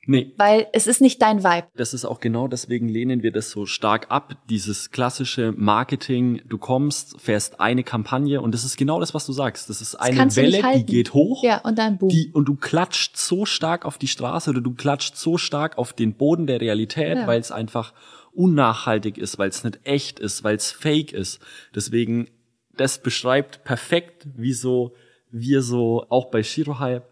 Nee. 0.05 0.33
weil 0.35 0.67
es 0.73 0.85
ist 0.85 0.99
nicht 0.99 1.21
dein 1.21 1.45
Vibe. 1.45 1.67
Das 1.77 1.93
ist 1.93 2.03
auch 2.03 2.19
genau 2.19 2.49
deswegen 2.49 2.89
lehnen 2.89 3.23
wir 3.23 3.31
das 3.31 3.49
so 3.49 3.65
stark 3.65 4.11
ab. 4.11 4.35
Dieses 4.49 4.91
klassische 4.91 5.53
Marketing, 5.55 6.41
du 6.45 6.57
kommst, 6.57 7.21
fährst 7.21 7.61
eine 7.61 7.85
Kampagne 7.85 8.41
und 8.41 8.53
das 8.53 8.65
ist 8.65 8.75
genau 8.75 8.99
das, 8.99 9.13
was 9.13 9.25
du 9.25 9.31
sagst. 9.31 9.69
Das 9.69 9.79
ist 9.79 9.95
eine 9.95 10.25
nicht 10.25 10.35
Welle, 10.35 10.61
die 10.75 10.85
geht 10.85 11.13
hoch. 11.13 11.41
Ja, 11.41 11.61
und 11.61 11.79
dann 11.79 11.97
boom. 11.99 12.09
Die, 12.09 12.31
und 12.33 12.43
du 12.49 12.55
klatscht 12.55 13.15
so 13.15 13.45
stark 13.45 13.85
auf 13.85 13.97
die 13.97 14.09
Straße 14.09 14.49
oder 14.49 14.59
du 14.59 14.73
klatscht 14.73 15.15
so 15.15 15.37
stark 15.37 15.77
auf 15.77 15.93
den 15.93 16.15
Boden 16.15 16.47
der 16.47 16.59
Realität, 16.59 17.19
Ja. 17.19 17.25
weil 17.27 17.39
es 17.39 17.53
einfach 17.53 17.93
unnachhaltig 18.35 19.17
ist, 19.17 19.37
weil 19.37 19.49
es 19.49 19.63
nicht 19.63 19.79
echt 19.83 20.19
ist, 20.19 20.43
weil 20.43 20.55
es 20.55 20.71
fake 20.71 21.13
ist. 21.13 21.39
Deswegen, 21.75 22.29
das 22.75 23.01
beschreibt 23.01 23.63
perfekt, 23.63 24.27
wieso 24.35 24.95
wir 25.31 25.61
so 25.61 26.05
auch 26.09 26.29
bei 26.29 26.43
Shirohype 26.43 27.03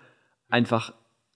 einfach 0.49 0.93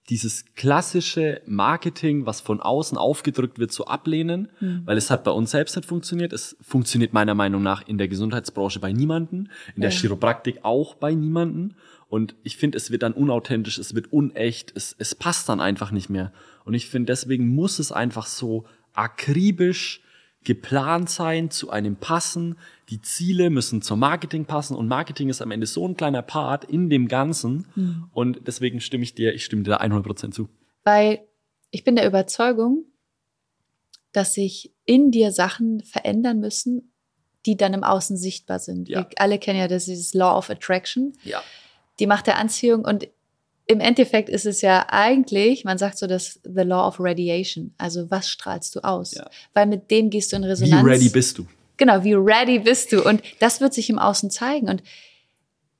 dieses 0.08 0.44
klassische 0.54 1.40
Marketing, 1.46 2.26
was 2.26 2.40
von 2.40 2.60
außen 2.60 2.96
aufgedrückt 2.96 3.58
wird, 3.58 3.72
so 3.72 3.86
ablehnen, 3.86 4.48
weil 4.84 4.96
es 4.96 5.10
hat 5.10 5.24
bei 5.24 5.32
uns 5.32 5.50
selbst 5.50 5.74
nicht 5.74 5.88
funktioniert. 5.88 6.32
Es 6.32 6.56
funktioniert 6.60 7.12
meiner 7.12 7.34
Meinung 7.34 7.60
nach 7.62 7.86
in 7.88 7.98
der 7.98 8.06
Gesundheitsbranche 8.06 8.78
bei 8.78 8.92
niemanden, 8.92 9.50
in 9.74 9.82
der 9.82 9.90
Ja. 9.90 9.96
Chiropraktik 9.98 10.60
auch 10.62 10.94
bei 10.94 11.12
niemanden. 11.12 11.74
Und 12.08 12.36
ich 12.44 12.56
finde, 12.56 12.78
es 12.78 12.92
wird 12.92 13.02
dann 13.02 13.14
unauthentisch, 13.14 13.78
es 13.78 13.96
wird 13.96 14.12
unecht, 14.12 14.72
es, 14.76 14.94
es 14.96 15.16
passt 15.16 15.48
dann 15.48 15.60
einfach 15.60 15.90
nicht 15.90 16.08
mehr. 16.08 16.32
Und 16.64 16.74
ich 16.74 16.88
finde, 16.88 17.06
deswegen 17.06 17.48
muss 17.48 17.80
es 17.80 17.90
einfach 17.90 18.26
so 18.26 18.64
akribisch 18.96 20.02
geplant 20.44 21.10
sein, 21.10 21.50
zu 21.50 21.70
einem 21.70 21.96
passen. 21.96 22.56
Die 22.88 23.00
Ziele 23.02 23.50
müssen 23.50 23.82
zum 23.82 23.98
Marketing 23.98 24.44
passen 24.44 24.76
und 24.76 24.86
Marketing 24.86 25.28
ist 25.28 25.42
am 25.42 25.50
Ende 25.50 25.66
so 25.66 25.86
ein 25.88 25.96
kleiner 25.96 26.22
Part 26.22 26.64
in 26.64 26.88
dem 26.88 27.08
Ganzen. 27.08 28.08
Und 28.12 28.46
deswegen 28.46 28.80
stimme 28.80 29.02
ich 29.02 29.14
dir, 29.14 29.34
ich 29.34 29.44
stimme 29.44 29.64
dir 29.64 29.70
da 29.72 29.78
100% 29.78 30.30
zu. 30.30 30.48
Weil 30.84 31.20
ich 31.72 31.82
bin 31.82 31.96
der 31.96 32.06
Überzeugung, 32.06 32.84
dass 34.12 34.34
sich 34.34 34.72
in 34.84 35.10
dir 35.10 35.32
Sachen 35.32 35.82
verändern 35.82 36.38
müssen, 36.38 36.92
die 37.44 37.56
dann 37.56 37.74
im 37.74 37.82
Außen 37.84 38.16
sichtbar 38.16 38.60
sind. 38.60 38.88
Ja. 38.88 39.00
Wir 39.00 39.08
alle 39.16 39.38
kennen 39.38 39.58
ja 39.58 39.68
das, 39.68 39.86
dieses 39.86 40.14
Law 40.14 40.38
of 40.38 40.48
Attraction, 40.48 41.12
Ja. 41.24 41.42
die 41.98 42.06
Macht 42.06 42.28
der 42.28 42.38
Anziehung. 42.38 42.84
Und 42.84 43.08
im 43.66 43.80
Endeffekt 43.80 44.28
ist 44.28 44.46
es 44.46 44.60
ja 44.62 44.86
eigentlich, 44.90 45.64
man 45.64 45.76
sagt 45.78 45.98
so 45.98 46.06
das 46.06 46.40
The 46.44 46.62
Law 46.62 46.86
of 46.86 46.96
Radiation. 47.00 47.74
Also 47.78 48.10
was 48.10 48.28
strahlst 48.28 48.74
du 48.76 48.80
aus? 48.84 49.14
Ja. 49.14 49.28
Weil 49.54 49.66
mit 49.66 49.90
dem 49.90 50.10
gehst 50.10 50.32
du 50.32 50.36
in 50.36 50.42
Wie 50.42 50.46
Resonanz. 50.48 50.86
ready 50.86 51.08
bist 51.08 51.38
du? 51.38 51.46
Genau, 51.76 52.04
wie 52.04 52.14
ready 52.14 52.60
bist 52.60 52.92
du? 52.92 53.02
Und 53.04 53.22
das 53.40 53.60
wird 53.60 53.74
sich 53.74 53.90
im 53.90 53.98
Außen 53.98 54.30
zeigen. 54.30 54.68
Und 54.68 54.82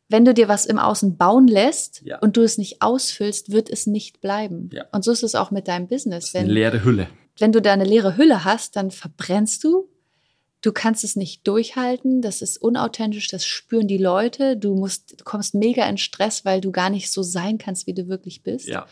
wenn 0.08 0.24
du 0.24 0.34
dir 0.34 0.48
was 0.48 0.66
im 0.66 0.78
Außen 0.78 1.16
bauen 1.16 1.46
lässt 1.48 2.02
Ja. 2.04 2.18
und 2.18 2.36
du 2.36 2.42
es 2.42 2.58
nicht 2.58 2.82
ausfüllst, 2.82 3.50
wird 3.52 3.70
es 3.70 3.86
nicht 3.86 4.20
bleiben. 4.20 4.68
Ja. 4.72 4.84
Und 4.92 5.04
so 5.04 5.12
ist 5.12 5.22
es 5.22 5.34
auch 5.34 5.50
mit 5.50 5.68
deinem 5.68 5.86
Business. 5.88 6.34
Eine 6.34 6.46
Wenn, 6.48 6.54
leere 6.54 6.84
Hülle. 6.84 7.08
wenn 7.38 7.52
du 7.52 7.62
da 7.62 7.72
eine 7.72 7.84
leere 7.84 8.16
Hülle 8.16 8.44
hast, 8.44 8.76
dann 8.76 8.90
verbrennst 8.90 9.62
du. 9.64 9.88
Du 10.66 10.72
kannst 10.72 11.04
es 11.04 11.14
nicht 11.14 11.46
durchhalten. 11.46 12.22
Das 12.22 12.42
ist 12.42 12.58
unauthentisch. 12.58 13.28
Das 13.28 13.46
spüren 13.46 13.86
die 13.86 13.98
Leute. 13.98 14.56
Du 14.56 14.74
musst, 14.74 15.20
du 15.20 15.24
kommst 15.24 15.54
mega 15.54 15.88
in 15.88 15.96
Stress, 15.96 16.44
weil 16.44 16.60
du 16.60 16.72
gar 16.72 16.90
nicht 16.90 17.12
so 17.12 17.22
sein 17.22 17.56
kannst, 17.56 17.86
wie 17.86 17.94
du 17.94 18.08
wirklich 18.08 18.42
bist. 18.42 18.66
Ja. 18.66 18.86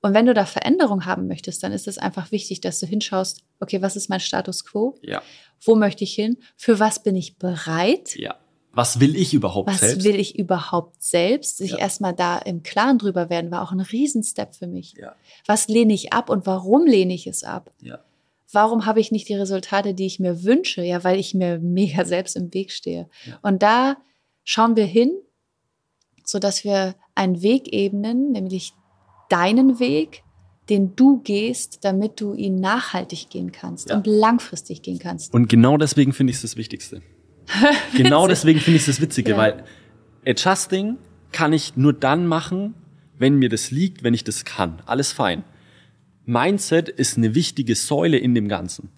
Und 0.00 0.14
wenn 0.14 0.24
du 0.24 0.32
da 0.32 0.46
Veränderung 0.46 1.04
haben 1.04 1.26
möchtest, 1.28 1.62
dann 1.62 1.72
ist 1.72 1.86
es 1.86 1.98
einfach 1.98 2.32
wichtig, 2.32 2.62
dass 2.62 2.80
du 2.80 2.86
hinschaust, 2.86 3.42
okay, 3.60 3.82
was 3.82 3.96
ist 3.96 4.08
mein 4.08 4.20
Status 4.20 4.64
quo? 4.64 4.94
Ja. 5.02 5.20
Wo 5.62 5.74
möchte 5.74 6.04
ich 6.04 6.14
hin? 6.14 6.38
Für 6.56 6.78
was 6.78 7.02
bin 7.02 7.16
ich 7.16 7.36
bereit? 7.36 8.16
Ja. 8.16 8.36
Was 8.72 8.98
will 8.98 9.14
ich 9.14 9.34
überhaupt 9.34 9.68
Was 9.68 9.80
selbst? 9.80 10.04
will 10.06 10.18
ich 10.18 10.38
überhaupt 10.38 11.02
selbst? 11.02 11.58
Sich 11.58 11.72
Ja. 11.72 11.78
erstmal 11.80 12.14
da 12.14 12.38
im 12.38 12.62
Klaren 12.62 12.96
drüber 12.96 13.28
werden, 13.28 13.50
war 13.50 13.60
auch 13.62 13.72
ein 13.72 13.80
Riesenstep 13.80 14.54
für 14.54 14.68
mich. 14.68 14.94
Ja. 14.98 15.14
Was 15.44 15.68
lehne 15.68 15.92
ich 15.92 16.14
ab 16.14 16.30
und 16.30 16.46
warum 16.46 16.86
lehne 16.86 17.12
ich 17.12 17.26
es 17.26 17.44
ab? 17.44 17.70
Ja. 17.82 17.98
Warum 18.52 18.86
habe 18.86 19.00
ich 19.00 19.12
nicht 19.12 19.28
die 19.28 19.34
Resultate, 19.34 19.94
die 19.94 20.06
ich 20.06 20.18
mir 20.20 20.42
wünsche? 20.44 20.82
Ja, 20.82 21.04
weil 21.04 21.18
ich 21.18 21.34
mir 21.34 21.58
mega 21.60 22.04
selbst 22.04 22.36
im 22.36 22.52
Weg 22.52 22.72
stehe. 22.72 23.08
Und 23.42 23.62
da 23.62 23.96
schauen 24.44 24.76
wir 24.76 24.86
hin, 24.86 25.12
sodass 26.24 26.64
wir 26.64 26.94
einen 27.14 27.42
Weg 27.42 27.72
ebnen, 27.72 28.32
nämlich 28.32 28.72
deinen 29.28 29.78
Weg, 29.78 30.22
den 30.68 30.94
du 30.96 31.20
gehst, 31.22 31.84
damit 31.84 32.20
du 32.20 32.34
ihn 32.34 32.56
nachhaltig 32.60 33.28
gehen 33.30 33.52
kannst 33.52 33.90
Ja. 33.90 33.96
und 33.96 34.06
langfristig 34.06 34.82
gehen 34.82 34.98
kannst. 34.98 35.34
Und 35.34 35.48
genau 35.48 35.76
deswegen 35.76 36.12
finde 36.12 36.30
ich 36.30 36.36
es 36.36 36.42
das 36.42 36.56
Wichtigste. 36.56 37.02
genau 37.96 38.28
deswegen 38.28 38.60
finde 38.60 38.76
ich 38.76 38.82
es 38.82 38.86
das 38.96 39.00
Witzige, 39.00 39.32
Ja. 39.32 39.36
weil 39.36 39.64
Adjusting 40.26 40.96
kann 41.32 41.52
ich 41.52 41.76
nur 41.76 41.92
dann 41.92 42.26
machen, 42.26 42.74
wenn 43.18 43.34
mir 43.36 43.48
das 43.48 43.70
liegt, 43.70 44.02
wenn 44.04 44.14
ich 44.14 44.24
das 44.24 44.44
kann. 44.44 44.80
Alles 44.86 45.12
fein. 45.12 45.44
Mindset 46.30 46.88
ist 46.88 47.16
eine 47.18 47.34
wichtige 47.34 47.74
Säule 47.74 48.16
in 48.16 48.36
dem 48.36 48.48
Ganzen. 48.48 48.90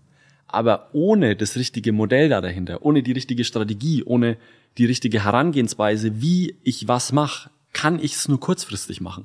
Aber 0.46 0.90
ohne 0.92 1.34
das 1.34 1.56
richtige 1.56 1.90
Modell 1.92 2.28
da 2.28 2.42
dahinter, 2.42 2.82
ohne 2.82 3.02
die 3.02 3.12
richtige 3.12 3.44
Strategie, 3.44 4.02
ohne 4.04 4.36
die 4.76 4.84
richtige 4.84 5.24
Herangehensweise, 5.24 6.20
wie 6.20 6.56
ich 6.62 6.88
was 6.88 7.10
mache, 7.12 7.48
kann 7.72 7.98
ich 7.98 8.12
es 8.16 8.28
nur 8.28 8.38
kurzfristig 8.38 9.00
machen. 9.00 9.24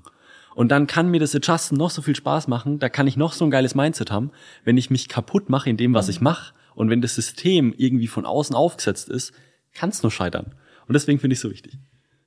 Und 0.55 0.69
dann 0.69 0.87
kann 0.87 1.11
mir 1.11 1.19
das 1.19 1.35
Adjusten 1.35 1.77
noch 1.77 1.89
so 1.89 2.01
viel 2.01 2.15
Spaß 2.15 2.47
machen, 2.47 2.79
da 2.79 2.87
kann 2.87 3.07
ich 3.07 3.17
noch 3.17 3.33
so 3.33 3.43
ein 3.43 3.51
geiles 3.51 3.75
Mindset 3.75 4.09
haben, 4.09 4.31
wenn 4.63 4.77
ich 4.77 4.89
mich 4.89 5.09
kaputt 5.09 5.49
mache 5.49 5.69
in 5.69 5.75
dem, 5.75 5.93
was 5.93 6.07
ich 6.07 6.21
mache. 6.21 6.53
Und 6.75 6.89
wenn 6.89 7.01
das 7.01 7.13
System 7.15 7.73
irgendwie 7.77 8.07
von 8.07 8.25
außen 8.25 8.55
aufgesetzt 8.55 9.09
ist, 9.09 9.33
kann 9.73 9.89
es 9.89 10.01
nur 10.01 10.11
scheitern. 10.11 10.55
Und 10.87 10.93
deswegen 10.93 11.19
finde 11.19 11.33
ich 11.33 11.39
es 11.39 11.41
so 11.43 11.51
wichtig. 11.51 11.73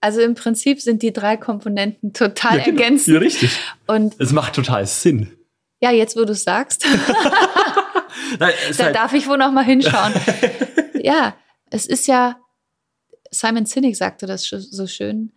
Also 0.02 0.20
im 0.20 0.34
Prinzip 0.34 0.80
sind 0.80 1.02
die 1.02 1.12
drei 1.12 1.38
Komponenten 1.38 2.12
total 2.12 2.58
Ja, 2.58 2.64
genau. 2.64 2.80
ergänzend. 2.82 3.14
Ja, 3.14 3.20
richtig. 3.20 3.58
Und 3.86 4.14
Es 4.18 4.32
macht 4.32 4.54
total 4.54 4.86
Sinn. 4.86 5.28
Ja, 5.80 5.90
jetzt 5.90 6.16
wo 6.16 6.24
du 6.24 6.32
es 6.32 6.44
sagst, 6.44 6.84
Nein, 8.38 8.52
da 8.76 8.84
halt- 8.84 8.94
darf 8.96 9.12
ich 9.12 9.26
wohl 9.28 9.38
noch 9.38 9.50
mal 9.52 9.64
hinschauen. 9.64 10.12
ja, 11.02 11.34
es 11.70 11.86
ist 11.86 12.06
ja, 12.06 12.38
Simon 13.30 13.66
Sinek 13.66 13.96
sagte 13.96 14.26
das 14.26 14.44
so 14.44 14.86
schön, 14.86 15.32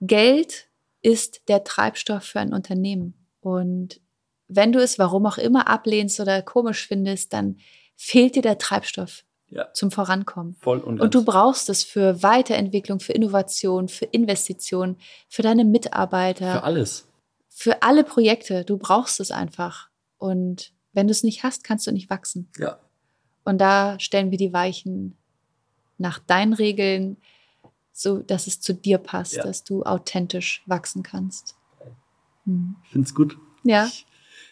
Geld 0.00 0.68
ist 1.02 1.42
der 1.48 1.64
Treibstoff 1.64 2.24
für 2.24 2.40
ein 2.40 2.52
Unternehmen. 2.52 3.14
Und 3.40 4.00
wenn 4.48 4.72
du 4.72 4.80
es 4.82 4.98
warum 4.98 5.26
auch 5.26 5.38
immer 5.38 5.68
ablehnst 5.68 6.20
oder 6.20 6.42
komisch 6.42 6.86
findest, 6.86 7.32
dann 7.32 7.58
fehlt 7.96 8.34
dir 8.36 8.42
der 8.42 8.58
Treibstoff 8.58 9.24
Ja. 9.48 9.72
zum 9.74 9.90
Vorankommen. 9.90 10.56
Voll 10.60 10.78
und 10.80 11.00
Und 11.00 11.14
du 11.14 11.24
brauchst 11.24 11.68
es 11.68 11.84
für 11.84 12.22
Weiterentwicklung, 12.22 13.00
für 13.00 13.12
Innovation, 13.12 13.88
für 13.88 14.06
Investition, 14.06 14.96
für 15.28 15.42
deine 15.42 15.64
Mitarbeiter, 15.64 16.52
für 16.52 16.62
alles. 16.64 17.06
Für 17.60 17.82
alle 17.82 18.04
Projekte. 18.04 18.64
Du 18.64 18.78
brauchst 18.78 19.20
es 19.20 19.30
einfach. 19.30 19.90
Und 20.16 20.72
wenn 20.94 21.06
du 21.06 21.10
es 21.10 21.22
nicht 21.22 21.42
hast, 21.42 21.62
kannst 21.62 21.86
du 21.86 21.92
nicht 21.92 22.08
wachsen. 22.08 22.48
Ja. 22.56 22.78
Und 23.44 23.58
da 23.58 24.00
stellen 24.00 24.30
wir 24.30 24.38
die 24.38 24.54
Weichen 24.54 25.14
nach 25.98 26.18
deinen 26.20 26.54
Regeln, 26.54 27.18
so 27.92 28.20
dass 28.20 28.46
es 28.46 28.62
zu 28.62 28.72
dir 28.72 28.96
passt, 28.96 29.34
Ja. 29.34 29.42
dass 29.42 29.62
du 29.62 29.82
authentisch 29.82 30.62
wachsen 30.64 31.02
kannst. 31.02 31.54
Hm. 32.46 32.76
Ich 32.84 32.90
find's 32.92 33.14
gut. 33.14 33.36
Ja, 33.62 33.84
Ich, 33.84 34.06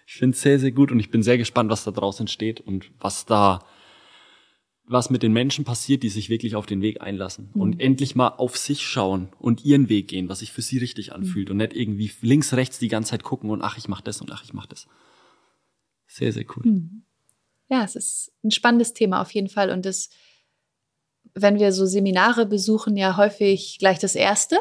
ich 0.07 0.13
finde 0.17 0.35
es 0.37 0.43
sehr, 0.43 0.59
sehr 0.59 0.73
gut 0.73 0.93
und 0.93 1.01
ich 1.01 1.11
bin 1.11 1.23
sehr 1.23 1.39
gespannt, 1.39 1.71
was 1.71 1.85
da 1.85 1.93
draußen 1.93 2.25
entsteht 2.25 2.61
und 2.61 2.91
was 3.01 3.25
da, 3.25 3.65
was 4.91 5.11
mit 5.11 5.23
den 5.23 5.33
Menschen 5.33 5.65
passiert, 5.65 6.03
die 6.03 6.09
sich 6.09 6.29
wirklich 6.31 6.57
auf 6.57 6.67
den 6.67 6.81
Weg 6.83 7.01
einlassen 7.03 7.51
Mhm. 7.55 7.61
und 7.61 7.81
endlich 7.81 8.15
mal 8.17 8.29
auf 8.29 8.57
sich 8.57 8.83
schauen 8.87 9.29
und 9.39 9.65
ihren 9.65 9.89
Weg 9.89 10.09
gehen, 10.09 10.29
was 10.29 10.39
sich 10.41 10.53
für 10.53 10.63
sie 10.63 10.79
richtig 10.79 11.13
anfühlt 11.13 11.51
und 11.51 11.59
nicht 11.59 11.75
irgendwie 11.75 12.11
links, 12.23 12.55
rechts 12.55 12.79
die 12.79 12.89
ganze 12.89 13.11
Zeit 13.11 13.23
gucken 13.23 13.51
und 13.51 13.63
ach, 13.63 13.77
ich 13.79 13.89
mach 13.89 14.01
das 14.01 14.21
und 14.21 14.31
ach, 14.33 14.43
ich 14.45 14.53
mach 14.55 14.67
das. 14.67 14.87
Sehr, 16.07 16.33
sehr 16.33 16.45
cool. 16.57 16.65
Hm. 16.65 17.03
ja, 17.69 17.85
es 17.85 17.97
ist 17.97 18.33
ein 18.43 18.51
spannendes 18.51 18.95
Thema 18.95 19.21
auf 19.21 19.31
jeden 19.33 19.49
Fall. 19.49 19.71
Und 19.71 19.85
das, 19.85 20.09
wenn 21.35 21.59
wir 21.59 21.73
so 21.73 21.85
Seminare 21.87 22.47
besuchen, 22.47 22.97
ja 22.97 23.17
häufig 23.19 23.77
gleich 23.79 23.99
das 23.99 24.15
erste. 24.15 24.59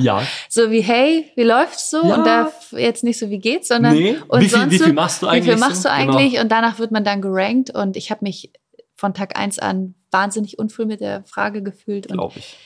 Ja. 0.00 0.24
So 0.50 0.70
wie, 0.70 0.80
hey, 0.82 1.30
wie 1.34 1.42
läuft's 1.42 1.90
so? 1.90 2.04
Ja. 2.06 2.14
Und 2.16 2.24
da 2.26 2.52
jetzt 2.72 3.02
nicht 3.04 3.18
so, 3.18 3.28
wie 3.30 3.38
geht's, 3.38 3.68
sondern 3.68 3.94
Nee. 3.94 4.16
und 4.28 4.40
Wie 4.40 4.48
viel- 4.48 4.58
sonst 4.58 4.72
wie 4.72 4.78
viel 4.78 4.92
machst 4.92 5.22
du 5.22 5.26
Wie 5.26 5.30
eigentlich 5.30 5.44
viel 5.54 5.56
machst 5.60 5.84
du 5.84 5.90
eigentlich? 5.90 6.30
Genau. 6.32 6.42
Und 6.42 6.48
danach 6.52 6.78
wird 6.78 6.90
man 6.92 7.04
dann 7.04 7.20
gerankt. 7.22 7.70
Und 7.74 7.96
ich 7.96 8.10
habe 8.10 8.24
mich 8.24 8.52
von 8.98 9.14
Tag 9.14 9.38
eins 9.38 9.60
an 9.60 9.94
wahnsinnig 10.10 10.58
unwohl 10.58 10.84
mit 10.84 11.00
der 11.00 11.22
Frage 11.24 11.62
gefühlt 11.62 12.08
und 12.08 12.14
Glaube 12.14 12.38
ich. 12.40 12.56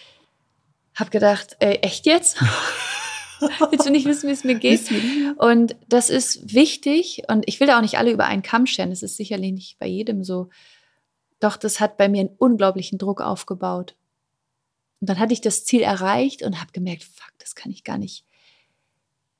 habe 0.94 1.10
gedacht, 1.10 1.56
ey, 1.60 1.74
echt 1.76 2.06
jetzt? 2.06 2.38
Willst 3.70 3.86
du 3.86 3.90
nicht 3.90 4.06
wissen, 4.06 4.28
wie 4.28 4.32
es 4.32 4.44
mir 4.44 4.54
geht? 4.54 4.80
Und 5.36 5.76
das 5.88 6.08
ist 6.10 6.54
wichtig 6.54 7.24
und 7.28 7.46
ich 7.46 7.60
will 7.60 7.66
da 7.66 7.76
auch 7.76 7.82
nicht 7.82 7.98
alle 7.98 8.12
über 8.12 8.24
einen 8.24 8.42
Kamm 8.42 8.66
scheren. 8.66 8.90
Das 8.90 9.02
ist 9.02 9.16
sicherlich 9.16 9.52
nicht 9.52 9.78
bei 9.78 9.86
jedem 9.86 10.24
so. 10.24 10.48
Doch 11.40 11.56
das 11.56 11.80
hat 11.80 11.98
bei 11.98 12.08
mir 12.08 12.20
einen 12.20 12.36
unglaublichen 12.38 12.98
Druck 12.98 13.20
aufgebaut. 13.20 13.96
Und 15.00 15.10
dann 15.10 15.18
hatte 15.18 15.34
ich 15.34 15.40
das 15.40 15.64
Ziel 15.64 15.82
erreicht 15.82 16.42
und 16.42 16.60
habe 16.60 16.72
gemerkt, 16.72 17.02
fuck, 17.02 17.32
das 17.38 17.56
kann 17.56 17.72
ich 17.72 17.82
gar 17.82 17.98
nicht. 17.98 18.24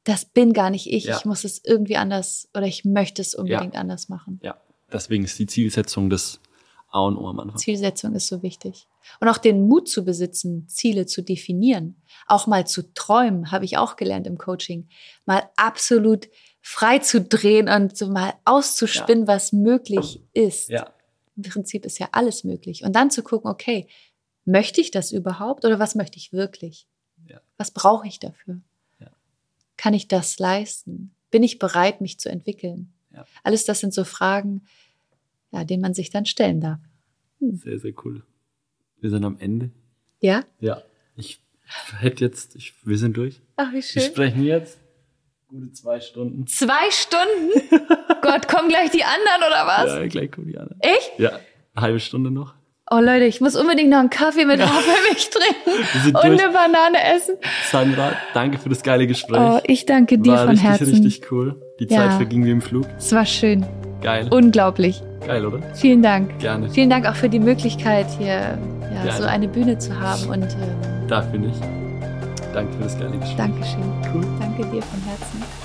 Das 0.02 0.24
bin 0.24 0.52
gar 0.52 0.69
nicht 0.69 0.93
ich. 0.93 1.05
Ja. 1.05 1.16
Ich 1.16 1.24
muss 1.24 1.44
es 1.44 1.64
irgendwie 1.64 1.97
anders 1.97 2.48
oder 2.55 2.66
ich 2.66 2.85
möchte 2.85 3.23
es 3.23 3.36
unbedingt 3.36 3.77
anders 3.77 4.09
machen. 4.09 4.40
Ja. 4.43 4.60
Deswegen 4.93 5.24
ist 5.24 5.39
die 5.39 5.47
Zielsetzung 5.47 6.10
das 6.10 6.40
A 6.93 7.01
und 7.01 7.16
O 7.16 7.27
am 7.27 7.40
Anfang. 7.40 7.59
Zielsetzung 7.59 8.14
ist 8.14 8.28
so 8.28 8.43
wichtig. 8.43 8.86
Und 9.19 9.28
auch 9.28 9.39
den 9.39 9.66
Mut 9.66 9.89
zu 9.89 10.05
besitzen, 10.05 10.69
Ziele 10.69 11.06
zu 11.06 11.23
definieren, 11.23 11.97
auch 12.27 12.47
mal 12.47 12.66
zu 12.66 12.93
träumen, 12.94 13.51
habe 13.51 13.64
ich 13.64 13.78
auch 13.78 13.97
gelernt 13.97 14.27
im 14.27 14.39
Coaching, 14.39 14.89
mal 15.24 15.48
absolut 15.56 16.28
frei 16.60 16.98
zu 16.98 17.20
drehen 17.20 17.69
und 17.69 17.97
so 17.97 18.09
mal 18.09 18.35
auszuspinnen, 18.44 19.27
was 19.27 19.52
möglich 19.52 20.23
ist. 20.32 20.69
Ja. 20.69 20.93
Im 21.36 21.43
Prinzip 21.43 21.86
ist 21.86 21.98
ja 21.98 22.09
alles 22.12 22.44
möglich. 22.44 22.85
Und 22.85 22.94
dann 22.94 23.10
zu 23.10 23.23
gucken, 23.23 23.51
okay, 23.51 23.89
möchte 24.44 24.81
ich 24.81 24.90
das 24.90 25.12
überhaupt 25.12 25.64
oder 25.64 25.78
was 25.78 25.94
möchte 25.94 26.19
ich 26.19 26.32
wirklich? 26.32 26.86
Ja. 27.27 27.40
Was 27.56 27.70
brauche 27.70 28.06
ich 28.06 28.19
dafür? 28.19 28.60
Ja. 29.01 29.09
Kann 29.77 29.94
ich 29.94 30.09
das 30.09 30.39
leisten? 30.39 31.14
Bin 31.31 31.43
ich 31.43 31.59
bereit, 31.59 32.02
mich 32.02 32.20
zu 32.20 32.28
entwickeln? 32.28 32.93
Ja. 33.10 33.24
Alles 33.43 33.64
das 33.64 33.81
sind 33.81 33.94
so 33.94 34.05
Fragen, 34.05 34.66
ja, 35.53 35.65
denen 35.65 35.83
man 35.83 35.95
sich 35.95 36.11
dann 36.11 36.27
stellen 36.27 36.61
darf. 36.61 36.79
Sehr, 37.41 37.79
sehr 37.79 37.93
cool. 38.05 38.23
Wir 39.01 39.11
sind 39.11 39.24
am 39.24 39.37
Ende. 39.39 39.70
Ja? 40.20 40.45
Ja. 40.61 40.83
Ich 41.16 41.41
hätte 41.99 42.24
jetzt, 42.24 42.55
ich, 42.57 42.73
wir 42.85 42.99
sind 42.99 43.16
durch. 43.16 43.41
Ach, 43.57 43.70
wie 43.70 43.77
Wir 43.77 43.83
schön. 43.83 44.03
sprechen 44.03 44.45
jetzt 44.45 44.79
gute 45.49 45.73
zwei 45.73 46.01
Stunden. 46.01 46.47
Zwei 46.47 46.91
Stunden? 46.91 47.51
Gott, 48.23 48.49
kommen 48.49 48.69
gleich 48.69 48.91
die 48.91 49.05
anderen 49.05 49.43
oder 49.47 49.66
was? 49.66 49.91
Ja, 49.93 50.07
gleich 50.07 50.31
kommen 50.31 50.47
die 50.49 50.57
anderen. 50.59 50.81
Echt? 50.81 51.12
Ja, 51.19 51.41
eine 51.74 51.83
halbe 51.83 52.01
Stunde 52.01 52.31
noch. 52.31 52.55
Oh 52.91 52.99
Leute, 53.01 53.24
ich 53.24 53.41
muss 53.41 53.57
unbedingt 53.57 53.91
noch 53.91 53.99
einen 54.01 54.11
Kaffee 54.11 54.45
mit 54.45 54.61
Hafermilch 54.61 55.31
trinken 55.31 55.87
Wir 56.05 56.15
und 56.15 56.15
durch. 56.15 56.43
eine 56.45 56.53
Banane 56.53 57.03
essen. 57.15 57.37
Sandra, 57.70 58.12
danke 58.35 58.59
für 58.59 58.69
das 58.69 58.83
geile 58.83 59.07
Gespräch. 59.07 59.41
Oh, 59.41 59.61
ich 59.65 59.87
danke 59.87 60.19
dir 60.19 60.33
War 60.33 60.39
von 60.41 60.49
richtig, 60.51 60.69
Herzen. 60.69 60.89
richtig 60.91 61.33
cool. 61.33 61.61
Die 61.81 61.85
Ja. 61.87 61.97
Zeit 62.09 62.16
verging 62.16 62.45
wie 62.45 62.51
im 62.51 62.61
Flug. 62.61 62.87
Es 62.99 63.12
war 63.12 63.24
schön. 63.24 63.65
Geil. 64.03 64.29
Unglaublich. 64.31 65.03
Geil, 65.27 65.47
oder? 65.47 65.61
Vielen 65.74 66.03
Dank. 66.03 66.39
Gerne. 66.41 66.69
Vielen 66.69 66.91
Dank 66.91 67.07
auch 67.07 67.15
für 67.15 67.29
die 67.29 67.39
Möglichkeit, 67.39 68.07
hier 68.19 68.59
ja, 69.05 69.12
so 69.12 69.24
eine 69.24 69.49
Bühne 69.49 69.79
zu 69.79 69.99
haben. 69.99 70.29
Und 70.29 70.45
ähm, 70.45 71.09
Dafür 71.09 71.39
nicht. 71.39 71.61
Danke 72.53 72.73
für 72.74 72.83
das 72.83 72.99
geile 72.99 73.12
Gespräch. 73.12 73.37
Dankeschön. 73.37 73.83
Cool. 74.12 74.24
Danke 74.39 74.62
dir 74.66 74.83
von 74.83 75.01
Herzen. 75.07 75.62